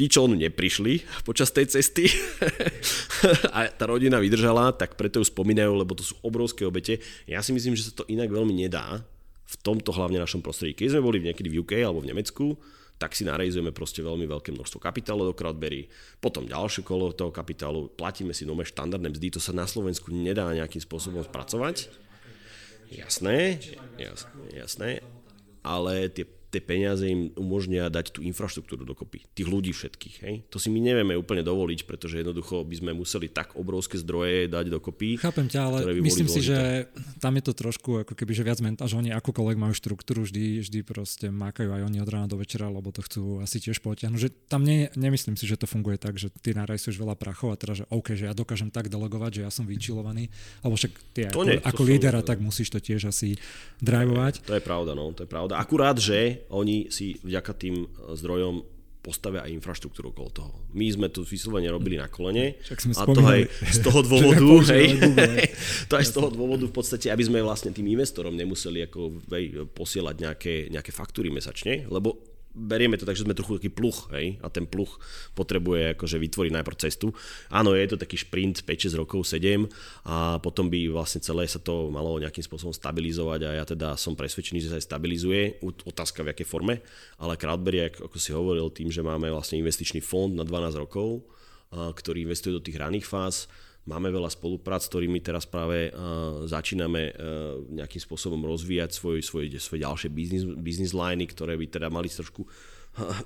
tí, 0.00 0.08
čo 0.08 0.24
on 0.24 0.32
neprišli 0.32 1.04
počas 1.28 1.52
tej 1.52 1.68
cesty 1.68 2.08
a 3.56 3.68
tá 3.68 3.84
rodina 3.84 4.16
vydržala, 4.16 4.72
tak 4.72 4.96
preto 4.96 5.20
ju 5.20 5.28
spomínajú, 5.28 5.76
lebo 5.76 5.92
to 5.92 6.00
sú 6.00 6.16
obrovské 6.24 6.64
obete. 6.64 7.04
Ja 7.28 7.44
si 7.44 7.52
myslím, 7.52 7.76
že 7.76 7.92
sa 7.92 8.00
to 8.00 8.08
inak 8.08 8.32
veľmi 8.32 8.56
nedá 8.56 9.04
v 9.44 9.54
tomto 9.60 9.92
hlavne 9.92 10.16
našom 10.16 10.40
prostredí. 10.40 10.72
Keď 10.72 10.96
sme 10.96 11.04
boli 11.04 11.20
niekedy 11.20 11.52
v 11.52 11.60
UK 11.60 11.84
alebo 11.84 12.00
v 12.00 12.16
Nemecku, 12.16 12.56
tak 12.96 13.12
si 13.12 13.28
narejzujeme 13.28 13.76
proste 13.76 14.00
veľmi 14.00 14.24
veľké 14.24 14.56
množstvo 14.56 14.80
kapitálu 14.80 15.28
do 15.28 15.36
crowdberry, 15.36 15.92
potom 16.16 16.48
ďalšie 16.48 16.80
kolo 16.80 17.12
toho 17.12 17.28
kapitálu, 17.28 17.92
platíme 17.92 18.32
si 18.32 18.48
nové 18.48 18.64
štandardné 18.64 19.12
mzdy, 19.12 19.36
to 19.36 19.40
sa 19.40 19.52
na 19.52 19.68
Slovensku 19.68 20.08
nedá 20.08 20.48
nejakým 20.48 20.80
spôsobom 20.80 21.20
spracovať. 21.28 21.92
Jasné, 22.88 23.60
jasné, 24.00 24.40
jasné, 24.52 24.90
ale 25.60 26.08
tie 26.08 26.24
tie 26.50 26.58
peniaze 26.58 27.06
im 27.06 27.30
umožnia 27.38 27.86
dať 27.86 28.18
tú 28.18 28.20
infraštruktúru 28.26 28.82
dokopy, 28.82 29.22
tých 29.32 29.46
ľudí 29.46 29.70
všetkých. 29.70 30.16
Hej? 30.26 30.34
To 30.50 30.58
si 30.58 30.66
my 30.66 30.82
nevieme 30.82 31.14
úplne 31.14 31.46
dovoliť, 31.46 31.86
pretože 31.86 32.18
jednoducho 32.18 32.66
by 32.66 32.74
sme 32.74 32.90
museli 32.90 33.30
tak 33.30 33.54
obrovské 33.54 34.02
zdroje 34.02 34.50
dať 34.50 34.66
dokopy. 34.66 35.22
Chápem 35.22 35.46
ťa, 35.46 35.60
ale 35.62 35.78
myslím 36.02 36.26
si, 36.26 36.42
že 36.42 36.90
tam 37.22 37.38
je 37.38 37.44
to 37.46 37.54
trošku 37.54 38.02
ako 38.02 38.18
keby, 38.18 38.34
že 38.34 38.42
viac 38.42 38.58
mentá, 38.58 38.90
že 38.90 38.98
oni 38.98 39.14
akokoľvek 39.14 39.56
majú 39.62 39.72
štruktúru, 39.72 40.26
vždy, 40.26 40.66
vždy 40.66 40.78
proste 40.82 41.30
mákajú 41.30 41.70
aj 41.70 41.86
oni 41.86 41.98
od 42.02 42.10
rána 42.10 42.26
do 42.26 42.34
večera, 42.34 42.66
lebo 42.66 42.90
to 42.90 43.06
chcú 43.06 43.38
asi 43.38 43.62
tiež 43.62 43.78
potiahnuť. 43.78 44.18
Že 44.18 44.30
tam 44.50 44.66
nie, 44.66 44.90
nemyslím 44.98 45.38
si, 45.38 45.46
že 45.46 45.54
to 45.54 45.70
funguje 45.70 46.02
tak, 46.02 46.18
že 46.18 46.34
ty 46.42 46.50
narajsuješ 46.50 46.98
veľa 46.98 47.14
prachov 47.14 47.54
a 47.54 47.56
teda, 47.56 47.78
že 47.78 47.84
OK, 47.94 48.18
že 48.18 48.26
ja 48.26 48.34
dokážem 48.34 48.74
tak 48.74 48.90
delegovať, 48.90 49.40
že 49.40 49.42
ja 49.46 49.50
som 49.54 49.70
vyčilovaný, 49.70 50.26
alebo 50.66 50.74
však 50.74 50.92
ty 51.14 51.20
ako, 51.30 51.46
nie, 51.46 51.62
ako 51.62 51.82
lídera, 51.86 52.20
tak 52.26 52.42
musíš 52.42 52.74
to 52.74 52.82
tiež 52.82 53.06
asi 53.06 53.38
drivovať. 53.78 54.42
To 54.50 54.58
je 54.58 54.64
pravda, 54.64 54.98
no, 54.98 55.14
to 55.14 55.22
je 55.22 55.30
pravda. 55.30 55.54
Akurát, 55.60 55.94
že 55.94 56.39
oni 56.48 56.88
si 56.88 57.20
vďaka 57.20 57.52
tým 57.56 57.84
eh, 57.84 57.88
zdrojom 58.16 58.80
postavia 59.00 59.40
aj 59.48 59.56
infraštruktúru 59.56 60.12
okolo 60.12 60.28
toho. 60.28 60.52
My 60.76 60.84
sme 60.92 61.08
to 61.08 61.24
vyslovene 61.24 61.72
robili 61.72 61.96
na 61.96 62.12
kolene 62.12 62.60
a 62.60 63.02
to 63.16 63.20
aj 63.24 63.40
z 63.48 63.78
toho 63.80 64.00
dôvodu, 64.04 64.76
hej, 64.76 64.86
to 65.88 65.96
aj 65.96 66.04
z 66.04 66.12
toho 66.12 66.28
dôvodu 66.28 66.64
v 66.68 66.74
podstate, 66.74 67.08
aby 67.08 67.24
sme 67.24 67.40
vlastne 67.40 67.72
tým 67.72 67.88
investorom 67.88 68.36
nemuseli 68.36 68.84
ako 68.86 69.24
hej, 69.32 69.64
posielať 69.72 70.16
nejaké, 70.20 70.54
nejaké 70.68 70.92
faktúry 70.92 71.32
mesačne, 71.32 71.88
lebo 71.88 72.29
berieme 72.50 72.98
to 72.98 73.06
tak, 73.06 73.14
že 73.14 73.22
sme 73.22 73.36
trochu 73.36 73.62
taký 73.62 73.70
pluch, 73.70 74.10
hej, 74.10 74.38
a 74.42 74.50
ten 74.50 74.66
pluch 74.66 74.98
potrebuje 75.38 75.94
akože 75.94 76.18
vytvoriť 76.18 76.52
najprv 76.54 76.76
cestu. 76.82 77.14
Áno, 77.48 77.72
je 77.78 77.86
to 77.86 77.96
taký 77.96 78.18
šprint 78.18 78.66
5-6 78.66 79.00
rokov, 79.00 79.22
7 79.26 79.70
a 80.06 80.42
potom 80.42 80.66
by 80.66 80.90
vlastne 80.90 81.22
celé 81.22 81.46
sa 81.46 81.62
to 81.62 81.88
malo 81.94 82.18
nejakým 82.18 82.42
spôsobom 82.42 82.74
stabilizovať 82.74 83.40
a 83.46 83.50
ja 83.62 83.64
teda 83.64 83.88
som 83.94 84.18
presvedčený, 84.18 84.58
že 84.66 84.70
sa 84.74 84.76
aj 84.82 84.86
stabilizuje, 84.90 85.62
otázka 85.62 86.26
v 86.26 86.34
akej 86.34 86.46
forme, 86.46 86.82
ale 87.22 87.38
Crowdberry, 87.38 87.94
ako 87.94 88.18
si 88.18 88.34
hovoril, 88.34 88.66
tým, 88.74 88.90
že 88.90 89.00
máme 89.00 89.30
vlastne 89.30 89.62
investičný 89.62 90.02
fond 90.02 90.34
na 90.34 90.42
12 90.42 90.82
rokov, 90.82 91.22
ktorý 91.70 92.26
investuje 92.26 92.50
do 92.50 92.62
tých 92.62 92.82
raných 92.82 93.06
fáz, 93.06 93.46
Máme 93.88 94.12
veľa 94.12 94.28
spoluprác, 94.28 94.84
s 94.84 94.92
ktorými 94.92 95.24
teraz 95.24 95.48
práve 95.48 95.88
uh, 95.88 96.44
začíname 96.44 97.10
uh, 97.10 97.64
nejakým 97.72 98.02
spôsobom 98.02 98.44
rozvíjať 98.44 98.92
svoj, 98.92 99.24
svoj, 99.24 99.46
svoje 99.56 99.80
ďalšie 99.80 100.08
business, 100.12 100.44
business 100.60 100.92
liny, 100.92 101.24
ktoré 101.30 101.56
by 101.56 101.66
teda 101.66 101.88
mali 101.88 102.12
trošku 102.12 102.44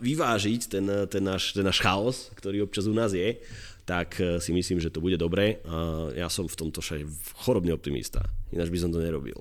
vyvážiť 0.05 0.61
ten, 0.69 0.87
ten, 1.09 1.25
náš, 1.25 1.57
ten 1.57 1.65
náš 1.65 1.81
chaos, 1.81 2.29
ktorý 2.37 2.69
občas 2.69 2.85
u 2.85 2.95
nás 2.95 3.17
je 3.17 3.41
tak 3.85 4.17
eh, 4.21 4.41
si 4.41 4.51
myslím, 4.53 4.81
že 4.81 4.91
to 4.91 5.05
bude 5.05 5.21
dobré. 5.21 5.61
Ja 6.17 6.33
som 6.33 6.49
v 6.49 6.57
tomto 6.57 6.81
však 6.81 7.05
chorobne 7.45 7.77
optimista. 7.77 8.25
Ináč 8.55 8.71
by 8.71 8.79
som 8.79 8.91
to 8.95 9.03
nerobil. 9.03 9.35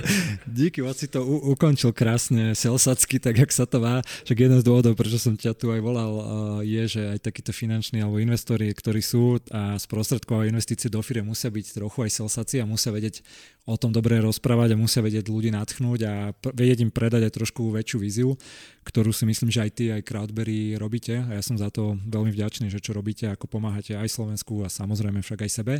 Díky, 0.48 0.80
moc 0.80 0.96
si 0.96 1.04
to 1.04 1.20
u- 1.20 1.52
ukončil 1.52 1.92
krásne, 1.92 2.56
selsacky, 2.56 3.20
tak 3.20 3.36
jak 3.36 3.52
sa 3.52 3.68
to 3.68 3.76
má. 3.76 4.00
Však 4.24 4.38
jeden 4.40 4.56
z 4.56 4.64
dôvodov, 4.64 4.96
prečo 4.96 5.20
som 5.20 5.36
ťa 5.36 5.52
tu 5.52 5.68
aj 5.68 5.84
volal, 5.84 6.12
je, 6.64 6.82
že 6.88 7.02
aj 7.12 7.28
takíto 7.28 7.52
finanční 7.52 8.00
alebo 8.00 8.16
investori, 8.16 8.72
ktorí 8.72 9.04
sú 9.04 9.36
a 9.52 9.76
sprostredkovajú 9.76 10.48
investície 10.48 10.88
do 10.88 11.04
firmy, 11.04 11.28
musia 11.28 11.52
byť 11.52 11.76
trochu 11.76 12.08
aj 12.08 12.10
selsaci 12.24 12.64
a 12.64 12.64
musia 12.64 12.88
vedieť 12.88 13.20
o 13.64 13.76
tom 13.76 13.92
dobre 13.92 14.20
rozprávať 14.20 14.76
a 14.76 14.80
musia 14.80 15.00
vedieť 15.00 15.28
ľudí 15.28 15.52
natchnúť 15.52 16.00
a 16.04 16.14
vedieť 16.52 16.84
im 16.84 16.92
predať 16.92 17.28
aj 17.28 17.32
trošku 17.36 17.72
väčšiu 17.72 17.98
víziu, 18.00 18.30
ktorú 18.84 19.12
si 19.12 19.24
myslím, 19.24 19.48
že 19.48 19.60
aj 19.64 19.70
ty, 19.72 19.84
aj 19.92 20.04
Crowdberry 20.04 20.76
robíte 20.76 21.20
a 21.20 21.36
ja 21.36 21.42
som 21.44 21.56
za 21.56 21.72
to 21.72 21.96
veľmi 22.04 22.32
vďačný, 22.32 22.68
že 22.68 22.80
čo 22.80 22.92
robíte, 22.92 23.28
ako 23.28 23.48
pomáhate 23.48 23.96
aj 23.96 24.08
Slovensku 24.08 24.64
a 24.64 24.68
samozrejme 24.68 25.24
však 25.24 25.48
aj 25.48 25.50
sebe. 25.50 25.74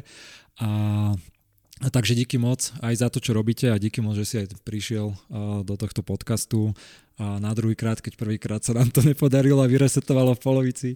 A 0.60 0.68
a 1.82 1.90
takže 1.90 2.14
díky 2.14 2.38
moc 2.38 2.70
aj 2.86 2.94
za 2.94 3.08
to, 3.10 3.18
čo 3.18 3.34
robíte 3.34 3.66
a 3.66 3.78
díky 3.82 3.98
moc, 3.98 4.14
že 4.14 4.24
si 4.24 4.34
aj 4.38 4.62
prišiel 4.62 5.10
do 5.66 5.74
tohto 5.74 6.06
podcastu 6.06 6.70
a 7.14 7.38
na 7.38 7.54
druhý 7.54 7.78
krát, 7.78 8.02
keď 8.02 8.18
prvýkrát 8.18 8.58
sa 8.58 8.74
nám 8.74 8.90
to 8.90 8.98
nepodarilo 8.98 9.62
a 9.62 9.70
vyresetovalo 9.70 10.34
v 10.34 10.42
polovici. 10.42 10.88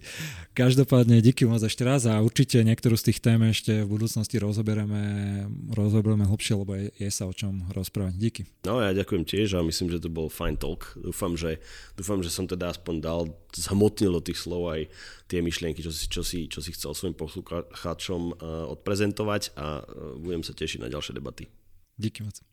Každopádne 0.51 1.23
díky 1.23 1.47
moc 1.47 1.63
ešte 1.63 1.87
raz 1.87 2.03
a 2.03 2.19
určite 2.19 2.59
niektorú 2.59 2.99
z 2.99 3.11
tých 3.11 3.19
tém 3.23 3.39
ešte 3.47 3.87
v 3.87 3.87
budúcnosti 3.87 4.35
rozoberieme, 4.35 4.99
rozoberieme 5.71 6.27
hlbšie, 6.27 6.53
lebo 6.59 6.75
je, 6.75 6.91
je 6.99 7.07
sa 7.07 7.23
o 7.23 7.31
čom 7.31 7.63
rozprávať. 7.71 8.19
Díky. 8.19 8.41
No 8.67 8.83
ja 8.83 8.91
ďakujem 8.91 9.23
tiež 9.23 9.55
a 9.55 9.63
myslím, 9.63 9.95
že 9.95 10.03
to 10.03 10.11
bol 10.11 10.27
fajn 10.27 10.59
talk. 10.59 10.91
Dúfam, 10.99 11.39
že, 11.39 11.63
dúfam, 11.95 12.19
že 12.19 12.27
som 12.27 12.43
teda 12.43 12.75
aspoň 12.75 12.95
dal, 12.99 13.31
zhmotnil 13.55 14.19
do 14.19 14.19
tých 14.19 14.43
slov 14.43 14.75
aj 14.75 14.91
tie 15.31 15.39
myšlienky, 15.39 15.79
čo 15.79 15.95
si, 15.95 16.03
čo 16.11 16.21
si, 16.27 16.51
čo 16.51 16.59
si 16.59 16.75
chcel 16.75 16.91
svojim 16.91 17.15
poslucháčom 17.15 18.21
uh, 18.35 18.67
odprezentovať 18.75 19.55
a 19.55 19.87
uh, 19.87 20.19
budem 20.19 20.43
sa 20.43 20.51
tešiť 20.51 20.83
na 20.83 20.91
ďalšie 20.91 21.15
debaty. 21.15 21.47
Díky 21.95 22.27
moc. 22.27 22.48